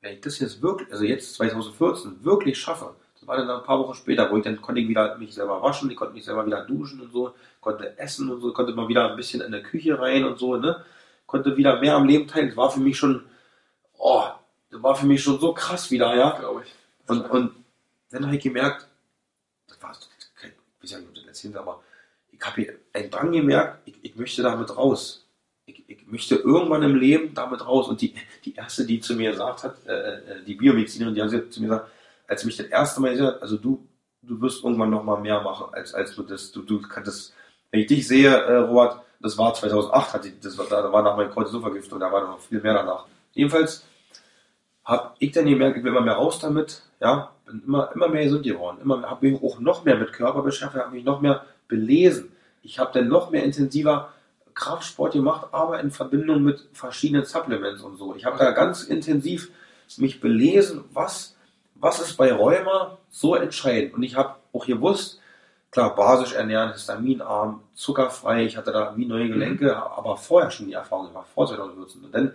wenn 0.00 0.14
ich 0.14 0.20
das 0.20 0.38
jetzt 0.38 0.62
wirklich, 0.62 0.90
also 0.92 1.04
jetzt 1.04 1.34
2014, 1.34 2.24
wirklich 2.24 2.58
schaffe, 2.58 2.94
das 3.14 3.26
war 3.26 3.36
dann 3.36 3.50
ein 3.50 3.64
paar 3.64 3.78
Wochen 3.80 3.94
später, 3.94 4.30
wo 4.30 4.36
ich 4.36 4.44
dann 4.44 4.60
konnte 4.62 4.80
ich 4.80 4.88
wieder 4.88 5.18
mich 5.18 5.34
selber 5.34 5.60
waschen, 5.60 5.90
ich 5.90 5.96
konnte 5.96 6.14
mich 6.14 6.24
selber 6.24 6.46
wieder 6.46 6.64
duschen 6.64 7.00
und 7.00 7.12
so, 7.12 7.34
konnte 7.60 7.98
essen 7.98 8.30
und 8.30 8.40
so, 8.40 8.52
konnte 8.52 8.72
mal 8.72 8.88
wieder 8.88 9.10
ein 9.10 9.16
bisschen 9.16 9.40
in 9.40 9.50
der 9.50 9.62
Küche 9.62 9.98
rein 9.98 10.24
und 10.24 10.38
so, 10.38 10.56
ne? 10.56 10.84
Konnte 11.26 11.56
wieder 11.56 11.80
mehr 11.80 11.96
am 11.96 12.06
Leben 12.06 12.26
teilen. 12.26 12.48
Das 12.48 12.56
war 12.56 12.70
für 12.70 12.80
mich 12.80 12.96
schon, 12.96 13.24
oh, 13.98 14.24
das 14.70 14.82
war 14.82 14.94
für 14.94 15.06
mich 15.06 15.22
schon 15.22 15.38
so 15.40 15.52
krass 15.52 15.90
wieder, 15.90 16.14
ja. 16.14 16.38
glaube 16.38 16.62
ich. 16.64 16.74
Und, 17.06 17.28
und 17.30 17.52
dann 18.10 18.24
habe 18.24 18.36
ich 18.36 18.42
gemerkt, 18.42 18.86
das 19.66 19.82
war 19.82 19.94
kein, 20.40 20.52
ich 20.52 20.84
weiß 20.84 20.90
ja 20.92 20.98
nicht, 21.00 21.08
ob 21.08 21.14
das 21.16 21.24
erzählt, 21.24 21.56
aber 21.56 21.82
ich 22.30 22.40
habe 22.40 22.62
hier 22.62 22.74
einen 22.92 23.10
Drang 23.10 23.32
gemerkt, 23.32 23.80
ich, 23.84 23.96
ich 24.02 24.16
möchte 24.16 24.42
damit 24.42 24.74
raus. 24.76 25.27
Ich, 25.88 26.02
ich 26.02 26.06
möchte 26.06 26.36
irgendwann 26.36 26.82
im 26.82 26.94
Leben 26.94 27.34
damit 27.34 27.66
raus. 27.66 27.88
Und 27.88 28.00
die, 28.00 28.14
die 28.44 28.54
erste, 28.54 28.86
die 28.86 29.00
zu 29.00 29.16
mir 29.16 29.32
gesagt 29.32 29.64
hat, 29.64 29.86
äh, 29.86 30.18
äh, 30.18 30.44
die 30.46 30.54
Biomedizinerin, 30.54 31.14
die 31.14 31.22
hat 31.22 31.30
zu 31.52 31.60
mir 31.60 31.68
gesagt, 31.68 31.90
als 32.28 32.44
mich 32.44 32.56
das 32.56 32.66
erste 32.66 33.00
Mal 33.00 33.12
gesagt 33.12 33.36
hat, 33.36 33.42
also 33.42 33.56
du, 33.56 33.88
du 34.22 34.40
wirst 34.40 34.62
irgendwann 34.62 34.90
noch 34.90 35.02
mal 35.02 35.20
mehr 35.20 35.40
machen, 35.40 35.72
als, 35.72 35.94
als 35.94 36.14
du 36.14 36.22
das, 36.22 36.52
du, 36.52 36.62
du 36.62 36.80
kannst, 36.82 37.34
wenn 37.70 37.80
ich 37.80 37.86
dich 37.86 38.06
sehe, 38.06 38.30
äh, 38.30 38.56
Robert, 38.58 39.00
das 39.20 39.36
war 39.36 39.54
2008, 39.54 40.12
hat 40.12 40.24
die, 40.24 40.38
das 40.38 40.56
war, 40.58 40.66
da 40.66 40.92
war 40.92 41.02
nach 41.02 41.16
meiner 41.16 41.30
Cortisonvergiftung, 41.30 41.98
da 41.98 42.12
war 42.12 42.22
noch 42.26 42.40
viel 42.40 42.60
mehr 42.60 42.74
danach. 42.74 43.06
Jedenfalls 43.32 43.84
habe 44.84 45.14
ich 45.18 45.32
dann 45.32 45.46
gemerkt, 45.46 45.78
ich 45.78 45.82
will 45.82 45.90
immer 45.90 46.02
mehr 46.02 46.14
raus 46.14 46.38
damit, 46.38 46.82
ja, 47.00 47.32
bin 47.46 47.62
immer, 47.66 47.90
immer 47.94 48.08
mehr 48.08 48.24
gesund 48.24 48.44
geworden, 48.44 48.78
immer 48.82 49.02
habe 49.08 49.28
mich 49.28 49.42
auch 49.42 49.58
noch 49.58 49.84
mehr 49.84 49.96
mit 49.96 50.12
Körper 50.12 50.42
beschäftigt, 50.42 50.84
habe 50.84 50.94
mich 50.94 51.04
noch 51.04 51.20
mehr 51.20 51.44
belesen. 51.66 52.32
Ich 52.62 52.78
habe 52.78 52.90
dann 52.92 53.08
noch 53.08 53.30
mehr 53.30 53.44
intensiver 53.44 54.12
Kraftsport 54.58 55.12
gemacht, 55.12 55.46
aber 55.52 55.78
in 55.80 55.90
Verbindung 55.90 56.42
mit 56.42 56.68
verschiedenen 56.72 57.24
Supplements 57.24 57.80
und 57.82 57.96
so. 57.96 58.14
Ich 58.16 58.24
habe 58.24 58.36
da 58.38 58.50
ganz 58.50 58.82
intensiv 58.82 59.50
mich 59.98 60.20
belesen, 60.20 60.84
was, 60.92 61.36
was 61.76 62.00
ist 62.00 62.16
bei 62.16 62.32
Rheuma 62.32 62.98
so 63.10 63.34
entscheidend. 63.36 63.94
Und 63.94 64.02
ich 64.02 64.16
habe 64.16 64.34
auch 64.52 64.66
gewusst, 64.66 65.20
klar, 65.70 65.94
basisch 65.94 66.32
ernähren, 66.34 66.72
histaminarm, 66.72 67.62
zuckerfrei, 67.74 68.44
ich 68.46 68.56
hatte 68.56 68.72
da 68.72 68.94
wie 68.96 69.06
neue 69.06 69.28
Gelenke, 69.28 69.76
aber 69.76 70.16
vorher 70.16 70.50
schon 70.50 70.66
die 70.66 70.72
Erfahrung 70.72 71.08
gemacht, 71.08 71.28
vor 71.32 71.46
2014. 71.46 72.04
Und 72.04 72.12
dann, 72.14 72.32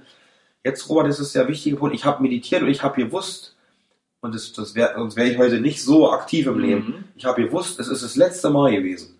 jetzt, 0.63 0.87
Robert, 0.89 1.07
das 1.09 1.19
ist 1.19 1.35
der 1.35 1.47
wichtige 1.49 1.75
Punkt, 1.75 1.93
ich 1.93 2.05
habe 2.05 2.23
meditiert 2.23 2.61
und 2.61 2.69
ich 2.69 2.81
habe 2.81 3.03
gewusst, 3.03 3.55
und 4.21 4.33
das, 4.33 4.53
das 4.53 4.73
wär, 4.75 4.93
sonst 4.95 5.17
wäre 5.17 5.27
ich 5.29 5.37
heute 5.37 5.59
nicht 5.59 5.83
so 5.83 6.09
aktiv 6.09 6.47
im 6.47 6.57
Leben, 6.59 6.85
Mhm. 6.87 7.03
ich 7.15 7.25
habe 7.25 7.43
gewusst, 7.43 7.79
es 7.81 7.89
ist 7.89 8.01
das 8.01 8.15
letzte 8.15 8.49
Mal 8.49 8.71
gewesen. 8.71 9.19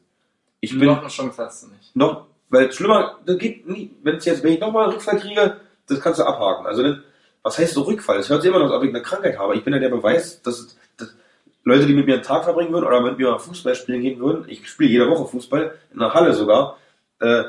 Ich 0.62 0.72
bin 0.72 0.88
noch 0.88 1.00
eine 1.02 1.10
Chance 1.10 1.44
hast 1.44 1.64
du 1.64 1.68
nicht. 1.68 1.94
noch, 1.94 2.28
weil 2.54 2.72
schlimmer, 2.72 3.18
das 3.26 3.38
geht 3.40 3.68
nie, 3.68 3.90
wenn 4.04 4.18
es 4.18 4.26
jetzt, 4.26 4.44
wenn 4.44 4.54
ich 4.54 4.60
nochmal 4.60 4.84
einen 4.84 4.94
Rückfall 4.94 5.20
kriege, 5.20 5.60
das 5.88 6.00
kannst 6.00 6.20
du 6.20 6.24
abhaken. 6.24 6.68
Also, 6.68 6.84
dann, 6.84 7.04
was 7.42 7.58
heißt 7.58 7.74
so 7.74 7.82
Rückfall? 7.82 8.20
Es 8.20 8.30
hört 8.30 8.44
sich 8.44 8.50
immer 8.50 8.60
noch, 8.60 8.68
als 8.68 8.76
ob 8.76 8.84
ich 8.84 8.90
eine 8.90 9.02
Krankheit 9.02 9.40
habe. 9.40 9.56
Ich 9.56 9.64
bin 9.64 9.74
ja 9.74 9.80
der 9.80 9.90
Beweis, 9.90 10.40
dass, 10.44 10.78
dass 10.98 11.16
Leute, 11.64 11.88
die 11.88 11.94
mit 11.94 12.06
mir 12.06 12.14
einen 12.14 12.24
Tag 12.24 12.44
verbringen 12.44 12.72
würden 12.72 12.86
oder 12.86 13.02
mit 13.02 13.18
mir 13.18 13.40
Fußball 13.40 13.74
spielen 13.74 14.02
gehen 14.02 14.20
würden, 14.20 14.46
ich 14.48 14.70
spiele 14.70 14.92
jede 14.92 15.10
Woche 15.10 15.26
Fußball, 15.26 15.74
in 15.92 16.00
der 16.00 16.14
Halle 16.14 16.34
sogar, 16.34 16.78
äh, 17.20 17.44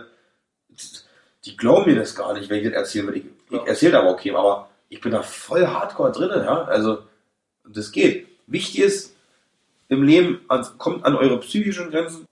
die 1.45 1.57
glauben 1.57 1.85
mir 1.85 1.97
das 1.99 2.15
gar 2.15 2.33
nicht, 2.33 2.49
wenn 2.49 2.59
ich 2.61 2.65
das 2.65 2.73
erzählen 2.73 3.09
will. 3.09 3.17
Ich, 3.17 3.25
ich 3.27 3.53
Ja. 3.53 3.67
erzähle 3.67 3.99
aber 3.99 4.11
okay, 4.11 4.31
aber 4.35 4.71
ich 4.89 5.03
bin 5.03 5.13
da 5.13 5.23
voll 5.23 5.67
hardcore 5.67 6.13
drin, 6.13 6.31
ja. 6.31 6.65
Also, 6.65 7.03
das 7.69 7.93
geht. 7.93 8.27
Wichtig 8.47 8.81
ist, 8.81 9.15
im 9.89 10.03
Leben 10.03 10.41
kommt 10.79 11.05
an 11.05 11.15
eure 11.15 11.39
psychischen 11.41 11.91
Grenzen, 11.91 12.25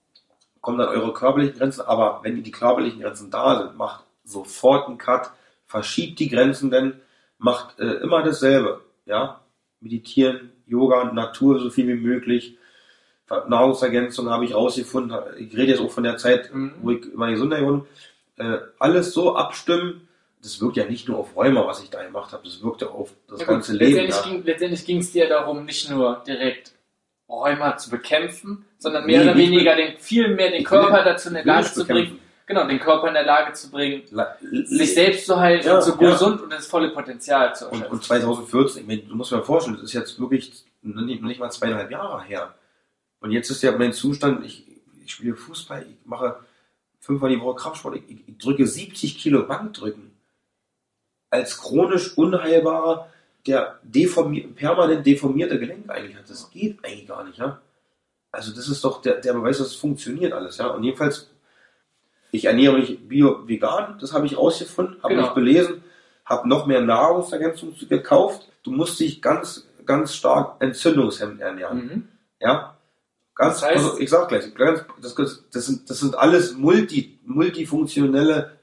kommt 0.63 0.79
an 0.81 0.87
eure 0.87 1.13
körperlichen 1.13 1.57
Grenzen, 1.59 1.81
aber 1.81 2.21
wenn 2.23 2.41
die 2.41 2.51
körperlichen 2.51 3.01
Grenzen 3.01 3.29
da 3.29 3.59
sind, 3.59 3.77
macht 3.77 4.05
sofort 4.23 4.87
einen 4.87 4.97
Cut, 4.97 5.29
verschiebt 5.67 6.19
die 6.19 6.29
Grenzen, 6.29 6.71
denn 6.71 7.01
macht 7.37 7.77
äh, 7.79 7.95
immer 8.01 8.23
dasselbe, 8.23 8.81
ja. 9.05 9.41
Meditieren, 9.81 10.53
Yoga, 10.65 11.11
Natur 11.11 11.59
so 11.59 11.69
viel 11.69 11.87
wie 11.89 11.95
möglich. 12.01 12.57
Nahrungsergänzung 13.47 14.29
habe 14.29 14.45
ich 14.45 14.53
rausgefunden. 14.53 15.17
Ich 15.37 15.53
rede 15.57 15.71
jetzt 15.73 15.81
auch 15.81 15.91
von 15.91 16.03
der 16.03 16.17
Zeit, 16.17 16.53
Mhm. 16.53 16.73
wo 16.81 16.91
ich 16.91 17.05
immer 17.11 17.29
Gesundheit 17.31 17.63
wurde. 17.63 17.85
Äh, 18.37 18.57
alles 18.79 19.13
so 19.13 19.35
abstimmen. 19.35 20.07
Das 20.41 20.61
wirkt 20.61 20.77
ja 20.77 20.85
nicht 20.85 21.07
nur 21.07 21.17
auf 21.19 21.35
Rheuma, 21.35 21.65
was 21.65 21.81
ich 21.83 21.89
da 21.89 22.03
gemacht 22.03 22.31
habe. 22.33 22.43
Das 22.43 22.61
wirkt 22.61 22.81
ja 22.81 22.89
auf 22.89 23.11
das 23.27 23.39
Ja, 23.39 23.45
gut, 23.45 23.55
ganze 23.55 23.73
Leben. 23.73 23.91
letztendlich, 23.95 24.15
Ja. 24.15 24.31
ging, 24.31 24.43
letztendlich 24.45 24.85
ging 24.85 24.97
es 24.99 25.11
dir 25.11 25.27
darum, 25.27 25.65
nicht 25.65 25.89
nur 25.89 26.21
direkt 26.27 26.73
Rheuma 27.29 27.77
zu 27.77 27.89
bekämpfen, 27.89 28.65
sondern 28.77 29.05
Nee, 29.05 29.13
mehr 29.13 29.21
oder 29.23 29.35
nicht 29.35 29.51
weniger 29.51 29.75
den, 29.75 29.97
viel 29.97 30.27
mehr 30.35 30.51
den 30.51 30.61
Ich 30.61 30.71
will- 30.71 30.79
Körper 30.79 31.03
dazu 31.03 31.29
in 31.29 31.35
der 31.35 31.45
Lage 31.45 31.67
zu 31.71 31.79
bekämpfen. 31.81 32.05
bringen, 32.09 32.19
genau, 32.45 32.67
den 32.67 32.79
Körper 32.79 33.07
in 33.07 33.13
der 33.13 33.25
Lage 33.25 33.53
zu 33.53 33.71
bringen, 33.71 34.03
La- 34.11 34.35
sich 34.41 34.93
selbst 34.93 35.25
zu 35.25 35.39
halten, 35.39 35.65
Ja, 35.65 35.81
so 35.81 35.91
ja. 35.99 36.11
gesund 36.11 36.41
und 36.41 36.51
das 36.51 36.67
volle 36.67 36.89
Potenzial 36.89 37.55
zu 37.55 37.65
Und, 37.65 37.71
erschöpfen. 37.73 37.93
und 37.93 38.03
2014, 38.03 38.81
ich 38.81 38.87
meine, 38.87 39.01
du 39.03 39.15
musst 39.15 39.31
dir 39.31 39.37
mal 39.37 39.43
vorstellen, 39.43 39.75
das 39.77 39.85
ist 39.85 39.93
jetzt 39.93 40.19
wirklich 40.19 40.63
nicht, 40.81 41.23
nicht 41.23 41.39
mal 41.39 41.49
zweieinhalb 41.51 41.89
Jahre 41.89 42.23
her. 42.23 42.53
Und 43.21 43.31
jetzt 43.31 43.49
ist 43.49 43.63
ja 43.63 43.71
mein 43.71 43.93
Zustand, 43.93 44.45
ich, 44.45 44.65
ich 45.05 45.11
spiele 45.13 45.35
Fußball, 45.35 45.85
ich 45.89 46.05
mache 46.05 46.35
fünfmal 46.99 47.29
die 47.29 47.39
Woche 47.39 47.55
Kraftsport, 47.55 47.95
ich, 47.95 48.03
ich, 48.09 48.17
ich 48.27 48.37
drücke 48.37 48.67
70 48.67 49.17
Kilo 49.17 49.43
Bankdrücken. 49.47 50.11
Als 51.29 51.57
chronisch 51.57 52.17
unheilbarer, 52.17 53.09
der 53.47 53.79
deformi 53.83 54.41
permanent 54.41 55.05
deformierte 55.05 55.59
Gelenk 55.59 55.89
eigentlich 55.89 56.15
hat. 56.17 56.29
Das 56.29 56.49
geht 56.49 56.83
eigentlich 56.83 57.07
gar 57.07 57.23
nicht, 57.23 57.37
ja. 57.37 57.59
Also 58.31 58.53
das 58.55 58.67
ist 58.67 58.83
doch 58.83 59.01
der, 59.01 59.19
der 59.21 59.33
Beweis, 59.33 59.57
dass 59.59 59.67
es 59.67 59.75
funktioniert 59.75 60.33
alles, 60.33 60.57
ja. 60.57 60.67
Und 60.67 60.83
jedenfalls, 60.83 61.29
ich 62.31 62.45
ernähre 62.45 62.77
mich 62.79 63.07
bio-vegan, 63.07 63.97
das 63.99 64.13
habe 64.13 64.25
ich 64.25 64.37
rausgefunden, 64.37 64.97
habe 65.03 65.13
Genau. 65.15 65.25
mich 65.27 65.35
belesen, 65.35 65.83
habe 66.25 66.47
noch 66.47 66.65
mehr 66.65 66.81
Nahrungsergänzungen 66.81 67.75
gekauft. 67.89 68.47
Du 68.63 68.71
musst 68.71 68.99
dich 68.99 69.21
ganz, 69.21 69.67
ganz 69.85 70.15
stark 70.15 70.61
entzündungshemmend 70.61 71.41
ernähren. 71.41 71.77
Mhm. 71.85 72.07
Ja? 72.39 72.77
Ganz, 73.35 73.59
Das 73.59 73.69
heißt- 73.69 73.73
also 73.73 73.99
ich 73.99 74.09
sag 74.09 74.29
gleich, 74.29 74.53
ganz, 74.55 74.85
das, 75.01 75.15
das, 75.51 75.65
sind, 75.65 75.89
das 75.89 75.99
sind 75.99 76.15
alles 76.17 76.53
multi, 76.55 77.19
multifunktionelle, 77.25 78.57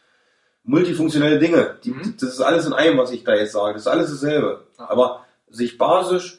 multifunktionelle 0.64 1.38
Dinge. 1.38 1.78
Die, 1.84 1.90
Mhm. 1.90 2.14
Das 2.20 2.30
ist 2.30 2.40
alles 2.40 2.66
in 2.66 2.72
einem, 2.72 2.98
was 2.98 3.10
ich 3.10 3.24
da 3.24 3.34
jetzt 3.34 3.52
sage. 3.52 3.74
Das 3.74 3.82
ist 3.82 3.88
alles 3.88 4.10
dasselbe. 4.10 4.64
Ja. 4.78 4.90
Aber 4.90 5.26
sich 5.48 5.78
basisch, 5.78 6.38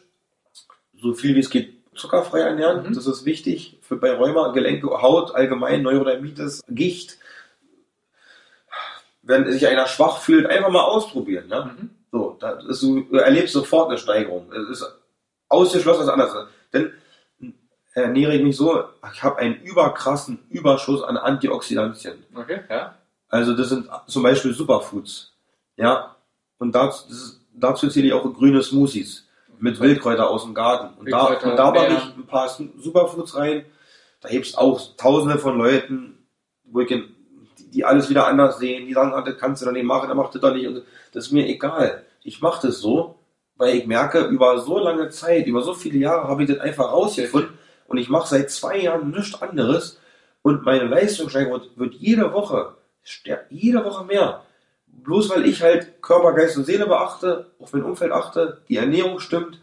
so 0.97 1.13
viel 1.13 1.35
wie 1.35 1.39
es 1.39 1.49
geht, 1.49 1.73
zuckerfrei 1.95 2.39
ernähren, 2.41 2.87
Mhm. 2.89 2.93
das 2.93 3.07
ist 3.07 3.25
wichtig 3.25 3.77
für 3.81 3.97
bei 3.97 4.11
Rheuma, 4.13 4.51
Gelenke, 4.53 4.87
Haut, 5.01 5.35
allgemein, 5.35 5.81
Neurodermitis, 5.81 6.61
Gicht. 6.69 7.17
Wenn 9.23 9.51
sich 9.51 9.67
einer 9.67 9.87
schwach 9.87 10.17
fühlt, 10.19 10.47
einfach 10.47 10.69
mal 10.69 10.83
ausprobieren. 10.83 11.45
Ja? 11.49 11.65
Mhm. 11.65 11.89
So, 12.11 12.37
da 12.39 12.51
ist, 12.59 12.81
du 12.81 13.05
erlebst 13.15 13.53
sofort 13.53 13.89
eine 13.89 13.97
Steigerung. 13.97 14.51
Es 14.51 14.79
ist 14.81 14.95
ausgeschlossen, 15.49 16.01
dass 16.01 16.09
anders 16.09 16.33
ist. 16.33 16.47
Denn 16.73 16.93
ernähre 17.93 18.35
ich 18.35 18.41
mich 18.43 18.55
so, 18.55 18.83
ich 19.13 19.21
habe 19.23 19.37
einen 19.37 19.61
überkrassen 19.61 20.39
Überschuss 20.49 21.03
an 21.03 21.17
Antioxidantien. 21.17 22.23
Okay, 22.33 22.61
ja. 22.69 22.95
Also 23.31 23.55
das 23.55 23.69
sind 23.69 23.89
zum 24.07 24.23
Beispiel 24.23 24.53
Superfoods. 24.53 25.33
Ja, 25.77 26.15
und 26.59 26.75
dazu, 26.75 27.09
ist, 27.09 27.39
dazu 27.53 27.87
zähle 27.87 28.07
ich 28.07 28.13
auch 28.13 28.31
grüne 28.33 28.61
Smoothies 28.61 29.25
mit 29.57 29.79
Wildkräuter 29.79 30.29
aus 30.29 30.43
dem 30.43 30.53
Garten. 30.53 30.99
Und 30.99 31.09
da, 31.09 31.27
und 31.27 31.57
da 31.57 31.71
mache 31.71 31.93
ich 31.93 32.17
ein 32.17 32.27
paar 32.27 32.49
Superfoods 32.49 33.35
rein. 33.35 33.65
Da 34.19 34.29
hebst 34.29 34.57
auch 34.57 34.79
tausende 34.97 35.39
von 35.39 35.57
Leuten, 35.57 36.17
wo 36.65 36.81
ich, 36.81 36.93
die, 37.57 37.85
alles 37.85 38.09
wieder 38.09 38.27
anders 38.27 38.59
sehen, 38.59 38.85
die 38.85 38.93
sagen, 38.93 39.13
ah, 39.13 39.21
das 39.21 39.37
kannst 39.37 39.61
du 39.61 39.65
doch 39.65 39.71
nicht 39.71 39.85
machen, 39.85 40.09
dann 40.09 40.17
macht 40.17 40.35
das 40.35 40.41
doch 40.41 40.53
nicht. 40.53 40.67
Und 40.67 40.83
das 41.13 41.27
ist 41.27 41.31
mir 41.31 41.47
egal. 41.47 42.03
Ich 42.23 42.41
mache 42.41 42.67
das 42.67 42.79
so, 42.79 43.15
weil 43.55 43.77
ich 43.77 43.87
merke, 43.87 44.25
über 44.25 44.59
so 44.59 44.77
lange 44.77 45.09
Zeit, 45.09 45.47
über 45.47 45.61
so 45.61 45.73
viele 45.73 45.99
Jahre 45.99 46.27
habe 46.27 46.43
ich 46.43 46.49
das 46.49 46.59
einfach 46.59 46.91
rausgefunden 46.91 47.57
und 47.87 47.97
ich 47.97 48.09
mache 48.09 48.27
seit 48.27 48.51
zwei 48.51 48.79
Jahren 48.79 49.11
nichts 49.11 49.41
anderes 49.41 49.99
und 50.41 50.63
meine 50.63 50.85
Leistungssteigerung 50.85 51.61
wird, 51.61 51.77
wird 51.77 51.93
jede 51.95 52.33
Woche, 52.33 52.75
stär- 53.03 53.45
jede 53.49 53.83
Woche 53.83 54.05
mehr. 54.05 54.43
Bloß 54.87 55.29
weil 55.29 55.45
ich 55.45 55.61
halt 55.61 56.01
Körper, 56.01 56.33
Geist 56.33 56.57
und 56.57 56.65
Seele 56.65 56.85
beachte, 56.85 57.51
auf 57.59 57.73
mein 57.73 57.83
Umfeld 57.83 58.11
achte, 58.11 58.61
die 58.67 58.77
Ernährung 58.77 59.19
stimmt, 59.19 59.59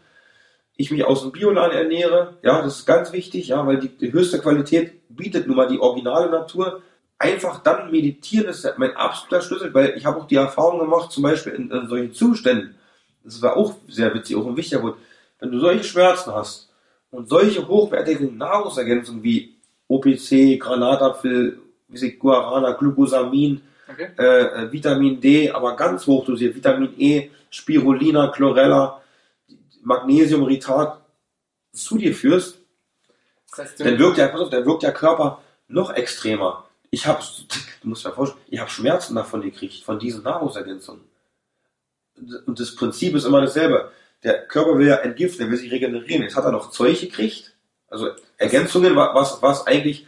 ich 0.75 0.91
mich 0.91 1.03
aus 1.03 1.21
dem 1.21 1.31
Bioladen 1.31 1.77
ernähre, 1.77 2.37
ja, 2.41 2.61
das 2.61 2.79
ist 2.79 2.85
ganz 2.85 3.11
wichtig, 3.11 3.49
ja, 3.49 3.65
weil 3.67 3.79
die, 3.79 3.89
die 3.89 4.13
höchste 4.13 4.39
Qualität 4.39 4.93
bietet 5.09 5.45
nun 5.45 5.57
mal 5.57 5.67
die 5.67 5.79
originale 5.79 6.29
Natur. 6.29 6.81
Einfach 7.17 7.61
dann 7.61 7.91
meditieren 7.91 8.47
ist 8.47 8.65
mein 8.77 8.95
absoluter 8.95 9.41
Schlüssel, 9.41 9.73
weil 9.73 9.97
ich 9.97 10.05
habe 10.05 10.19
auch 10.19 10.27
die 10.27 10.37
Erfahrung 10.37 10.79
gemacht, 10.79 11.11
zum 11.11 11.23
Beispiel 11.23 11.53
in, 11.53 11.69
in 11.69 11.87
solchen 11.89 12.13
Zuständen, 12.13 12.75
das 13.25 13.41
war 13.41 13.57
auch 13.57 13.75
sehr 13.89 14.13
witzig, 14.13 14.37
auch 14.37 14.47
ein 14.47 14.55
wichtiger 14.55 14.79
Punkt, 14.79 14.99
wenn 15.39 15.51
du 15.51 15.59
solche 15.59 15.83
Schmerzen 15.83 16.33
hast 16.33 16.69
und 17.11 17.27
solche 17.27 17.67
hochwertigen 17.67 18.37
Nahrungsergänzungen 18.37 19.21
wie 19.21 19.55
OPC, 19.89 20.59
Granatapfel, 20.59 21.59
wie 21.89 21.97
sie 21.97 22.17
Guarana, 22.17 22.71
Glucosamin, 22.73 23.61
Okay. 23.91 24.09
äh, 24.19 24.23
äh, 24.65 24.71
Vitamin 24.71 25.19
D, 25.19 25.49
aber 25.49 25.75
ganz 25.75 26.05
hoch 26.05 26.23
dosiert, 26.23 26.55
Vitamin 26.55 26.93
E, 26.99 27.29
Spirulina, 27.49 28.27
Chlorella, 28.27 29.01
Magnesiumritat 29.81 30.99
zu 31.73 31.97
dir 31.97 32.13
führst, 32.13 32.59
Das 33.49 33.59
heißt, 33.59 33.79
du, 33.79 33.83
dann 33.85 33.97
wirkt 33.99 34.17
der, 34.17 34.27
pass 34.27 34.41
auf, 34.41 34.49
dann 34.51 34.65
wirkt 34.65 34.83
der 34.83 34.93
Körper 34.93 35.41
noch 35.67 35.91
extremer. 35.91 36.65
Ich 36.91 37.07
habe, 37.07 37.23
du 37.81 37.87
musst 37.89 38.05
dir 38.05 38.11
vorstellen, 38.11 38.41
ich 38.49 38.59
habe 38.59 38.69
Schmerzen 38.69 39.15
davon 39.15 39.41
gekriegt, 39.41 39.83
von 39.83 39.97
diesen 39.99 40.23
Nahrungsergänzungen. 40.23 41.01
Und 42.45 42.59
das 42.59 42.75
Prinzip 42.75 43.15
ist 43.15 43.25
immer 43.25 43.41
dasselbe. 43.41 43.91
Der 44.23 44.45
Körper 44.47 44.77
will 44.77 44.87
ja 44.87 44.95
entgiften, 44.97 45.39
der 45.39 45.49
will 45.51 45.57
sich 45.57 45.71
regenerieren. 45.71 46.23
Jetzt 46.23 46.35
hat 46.35 46.43
er 46.45 46.51
noch 46.51 46.71
Zeug 46.71 46.99
gekriegt, 46.99 47.53
also 47.87 48.09
Ergänzungen, 48.37 48.95
wa- 48.95 49.15
was, 49.15 49.41
was 49.41 49.65
eigentlich, 49.65 50.05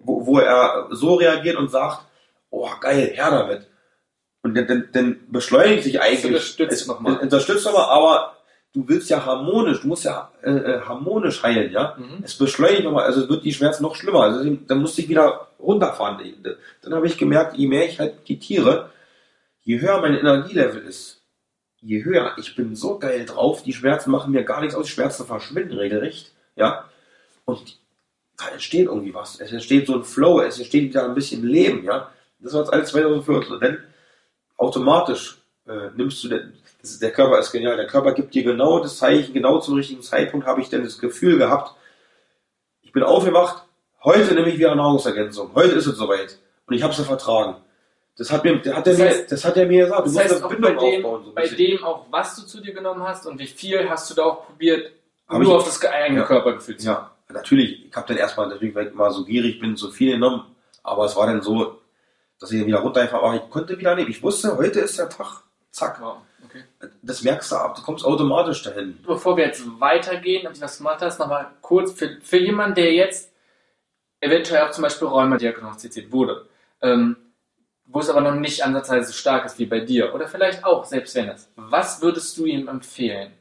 wo, 0.00 0.26
wo 0.26 0.38
er 0.38 0.88
so 0.90 1.14
reagiert 1.14 1.56
und 1.56 1.70
sagt, 1.70 2.04
oh 2.50 2.68
geil, 2.80 3.12
her 3.14 3.30
damit. 3.30 3.66
Und 4.42 4.54
dann, 4.54 4.66
dann, 4.66 4.88
dann 4.92 5.20
beschleunigt 5.28 5.84
sich 5.84 6.00
eigentlich. 6.00 6.24
unterstützt 6.24 6.72
es, 6.72 6.86
noch 6.86 7.00
mal. 7.00 7.16
es 7.16 7.22
Unterstützt 7.22 7.66
nochmal, 7.66 7.90
aber 7.90 8.36
du 8.72 8.88
willst 8.88 9.10
ja 9.10 9.24
harmonisch, 9.24 9.82
du 9.82 9.88
musst 9.88 10.04
ja 10.04 10.30
äh, 10.42 10.50
äh, 10.50 10.80
harmonisch 10.80 11.42
heilen, 11.42 11.72
ja. 11.72 11.96
Mhm. 11.98 12.22
Es 12.22 12.36
beschleunigt 12.36 12.84
nochmal, 12.84 13.04
also 13.04 13.22
es 13.22 13.28
wird 13.28 13.44
die 13.44 13.52
Schmerzen 13.52 13.82
noch 13.82 13.96
schlimmer. 13.96 14.22
Also 14.22 14.44
dann 14.66 14.80
musste 14.80 15.02
ich 15.02 15.08
wieder 15.08 15.48
runterfahren. 15.58 16.34
Dann 16.82 16.94
habe 16.94 17.06
ich 17.06 17.18
gemerkt, 17.18 17.56
je 17.56 17.66
mehr 17.66 17.86
ich 17.86 17.98
halt 17.98 18.28
die 18.28 18.38
Tiere, 18.38 18.90
je 19.62 19.80
höher 19.80 20.00
mein 20.00 20.16
Energielevel 20.16 20.82
ist, 20.82 21.22
je 21.80 22.04
höher, 22.04 22.32
ich 22.38 22.56
bin 22.56 22.74
so 22.74 22.98
geil 22.98 23.26
drauf, 23.26 23.62
die 23.62 23.72
Schmerzen 23.72 24.10
machen 24.10 24.32
mir 24.32 24.44
gar 24.44 24.60
nichts 24.60 24.74
aus, 24.74 24.86
die 24.86 24.92
Schmerzen 24.92 25.26
verschwinden 25.26 25.76
regelrecht, 25.76 26.32
ja. 26.56 26.84
Und 27.44 27.79
da 28.40 28.48
entsteht 28.52 28.86
irgendwie 28.86 29.14
was. 29.14 29.38
Es 29.40 29.52
entsteht 29.52 29.86
so 29.86 29.94
ein 29.96 30.04
Flow, 30.04 30.40
es 30.40 30.58
entsteht 30.58 30.84
wieder 30.90 31.04
ein 31.04 31.14
bisschen 31.14 31.44
Leben, 31.44 31.84
ja. 31.84 32.10
Das 32.38 32.52
war 32.54 32.60
jetzt 32.60 32.72
alles 32.72 32.90
2014. 32.90 33.52
Und 33.52 33.62
dann 33.62 33.84
automatisch 34.56 35.38
äh, 35.68 35.90
nimmst 35.96 36.22
du 36.24 36.28
den, 36.28 36.54
das 36.80 36.92
ist, 36.92 37.02
der 37.02 37.10
Körper 37.12 37.38
ist 37.38 37.52
genial, 37.52 37.76
der 37.76 37.86
Körper 37.86 38.12
gibt 38.14 38.34
dir 38.34 38.42
genau 38.42 38.80
das 38.80 38.96
Zeichen, 38.98 39.34
genau 39.34 39.58
zum 39.60 39.74
richtigen 39.74 40.02
Zeitpunkt 40.02 40.46
habe 40.46 40.60
ich 40.60 40.68
dann 40.68 40.82
das 40.84 40.98
Gefühl 40.98 41.38
gehabt, 41.38 41.74
ich 42.82 42.92
bin 42.92 43.02
aufgewacht, 43.02 43.64
heute 44.02 44.34
nehme 44.34 44.48
ich 44.48 44.58
wieder 44.58 44.74
Nahrungsergänzung, 44.74 45.50
heute 45.54 45.74
ist 45.74 45.86
es 45.86 45.96
soweit 45.96 46.38
und 46.66 46.74
ich 46.74 46.82
habe 46.82 46.92
es 46.92 47.00
vertragen. 47.00 47.56
Das 48.16 48.30
hat 48.30 48.44
mir, 48.44 48.58
das 48.58 48.74
hat 48.74 48.86
er 48.86 48.92
Das 48.92 48.98
mir, 48.98 49.10
heißt- 49.10 49.30
das 49.30 49.44
hat 49.44 49.56
er 49.56 49.66
mir 49.66 49.84
gesagt. 49.84 50.06
Das 50.06 50.12
du 50.12 50.18
musst 50.18 50.32
heißt, 50.34 50.44
auch 50.44 50.48
Bindung 50.50 50.74
bei 50.76 50.90
dem, 50.90 51.04
aufbauen. 51.06 51.24
So 51.24 51.32
bei 51.32 51.46
dem 51.48 51.84
auch, 51.84 52.06
was 52.10 52.36
du 52.36 52.42
zu 52.42 52.60
dir 52.60 52.74
genommen 52.74 53.02
hast 53.02 53.26
und 53.26 53.38
wie 53.38 53.46
viel 53.46 53.88
hast 53.88 54.10
du 54.10 54.14
da 54.14 54.22
auch 54.24 54.46
probiert, 54.46 54.90
Hab 55.28 55.38
nur 55.40 55.56
auf 55.56 55.64
das 55.64 55.82
eigene 55.84 56.20
Ja. 56.20 56.26
Körpergefühl 56.26 56.76
zu 56.76 56.86
Ja, 56.86 57.10
natürlich. 57.32 57.86
Ich 57.86 57.96
habe 57.96 58.08
dann 58.08 58.16
erstmal 58.16 58.48
natürlich, 58.48 58.74
weil 58.74 58.88
ich 58.88 58.94
mal 58.94 59.10
so 59.10 59.24
gierig 59.24 59.60
bin, 59.60 59.76
so 59.76 59.90
viel 59.90 60.12
genommen. 60.12 60.44
Aber 60.82 61.04
es 61.04 61.16
war 61.16 61.26
dann 61.26 61.42
so, 61.42 61.80
dass 62.38 62.50
ich 62.50 62.58
dann 62.58 62.66
wieder 62.66 62.80
runtergefahren 62.80 63.22
war. 63.22 63.34
Ich 63.34 63.50
konnte 63.50 63.78
wieder 63.78 63.94
nehmen. 63.94 64.10
Ich 64.10 64.22
wusste, 64.22 64.56
heute 64.56 64.80
ist 64.80 64.98
der 64.98 65.08
Tag. 65.08 65.42
Zack. 65.70 66.00
Wow, 66.00 66.16
okay. 66.44 66.64
Das 67.02 67.22
merkst 67.22 67.52
du 67.52 67.56
ab. 67.56 67.76
Du 67.76 67.82
kommst 67.82 68.04
automatisch 68.04 68.62
dahin. 68.62 68.98
Bevor 69.06 69.36
wir 69.36 69.46
jetzt 69.46 69.62
weitergehen 69.78 70.46
und 70.46 70.60
was 70.60 70.78
du 70.78 70.84
gemacht 70.84 71.00
hast, 71.00 71.18
nochmal 71.18 71.46
kurz 71.60 71.92
für, 71.92 72.18
für 72.22 72.38
jemanden, 72.38 72.74
der 72.74 72.92
jetzt 72.92 73.30
eventuell 74.20 74.62
auch 74.62 74.70
zum 74.72 74.82
Beispiel 74.82 75.08
Rheuma 75.08 75.36
diagnostiziert 75.36 76.10
wurde, 76.12 76.46
ähm, 76.82 77.16
wo 77.86 78.00
es 78.00 78.08
aber 78.08 78.20
noch 78.20 78.34
nicht 78.34 78.64
ansatzweise 78.64 79.08
so 79.08 79.12
stark 79.12 79.46
ist 79.46 79.58
wie 79.58 79.66
bei 79.66 79.80
dir, 79.80 80.14
oder 80.14 80.28
vielleicht 80.28 80.64
auch, 80.64 80.84
selbst 80.84 81.14
wenn 81.14 81.28
es, 81.28 81.50
was 81.56 82.02
würdest 82.02 82.36
du 82.36 82.46
ihm 82.46 82.68
empfehlen? 82.68 83.32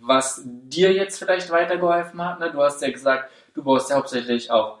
Was 0.00 0.42
dir 0.44 0.92
jetzt 0.92 1.18
vielleicht 1.18 1.50
weitergeholfen 1.50 2.24
hat, 2.24 2.40
ne? 2.40 2.50
du 2.50 2.62
hast 2.62 2.80
ja 2.82 2.90
gesagt, 2.90 3.30
du 3.54 3.62
brauchst 3.62 3.90
ja 3.90 3.96
hauptsächlich 3.96 4.50
auch 4.50 4.78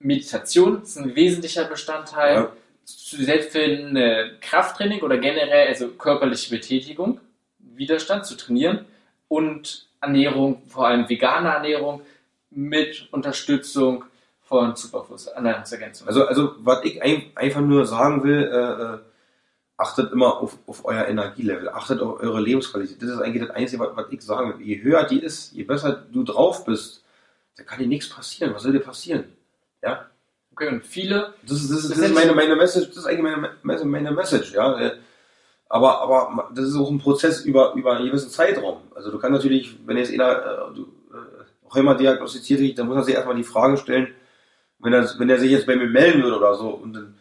Meditation, 0.00 0.80
das 0.80 0.90
ist 0.90 0.98
ein 0.98 1.14
wesentlicher 1.14 1.64
Bestandteil, 1.64 2.34
Ja. 2.34 2.52
zu- 2.84 3.22
selbst 3.22 3.50
für 3.52 3.60
ein 3.62 3.96
äh, 3.96 4.30
Krafttraining 4.40 5.02
oder 5.02 5.18
generell, 5.18 5.68
also 5.68 5.88
körperliche 5.88 6.50
Betätigung. 6.50 7.20
Widerstand 7.58 8.26
zu 8.26 8.36
trainieren 8.36 8.86
und 9.28 9.86
Ernährung, 10.00 10.62
vor 10.68 10.86
allem 10.88 11.08
vegane 11.08 11.48
Ernährung 11.50 12.02
mit 12.50 13.08
Unterstützung 13.12 14.04
von 14.42 14.74
Superfoods, 14.74 15.26
Ernährungsergänzungen. 15.26 16.08
Also, 16.08 16.26
also 16.26 16.54
was 16.60 16.84
ich 16.84 17.02
ein, 17.02 17.30
einfach 17.34 17.60
nur 17.60 17.84
sagen 17.86 18.24
will, 18.24 18.42
äh, 18.44 18.82
äh, 18.94 18.98
achtet 19.78 20.12
immer 20.12 20.36
auf, 20.38 20.58
auf 20.66 20.84
euer 20.84 21.06
Energielevel, 21.06 21.70
achtet 21.70 22.00
auf 22.02 22.20
eure 22.20 22.40
Lebensqualität. 22.40 23.00
Das 23.00 23.10
ist 23.10 23.20
eigentlich 23.20 23.46
das 23.46 23.56
Einzige, 23.56 23.80
was, 23.82 23.96
was 23.96 24.06
ich 24.10 24.20
sagen 24.22 24.58
will. 24.58 24.66
Je 24.66 24.82
höher 24.82 25.04
die 25.04 25.20
ist, 25.20 25.52
je 25.52 25.62
besser 25.64 26.04
du 26.12 26.24
drauf 26.24 26.66
bist, 26.66 27.04
da 27.56 27.62
kann 27.62 27.78
dir 27.78 27.86
nichts 27.86 28.10
passieren. 28.10 28.52
Was 28.54 28.64
soll 28.64 28.72
dir 28.72 28.80
passieren? 28.80 29.24
Ja? 29.82 30.06
Okay, 30.52 30.68
und 30.68 30.84
viele, 30.84 31.32
Das 31.46 31.62
ist, 31.62 31.70
das 31.70 31.84
ist, 31.84 31.90
Das 31.92 31.98
ist 31.98 32.14
meine, 32.14 32.34
meine 32.34 32.56
Message, 32.56 32.88
das 32.88 32.98
ist 32.98 33.06
eigentlich 33.06 33.22
meine, 33.22 33.50
meine, 33.62 33.84
meine 33.84 34.10
Message, 34.10 34.52
ja. 34.52 34.78
Äh, 34.78 34.98
Aber, 35.70 36.00
aber 36.00 36.50
das 36.54 36.64
ist 36.66 36.76
auch 36.76 36.90
ein 36.90 36.98
Prozess 36.98 37.42
über, 37.44 37.74
über 37.74 37.92
einen 37.92 38.06
gewissen 38.06 38.30
Zeitraum. 38.30 38.78
Also 38.94 39.10
du 39.10 39.18
kannst 39.18 39.36
natürlich, 39.36 39.78
wenn 39.86 39.98
jetzt 39.98 40.12
einer, 40.12 40.30
äh, 40.30 40.74
du, 40.74 40.82
äh, 41.12 41.68
auch 41.68 41.76
immer 41.76 41.94
diagnostiziert 41.94 42.58
sich, 42.58 42.74
dann 42.74 42.88
muss 42.88 42.96
er 42.96 43.04
sich 43.04 43.14
erstmal 43.14 43.36
die 43.36 43.44
Frage 43.44 43.76
stellen, 43.76 44.08
wenn 44.80 44.92
er, 44.92 45.06
wenn 45.18 45.30
er 45.30 45.38
sich 45.38 45.50
jetzt 45.50 45.66
bei 45.66 45.76
mir 45.76 45.86
melden 45.86 46.22
würde 46.22 46.38
oder 46.38 46.54
so, 46.54 46.70
und 46.70 46.94
dann, 46.94 47.14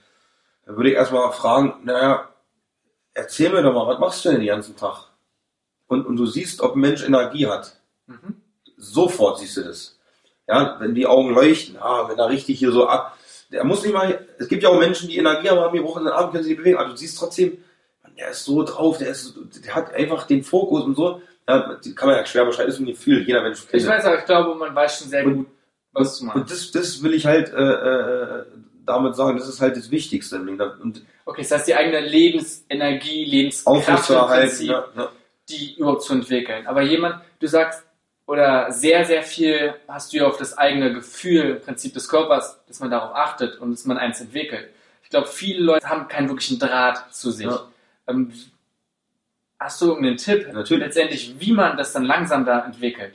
dann 0.66 0.76
würde 0.78 0.90
ich 0.90 0.96
erstmal 0.96 1.32
fragen, 1.34 1.82
naja, 1.84 2.30
erzähl 3.18 3.50
mir 3.50 3.62
doch 3.64 3.74
mal, 3.74 3.88
was 3.88 4.00
machst 4.00 4.24
du 4.24 4.30
denn 4.30 4.40
den 4.40 4.48
ganzen 4.48 4.76
Tag? 4.76 5.06
Und, 5.88 6.06
und 6.06 6.16
du 6.18 6.26
siehst, 6.26 6.62
ob 6.62 6.76
ein 6.76 6.80
Mensch 6.80 7.04
Energie 7.04 7.48
hat. 7.48 7.76
mhm. 8.08 8.42
Sofort 8.78 9.40
siehst 9.40 9.58
du 9.58 9.64
das. 9.64 9.98
Ja, 10.48 10.78
wenn 10.80 10.94
die 10.94 11.08
Augen 11.08 11.34
leuchten, 11.34 11.78
ah, 11.80 12.08
wenn 12.08 12.20
er 12.20 12.30
richtig 12.30 12.60
hier 12.60 12.72
so 12.72 12.88
ab. 12.88 13.18
Der 13.52 13.64
muss 13.64 13.82
nicht 13.84 13.94
mal, 13.94 14.28
es 14.38 14.48
gibt 14.48 14.62
ja 14.64 14.70
auch 14.70 14.80
Menschen, 14.80 15.10
die 15.10 15.18
Energie 15.18 15.50
haben, 15.50 15.74
die 15.76 15.82
brauchen 15.82 16.04
den 16.06 16.14
Abend, 16.14 16.32
können 16.32 16.44
sie 16.44 16.52
nicht 16.52 16.60
bewegen, 16.60 16.78
aber 16.78 16.90
du 16.90 16.96
siehst 16.96 17.18
trotzdem, 17.18 17.58
der 18.18 18.30
ist 18.30 18.46
so 18.46 18.64
drauf, 18.64 18.98
der 18.98 19.10
ist, 19.10 19.34
der 19.66 19.74
hat 19.76 19.94
einfach 19.94 20.28
den 20.28 20.44
Fokus 20.44 20.84
und 20.84 20.96
so. 20.96 21.22
Ja, 21.48 21.78
kann 21.96 22.10
man 22.10 22.18
ja 22.18 22.26
schwer 22.26 22.46
beschreiben, 22.46 22.68
das 22.68 22.76
ist 22.76 22.82
ein 22.82 22.88
Gefühl, 22.88 23.24
jeder 23.26 23.42
Mensch 23.42 23.62
kennt 23.68 23.82
Ich 23.82 23.88
weiß 23.88 24.06
aber, 24.06 24.20
ich 24.20 24.26
glaube, 24.26 24.54
man 24.56 24.76
weiß 24.76 25.00
schon 25.00 25.10
sehr 25.10 25.26
Und- 25.26 25.36
gut, 25.38 25.48
was 25.94 26.20
du 26.20 26.26
meinst. 26.26 26.42
Und 26.42 26.52
das, 26.52 26.72
das 26.72 27.02
will 27.02 27.14
ich 27.14 27.26
halt 27.26 27.52
äh, 27.54 27.56
äh, 27.56 28.46
damit 28.88 29.16
sagen, 29.16 29.38
das 29.38 29.48
ist 29.48 29.62
halt 29.62 29.78
das 29.78 29.92
Wichtigste. 29.92 30.40
Und 30.40 31.06
Okay, 31.26 31.42
das 31.42 31.52
heißt, 31.52 31.68
die 31.68 31.76
eigene 31.76 32.00
Lebensenergie, 32.00 33.26
Lebenskraft 33.26 34.10
im 34.10 34.18
Prinzip, 34.18 34.70
ja, 34.70 34.86
ja. 34.96 35.10
die 35.50 35.76
überhaupt 35.76 36.04
zu 36.04 36.14
entwickeln. 36.14 36.66
Aber 36.68 36.82
jemand, 36.82 37.22
du 37.40 37.48
sagst, 37.48 37.84
oder 38.26 38.72
sehr, 38.72 39.06
sehr 39.06 39.24
viel 39.24 39.74
hast 39.88 40.12
du 40.12 40.18
ja 40.18 40.28
auf 40.28 40.38
das 40.38 40.58
eigene 40.58 40.94
Gefühl, 40.94 41.58
im 41.58 41.62
Prinzip 41.62 41.94
des 41.94 42.08
Körpers, 42.08 42.60
dass 42.68 42.80
man 42.80 42.92
darauf 42.92 43.14
achtet 43.16 43.58
und 43.60 43.72
dass 43.72 43.86
man 43.86 43.98
eins 43.98 44.22
entwickelt. 44.22 44.70
Ich 45.04 45.10
glaube, 45.10 45.28
viele 45.28 45.64
Leute 45.64 45.88
haben 45.90 46.08
keinen 46.08 46.28
wirklichen 46.30 46.60
Draht 46.60 47.14
zu 47.14 47.32
sich. 47.32 47.46
Ja. 47.46 47.68
Ähm, 48.08 48.34
hast 49.60 49.82
du 49.82 49.88
irgendeinen 49.88 50.18
Tipp, 50.18 50.52
Natürlich. 50.52 50.84
letztendlich, 50.84 51.40
wie 51.40 51.54
man 51.54 51.78
das 51.78 51.94
dann 51.94 52.04
langsam 52.04 52.46
da 52.46 52.66
entwickelt? 52.66 53.14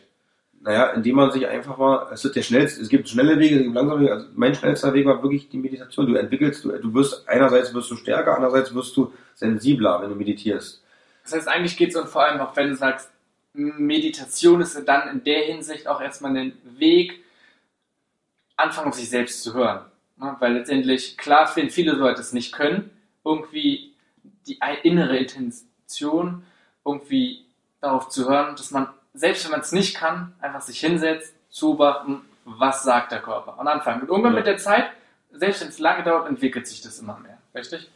Naja, 0.65 0.91
indem 0.91 1.17
man 1.17 1.33
sich 1.33 1.47
einfach 1.47 1.77
mal, 1.77 2.09
es 2.13 2.23
wird 2.23 2.37
der 2.37 2.43
schnellste, 2.43 2.81
es 2.81 2.89
gibt 2.89 3.09
schnelle 3.09 3.37
Wege, 3.39 3.57
es 3.57 3.63
gibt 3.65 3.75
langsame 3.75 4.03
Wege, 4.03 4.13
also 4.13 4.27
mein 4.35 4.55
schnellster 4.55 4.95
Weg 4.95 5.07
war 5.07 5.21
wirklich 5.21 5.49
die 5.49 5.59
Meditation. 5.59 6.07
Du 6.07 6.15
entwickelst, 6.15 6.65
du, 6.65 6.71
du 6.71 6.95
wirst, 6.95 7.29
einerseits 7.29 7.75
wirst 7.75 7.91
du 7.91 7.97
stärker, 7.97 8.37
andererseits 8.37 8.73
wirst 8.73 8.97
du 8.97 9.13
sensibler, 9.35 10.01
wenn 10.01 10.11
du 10.11 10.15
meditierst. 10.15 10.81
Das 11.25 11.33
heißt, 11.33 11.49
eigentlich 11.49 11.77
geht 11.77 11.91
es 11.91 11.97
und 11.97 12.09
vor 12.09 12.23
allem 12.23 12.41
auch, 12.41 12.57
wenn 12.57 12.69
du 12.69 12.77
sagst, 12.77 13.11
Meditation 13.55 14.61
ist 14.61 14.81
dann 14.87 15.09
in 15.09 15.25
der 15.25 15.43
Hinsicht 15.45 15.89
auch 15.89 16.01
erstmal 16.01 16.37
ein 16.37 16.53
Weg, 16.79 17.23
anfangen 18.57 18.89
auf 18.89 18.95
sich 18.95 19.11
selbst 19.11 19.43
zu 19.43 19.55
hören. 19.55 19.85
Ne? 20.17 20.37
Weil 20.39 20.55
letztendlich, 20.55 21.17
klar 21.19 21.47
viele 21.47 21.93
Leute 21.93 22.21
es 22.21 22.33
nicht 22.33 22.53
können, 22.53 22.91
irgendwie 23.25 23.95
die 24.47 24.59
innere 24.83 25.17
Intention 25.17 26.45
irgendwie 26.85 27.45
darauf 27.81 28.09
zu 28.09 28.29
hören, 28.29 28.57
dass 28.57 28.71
man, 28.71 28.89
selbst 29.15 29.45
wenn 29.45 29.53
man 29.53 29.61
es 29.61 29.73
nicht 29.73 29.97
kann, 29.97 30.35
einfach 30.41 30.61
sich 30.61 30.81
hinsetzt, 30.81 31.35
zu 31.51 31.77
beobachten, 31.77 32.23
was 32.45 32.83
sagt 32.83 33.13
der 33.13 33.21
Körper 33.21 33.59
und 33.59 33.69
anfangen. 33.69 34.03
Und 34.03 34.09
irgendwann 34.09 34.33
Ja. 34.33 34.39
mit 34.39 34.47
der 34.47 34.57
Zeit, 34.57 34.87
selbst 35.33 35.61
wenn 35.61 35.69
es 35.69 35.79
lange 35.79 36.03
dauert, 36.03 36.29
entwickelt 36.29 36.67
sich 36.67 36.81
das 36.81 36.99
immer 36.99 37.19
mehr. 37.19 37.39
Richtig? 37.55 37.91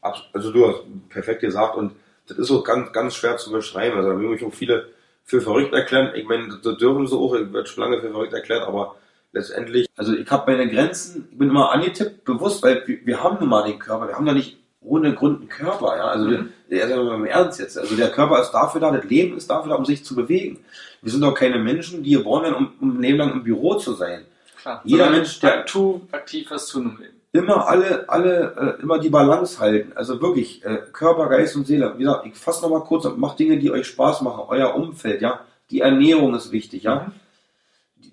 Also 0.00 0.52
du 0.52 0.66
hast 0.68 1.08
perfekt 1.08 1.40
gesagt 1.40 1.76
und 1.76 1.92
das 2.26 2.38
ist 2.38 2.50
auch 2.50 2.64
ganz, 2.64 2.92
ganz 2.92 3.14
schwer 3.14 3.36
zu 3.36 3.50
beschreiben. 3.50 3.96
Also 3.96 4.10
da 4.10 4.18
will 4.18 4.28
mich 4.28 4.44
auch 4.44 4.52
viele 4.52 4.88
für 5.24 5.40
verrückt 5.40 5.72
erklären. 5.74 6.12
Ich 6.14 6.26
meine, 6.26 6.48
das 6.62 6.76
dürfen 6.78 7.06
sie 7.06 7.16
auch, 7.16 7.34
ich 7.34 7.52
werde 7.52 7.68
schon 7.68 7.84
lange 7.84 8.00
für 8.00 8.10
verrückt 8.10 8.32
erklärt, 8.32 8.62
aber 8.66 8.96
letztendlich, 9.32 9.88
also 9.96 10.14
ich 10.14 10.28
habe 10.30 10.50
meine 10.50 10.70
Grenzen, 10.70 11.28
ich 11.30 11.38
bin 11.38 11.50
immer 11.50 11.72
angetippt, 11.72 12.24
bewusst, 12.24 12.62
weil 12.62 12.86
wir, 12.86 13.04
wir 13.04 13.22
haben 13.22 13.38
nun 13.40 13.48
mal 13.48 13.64
den 13.64 13.78
Körper, 13.78 14.08
wir 14.08 14.14
haben 14.16 14.26
da 14.26 14.32
nicht 14.32 14.58
ohne 14.84 15.14
Grund 15.14 15.40
einen 15.40 15.48
Körper, 15.48 15.96
ja. 15.96 16.04
Also 16.06 16.26
Mhm. 16.26 16.48
der, 16.70 16.86
der 16.88 17.00
ist 17.02 17.08
im 17.12 17.24
Ernst 17.24 17.60
jetzt. 17.60 17.78
Also 17.78 17.94
der 17.96 18.10
Körper 18.10 18.40
ist 18.40 18.50
dafür 18.50 18.80
da, 18.80 18.90
das 18.90 19.04
Leben 19.04 19.36
ist 19.36 19.48
dafür 19.50 19.70
da, 19.70 19.76
um 19.76 19.84
sich 19.84 20.04
zu 20.04 20.14
bewegen. 20.14 20.58
Wir 21.02 21.10
sind 21.12 21.20
doch 21.22 21.34
keine 21.34 21.58
Menschen, 21.58 22.02
die 22.02 22.12
geboren 22.12 22.42
werden, 22.44 22.54
um, 22.56 22.72
um 22.80 22.96
ein 22.98 23.02
Leben 23.02 23.18
lang 23.18 23.32
im 23.32 23.44
Büro 23.44 23.74
zu 23.76 23.92
sein. 23.94 24.22
Klar. 24.60 24.80
Jeder 24.84 25.04
Sondern 25.04 25.20
Mensch, 25.22 25.40
der- 25.40 25.58
aktiv, 25.60 25.94
aktiv 26.12 26.46
was 26.50 26.66
tun 26.68 26.82
im 26.96 27.02
Leben. 27.02 27.14
immer 27.32 27.66
alle, 27.66 28.08
alle, 28.08 28.76
äh, 28.78 28.82
immer 28.82 28.98
die 28.98 29.08
Balance 29.08 29.58
halten. 29.58 29.92
Also 29.94 30.20
wirklich, 30.20 30.64
äh, 30.64 30.78
Körper, 30.92 31.28
Geist 31.28 31.56
und 31.56 31.66
Seele. 31.66 31.94
Wie 31.96 32.04
gesagt, 32.04 32.26
ich 32.26 32.34
fasse 32.34 32.62
nochmal 32.62 32.82
kurz 32.84 33.04
und 33.06 33.18
macht 33.18 33.38
Dinge, 33.38 33.58
die 33.58 33.70
euch 33.70 33.86
Spaß 33.86 34.20
machen. 34.22 34.44
Euer 34.48 34.74
Umfeld, 34.74 35.22
ja. 35.22 35.40
Die 35.70 35.80
Ernährung 35.80 36.34
ist 36.34 36.52
wichtig, 36.52 36.82
ja. 36.82 37.10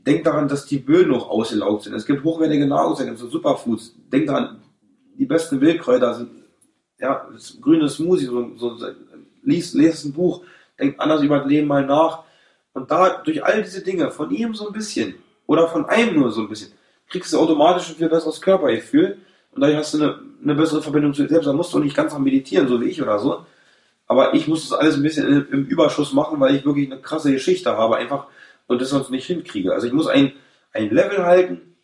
Denkt 0.08 0.26
daran, 0.26 0.48
dass 0.48 0.66
die 0.66 0.78
Böden 0.80 1.12
noch 1.12 1.30
ausgelaugt 1.30 1.84
sind. 1.84 1.94
Es 1.94 2.06
gibt 2.06 2.24
hochwertige 2.24 2.66
Nahrungsergänzungen, 2.66 3.32
so 3.32 3.38
Superfoods. 3.38 3.96
Denkt 4.12 4.30
daran, 4.30 4.62
die 5.18 5.26
besten 5.26 5.60
Wildkräuter 5.60 6.14
sind, 6.14 6.30
ja, 7.00 7.28
grüne 7.62 7.90
Smoothie, 7.90 8.26
so, 8.26 8.52
so, 8.58 8.78
liest, 9.44 9.76
lest 9.76 10.06
ein 10.06 10.14
Buch, 10.14 10.44
denkt 10.80 11.00
anders 11.00 11.22
über 11.22 11.40
das 11.40 11.48
Leben 11.48 11.68
mal 11.68 11.86
nach. 11.86 12.24
Und 12.74 12.92
da, 12.92 13.22
durch 13.24 13.44
all 13.44 13.64
diese 13.64 13.84
Dinge, 13.84 14.12
von 14.12 14.32
ihm 14.32 14.54
so 14.54 14.68
ein 14.68 14.74
bisschen, 14.74 15.16
oder 15.48 15.68
von 15.68 15.86
einem 15.86 16.20
nur 16.20 16.32
so 16.32 16.42
ein 16.42 16.50
bisschen, 16.50 16.72
kriegst 17.10 17.34
du 17.34 17.40
automatisch 17.40 17.90
ein 17.90 17.96
viel 17.96 18.10
besseres 18.10 18.42
Körpergefühl 18.42 19.18
und 19.52 19.62
dadurch 19.62 19.78
hast 19.78 19.94
du 19.94 20.04
eine, 20.04 20.20
eine 20.44 20.56
bessere 20.56 20.82
Verbindung 20.82 21.14
zu 21.14 21.24
dir 21.24 21.30
selbst. 21.30 21.48
Da 21.48 21.54
musst 21.54 21.74
du 21.74 21.80
nicht 21.80 21.96
ganz 21.96 22.14
am 22.14 22.24
Meditieren, 22.24 22.68
so 22.68 22.80
wie 22.82 22.90
ich 22.90 23.02
oder 23.02 23.20
so. 23.20 23.46
Aber 24.08 24.34
ich 24.34 24.48
muss 24.48 24.68
das 24.68 24.78
alles 24.78 24.96
ein 24.96 25.04
bisschen 25.04 25.48
im, 25.52 25.66
Überschuss 25.66 26.14
machen, 26.14 26.40
weil 26.40 26.56
ich 26.56 26.66
wirklich 26.66 26.92
eine 26.92 27.02
krasse 27.02 27.32
Geschichte 27.32 27.76
habe, 27.76 27.98
einfach 27.98 28.28
und 28.68 28.82
das 28.82 28.90
sonst 28.90 29.10
nicht 29.10 29.26
hinkriege. 29.26 29.74
Also 29.74 29.88
ich 29.88 29.94
muss 29.94 30.08
ein, 30.08 30.34
ein 30.72 30.90
Level 30.90 31.26
halten, 31.26 31.76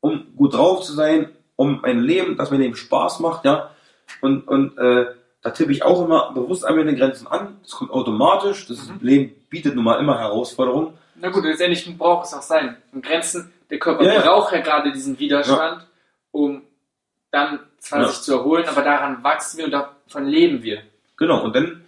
um 0.00 0.36
gut 0.36 0.54
drauf 0.54 0.82
zu 0.82 0.92
sein, 0.92 1.30
um 1.56 1.84
ein 1.84 2.00
Leben, 2.00 2.36
das 2.36 2.50
mir 2.50 2.64
eben 2.64 2.76
Spaß 2.76 3.20
macht, 3.20 3.44
ja. 3.44 3.74
Und, 4.20 4.46
und 4.48 4.76
äh, 4.78 5.06
da 5.42 5.50
tippe 5.50 5.72
ich 5.72 5.82
auch 5.84 6.04
immer 6.04 6.32
bewusst 6.32 6.64
an 6.64 6.76
meine 6.76 6.94
Grenzen 6.96 7.26
an. 7.28 7.56
Das 7.62 7.72
kommt 7.72 7.90
automatisch. 7.90 8.66
Das 8.66 8.88
Mhm. 8.88 8.98
Leben 9.00 9.34
bietet 9.50 9.74
nun 9.74 9.84
mal 9.84 9.98
immer 10.00 10.18
Herausforderungen. 10.18 10.94
Na 11.16 11.30
gut, 11.30 11.44
letztendlich 11.44 11.96
braucht 11.98 12.26
es 12.26 12.34
auch 12.34 12.42
sein. 12.42 12.76
Und 12.92 13.04
Grenzen, 13.04 13.52
der 13.70 13.78
Körper 13.78 14.04
Ja, 14.04 14.14
ja. 14.14 14.20
braucht 14.22 14.52
ja 14.52 14.60
gerade 14.60 14.92
diesen 14.92 15.18
Widerstand, 15.18 15.86
um 16.32 16.62
dann 17.30 17.60
zwar 17.78 18.00
Ja. 18.02 18.08
sich 18.08 18.20
zu 18.22 18.34
erholen, 18.34 18.64
aber 18.68 18.82
daran 18.82 19.22
wachsen 19.22 19.58
wir 19.58 19.64
und 19.66 19.70
davon 19.72 20.24
leben 20.26 20.62
wir. 20.62 20.82
Genau, 21.16 21.42
und 21.44 21.54
dann, 21.54 21.82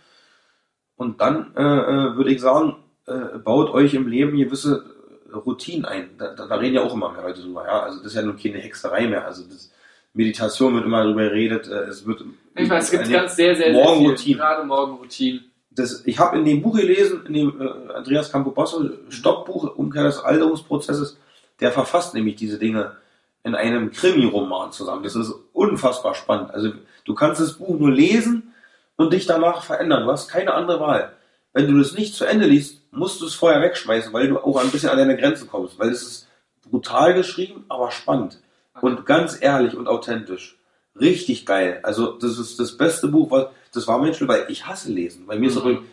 und 0.96 1.20
dann 1.20 1.54
äh, 1.56 1.62
äh, 1.62 2.16
würde 2.16 2.32
ich 2.32 2.40
sagen, 2.40 2.76
äh, 3.06 3.38
baut 3.38 3.70
euch 3.70 3.94
im 3.94 4.06
Leben 4.08 4.36
gewisse 4.36 4.84
Routinen 5.32 5.84
ein. 5.84 6.10
Da, 6.18 6.34
da, 6.34 6.46
da 6.46 6.54
reden 6.56 6.74
ja 6.74 6.82
auch 6.82 6.94
immer 6.94 7.10
mehr 7.12 7.22
Leute 7.22 7.42
drüber, 7.42 7.64
ja. 7.64 7.80
Also 7.82 7.98
das 7.98 8.08
ist 8.08 8.14
ja 8.16 8.22
nun 8.22 8.36
keine 8.36 8.58
Hexerei 8.58 9.06
mehr. 9.06 9.24
Also 9.24 9.44
das 9.44 9.69
Meditation 10.12 10.74
wird 10.74 10.84
immer 10.84 11.04
darüber 11.04 11.22
geredet, 11.22 11.68
äh, 11.68 11.84
es 11.84 12.06
wird 12.06 12.24
Ich 12.56 12.68
weiß, 12.68 12.84
es 12.84 12.90
gibt 12.90 13.10
ganz 13.10 13.36
sehr, 13.36 13.54
sehr, 13.54 13.72
sehr 13.72 13.74
viel. 13.74 13.84
Morgenroutine. 13.84 14.36
Gerade 14.36 14.64
Morgenroutinen. 14.64 15.44
das, 15.70 16.04
ich 16.04 16.18
habe 16.18 16.38
in 16.38 16.44
dem 16.44 16.62
Buch 16.62 16.76
gelesen, 16.76 17.24
in 17.26 17.34
dem 17.34 17.60
äh, 17.60 17.92
Andreas 17.94 18.32
Campobasso 18.32 18.90
Stoppbuch 19.08 19.76
Umkehr 19.76 20.04
des 20.04 20.18
Alterungsprozesses, 20.18 21.16
der 21.60 21.72
verfasst 21.72 22.14
nämlich 22.14 22.36
diese 22.36 22.58
Dinge 22.58 22.96
in 23.44 23.54
einem 23.54 23.90
Krimi-Roman 23.90 24.72
zusammen. 24.72 25.02
Das 25.02 25.14
ist 25.14 25.32
unfassbar 25.52 26.14
spannend. 26.14 26.52
Also 26.52 26.72
du 27.04 27.14
kannst 27.14 27.40
das 27.40 27.54
Buch 27.54 27.78
nur 27.78 27.90
lesen 27.90 28.52
und 28.96 29.12
dich 29.12 29.26
danach 29.26 29.62
verändern. 29.62 30.04
Du 30.04 30.12
hast 30.12 30.28
keine 30.28 30.54
andere 30.54 30.80
Wahl. 30.80 31.12
Wenn 31.52 31.66
du 31.66 31.78
das 31.78 31.94
nicht 31.94 32.14
zu 32.14 32.24
Ende 32.24 32.46
liest, 32.46 32.82
musst 32.92 33.20
du 33.20 33.26
es 33.26 33.34
vorher 33.34 33.62
wegschmeißen, 33.62 34.12
weil 34.12 34.28
du 34.28 34.38
auch 34.38 34.56
ein 34.56 34.70
bisschen 34.70 34.90
an 34.90 34.98
deine 34.98 35.16
Grenzen 35.16 35.48
kommst. 35.48 35.78
Weil 35.78 35.90
es 35.90 36.02
ist 36.02 36.28
brutal 36.70 37.14
geschrieben, 37.14 37.64
aber 37.68 37.90
spannend. 37.90 38.38
Und 38.80 39.06
ganz 39.06 39.38
ehrlich 39.40 39.74
und 39.76 39.88
authentisch. 39.88 40.58
Richtig 40.98 41.46
geil. 41.46 41.80
Also 41.82 42.18
das 42.18 42.38
ist 42.38 42.58
das 42.58 42.76
beste 42.76 43.08
Buch, 43.08 43.30
was 43.30 43.46
das 43.72 43.86
war 43.86 43.98
mein 43.98 44.14
Schlimm, 44.14 44.28
weil 44.28 44.46
ich 44.48 44.66
hasse 44.66 44.90
lesen. 44.92 45.26
Bei 45.26 45.38
mir 45.38 45.48
ist 45.48 45.62
Mhm. 45.64 45.86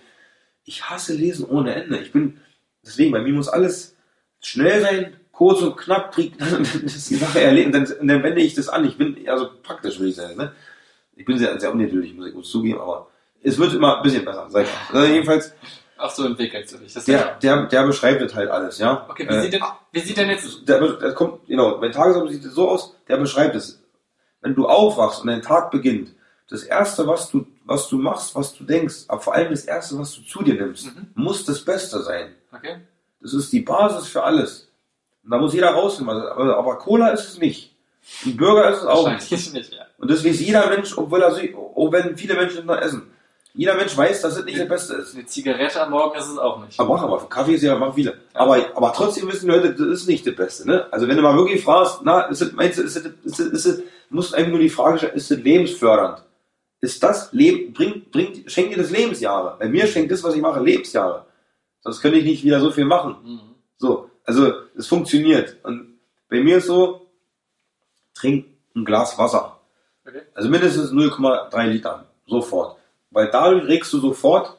ich 0.65 0.89
hasse 0.89 1.13
lesen 1.13 1.45
ohne 1.45 1.75
Ende. 1.75 1.99
Ich 1.99 2.11
bin 2.11 2.39
deswegen 2.83 3.11
bei 3.11 3.21
mir 3.21 3.33
muss 3.33 3.47
alles 3.47 3.95
schnell 4.41 4.81
sein, 4.81 5.15
kurz 5.31 5.61
und 5.61 5.77
knapp. 5.77 6.13
Krieg, 6.13 6.33
das 6.39 6.51
ist 6.75 7.09
die 7.09 7.15
Sache 7.15 7.41
erleben. 7.41 7.71
Dann, 7.71 7.85
und 7.85 8.07
dann 8.07 8.23
wende 8.23 8.41
ich 8.41 8.55
das 8.55 8.69
an. 8.69 8.85
Ich 8.85 8.97
bin 8.97 9.15
eher 9.17 9.37
so 9.37 9.49
praktisch, 9.61 9.99
würde 9.99 10.09
ich 10.09 10.15
sagen. 10.15 10.37
Ne? 10.37 10.51
Ich 11.15 11.25
bin 11.25 11.37
sehr, 11.37 11.59
sehr 11.59 11.71
ungeduldig, 11.71 12.15
muss 12.15 12.27
ich 12.27 12.33
gut 12.33 12.45
zugeben, 12.45 12.79
aber 12.79 13.07
es 13.41 13.57
wird 13.57 13.73
immer 13.73 13.97
ein 13.97 14.03
bisschen 14.03 14.25
besser. 14.25 14.47
Sag 14.49 14.63
ich 14.63 14.69
mal. 14.91 14.99
Also 14.99 15.13
jedenfalls, 15.13 15.53
Ach 15.97 16.09
so 16.09 16.25
entwickelst 16.25 16.73
du 16.73 16.77
dich. 16.77 16.93
Das 16.93 17.01
ist 17.03 17.07
der, 17.07 17.35
der, 17.41 17.65
der 17.65 17.85
beschreibt 17.87 18.21
das 18.21 18.35
halt 18.35 18.49
alles, 18.49 18.77
ja. 18.79 19.05
Okay, 19.09 19.27
wie, 19.29 19.33
Äh, 19.33 19.41
sieht 19.41 19.53
denn, 19.53 19.61
wie 19.91 19.99
sieht 19.99 20.17
denn 20.17 20.29
jetzt. 20.29 20.67
der, 20.67 20.79
der 20.97 21.13
kommt, 21.13 21.45
genau, 21.47 21.77
mein 21.77 21.91
Tagesablauf 21.91 22.31
sieht 22.31 22.43
so 22.43 22.69
aus, 22.69 22.95
der 23.07 23.17
beschreibt 23.17 23.55
es. 23.55 23.81
Wenn 24.41 24.53
du 24.55 24.67
aufwachst 24.67 25.21
und 25.21 25.27
dein 25.27 25.41
Tag 25.41 25.71
beginnt, 25.71 26.11
das 26.49 26.63
erste, 26.63 27.05
was 27.07 27.29
du, 27.29 27.45
was 27.65 27.89
du 27.89 27.97
machst, 27.97 28.35
was 28.35 28.55
du 28.55 28.63
denkst, 28.63 29.05
aber 29.07 29.19
vor 29.19 29.33
allem 29.33 29.49
das 29.51 29.65
Erste, 29.65 29.97
was 29.99 30.13
du 30.15 30.21
zu 30.21 30.43
dir 30.43 30.53
nimmst, 30.53 30.85
Mhm. 30.95 31.07
muss 31.15 31.43
das 31.43 31.65
Beste 31.65 32.01
sein. 32.03 32.33
Okay. 32.55 32.77
Das 33.19 33.33
ist 33.33 33.51
die 33.51 33.61
Basis 33.61 34.07
für 34.07 34.23
alles. 34.23 34.69
Und 35.23 35.31
da 35.31 35.37
muss 35.39 35.53
jeder 35.53 35.75
was- 35.75 35.99
aber, 35.99 36.57
aber 36.57 36.77
Cola 36.77 37.09
ist 37.09 37.27
es 37.27 37.37
nicht. 37.39 37.75
Ein 38.25 38.37
Burger 38.37 38.69
ist 38.69 38.77
es 38.77 38.85
auch 38.85 39.09
nicht. 39.11 39.29
Nicht, 39.53 39.73
ja. 39.73 39.85
Und 39.97 40.09
das 40.09 40.23
weiß 40.23 40.39
jeder 40.39 40.69
Mensch, 40.69 40.97
obwohl 40.97 41.21
er 41.21 41.31
sich, 41.33 41.53
auch 41.55 41.91
wenn 41.91 42.15
viele 42.15 42.35
Menschen 42.35 42.65
das 42.67 42.85
essen. 42.85 43.11
Jeder 43.57 43.73
Mensch 43.73 43.97
weiß, 43.97 44.21
dass 44.21 44.37
es 44.37 44.45
nicht 44.45 44.59
das 44.59 44.67
Beste 44.67 44.93
ist. 44.93 45.15
Eine 45.15 45.25
Zigarette 45.25 45.81
am 45.81 45.89
Morgen 45.89 46.15
ist 46.15 46.27
es 46.27 46.37
auch 46.37 46.63
nicht. 46.63 46.79
Aber 46.79 46.93
machen 46.93 47.09
wir. 47.09 47.27
Kaffee 47.27 47.55
ist 47.55 47.63
ja, 47.63 47.75
machen 47.75 47.95
viele. 47.95 48.15
Aber, 48.35 48.55
aber 48.75 48.93
trotzdem 48.93 49.27
wissen 49.27 49.47
die 49.47 49.51
Leute, 49.51 49.73
das 49.73 49.87
ist 49.87 50.07
nicht 50.07 50.27
das 50.27 50.35
Beste, 50.35 50.67
ne? 50.67 50.85
Also 50.91 51.07
wenn 51.07 51.17
du 51.17 51.23
mal 51.23 51.35
wirklich 51.35 51.63
fragst, 51.63 52.01
na, 52.03 52.21
ist 52.27 52.39
das, 52.39 52.51
meinst 52.51 52.77
du, 52.77 52.83
ist 52.83 52.95
das, 52.95 53.05
ist 53.05 53.39
das, 53.39 53.47
ist 53.47 53.65
das, 53.65 53.81
musst 54.11 54.35
einfach 54.35 54.51
nur 54.51 54.59
die 54.59 54.69
Frage 54.69 54.99
stellen, 54.99 55.15
ist 55.15 55.31
das 55.31 55.39
lebensfördernd? 55.39 56.23
Ist 56.81 57.01
das 57.01 57.33
Leben, 57.33 57.73
bringt, 57.73 58.11
bringt, 58.11 58.51
schenkt 58.51 58.75
dir 58.75 58.77
das 58.77 58.91
Lebensjahre? 58.91 59.57
Bei 59.57 59.67
mir 59.67 59.87
schenkt 59.87 60.11
das, 60.11 60.23
was 60.23 60.35
ich 60.35 60.41
mache, 60.41 60.59
Lebensjahre. 60.59 61.25
Sonst 61.79 61.99
könnte 61.99 62.19
ich 62.19 62.25
nicht 62.25 62.43
wieder 62.43 62.59
so 62.59 62.69
viel 62.69 62.85
machen. 62.85 63.15
Mhm. 63.23 63.55
So, 63.77 64.11
also 64.23 64.53
es 64.77 64.85
funktioniert. 64.85 65.57
Und 65.63 65.97
bei 66.29 66.41
mir 66.41 66.57
ist 66.57 66.67
so, 66.67 67.07
trink 68.13 68.45
ein 68.75 68.85
Glas 68.85 69.17
Wasser. 69.17 69.59
Okay. 70.07 70.21
Also 70.35 70.47
mindestens 70.47 70.91
0,3 70.91 71.65
Liter. 71.65 72.05
Sofort. 72.27 72.77
Weil 73.11 73.29
dadurch 73.31 73.67
regst 73.67 73.91
du 73.93 73.99
sofort 73.99 74.57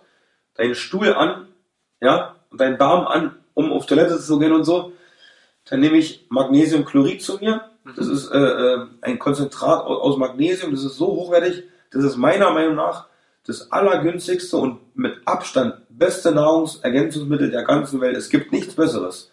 deinen 0.54 0.74
Stuhl 0.74 1.12
an, 1.14 1.48
ja, 2.00 2.36
und 2.50 2.60
deinen 2.60 2.78
Darm 2.78 3.06
an, 3.06 3.36
um 3.54 3.72
auf 3.72 3.86
Toilette 3.86 4.18
zu 4.18 4.38
gehen 4.38 4.52
und 4.52 4.64
so. 4.64 4.92
Dann 5.68 5.80
nehme 5.80 5.98
ich 5.98 6.26
Magnesiumchlorid 6.30 7.22
zu 7.22 7.38
mir. 7.38 7.68
Das 7.96 8.06
ist 8.06 8.30
äh, 8.30 8.38
äh, 8.38 8.86
ein 9.02 9.18
Konzentrat 9.18 9.84
au- 9.84 9.98
aus 10.00 10.16
Magnesium. 10.16 10.70
Das 10.72 10.82
ist 10.84 10.96
so 10.96 11.06
hochwertig. 11.08 11.64
Das 11.90 12.04
ist 12.04 12.16
meiner 12.16 12.50
Meinung 12.52 12.74
nach 12.76 13.06
das 13.46 13.70
allergünstigste 13.72 14.56
und 14.58 14.78
mit 14.96 15.26
Abstand 15.26 15.74
beste 15.88 16.32
Nahrungsergänzungsmittel 16.32 17.50
der 17.50 17.64
ganzen 17.64 18.00
Welt. 18.00 18.16
Es 18.16 18.28
gibt 18.28 18.52
nichts 18.52 18.74
Besseres. 18.74 19.30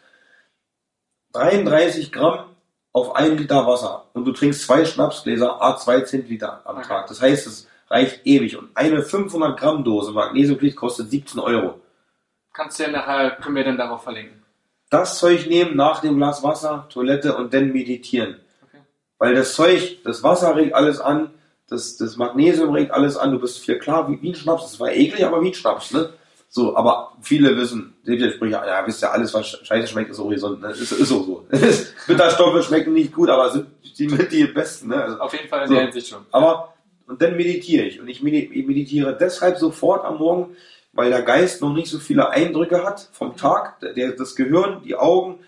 33 1.34 2.12
Gramm 2.12 2.46
auf 2.94 3.16
ein 3.16 3.38
Liter 3.38 3.68
Wasser 3.68 4.06
und 4.14 4.26
du 4.26 4.32
trinkst 4.32 4.62
zwei 4.64 4.86
Schnapsgläser, 4.86 5.62
a 5.62 5.76
2 5.78 6.02
Zentiliter 6.02 6.62
am. 6.66 6.82
Tag. 6.82 7.08
Das 7.08 7.22
heißt, 7.22 7.46
es 7.48 7.68
reicht 7.90 8.22
ewig. 8.26 8.58
Und 8.58 8.70
eine 8.76 9.02
500 9.04 9.60
Gramm 9.60 9.84
Dose 9.84 10.12
Magnesiumchlorid 10.12 10.76
kostet 10.76 11.10
17 11.12 11.40
Euro. 11.40 11.80
Kannst 12.54 12.80
du 12.80 12.84
ja 12.84 12.92
nachher, 12.92 13.32
können 13.42 13.56
wir 13.56 13.64
dann 13.64 13.78
darauf 13.78 14.04
verlinken. 14.04 14.42
Das 14.90 15.18
Zeug 15.20 15.48
nehmen 15.48 15.76
nach 15.76 16.00
dem 16.02 16.18
Glas 16.18 16.44
Wasser, 16.44 16.88
Toilette 16.90 17.36
und 17.36 17.54
dann 17.54 17.72
meditieren. 17.74 18.38
Okay. 18.64 18.78
Weil 19.18 19.36
das 19.36 19.54
Zeug, 19.56 19.98
das 20.04 20.24
Wasser 20.24 20.56
regt 20.56 20.74
alles 20.74 21.00
an, 21.02 21.32
das, 21.68 21.98
das 21.98 22.16
Magnesium 22.18 22.72
regt 22.74 22.92
alles 22.92 23.18
an, 23.18 23.32
du 23.32 23.40
bist 23.40 23.60
viel 23.60 23.80
klar 23.80 24.08
wie, 24.10 24.22
wie 24.22 24.30
ein 24.30 24.36
Schnaps. 24.36 24.64
Das 24.64 24.80
war 24.80 24.92
eklig, 24.92 25.26
aber 25.26 25.42
wie 25.42 25.48
ein 25.50 25.54
Schnaps, 25.54 25.92
ne? 25.92 26.10
So, 26.48 26.78
aber 26.78 27.12
viele 27.22 27.58
wissen, 27.58 27.96
seht 28.04 28.22
ihr 28.22 28.32
Sprüche, 28.32 28.54
ja, 28.54 28.86
wisst 28.88 29.04
ihr, 29.04 29.12
alles, 29.12 29.34
was 29.34 29.50
scheiße 29.50 29.88
schmeckt, 29.88 30.12
ist 30.12 30.20
auch 30.20 30.30
gesund. 30.30 30.62
Ne? 30.62 30.70
Ist, 30.70 30.92
ist 30.94 31.12
auch 31.12 31.26
so. 31.26 31.46
Bitterstoffe 32.08 32.64
schmecken 32.66 32.94
nicht 32.94 33.12
gut, 33.14 33.30
aber 33.30 33.50
sind 33.50 33.68
die 33.98 34.08
mit 34.08 34.32
die 34.32 34.46
besten, 34.46 34.90
ne? 34.90 35.04
Also, 35.04 35.20
Auf 35.20 35.34
jeden 35.34 35.50
Fall 35.50 35.64
in 35.64 35.68
So. 35.68 35.74
der 35.74 35.84
Hinsicht 35.84 36.08
schon. 36.08 36.26
aber, 36.32 36.74
und 37.08 37.22
dann 37.22 37.36
meditiere 37.38 37.86
ich. 37.86 38.00
Und 38.00 38.08
ich 38.08 38.22
medi- 38.22 38.50
ich 38.52 38.66
meditiere 38.66 39.16
deshalb 39.18 39.58
sofort 39.58 40.06
am 40.06 40.18
Morgen, 40.18 40.56
weil 40.94 41.10
der 41.10 41.22
Geist 41.22 41.62
noch 41.62 41.74
nicht 41.74 41.90
so 41.90 42.00
viele 42.00 42.30
Eindrücke 42.30 42.84
hat 42.84 43.10
vom 43.12 43.36
Tag. 43.36 43.80
Der, 43.82 44.14
das 44.14 44.36
Gehirn, 44.36 44.82
die 44.84 44.96
Augen, 44.96 45.40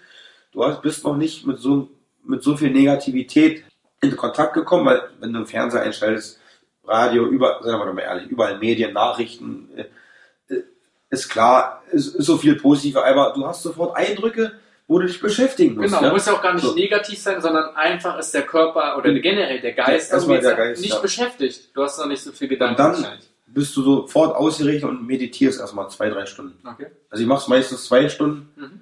du 0.52 0.64
hast, 0.64 0.82
bist 0.82 1.04
noch 1.04 1.16
nicht 1.16 1.46
mit 1.46 1.60
so, 1.60 1.90
mit 2.24 2.44
so 2.44 2.58
viel 2.58 2.72
Negativität 2.72 3.64
in 4.02 4.16
Kontakt 4.16 4.54
gekommen, 4.54 4.86
weil 4.86 5.02
wenn 5.20 5.32
du 5.32 5.38
einen 5.38 5.48
Fernseher 5.48 5.82
einstellst, 5.82 6.40
Radio, 6.86 7.26
über, 7.26 7.60
sagen 7.64 7.80
wir 7.80 7.94
mal 7.94 8.02
ehrlich, 8.02 8.28
überall 8.28 8.60
Medien, 8.60 8.94
Nachrichten, 8.94 9.70
äh, 9.76 10.54
äh, 10.54 10.64
ist 11.10 11.28
klar, 11.28 11.84
ist, 11.92 12.16
ist 12.16 12.26
so 12.26 12.38
viel 12.38 12.56
positiv, 12.56 12.96
aber 12.98 13.34
du 13.36 13.46
hast 13.46 13.64
sofort 13.64 13.98
Eindrücke, 13.98 14.54
wo 14.88 15.00
du 15.00 15.06
dich 15.08 15.20
beschäftigen 15.20 15.76
musst. 15.76 15.88
Genau, 15.94 16.02
ja? 16.08 16.14
muss 16.14 16.26
ja 16.26 16.34
auch 16.34 16.42
gar 16.42 16.54
nicht 16.54 16.64
So. 16.66 16.74
negativ 16.74 17.20
sein, 17.20 17.42
sondern 17.42 17.76
einfach 17.76 18.18
ist 18.18 18.34
der 18.34 18.44
Körper 18.44 18.98
oder 18.98 19.14
generell 19.14 19.60
der 19.60 19.74
Geist 19.74 20.14
irgendwie 20.14 20.40
der 20.40 20.56
Geist, 20.56 20.82
nicht 20.82 20.94
ja. 20.94 21.00
beschäftigt. 21.00 21.76
Du 21.76 21.84
hast 21.84 21.98
noch 22.00 22.08
nicht 22.08 22.22
so 22.22 22.32
viel 22.32 22.48
Gedanken 22.48 22.82
Und 22.82 23.04
dann-. 23.04 23.18
Bist 23.50 23.76
du 23.78 23.82
sofort 23.82 24.36
ausgerichtet 24.36 24.90
und 24.90 25.08
meditierst 25.08 25.60
erstmal 25.60 25.90
zwei, 25.90 26.10
drei 26.10 26.26
Stunden. 26.26 26.58
Okay. 26.68 26.88
Also 27.10 27.22
ich 27.24 27.28
mache 27.28 27.42
es 27.42 27.48
meistens 27.48 27.86
zwei 27.86 28.08
Stunden. 28.10 28.50
Mhm. 28.56 28.82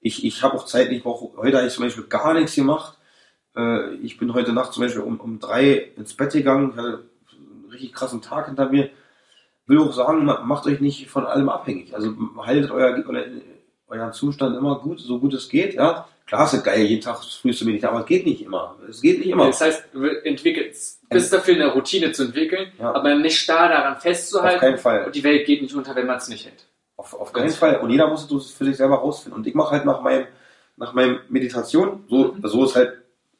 Ich, 0.00 0.24
ich 0.24 0.42
habe 0.42 0.54
auch 0.56 0.64
Zeit, 0.64 0.90
ich 0.90 1.02
brauche, 1.02 1.36
heute 1.36 1.58
habe 1.58 1.66
ich 1.66 1.74
zum 1.74 1.84
Beispiel 1.84 2.04
gar 2.04 2.32
nichts 2.34 2.54
gemacht. 2.54 2.96
Äh, 3.56 3.94
ich 3.96 4.16
bin 4.18 4.32
heute 4.34 4.52
Nacht 4.52 4.72
zum 4.72 4.82
Beispiel 4.82 5.02
um, 5.02 5.20
um 5.20 5.38
drei 5.38 5.92
ins 5.96 6.14
Bett 6.14 6.32
gegangen, 6.32 6.70
ich 6.72 6.76
hatte 6.78 7.04
einen 7.32 7.70
richtig 7.70 7.92
krassen 7.92 8.22
Tag 8.22 8.46
hinter 8.46 8.68
mir. 8.70 8.88
Will 9.66 9.78
auch 9.80 9.92
sagen, 9.92 10.24
ma- 10.24 10.40
macht 10.42 10.66
euch 10.66 10.80
nicht 10.80 11.08
von 11.10 11.26
allem 11.26 11.48
abhängig. 11.48 11.94
Also 11.94 12.14
haltet 12.38 12.70
euer, 12.70 13.02
euer, 13.06 13.24
euren 13.88 14.12
Zustand 14.12 14.56
immer 14.56 14.78
gut, 14.80 15.00
so 15.00 15.18
gut 15.18 15.34
es 15.34 15.48
geht. 15.48 15.74
Ja, 15.74 16.08
klar 16.26 16.44
ist 16.46 16.54
es 16.54 16.62
geil, 16.64 16.82
jeden 16.84 17.02
Tag 17.02 17.22
früh 17.22 17.52
zu 17.54 17.64
meditieren, 17.64 17.94
aber 17.94 18.02
es 18.02 18.08
geht 18.08 18.26
nicht 18.26 18.42
immer. 18.42 18.76
Es 18.88 19.00
geht 19.00 19.18
nicht 19.18 19.28
immer. 19.28 19.46
Das 19.46 19.60
heißt, 19.60 19.84
du 19.92 20.04
entwickelst, 20.06 21.08
bist 21.08 21.32
dafür 21.32 21.54
eine 21.54 21.72
Routine 21.72 22.12
zu 22.12 22.24
entwickeln, 22.24 22.72
Ja. 22.78 22.94
aber 22.94 23.14
nicht 23.14 23.38
starr 23.38 23.68
daran 23.68 23.94
Auf 23.96 24.02
festzuhalten. 24.02 24.60
keinen 24.60 24.78
Fall. 24.78 25.04
Und 25.06 25.14
die 25.14 25.22
Welt 25.24 25.46
geht 25.46 25.62
nicht 25.62 25.74
unter, 25.74 25.94
wenn 25.94 26.06
man 26.06 26.16
es 26.16 26.28
nicht 26.28 26.44
hält. 26.46 26.66
Auf, 26.96 27.14
auf 27.14 27.32
keinen 27.32 27.50
Fall. 27.50 27.76
Und 27.80 27.90
jeder 27.90 28.08
muss 28.08 28.30
es 28.30 28.50
für 28.52 28.64
sich 28.64 28.76
selber 28.76 28.96
rausfinden. 28.96 29.38
Und 29.38 29.46
ich 29.46 29.54
mache 29.54 29.70
halt 29.72 29.84
nach 29.84 30.00
meinem, 30.00 30.26
nach 30.76 30.92
meinem 30.94 31.20
Meditation, 31.28 32.04
so, 32.08 32.32
Mhm. 32.32 32.40
so 32.48 32.64
ist 32.64 32.74
halt 32.74 32.94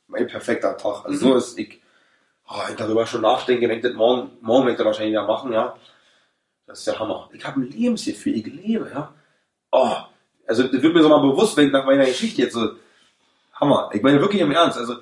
mein 0.08 0.26
perfekter 0.26 0.76
Tag. 0.76 1.04
Also 1.06 1.10
Mhm. 1.26 1.30
so 1.30 1.36
ist 1.36 1.58
ich, 1.58 1.80
oh, 2.48 2.60
ich 2.70 2.76
darüber 2.76 3.06
schon 3.06 3.22
nachdenke, 3.22 3.68
wenn 3.68 3.78
ich 3.78 3.82
das 3.82 3.94
morgen, 3.94 4.30
morgen 4.42 4.62
werde 4.66 4.72
ich 4.72 4.76
das 4.78 4.86
wahrscheinlich 4.86 5.12
wieder 5.12 5.26
machen, 5.26 5.52
ja. 5.52 5.74
Das 6.66 6.78
ist 6.80 6.86
der 6.86 6.98
Hammer. 6.98 7.28
Ich 7.32 7.44
habe 7.46 7.60
ein 7.60 7.70
Lebensgefühl, 7.70 8.36
ich 8.36 8.46
lebe, 8.46 8.90
ja. 8.92 9.12
Oh, 9.72 9.96
also 10.46 10.64
das 10.64 10.82
wird 10.82 10.94
mir 10.94 11.02
so 11.02 11.08
mal 11.08 11.20
bewusst, 11.20 11.56
wenn 11.56 11.70
nach 11.70 11.86
meiner 11.86 12.06
Geschichte 12.06 12.42
jetzt 12.42 12.54
so, 12.54 12.70
Hammer. 13.54 13.90
Ich 13.92 14.02
meine 14.02 14.20
wirklich 14.20 14.42
im 14.42 14.52
Ernst, 14.52 14.78
also 14.78 14.96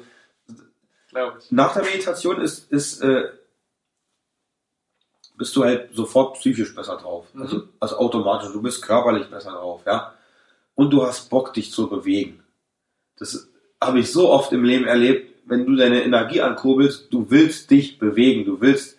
nach 1.50 1.74
der 1.74 1.84
Meditation 1.84 2.40
ist, 2.40 2.70
ist 2.72 3.00
äh, 3.00 3.28
bist 5.36 5.54
du 5.56 5.64
halt 5.64 5.94
sofort 5.94 6.34
psychisch 6.34 6.74
besser 6.74 6.96
drauf. 6.96 7.26
Mhm. 7.32 7.42
Also, 7.42 7.62
also 7.80 7.96
automatisch. 7.98 8.52
Du 8.52 8.62
bist 8.62 8.82
körperlich 8.82 9.28
besser 9.28 9.52
drauf, 9.52 9.82
ja. 9.86 10.14
Und 10.74 10.90
du 10.90 11.04
hast 11.04 11.30
Bock, 11.30 11.52
dich 11.52 11.70
zu 11.70 11.88
bewegen. 11.88 12.42
Das 13.16 13.48
habe 13.80 14.00
ich 14.00 14.12
so 14.12 14.30
oft 14.30 14.52
im 14.52 14.64
Leben 14.64 14.86
erlebt, 14.86 15.34
wenn 15.46 15.66
du 15.66 15.76
deine 15.76 16.02
Energie 16.02 16.40
ankurbelst, 16.40 17.12
du 17.12 17.30
willst 17.30 17.70
dich 17.70 17.98
bewegen, 17.98 18.44
du 18.44 18.60
willst 18.60 18.98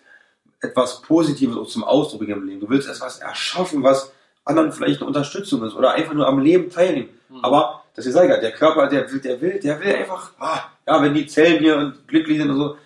etwas 0.60 1.02
Positives 1.02 1.70
zum 1.70 1.84
Ausdruck 1.84 2.20
bringen 2.20 2.38
im 2.38 2.46
Leben. 2.46 2.60
Du 2.60 2.68
willst 2.68 2.88
etwas 2.88 3.18
erschaffen, 3.18 3.82
was 3.82 4.12
anderen 4.46 4.72
vielleicht 4.72 5.00
eine 5.00 5.08
Unterstützung 5.08 5.62
ist 5.64 5.74
oder 5.74 5.92
einfach 5.92 6.14
nur 6.14 6.26
am 6.26 6.38
Leben 6.38 6.70
teilnehmen. 6.70 7.10
Mhm. 7.28 7.40
Aber 7.44 7.82
das 7.94 8.06
ist 8.06 8.14
ja 8.14 8.26
der 8.26 8.52
Körper, 8.52 8.86
der 8.88 9.10
will, 9.12 9.20
der 9.20 9.40
will, 9.40 9.60
der 9.60 9.80
will 9.80 9.94
einfach, 9.94 10.30
ah, 10.38 10.60
ja, 10.86 11.02
wenn 11.02 11.14
die 11.14 11.26
Zellen 11.26 11.58
hier 11.58 11.94
glücklich 12.06 12.38
sind 12.38 12.50
und 12.50 12.56
so. 12.56 12.76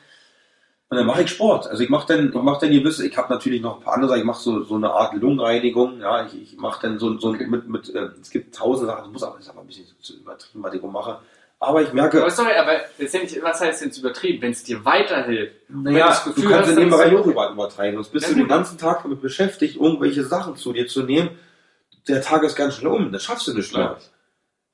Und 0.92 0.96
dann 0.96 1.06
mache 1.06 1.22
ich 1.22 1.30
Sport. 1.30 1.68
Also 1.68 1.84
ich 1.84 1.88
mache 1.88 2.08
dann, 2.08 2.28
ich 2.30 2.34
mache 2.34 2.62
dann 2.66 2.70
gewisse, 2.72 3.06
ich 3.06 3.16
habe 3.16 3.32
natürlich 3.32 3.60
noch 3.62 3.76
ein 3.76 3.82
paar 3.82 3.94
andere 3.94 4.08
Sachen, 4.08 4.20
ich 4.20 4.26
mache 4.26 4.42
so, 4.42 4.64
so 4.64 4.74
eine 4.74 4.90
Art 4.90 5.14
Lungenreinigung, 5.14 6.00
ja, 6.00 6.26
ich, 6.26 6.42
ich 6.54 6.56
mache 6.58 6.82
dann 6.82 6.98
so, 6.98 7.16
so 7.18 7.28
Okay. 7.28 7.46
mit, 7.46 7.68
mit, 7.68 7.94
äh, 7.94 8.08
es 8.20 8.30
gibt 8.30 8.54
tausend 8.56 8.88
Sachen, 8.88 9.04
das 9.04 9.12
muss 9.12 9.22
aber, 9.22 9.38
ist 9.38 9.48
aber 9.48 9.60
ein 9.60 9.66
bisschen 9.68 9.86
zu 10.00 10.14
übertrieben, 10.16 10.62
was 10.64 10.74
ich 10.74 10.82
mache. 10.82 11.18
Aber 11.62 11.82
ich 11.82 11.88
Aber, 11.88 11.94
merke, 11.94 12.30
sorry, 12.30 12.54
aber 12.54 12.72
letztendlich, 12.98 13.40
was 13.42 13.60
heißt 13.60 13.82
denn 13.82 13.92
zu 13.92 14.00
übertrieben? 14.00 14.40
Wenn 14.42 14.52
es 14.52 14.64
dir 14.64 14.82
weiterhilft, 14.84 15.52
naja, 15.68 16.08
das 16.08 16.24
du 16.24 16.32
Gefühl 16.32 16.50
kannst 16.50 16.70
in 16.70 16.76
dem 16.76 16.88
Bereich 16.90 17.14
auch 17.14 17.26
über- 17.26 17.50
übertreiben. 17.50 17.96
Sonst 17.96 18.08
bist 18.12 18.26
Ja, 18.26 18.32
du 18.32 18.38
den 18.38 18.48
ganzen 18.48 18.78
Tag 18.78 19.02
damit 19.02 19.20
beschäftigt, 19.20 19.76
irgendwelche 19.76 20.24
Sachen 20.24 20.56
zu 20.56 20.72
dir 20.72 20.86
zu 20.88 21.02
nehmen. 21.02 21.30
Der 22.08 22.22
Tag 22.22 22.42
ist 22.44 22.56
ganz 22.56 22.74
schnell 22.76 22.92
um, 22.92 23.12
das 23.12 23.22
schaffst 23.24 23.46
du 23.46 23.54
nicht 23.54 23.74
mehr. 23.74 23.98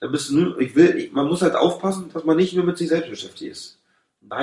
Dann 0.01 0.13
bist 0.13 0.31
du 0.31 0.39
nur, 0.39 0.61
ich 0.61 0.75
will, 0.77 0.97
ich, 0.97 1.13
man 1.13 1.27
muss 1.27 1.43
halt 1.43 1.57
aufpassen, 1.57 2.11
dass 2.13 2.25
man 2.25 2.37
nicht 2.37 2.55
nur 2.55 2.65
mit 2.65 2.79
sich 2.79 2.89
selbst 2.89 3.11
beschäftigt 3.11 3.53
ist. 3.53 3.79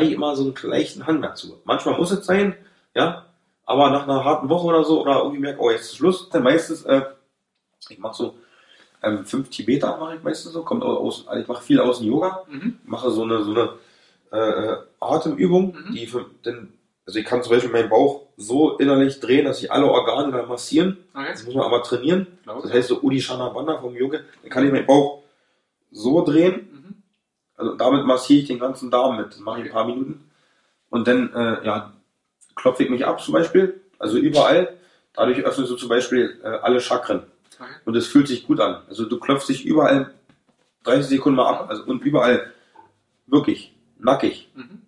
Ich 0.02 0.12
immer 0.12 0.36
so 0.36 0.44
einen 0.44 0.72
leichten 0.72 1.06
Hang 1.06 1.22
dazu. 1.22 1.62
Manchmal 1.66 1.98
muss 1.98 2.12
es 2.12 2.26
sein, 2.26 2.56
ja, 2.96 3.26
aber 3.66 3.90
nach 3.90 4.04
einer 4.04 4.24
harten 4.24 4.50
Woche 4.50 4.68
oder 4.68 4.84
so, 4.84 5.02
oder 5.02 5.20
irgendwie 5.20 5.40
merke, 5.40 5.60
oh, 5.62 5.72
jetzt 5.72 5.86
ist 5.92 5.98
Schluss, 5.98 6.30
dann 6.30 6.44
meistens, 6.44 6.84
äh, 6.84 7.04
ich 7.90 7.98
mache 8.00 8.16
so 8.16 8.36
ähm, 9.02 9.26
fünf 9.26 9.50
Tibeter, 9.50 9.98
mache 9.98 10.16
ich 10.16 10.24
meistens 10.24 10.54
so, 10.54 10.64
kommt 10.64 10.84
aus, 10.84 11.28
also 11.28 11.42
ich 11.42 11.48
mache 11.48 11.64
viel 11.64 11.80
aus 11.80 12.00
dem 12.00 12.08
Yoga, 12.08 12.44
Mhm. 12.50 12.80
mache 12.86 13.12
so 13.12 13.24
eine, 13.24 13.44
so 13.44 13.52
eine 13.52 13.74
äh, 14.32 14.38
äh, 14.72 14.78
Atemübung, 15.00 15.76
Mhm. 15.76 15.94
die 15.94 16.08
für, 16.08 16.26
denn, 16.46 16.74
also 17.06 17.20
ich 17.20 17.26
kann 17.26 17.44
zum 17.44 17.52
Beispiel 17.52 17.72
meinen 17.72 17.90
Bauch 17.90 18.28
so 18.38 18.78
innerlich 18.78 19.20
drehen, 19.20 19.46
dass 19.46 19.62
ich 19.62 19.72
alle 19.72 19.88
Organe 19.88 20.32
da 20.32 20.46
massieren. 20.46 20.98
Okay. 21.14 21.28
Das 21.32 21.44
muss 21.44 21.56
man 21.56 21.66
aber 21.66 21.84
trainieren. 21.84 22.28
Glaube 22.44 22.62
Das 22.64 22.72
heißt 22.72 22.88
so 22.88 23.02
Udishana 23.02 23.50
Bandha 23.50 23.78
vom 23.80 23.96
Yoga. 23.96 24.20
Dann 24.42 24.50
kann 24.50 24.66
ich 24.66 24.72
meinen 24.72 24.86
Bauch 24.86 25.22
so 25.92 26.24
drehen. 26.24 26.70
Mhm. 26.72 27.04
Also 27.56 27.76
damit 27.76 28.06
massiere 28.06 28.42
ich 28.42 28.48
den 28.48 28.60
ganzen 28.60 28.90
Darm 28.90 29.18
mit. 29.18 29.28
Das 29.28 29.40
mache 29.40 29.60
ich 29.60 29.66
ein 29.66 29.72
paar 29.72 29.86
Minuten. 29.86 30.30
Und 30.90 31.08
dann 31.08 31.34
äh, 31.34 31.66
ja, 31.66 31.94
klopfe 32.56 32.84
ich 32.84 32.90
mich 32.90 33.06
ab 33.06 33.22
zum 33.22 33.34
Beispiel. 33.34 33.82
Also 34.00 34.18
überall. 34.18 34.78
Dadurch 35.14 35.44
öffnest 35.44 35.72
du 35.72 35.76
zum 35.76 35.90
Beispiel 35.90 36.40
äh, 36.42 36.48
alle 36.48 36.80
Chakren. 36.80 37.24
Okay. 37.60 37.70
Und 37.86 37.96
es 37.96 38.08
fühlt 38.08 38.30
sich 38.30 38.48
gut 38.48 38.62
an. 38.62 38.82
Also 38.88 39.06
du 39.06 39.20
klopfst 39.20 39.50
dich 39.50 39.66
überall 39.66 40.14
30 40.86 41.06
Sekunden 41.06 41.36
mal 41.36 41.50
ab. 41.50 41.70
Also, 41.70 41.84
und 41.84 42.02
überall 42.04 42.52
wirklich 43.28 43.74
nackig. 44.00 44.50
Mhm. 44.56 44.84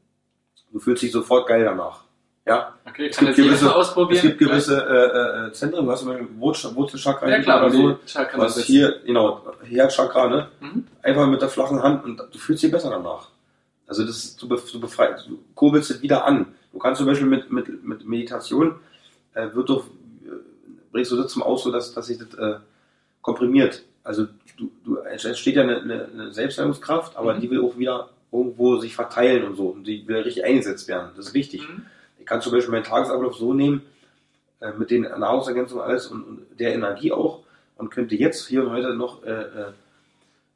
Du 0.72 0.80
fühlst 0.80 1.04
dich 1.04 1.12
sofort 1.12 1.48
geil 1.48 1.66
danach. 1.66 2.05
Ja, 2.48 2.76
Okay, 2.88 3.08
es 3.08 3.18
kann 3.18 3.26
gibt 3.26 3.38
das 3.40 3.44
jeder 3.44 3.50
gewisse, 3.58 3.76
ausprobieren? 3.76 4.18
es 4.18 4.22
gibt 4.22 4.38
gewisse 4.38 4.78
äh, 4.80 5.48
äh, 5.48 5.52
Zentren, 5.54 5.86
du 5.86 5.92
hast 5.92 6.02
zum 6.02 6.10
Beispiel 6.10 6.28
Wurzel- 6.38 6.76
Wurzelchakra 6.76 7.28
Ja, 7.28 7.40
klar, 7.42 7.62
oder 7.66 7.72
so, 7.72 7.98
was 8.36 8.60
hier, 8.62 9.00
genau, 9.06 9.42
Herzchakra, 9.64 10.28
ne? 10.30 10.48
Mhm. 10.60 10.86
Einfach 11.02 11.28
mit 11.28 11.42
der 11.42 11.50
flachen 11.50 11.82
Hand 11.82 12.04
und 12.06 12.20
du 12.32 12.38
fühlst 12.38 12.62
dich 12.64 12.72
besser 12.72 12.92
danach. 12.92 13.30
Also 13.88 14.06
das 14.06 14.16
ist, 14.24 14.42
du, 14.42 14.48
du 14.48 14.80
befreist, 14.80 15.28
du 15.28 15.40
kurbelst 15.56 15.90
es 15.92 16.02
wieder 16.04 16.26
an. 16.26 16.46
Du 16.72 16.78
kannst 16.78 17.00
zum 17.00 17.08
Beispiel 17.08 17.28
mit, 17.28 17.52
mit, 17.52 17.84
mit 17.84 18.06
Meditation, 18.08 18.76
äh, 19.34 19.48
wird 19.54 19.70
doch, 19.70 19.86
äh, 19.86 20.30
bringst 20.92 21.12
du 21.12 21.18
das 21.18 21.32
zum 21.32 21.42
Ausdruck, 21.42 21.74
dass, 21.74 21.94
dass 21.94 22.06
sich 22.08 22.20
das 22.20 22.34
äh, 22.36 22.60
komprimiert. 23.24 23.82
Also 24.04 24.28
du, 24.58 24.70
du, 24.84 24.98
es 25.00 25.26
entsteht 25.26 25.56
ja 25.56 25.64
eine, 25.64 25.82
eine, 25.82 26.08
eine 26.14 26.32
Selbstheilungskraft, 26.32 27.18
aber 27.18 27.34
Mhm. 27.34 27.42
die 27.42 27.50
will 27.50 27.64
auch 27.64 27.76
wieder 27.78 28.10
irgendwo 28.32 28.78
sich 28.78 28.94
verteilen 28.96 29.46
und 29.46 29.56
so. 29.56 29.68
Und 29.70 29.86
die 29.86 30.08
will 30.08 30.18
richtig 30.18 30.46
eingesetzt 30.46 30.88
werden. 30.88 31.10
Das 31.18 31.28
ist 31.28 31.34
wichtig. 31.34 31.68
Mhm. 31.68 31.86
Ich 32.26 32.30
kann 32.30 32.42
zum 32.42 32.54
Beispiel 32.54 32.72
meinen 32.72 32.84
Tagesablauf 32.84 33.36
so 33.36 33.54
nehmen, 33.54 33.84
äh, 34.60 34.72
mit 34.72 34.90
den 34.90 35.04
Nahrungsergänzungen 35.04 35.84
alles 35.84 36.08
und, 36.08 36.24
und 36.24 36.60
der 36.60 36.74
Energie 36.74 37.12
auch 37.12 37.42
und 37.78 37.92
könnte 37.92 38.16
jetzt 38.16 38.48
hier 38.48 38.64
und 38.64 38.72
heute 38.72 38.96
noch 38.96 39.24
äh, 39.24 39.30
äh, 39.30 39.66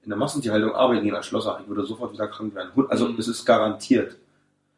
in 0.02 0.10
der 0.10 0.18
Massentierhaltung 0.18 0.74
arbeiten 0.74 1.04
gehen 1.04 1.16
als 1.16 1.28
Schlosser. 1.28 1.60
Ich 1.62 1.70
würde 1.70 1.86
sofort 1.86 2.12
wieder 2.12 2.28
krank 2.28 2.56
werden. 2.56 2.72
Also 2.90 3.08
Mhm. 3.08 3.20
es 3.20 3.28
ist 3.28 3.46
garantiert. 3.46 4.16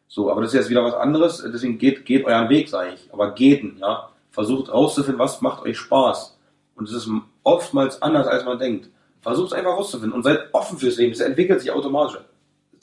So, 0.10 0.30
aber 0.30 0.42
das 0.42 0.52
ist 0.52 0.60
jetzt 0.60 0.70
wieder 0.70 0.84
was 0.84 0.96
anderes, 0.96 1.42
deswegen 1.42 1.78
geht, 1.78 2.06
geht 2.06 2.26
euren 2.26 2.50
Weg, 2.50 2.68
sage 2.68 2.96
ich. 2.96 3.08
Aber 3.14 3.32
geht 3.32 3.64
ja. 3.80 4.10
Versucht 4.32 4.70
rauszufinden, 4.70 5.18
was 5.18 5.40
macht 5.40 5.64
euch 5.64 5.78
Spaß. 5.78 6.38
Und 6.76 6.90
es 6.90 6.94
ist 6.94 7.10
oftmals 7.44 8.02
anders, 8.02 8.28
als 8.28 8.44
man 8.44 8.60
denkt. 8.60 8.90
Versucht 9.22 9.48
es 9.48 9.54
einfach 9.54 9.78
rauszufinden 9.78 10.12
und 10.12 10.24
seid 10.24 10.50
offen 10.52 10.78
fürs 10.78 10.98
Leben. 10.98 11.14
Es 11.14 11.22
entwickelt 11.22 11.62
sich 11.62 11.72
automatisch. 11.72 12.20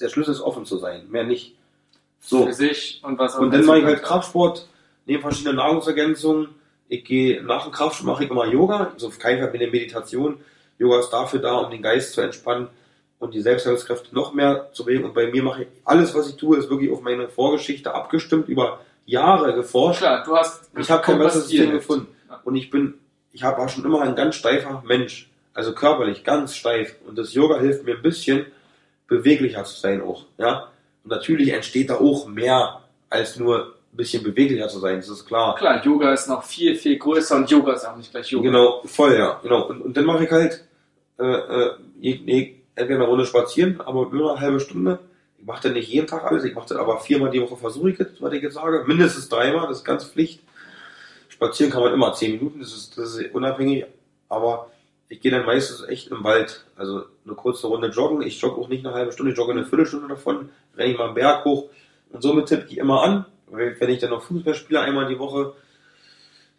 Der 0.01 0.09
Schlüssel 0.09 0.33
ist 0.33 0.41
offen 0.41 0.65
zu 0.65 0.79
sein, 0.79 1.11
mehr 1.11 1.25
nicht. 1.25 1.58
So. 2.21 2.47
Für 2.47 2.53
sich 2.53 3.01
und 3.05 3.19
was 3.19 3.37
auch 3.37 3.41
Und 3.41 3.53
dann 3.55 3.65
mache 3.65 3.79
ich 3.79 3.85
halt. 3.85 4.03
Kraftsport, 4.03 4.69
nehme 5.07 5.21
verschiedene 5.21 5.55
Nahrungsergänzungen. 5.57 6.49
Ich 6.89 7.05
gehe 7.05 7.43
nach 7.43 7.65
dem 7.65 7.73
Kraftsport 7.73 8.07
mache 8.07 8.25
ich 8.25 8.31
immer 8.31 8.47
Yoga, 8.47 8.91
also 8.95 9.09
auf 9.09 9.19
keinen 9.19 9.41
Fall 9.41 9.51
mit 9.51 9.61
der 9.61 9.71
Meditation. 9.71 10.41
Yoga 10.79 11.01
ist 11.01 11.11
dafür 11.11 11.41
da, 11.41 11.55
um 11.57 11.71
den 11.71 11.83
Geist 11.83 12.13
zu 12.13 12.21
entspannen 12.21 12.69
und 13.19 13.35
die 13.35 13.41
Selbstheilungskräfte 13.41 14.15
noch 14.15 14.33
mehr 14.33 14.69
zu 14.73 14.85
bewegen. 14.85 15.05
Und 15.05 15.15
bei 15.15 15.27
mir 15.31 15.43
mache 15.43 15.63
ich 15.63 15.69
alles, 15.85 16.15
was 16.15 16.29
ich 16.29 16.37
tue, 16.37 16.57
ist 16.57 16.71
wirklich 16.71 16.91
auf 16.91 17.01
meine 17.03 17.29
Vorgeschichte 17.29 17.93
abgestimmt, 17.95 18.49
über 18.49 18.81
Jahre 19.07 19.55
geforscht. 19.55 20.01
Klar, 20.01 20.23
du 20.25 20.37
hast 20.37 20.71
Ich 20.77 20.91
habe 20.91 21.03
kein 21.03 21.19
besseres 21.19 21.49
System 21.49 21.73
gefunden. 21.73 22.07
Ja. 22.29 22.41
Und 22.45 22.55
ich 22.57 22.71
bin, 22.71 22.95
ich 23.33 23.43
hab- 23.43 23.59
war 23.59 23.69
schon 23.69 23.85
immer 23.85 24.03
ein 24.03 24.15
ganz 24.15 24.35
steifer 24.37 24.83
Mensch. 24.87 25.31
Also 25.55 25.73
körperlich 25.75 26.23
ganz 26.25 26.55
steif. 26.55 26.95
Und 27.07 27.19
das 27.19 27.35
Yoga 27.35 27.59
hilft 27.59 27.85
mir 27.85 27.97
ein 27.97 28.03
bisschen, 28.03 28.47
beweglicher 29.09 29.65
zu 29.65 29.81
sein 29.81 30.01
auch. 30.03 30.27
Ja? 30.37 30.69
Und 31.09 31.17
natürlich 31.17 31.49
entsteht 31.53 31.89
da 31.89 31.95
auch 31.97 32.27
mehr, 32.29 32.81
als 33.09 33.39
nur 33.39 33.75
ein 33.93 33.97
bisschen 33.97 34.23
beweglicher 34.23 34.69
zu 34.69 34.79
sein. 34.79 34.97
Das 34.97 35.09
ist 35.09 35.25
klar. 35.25 35.55
Klar, 35.57 35.83
Yoga 35.83 36.13
ist 36.13 36.29
noch 36.29 36.45
viel, 36.45 36.75
viel 36.77 36.99
größer 36.99 37.37
und 37.37 37.51
Yoga 37.51 37.73
ist 37.73 37.87
auch 37.87 37.97
nicht 37.97 38.11
gleich 38.11 38.31
Yoga. 38.31 38.45
Genau, 38.51 38.83
voll, 38.85 39.15
ja. 39.17 39.41
Genau. 39.43 39.69
Und, 39.69 39.81
und 39.81 39.97
dann 39.97 40.05
mache 40.05 40.25
ich 40.25 40.31
halt 40.31 40.65
äh, 41.19 41.25
äh, 41.25 41.71
je- 41.99 42.21
je- 42.27 42.55
entweder 42.75 43.01
eine 43.01 43.09
Runde 43.09 43.25
spazieren, 43.25 43.81
aber 43.81 44.11
nur 44.11 44.33
eine 44.33 44.41
halbe 44.41 44.61
Stunde. 44.61 44.99
Ich 45.39 45.47
mache 45.47 45.63
dann 45.63 45.73
nicht 45.73 45.89
jeden 45.89 46.07
Tag 46.07 46.25
alles, 46.25 46.45
ich 46.45 46.55
mache 46.55 46.69
das 46.69 46.77
aber 46.77 47.01
viermal 47.01 47.31
die 47.31 47.41
Woche 47.41 47.57
versuche 47.57 47.91
ich 47.91 47.97
das, 47.97 48.09
was 48.21 48.33
ich 48.35 48.43
jetzt 48.43 48.55
sage. 48.55 48.85
Mindestens 48.87 49.31
dreimal, 49.31 49.67
das 49.67 49.79
ist 49.79 49.85
ganz 49.85 50.05
Pflicht. 50.05 50.43
Spazieren 51.31 51.73
kann 51.73 51.83
man 51.83 51.95
immer 51.95 52.13
zehn 52.13 52.33
Minuten, 52.33 52.61
das 52.61 52.75
ist, 52.75 52.99
das 52.99 53.17
ist 53.17 53.35
unabhängig, 53.35 53.87
aber 54.29 54.71
ich 55.09 55.21
gehe 55.21 55.31
dann 55.31 55.47
meistens 55.47 55.87
echt 55.89 56.09
im 56.09 56.23
Wald. 56.23 56.65
Also 56.77 57.05
eine 57.25 57.35
kurze 57.35 57.67
Runde 57.67 57.89
joggen. 57.89 58.23
Ich 58.23 58.41
jogge 58.41 58.61
auch 58.61 58.69
nicht 58.69 58.85
eine 58.85 58.95
halbe 58.95 59.13
Stunde, 59.13 59.33
ich 59.33 59.39
jogge 59.39 59.53
eine 59.53 59.65
Viertelstunde 59.65 60.09
davon, 60.09 60.51
renne 60.77 60.93
ich 60.93 60.99
mal 60.99 61.07
einen 61.07 61.15
Berg 61.15 61.45
hoch. 61.45 61.71
Und 62.11 62.23
somit 62.23 62.47
tippe 62.47 62.67
ich 62.69 62.79
immer 62.79 63.03
an, 63.03 63.25
wenn 63.47 63.91
ich 63.91 64.01
dann 64.01 64.11
noch 64.11 64.23
Fußball 64.23 64.55
spiele, 64.55 64.81
einmal 64.81 65.09
die 65.09 65.19
Woche, 65.19 65.55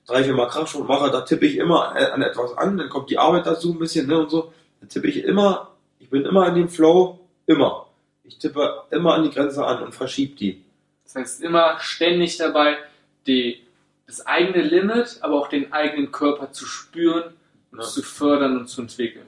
drei, 0.07 0.23
vier 0.23 0.33
Mal 0.33 0.47
Kraftsport 0.47 0.87
mache, 0.87 1.11
da 1.11 1.21
tippe 1.21 1.45
ich 1.45 1.57
immer 1.57 1.95
an 1.95 2.21
etwas 2.21 2.57
an, 2.57 2.77
dann 2.77 2.89
kommt 2.89 3.09
die 3.09 3.17
Arbeit 3.17 3.45
dazu 3.45 3.73
ein 3.73 3.79
bisschen, 3.79 4.07
ne, 4.07 4.19
und 4.19 4.29
so. 4.29 4.51
Da 4.81 4.87
tippe 4.87 5.07
ich 5.07 5.23
immer, 5.23 5.71
ich 5.99 6.09
bin 6.09 6.25
immer 6.25 6.47
in 6.47 6.55
dem 6.55 6.69
Flow, 6.69 7.19
immer. 7.45 7.87
Ich 8.23 8.37
tippe 8.37 8.83
immer 8.91 9.13
an 9.13 9.23
die 9.23 9.31
Grenze 9.31 9.65
an 9.65 9.83
und 9.83 9.93
verschiebe 9.93 10.35
die. 10.35 10.63
Das 11.03 11.15
heißt, 11.15 11.41
immer 11.41 11.79
ständig 11.79 12.37
dabei, 12.37 12.77
die, 13.25 13.63
das 14.07 14.25
eigene 14.25 14.61
Limit, 14.61 15.19
aber 15.21 15.35
auch 15.35 15.47
den 15.47 15.71
eigenen 15.73 16.11
Körper 16.11 16.51
zu 16.51 16.65
spüren 16.65 17.33
Ja. 17.71 17.79
zu 17.81 18.01
fördern 18.01 18.57
und 18.57 18.67
zu 18.67 18.81
entwickeln. 18.81 19.25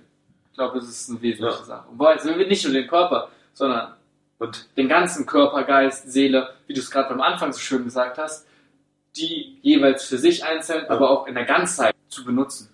Ich 0.52 0.58
glaube, 0.58 0.80
das 0.80 0.90
ist 0.90 1.10
eine 1.10 1.22
wesentliche 1.22 1.60
Ja. 1.60 1.64
Sache. 1.66 1.86
Wobei, 1.92 2.16
es 2.16 2.26
will 2.26 2.48
nicht 2.48 2.64
nur 2.64 2.74
den 2.74 2.88
Körper, 2.88 3.30
sondern 3.54 3.94
Und 4.40 4.76
den 4.76 4.90
ganzen 4.90 5.28
Körper, 5.28 5.64
Geist, 5.66 6.12
Seele, 6.12 6.50
wie 6.66 6.74
du 6.74 6.80
es 6.80 6.90
gerade 6.90 7.12
am 7.12 7.22
Anfang 7.22 7.54
so 7.54 7.60
schön 7.60 7.84
gesagt 7.84 8.18
hast, 8.18 8.48
die 9.16 9.60
jeweils 9.62 10.04
für 10.06 10.18
sich 10.18 10.44
einzeln, 10.44 10.88
aber 10.88 11.12
auch 11.12 11.28
in 11.28 11.36
der 11.36 11.46
Ganzheit 11.46 11.94
zu 12.10 12.26
benutzen. 12.26 12.70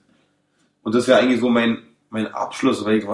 Und 0.84 0.96
das 0.96 1.10
wäre 1.10 1.20
eigentlich 1.20 1.42
so 1.42 1.50
mein, 1.50 1.84
mein 2.10 2.34
Abschluss, 2.34 2.86
weil 2.86 3.00
ich, 3.00 3.06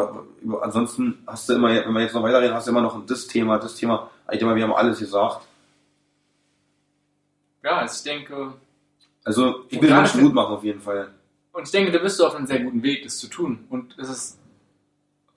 ansonsten 0.61 1.23
hast 1.25 1.49
du 1.49 1.53
immer, 1.53 1.69
wenn 1.69 1.91
wir 1.93 2.01
jetzt 2.01 2.13
noch 2.13 2.21
weiterreden, 2.21 2.53
hast 2.53 2.67
du 2.67 2.71
immer 2.71 2.81
noch 2.83 3.03
das 3.07 3.25
Thema, 3.25 3.57
das 3.57 3.73
Thema. 3.73 4.11
Ich 4.25 4.37
denke 4.37 4.45
mal, 4.45 4.55
wir 4.55 4.63
haben 4.65 4.73
alles 4.73 4.99
gesagt. 4.99 5.47
Ja, 7.63 7.77
also 7.77 7.95
ich 7.95 8.03
denke, 8.03 8.53
Also, 9.25 9.63
ich 9.69 9.77
Und 9.77 9.83
will 9.83 9.89
Menschen 9.95 10.19
für- 10.19 10.25
Mut 10.25 10.33
machen 10.35 10.53
auf 10.53 10.63
jeden 10.63 10.81
Fall. 10.81 11.09
Und 11.53 11.63
ich 11.63 11.71
denke, 11.71 11.91
da 11.91 11.99
bist 11.99 12.19
du 12.19 12.25
auf 12.25 12.35
einem 12.35 12.47
sehr 12.47 12.59
guten 12.59 12.81
Weg, 12.83 13.03
das 13.03 13.17
zu 13.17 13.27
tun. 13.27 13.65
Und 13.69 13.95
es 13.99 14.09
ist 14.09 14.39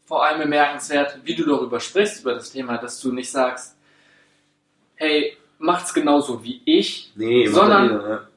vor 0.06 0.24
allem 0.24 0.40
bemerkenswert, 0.40 1.18
wie 1.24 1.34
du 1.34 1.44
darüber 1.44 1.78
sprichst, 1.78 2.22
über 2.22 2.34
das 2.34 2.50
Thema, 2.50 2.78
dass 2.78 3.00
du 3.00 3.12
nicht 3.12 3.30
sagst, 3.30 3.76
hey, 4.94 5.36
macht's 5.58 5.92
genauso 5.92 6.42
wie 6.42 6.62
ich, 6.64 7.12
Nee, 7.16 7.46
Sondern- 7.48 7.84
jeder, 7.84 8.08
ne? 8.08 8.28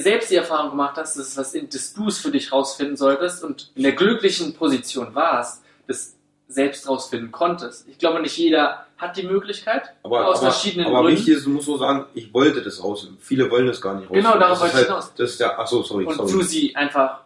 selbst 0.00 0.30
die 0.30 0.36
Erfahrung 0.36 0.70
gemacht 0.70 0.96
hast, 0.96 1.16
dass, 1.16 1.36
was, 1.36 1.52
dass 1.70 1.94
du 1.94 2.08
es 2.08 2.18
für 2.18 2.30
dich 2.30 2.52
rausfinden 2.52 2.96
solltest 2.96 3.42
und 3.44 3.70
in 3.74 3.82
der 3.84 3.92
glücklichen 3.92 4.54
Position 4.54 5.14
warst, 5.14 5.62
das 5.86 6.14
selbst 6.48 6.88
rausfinden 6.88 7.30
konntest. 7.30 7.86
Ich 7.88 7.98
glaube, 7.98 8.20
nicht 8.20 8.36
jeder 8.36 8.86
hat 8.96 9.16
die 9.16 9.22
Möglichkeit, 9.22 9.94
Aber, 10.02 10.26
aus 10.26 10.38
aber, 10.40 10.50
verschiedenen 10.50 10.86
aber 10.88 11.02
Gründen. 11.02 11.18
wichtig 11.18 11.34
ist, 11.36 11.46
du 11.46 11.50
musst 11.50 11.66
so 11.66 11.76
sagen, 11.78 12.06
ich 12.14 12.32
wollte 12.34 12.62
das 12.62 12.82
raus. 12.82 13.08
Viele 13.20 13.50
wollen 13.50 13.66
das 13.66 13.80
gar 13.80 13.94
nicht 13.94 14.08
raus. 14.10 14.14
Genau, 14.14 14.38
darauf 14.38 14.58
wollte 14.60 14.72
ich 14.72 14.76
halt, 14.76 14.86
hinaus. 14.88 15.12
Das 15.14 15.30
ist 15.30 15.40
der, 15.40 15.58
ach 15.58 15.66
so, 15.66 15.82
sorry, 15.82 16.04
und 16.06 16.16
sorry. 16.16 16.32
du 16.32 16.42
sie 16.42 16.74
einfach 16.74 17.20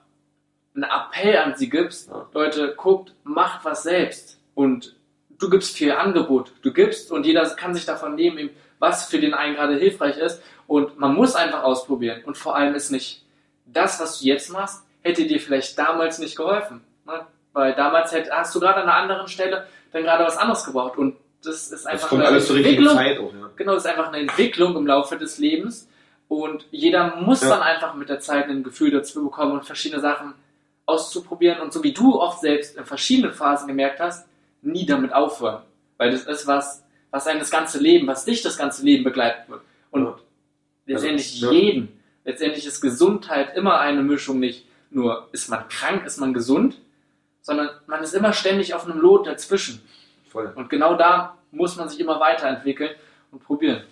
einen 0.75 0.85
Appell 0.85 1.37
an 1.39 1.55
sie 1.57 1.69
gibst, 1.69 2.09
Ja. 2.11 2.27
Leute, 2.33 2.75
guckt, 2.77 3.13
macht 3.25 3.65
was 3.65 3.83
selbst 3.83 4.39
und 4.55 4.95
du 5.39 5.51
gibst 5.51 5.77
viel 5.77 5.93
Angebot, 5.93 6.53
du 6.63 6.73
gibst 6.73 7.11
und 7.13 7.27
jeder 7.27 7.45
kann 7.51 7.75
sich 7.75 7.85
davon 7.85 8.15
nehmen, 8.15 8.51
was 8.79 9.07
für 9.09 9.19
den 9.21 9.35
einen 9.35 9.55
gerade 9.55 9.77
hilfreich 9.77 10.17
ist 10.19 10.43
und 10.67 10.99
man 10.99 11.15
muss 11.15 11.35
einfach 11.35 11.63
ausprobieren 11.63 12.23
und 12.25 12.39
vor 12.39 12.57
allem 12.57 12.75
ist 12.75 12.91
nicht 12.91 13.25
das, 13.67 14.01
was 14.01 14.21
du 14.21 14.27
jetzt 14.27 14.51
machst, 14.53 14.83
hätte 15.03 15.27
dir 15.27 15.41
vielleicht 15.41 15.79
damals 15.79 16.19
nicht 16.19 16.37
geholfen, 16.37 16.83
ne? 17.07 17.27
weil 17.53 17.75
damals 17.75 18.13
hätt, 18.13 18.31
hast 18.31 18.55
du 18.55 18.61
gerade 18.61 18.77
an 18.83 18.89
einer 18.89 18.95
anderen 18.95 19.29
Stelle 19.29 19.67
dann 19.93 20.03
gerade 20.05 20.25
was 20.25 20.37
anderes 20.39 20.65
gebraucht 20.65 20.97
und 20.97 21.17
das 21.45 21.57
ist 21.57 21.73
das 21.73 21.87
einfach 21.87 22.09
kommt 22.09 22.23
eine 22.23 22.31
alles 22.31 22.47
zur 22.47 22.57
richtigen 22.57 22.87
Entwicklung, 22.87 22.97
Zeit 22.97 23.19
auch, 23.19 23.33
ja. 23.35 23.51
Genau, 23.57 23.75
das 23.75 23.85
ist 23.85 23.91
einfach 23.91 24.09
eine 24.09 24.19
Entwicklung 24.19 24.77
im 24.77 24.87
Laufe 24.87 25.19
des 25.19 25.39
Lebens 25.39 25.89
und 26.29 26.67
jeder 26.71 27.17
muss 27.17 27.43
Ja. 27.43 27.51
dann 27.51 27.63
einfach 27.63 27.95
mit 27.95 28.09
der 28.09 28.21
Zeit 28.21 28.47
ein 28.49 28.63
Gefühl 28.63 28.91
dazu 28.93 29.25
bekommen 29.25 29.53
und 29.53 29.67
verschiedene 29.67 30.01
Sachen 30.01 30.35
auszuprobieren 30.87 31.61
und 31.61 31.73
so 31.73 31.83
wie 31.83 31.93
du 31.93 32.21
oft 32.21 32.41
selbst 32.41 32.77
in 32.77 32.85
verschiedenen 32.85 33.33
Phasen 33.33 33.69
gemerkt 33.69 34.01
hast, 34.01 34.27
nie 34.63 34.87
damit 34.87 35.13
aufhören, 35.13 35.63
weil 35.97 36.11
das 36.11 36.25
ist 36.25 36.47
was, 36.47 36.83
was 37.11 37.27
einem 37.27 37.41
das 37.41 37.51
ganze 37.51 37.79
Leben, 37.79 38.07
was 38.07 38.25
dich 38.25 38.43
das 38.43 38.57
ganze 38.57 38.85
Leben 38.85 39.05
begleiten 39.05 39.51
wird 39.51 39.63
und 39.91 40.05
Ja. 40.05 40.15
letztendlich 40.87 41.33
Also, 41.43 41.53
ja. 41.55 41.61
jeden, 41.61 42.01
letztendlich 42.25 42.67
ist 42.67 42.81
Gesundheit 42.81 43.57
immer 43.57 43.79
eine 43.81 44.03
Mischung, 44.03 44.41
nicht 44.41 44.67
nur 44.91 45.29
ist 45.33 45.49
man 45.49 45.69
krank, 45.69 46.05
ist 46.05 46.19
man 46.19 46.35
gesund, 46.35 46.77
sondern 47.41 47.71
man 47.87 48.03
ist 48.03 48.15
immer 48.15 48.33
ständig 48.33 48.75
auf 48.75 48.85
einem 48.85 49.01
Lot 49.01 49.27
dazwischen 49.27 49.81
Voll. 50.31 50.53
und 50.55 50.69
genau 50.71 50.95
da 50.95 51.37
muss 51.51 51.77
man 51.77 51.89
sich 51.89 52.01
immer 52.01 52.19
weiterentwickeln 52.21 52.91
und 53.31 53.43
probieren. 53.45 53.83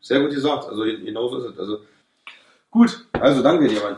Sehr 0.00 0.20
gut 0.20 0.30
gesagt. 0.30 0.66
Also 0.68 0.82
genau 0.84 1.28
so 1.28 1.38
ist 1.38 1.52
es. 1.54 1.58
Also, 1.58 1.80
Gut, 2.70 3.06
also 3.12 3.42
danke 3.42 3.68
dir, 3.68 3.80
Mann. 3.80 3.96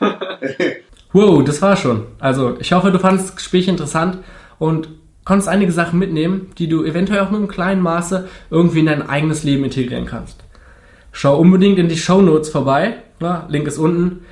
Wow, 1.14 1.44
das 1.44 1.60
war 1.60 1.76
schon. 1.76 2.06
Also, 2.20 2.56
ich 2.58 2.72
hoffe, 2.72 2.90
du 2.90 2.98
fandest 2.98 3.28
das 3.28 3.36
Gespräch 3.36 3.68
interessant 3.68 4.18
und 4.58 4.88
konntest 5.26 5.46
einige 5.46 5.70
Sachen 5.70 5.98
mitnehmen, 5.98 6.52
die 6.56 6.68
du 6.68 6.84
eventuell 6.84 7.20
auch 7.20 7.30
nur 7.30 7.40
im 7.40 7.48
kleinen 7.48 7.82
Maße 7.82 8.28
irgendwie 8.48 8.80
in 8.80 8.86
dein 8.86 9.06
eigenes 9.06 9.44
Leben 9.44 9.62
integrieren 9.64 10.06
kannst. 10.06 10.42
Schau 11.10 11.36
unbedingt 11.36 11.78
in 11.78 11.88
die 11.88 11.98
Show 11.98 12.22
Notes 12.22 12.48
vorbei. 12.48 12.94
Ja, 13.20 13.46
Link 13.50 13.66
ist 13.66 13.76
unten, 13.76 14.24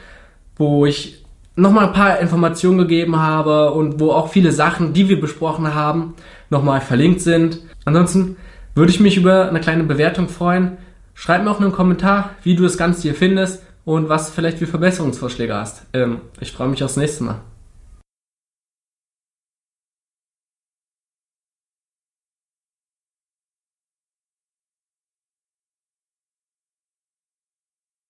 wo 0.56 0.86
ich 0.86 1.22
nochmal 1.54 1.88
ein 1.88 1.92
paar 1.92 2.18
Informationen 2.20 2.78
gegeben 2.78 3.18
habe 3.18 3.72
und 3.72 4.00
wo 4.00 4.12
auch 4.12 4.30
viele 4.30 4.50
Sachen, 4.50 4.94
die 4.94 5.10
wir 5.10 5.20
besprochen 5.20 5.74
haben, 5.74 6.14
nochmal 6.48 6.80
verlinkt 6.80 7.20
sind. 7.20 7.60
Ansonsten 7.84 8.38
würde 8.74 8.90
ich 8.90 9.00
mich 9.00 9.18
über 9.18 9.50
eine 9.50 9.60
kleine 9.60 9.84
Bewertung 9.84 10.28
freuen. 10.28 10.78
Schreib 11.12 11.44
mir 11.44 11.50
auch 11.50 11.60
einen 11.60 11.72
Kommentar, 11.72 12.30
wie 12.42 12.56
du 12.56 12.62
das 12.62 12.78
Ganze 12.78 13.02
hier 13.02 13.14
findest 13.14 13.62
und 13.90 14.08
was 14.08 14.30
vielleicht 14.30 14.58
für 14.58 14.68
Verbesserungsvorschläge 14.68 15.52
hast. 15.52 15.82
Ähm, 15.92 16.20
ich 16.38 16.52
freue 16.52 16.68
mich 16.68 16.84
aufs 16.84 16.96
nächste 16.96 17.24
Mal. 17.24 17.40